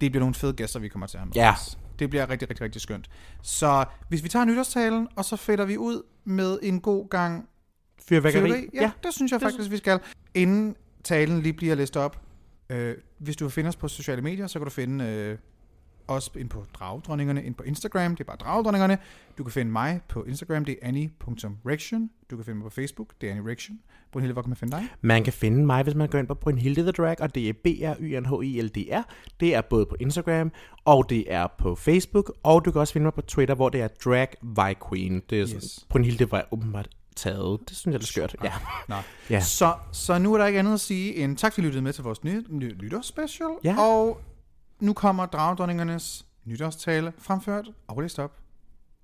det 0.00 0.12
bliver 0.12 0.20
nogle 0.20 0.34
fede 0.34 0.52
gæster, 0.52 0.80
vi 0.80 0.88
kommer 0.88 1.06
til 1.06 1.16
at 1.16 1.20
have 1.20 1.26
med 1.26 1.34
Ja. 1.34 1.52
os. 1.52 1.78
Det 1.98 2.10
bliver 2.10 2.30
rigtig, 2.30 2.50
rigtig, 2.50 2.64
rigtig 2.64 2.80
skønt. 2.82 3.10
Så 3.42 3.84
hvis 4.08 4.22
vi 4.24 4.28
tager 4.28 4.44
nytårstalen, 4.44 5.08
og 5.16 5.24
så 5.24 5.36
fætter 5.36 5.64
vi 5.64 5.76
ud 5.78 6.02
med 6.24 6.58
en 6.62 6.80
god 6.80 7.08
gang 7.08 7.48
Fyrværkeri. 8.08 8.40
Fyrværkeri? 8.40 8.68
Ja, 8.74 8.82
ja, 8.82 8.90
det 9.02 9.14
synes 9.14 9.32
jeg 9.32 9.40
det 9.40 9.50
faktisk, 9.50 9.70
vi 9.70 9.76
skal. 9.76 10.00
Inden 10.34 10.76
talen 11.04 11.42
lige 11.42 11.52
bliver 11.52 11.74
læst 11.74 11.96
op, 11.96 12.20
øh, 12.70 12.94
hvis 13.18 13.36
du 13.36 13.44
vil 13.44 13.52
finde 13.52 13.68
os 13.68 13.76
på 13.76 13.88
sociale 13.88 14.22
medier, 14.22 14.46
så 14.46 14.58
kan 14.58 14.64
du 14.64 14.70
finde 14.70 15.04
øh, 15.04 15.38
os 16.08 16.30
ind 16.36 16.48
på 16.48 16.64
Dragedronningerne, 16.74 17.44
ind 17.44 17.54
på 17.54 17.62
Instagram, 17.62 18.16
det 18.16 18.20
er 18.20 18.24
bare 18.24 18.36
Dragedronningerne. 18.36 18.98
Du 19.38 19.44
kan 19.44 19.52
finde 19.52 19.72
mig 19.72 20.00
på 20.08 20.24
Instagram, 20.24 20.64
det 20.64 20.78
er 20.82 20.88
annie.rection. 20.88 22.10
Du 22.30 22.36
kan 22.36 22.44
finde 22.44 22.58
mig 22.58 22.64
på 22.64 22.70
Facebook, 22.70 23.12
det 23.20 23.26
er 23.26 23.30
Annie 23.30 23.52
Rection. 23.52 23.78
Brunhilde, 24.12 24.32
hvor 24.32 24.42
kan 24.42 24.50
man 24.50 24.56
finde 24.56 24.76
dig? 24.76 24.88
Man 25.00 25.24
kan 25.24 25.32
finde 25.32 25.66
mig, 25.66 25.82
hvis 25.82 25.94
man 25.94 26.08
går 26.08 26.18
ind 26.18 26.26
på 26.26 26.34
Brynhilde 26.34 26.82
The 26.82 26.90
Drag, 26.90 27.20
og 27.20 27.34
det 27.34 27.48
er 27.48 27.52
b 27.52 27.66
r 27.66 27.96
y 28.00 28.20
n 28.20 28.26
h 28.26 28.44
i 28.44 28.60
l 28.60 28.68
d 28.68 28.76
r 28.92 29.14
Det 29.40 29.54
er 29.54 29.60
både 29.60 29.86
på 29.86 29.96
Instagram, 30.00 30.52
og 30.84 31.10
det 31.10 31.24
er 31.32 31.46
på 31.58 31.74
Facebook, 31.74 32.32
og 32.42 32.64
du 32.64 32.72
kan 32.72 32.80
også 32.80 32.92
finde 32.92 33.04
mig 33.04 33.14
på 33.14 33.22
Twitter, 33.22 33.54
hvor 33.54 33.68
det 33.68 33.80
er 33.80 33.88
Drag 33.88 34.28
Vi 34.42 34.74
Queen. 34.88 35.22
Det 35.30 35.40
er 35.40 35.42
yes. 35.42 35.50
Yes. 35.50 35.86
Brynhilde 35.88 36.30
var 36.30 36.48
åbenbart 36.50 36.88
taget. 37.18 37.60
Det 37.68 37.76
synes 37.76 37.92
jeg 37.92 37.94
er 37.94 37.98
lidt 37.98 38.08
skørt. 38.08 38.36
Ja. 38.44 38.52
Nå. 38.88 38.96
Ja. 39.30 39.40
Så, 39.40 39.74
så 39.92 40.18
nu 40.18 40.34
er 40.34 40.38
der 40.38 40.46
ikke 40.46 40.58
andet 40.58 40.74
at 40.74 40.80
sige 40.80 41.14
end 41.14 41.36
tak, 41.36 41.52
fordi 41.52 41.62
I 41.62 41.66
lyttede 41.66 41.82
med 41.82 41.92
til 41.92 42.04
vores 42.04 42.24
nye, 42.24 42.44
nye 42.48 42.76
nytårsspecial. 42.82 43.50
Ja. 43.64 43.80
Og 43.80 44.20
nu 44.80 44.92
kommer 44.92 45.26
Dragedronningernes 45.26 46.26
nytårstale 46.44 47.12
fremført 47.18 47.70
og 47.88 48.02
læst 48.02 48.18
op 48.18 48.32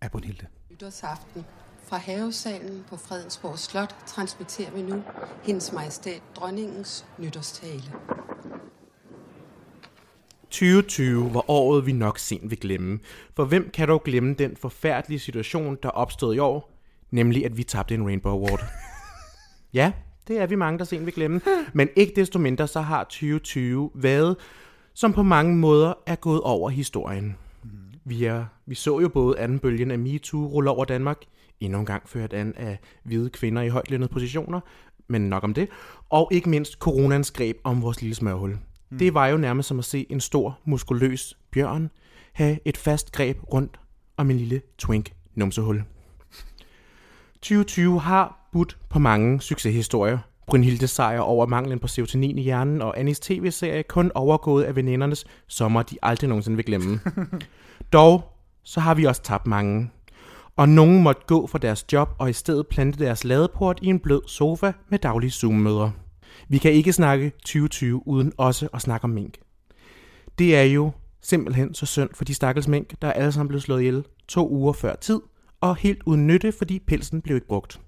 af 0.01 0.11
Brunhilde. 0.11 0.47
Nytårsaften. 0.71 1.45
Fra 1.89 1.97
havesalen 1.97 2.85
på 2.89 2.97
Fredensborg 2.97 3.59
Slot 3.59 3.97
transmitterer 4.07 4.71
vi 4.71 4.83
nu 4.83 5.03
hendes 5.43 5.73
majestæt 5.73 6.23
dronningens 6.35 7.07
nytårstale. 7.19 7.93
2020 10.51 11.35
var 11.35 11.51
året, 11.51 11.87
vi 11.87 11.93
nok 11.93 12.19
sent 12.19 12.51
vil 12.51 12.61
glemme. 12.61 12.99
For 13.37 13.45
hvem 13.45 13.71
kan 13.71 13.89
dog 13.89 14.03
glemme 14.05 14.35
den 14.35 14.57
forfærdelige 14.57 15.19
situation, 15.19 15.79
der 15.83 15.89
opstod 15.89 16.35
i 16.35 16.39
år? 16.39 16.74
Nemlig, 17.15 17.45
at 17.45 17.57
vi 17.57 17.63
tabte 17.63 17.95
en 17.95 18.07
Rainbow 18.07 18.33
Award. 18.33 18.61
ja, 19.79 19.93
det 20.29 20.39
er 20.39 20.47
vi 20.47 20.55
mange, 20.55 20.79
der 20.79 20.85
sent 20.85 21.07
vil 21.07 21.15
glemme. 21.15 21.41
Men 21.73 21.89
ikke 21.97 22.13
desto 22.17 22.39
mindre, 22.39 22.69
så 22.69 22.81
har 22.81 23.05
2020 23.05 23.91
været, 23.95 24.37
som 24.95 25.13
på 25.13 25.23
mange 25.23 25.57
måder 25.57 25.95
er 26.07 26.15
gået 26.15 26.41
over 26.41 26.71
historien. 26.71 27.37
Vi, 28.05 28.25
er, 28.25 28.45
vi 28.67 28.75
så 28.75 29.01
jo 29.01 29.09
både 29.09 29.39
anden 29.39 29.59
bølgen 29.59 29.91
af 29.91 29.99
MeToo 29.99 30.47
rulle 30.47 30.71
over 30.71 30.85
Danmark, 30.85 31.19
endnu 31.61 31.79
en 31.79 31.87
gang 31.87 32.09
ført 32.09 32.33
an 32.33 32.55
af 32.57 32.79
hvide 33.05 33.31
kvinder 33.31 33.63
i 33.63 33.69
højtlønnede 33.69 34.13
positioner, 34.13 34.61
men 35.09 35.29
nok 35.29 35.45
om 35.45 35.55
det, 35.55 35.69
og 36.11 36.29
ikke 36.33 36.51
mindst 36.51 36.79
coronans 36.79 37.31
greb 37.31 37.57
om 37.65 37.83
vores 37.83 38.01
lille 38.01 38.15
smørhul. 38.15 38.59
Mm. 38.91 38.99
Det 38.99 39.15
var 39.15 39.27
jo 39.27 39.37
nærmest 39.37 39.69
som 39.69 39.79
at 39.79 39.85
se 39.85 40.07
en 40.11 40.21
stor, 40.21 40.59
muskuløs 40.65 41.39
bjørn 41.51 41.91
have 42.33 42.59
et 42.65 42.77
fast 42.77 43.13
greb 43.13 43.39
rundt 43.53 43.81
om 44.17 44.31
en 44.31 44.37
lille 44.37 44.61
twink 44.79 45.13
numsehul. 45.35 45.85
2020 47.45 48.01
har 48.01 48.49
budt 48.53 48.79
på 48.91 48.99
mange 48.99 49.41
succeshistorier. 49.41 50.19
Brynhilde 50.47 50.87
sejr 50.87 51.21
over 51.21 51.47
manglen 51.47 51.79
på 51.79 51.89
serotonin 51.89 52.39
i 52.39 52.43
hjernen, 52.43 52.83
og 52.83 52.99
Annis 52.99 53.21
tv-serie 53.21 53.83
kun 53.83 54.11
overgået 54.15 54.65
af 54.65 54.77
venindernes 54.77 55.25
sommer, 55.49 55.83
de 55.83 55.97
aldrig 56.03 56.29
nogensinde 56.29 56.57
vil 56.57 56.65
glemme. 56.65 57.01
Dog, 57.93 58.23
så 58.63 58.81
har 58.81 58.95
vi 58.95 59.05
også 59.05 59.23
tabt 59.23 59.47
mange. 59.47 59.91
og 60.57 60.69
nogen 60.69 61.03
måtte 61.03 61.23
gå 61.27 61.47
fra 61.47 61.59
deres 61.59 61.93
job 61.93 62.09
og 62.19 62.31
i 62.31 62.33
stedet 62.33 62.67
plante 62.67 63.05
deres 63.05 63.25
ladeport 63.25 63.79
i 63.83 63.87
en 63.87 63.99
blød 63.99 64.23
sofa 64.27 64.73
med 64.89 64.99
daglige 64.99 65.31
Zoom-møder. 65.31 65.91
Vi 66.49 66.59
kan 66.59 66.73
ikke 66.73 66.93
snakke 66.93 67.31
2020 67.31 68.09
uden 68.09 68.33
også 68.39 68.69
at 68.75 68.81
snakke 68.81 69.05
om 69.05 69.11
mink. 69.11 69.35
Det 70.39 70.57
er 70.57 70.63
jo 70.63 70.91
simpelthen 71.23 71.75
så 71.75 71.87
synd 71.87 72.11
for 72.15 72.25
de 72.25 72.35
stakkels 72.35 72.69
mink, 72.69 72.95
der 73.03 73.09
er 73.09 73.13
alle 73.13 73.33
sammen 73.33 73.49
blevet 73.49 73.63
slået 73.63 73.81
ihjel 73.81 74.05
to 74.29 74.49
uger 74.49 74.73
før 74.73 74.95
tid, 74.95 75.21
og 75.65 75.77
helt 75.77 76.03
uden 76.07 76.27
nytte, 76.27 76.53
fordi 76.53 76.79
pelsen 76.79 77.21
blev 77.21 77.37
ikke 77.37 77.47
brugt. 77.47 77.81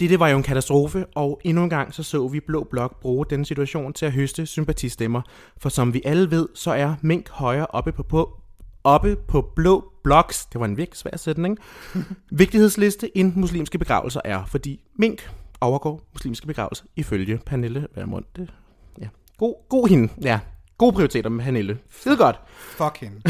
Dette 0.00 0.20
var 0.20 0.28
jo 0.28 0.36
en 0.36 0.42
katastrofe, 0.42 1.06
og 1.14 1.40
endnu 1.44 1.62
en 1.62 1.70
gang 1.70 1.94
så 1.94 2.02
så 2.02 2.28
vi 2.28 2.40
Blå 2.40 2.66
Blok 2.70 3.00
bruge 3.00 3.26
denne 3.30 3.46
situation 3.46 3.92
til 3.92 4.06
at 4.06 4.12
høste 4.12 4.46
sympatistemmer. 4.46 5.22
For 5.58 5.68
som 5.68 5.94
vi 5.94 6.02
alle 6.04 6.30
ved, 6.30 6.48
så 6.54 6.70
er 6.70 6.94
mink 7.02 7.28
højere 7.30 7.66
oppe 7.66 7.92
på, 7.92 8.02
på, 8.02 8.40
oppe 8.84 9.16
på 9.16 9.52
Blå 9.56 9.92
Bloks, 10.04 10.46
det 10.46 10.60
var 10.60 10.66
en 10.66 10.76
virkelig 10.76 10.96
svær 10.96 11.16
sætning, 11.16 11.58
vigtighedsliste 12.30 13.18
end 13.18 13.32
muslimske 13.36 13.78
begravelser 13.78 14.20
er, 14.24 14.44
fordi 14.44 14.80
mink 14.98 15.30
overgår 15.60 16.08
muslimske 16.12 16.46
begravelser 16.46 16.84
ifølge 16.96 17.38
Pernille 17.46 17.86
Vermund. 17.94 18.24
Det, 18.36 18.52
ja. 19.00 19.08
God, 19.38 19.54
god 19.68 19.88
hende, 19.88 20.12
ja. 20.22 20.40
Gode 20.78 20.92
prioriteter 20.92 21.30
med 21.30 21.44
Pernille. 21.44 21.78
Skide 21.90 22.16
godt. 22.16 22.40
Fuck 22.56 22.98
hende. 23.00 23.20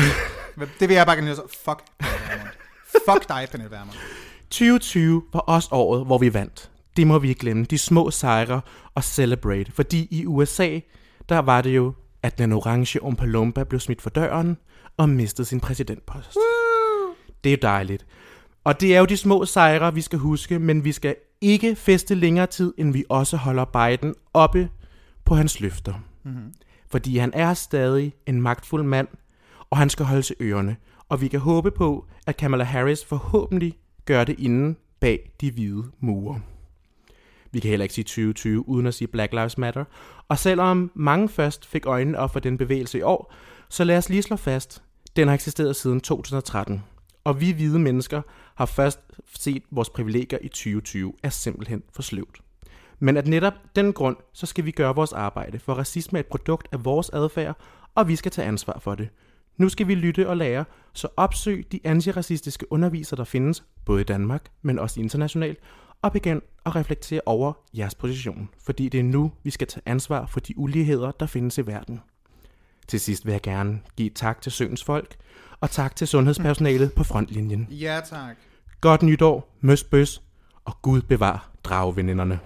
det 0.80 0.88
vil 0.88 0.94
jeg 0.94 1.06
bare 1.06 1.16
gerne 1.16 1.36
så. 1.36 1.42
Fuck 1.64 1.84
Pernille 1.98 2.26
Vermund. 2.30 2.65
Fuck 3.08 3.28
dig, 3.28 3.48
Pernille 3.50 3.70
Vermund. 3.70 3.96
2020 4.50 5.22
var 5.32 5.40
også 5.40 5.68
året, 5.72 6.06
hvor 6.06 6.18
vi 6.18 6.34
vandt. 6.34 6.70
Det 6.96 7.06
må 7.06 7.18
vi 7.18 7.28
ikke 7.28 7.38
glemme. 7.38 7.64
De 7.64 7.78
små 7.78 8.10
sejre 8.10 8.60
og 8.94 9.04
celebrate. 9.04 9.72
Fordi 9.72 10.08
i 10.10 10.26
USA, 10.26 10.80
der 11.28 11.38
var 11.38 11.62
det 11.62 11.76
jo, 11.76 11.92
at 12.22 12.38
den 12.38 12.52
orange 12.52 13.02
Umpa 13.02 13.64
blev 13.64 13.80
smidt 13.80 14.02
for 14.02 14.10
døren 14.10 14.56
og 14.96 15.08
mistede 15.08 15.48
sin 15.48 15.60
præsidentpost. 15.60 16.36
Woo! 16.36 17.14
Det 17.44 17.52
er 17.52 17.56
dejligt. 17.56 18.06
Og 18.64 18.80
det 18.80 18.94
er 18.94 18.98
jo 18.98 19.04
de 19.04 19.16
små 19.16 19.44
sejre, 19.44 19.94
vi 19.94 20.00
skal 20.00 20.18
huske, 20.18 20.58
men 20.58 20.84
vi 20.84 20.92
skal 20.92 21.16
ikke 21.40 21.76
feste 21.76 22.14
længere 22.14 22.46
tid, 22.46 22.74
end 22.78 22.92
vi 22.92 23.04
også 23.08 23.36
holder 23.36 23.64
Biden 23.64 24.14
oppe 24.34 24.68
på 25.24 25.34
hans 25.34 25.60
løfter. 25.60 25.94
Mm-hmm. 26.24 26.52
Fordi 26.90 27.18
han 27.18 27.30
er 27.34 27.54
stadig 27.54 28.12
en 28.26 28.42
magtfuld 28.42 28.82
mand, 28.82 29.08
og 29.70 29.78
han 29.78 29.90
skal 29.90 30.06
holde 30.06 30.22
til 30.22 30.36
ørerne. 30.40 30.76
Og 31.08 31.20
vi 31.20 31.28
kan 31.28 31.40
håbe 31.40 31.70
på, 31.70 32.06
at 32.26 32.36
Kamala 32.36 32.64
Harris 32.64 33.04
forhåbentlig 33.04 33.78
gør 34.04 34.24
det 34.24 34.40
inden 34.40 34.76
bag 35.00 35.30
de 35.40 35.50
hvide 35.50 35.84
mure. 36.00 36.40
Vi 37.50 37.60
kan 37.60 37.70
heller 37.70 37.84
ikke 37.84 37.94
sige 37.94 38.04
2020 38.04 38.68
uden 38.68 38.86
at 38.86 38.94
sige 38.94 39.08
Black 39.08 39.32
Lives 39.32 39.58
Matter. 39.58 39.84
Og 40.28 40.38
selvom 40.38 40.90
mange 40.94 41.28
først 41.28 41.66
fik 41.66 41.86
øjnene 41.86 42.18
op 42.18 42.32
for 42.32 42.40
den 42.40 42.58
bevægelse 42.58 42.98
i 42.98 43.02
år, 43.02 43.32
så 43.68 43.84
lad 43.84 43.98
os 43.98 44.08
lige 44.08 44.22
slå 44.22 44.36
fast, 44.36 44.82
den 45.16 45.28
har 45.28 45.34
eksisteret 45.34 45.76
siden 45.76 46.00
2013. 46.00 46.82
Og 47.24 47.40
vi 47.40 47.50
hvide 47.50 47.78
mennesker 47.78 48.22
har 48.54 48.66
først 48.66 49.00
set 49.34 49.62
vores 49.70 49.90
privilegier 49.90 50.38
i 50.42 50.48
2020 50.48 51.12
er 51.22 51.28
simpelthen 51.28 51.82
for 51.92 52.02
sløvt. 52.02 52.40
Men 52.98 53.16
at 53.16 53.26
netop 53.26 53.54
den 53.76 53.92
grund, 53.92 54.16
så 54.32 54.46
skal 54.46 54.64
vi 54.64 54.70
gøre 54.70 54.94
vores 54.94 55.12
arbejde, 55.12 55.58
for 55.58 55.74
racisme 55.74 56.18
er 56.18 56.20
et 56.20 56.26
produkt 56.26 56.68
af 56.72 56.84
vores 56.84 57.10
adfærd, 57.10 57.56
og 57.94 58.08
vi 58.08 58.16
skal 58.16 58.32
tage 58.32 58.48
ansvar 58.48 58.78
for 58.78 58.94
det. 58.94 59.08
Nu 59.56 59.68
skal 59.68 59.88
vi 59.88 59.94
lytte 59.94 60.28
og 60.28 60.36
lære, 60.36 60.64
så 60.92 61.08
opsøg 61.16 61.66
de 61.72 61.80
antiracistiske 61.84 62.72
undervisere, 62.72 63.16
der 63.16 63.24
findes, 63.24 63.64
både 63.84 64.00
i 64.00 64.04
Danmark, 64.04 64.44
men 64.62 64.78
også 64.78 65.00
internationalt, 65.00 65.58
og 66.02 66.12
begynd 66.12 66.42
at 66.66 66.76
reflektere 66.76 67.20
over 67.26 67.52
jeres 67.76 67.94
position, 67.94 68.48
fordi 68.64 68.88
det 68.88 69.00
er 69.00 69.04
nu, 69.04 69.32
vi 69.42 69.50
skal 69.50 69.66
tage 69.66 69.82
ansvar 69.86 70.26
for 70.26 70.40
de 70.40 70.58
uligheder, 70.58 71.10
der 71.10 71.26
findes 71.26 71.58
i 71.58 71.66
verden. 71.66 72.00
Til 72.88 73.00
sidst 73.00 73.26
vil 73.26 73.32
jeg 73.32 73.42
gerne 73.42 73.80
give 73.96 74.10
tak 74.10 74.42
til 74.42 74.52
Søens 74.52 74.84
folk, 74.84 75.16
og 75.60 75.70
tak 75.70 75.96
til 75.96 76.08
sundhedspersonalet 76.08 76.92
på 76.92 77.04
frontlinjen. 77.04 77.68
Ja, 77.70 78.00
tak. 78.04 78.36
Godt 78.80 79.02
nytår, 79.02 79.56
møs 79.60 79.84
bøs, 79.84 80.22
og 80.64 80.82
Gud 80.82 81.02
bevar 81.02 81.50
drageveninderne. 81.64 82.40